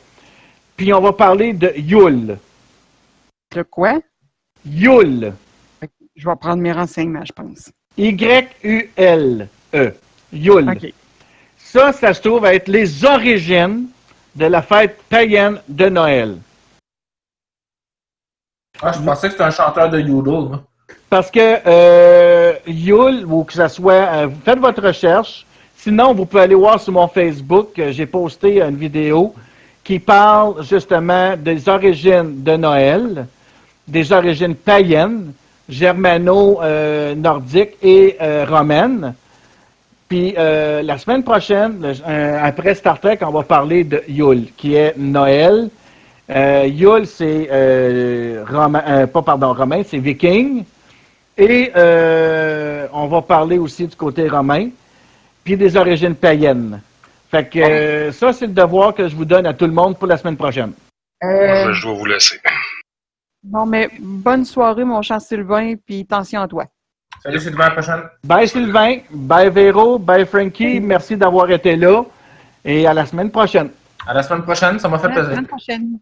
Puis 0.77 0.95
on 0.95 1.01
va 1.01 1.13
parler 1.13 1.53
de 1.53 1.73
Yule. 1.77 2.39
De 3.55 3.63
quoi? 3.63 3.99
Yule. 4.65 5.33
Je 6.15 6.29
vais 6.29 6.37
prendre 6.37 6.63
mes 6.63 6.73
renseignements, 6.73 7.25
je 7.25 7.33
pense. 7.33 7.73
Y-U-L-E. 7.97 9.49
Yule. 10.33 10.71
OK. 10.71 10.93
Ça, 11.71 11.93
ça 11.93 12.15
se 12.15 12.23
trouve 12.23 12.47
à 12.47 12.55
être 12.55 12.69
les 12.69 13.05
origines 13.05 13.89
de 14.35 14.47
la 14.47 14.63
fête 14.63 14.97
païenne 15.11 15.61
de 15.69 15.91
Noël. 15.91 16.39
Ah, 18.81 18.93
je 18.93 19.01
pensais 19.01 19.27
que 19.27 19.33
c'était 19.33 19.45
un 19.45 19.51
chanteur 19.51 19.91
de 19.91 20.01
Yodel. 20.01 20.61
Parce 21.11 21.31
que 21.31 21.59
euh, 21.67 22.55
Yule, 22.67 23.27
ou 23.27 23.45
que 23.45 23.53
ça 23.53 23.69
soit, 23.69 23.93
euh, 23.93 24.29
vous 24.29 24.41
faites 24.43 24.59
votre 24.59 24.83
recherche. 24.83 25.45
Sinon, 25.77 26.15
vous 26.15 26.25
pouvez 26.25 26.45
aller 26.45 26.55
voir 26.55 26.81
sur 26.81 26.95
mon 26.95 27.07
Facebook, 27.07 27.79
euh, 27.79 27.93
j'ai 27.93 28.07
posté 28.07 28.63
une 28.63 28.77
vidéo 28.77 29.35
qui 29.85 29.99
parle 29.99 30.65
justement 30.65 31.37
des 31.37 31.69
origines 31.69 32.43
de 32.43 32.57
Noël, 32.57 33.27
des 33.87 34.11
origines 34.11 34.55
païennes, 34.55 35.35
germano-nordiques 35.69 37.77
et 37.83 38.17
euh, 38.23 38.47
romaines. 38.49 39.13
Puis 40.09 40.35
euh, 40.39 40.81
la 40.83 40.97
semaine 40.99 41.23
prochaine, 41.23 41.81
le- 41.83 41.93
euh, 42.09 42.39
après 42.43 42.75
Star 42.75 42.99
Trek, 43.01 43.19
on 43.23 43.31
va 43.31 43.43
parler 43.43 43.85
de 43.85 44.03
Yule, 44.09 44.53
qui 44.57 44.75
est 44.75 44.97
Noël. 44.97 45.69
Euh, 46.31 46.65
Yule, 46.67 47.07
c'est 47.07 47.49
euh, 47.51 48.45
romain, 48.49 48.83
euh, 48.87 49.07
pas 49.07 49.23
pardon, 49.23 49.53
romain, 49.53 49.83
c'est 49.87 49.99
viking. 49.99 50.65
Et 51.37 51.71
euh, 51.77 52.87
on 52.93 53.07
va 53.07 53.23
parler 53.23 53.59
aussi 53.59 53.87
du 53.87 53.95
côté 53.97 54.29
romain, 54.29 54.71
puis 55.45 55.57
des 55.57 55.77
origines 55.77 56.15
païennes. 56.15 56.81
Fait 57.31 57.49
que 57.49 57.59
euh, 57.59 58.13
ça, 58.13 58.33
c'est 58.33 58.47
le 58.47 58.53
devoir 58.55 58.95
que 58.95 59.07
je 59.09 59.15
vous 59.15 59.25
donne 59.27 59.47
à 59.47 59.53
tout 59.53 59.67
le 59.67 59.73
monde 59.73 59.97
pour 59.99 60.09
la 60.09 60.17
semaine 60.17 60.37
prochaine. 60.37 60.73
Euh, 61.23 61.67
je, 61.67 61.73
je 61.75 61.83
dois 61.87 61.95
vous 61.95 62.07
laisser. 62.07 62.39
bon, 63.43 63.67
mais 63.67 63.91
bonne 64.01 64.45
soirée, 64.47 64.85
mon 64.85 65.03
cher 65.03 65.21
Sylvain, 65.21 65.75
puis 65.87 66.01
attention 66.11 66.41
à 66.41 66.49
toi. 66.49 66.65
Salut 67.23 67.41
Sylvain, 67.41 67.65
à 67.65 67.69
la 67.69 67.75
prochaine. 67.75 68.03
Bye 68.25 68.49
Sylvain, 68.49 68.99
bye 69.11 69.51
Véro, 69.51 69.99
bye 69.99 70.25
Frankie, 70.27 70.79
merci 70.81 71.17
d'avoir 71.17 71.51
été 71.51 71.75
là 71.77 72.05
et 72.65 72.87
à 72.87 72.95
la 72.95 73.07
semaine 73.07 73.31
prochaine. 73.31 73.71
À 74.07 74.15
la 74.15 74.23
semaine 74.23 74.43
prochaine, 74.43 74.79
ça 74.79 74.89
m'a 74.89 74.99
fait 74.99 75.07
À 75.07 75.09
la 75.09 75.15
plaisir. 75.17 75.31
semaine 75.33 75.47
prochaine. 75.47 75.99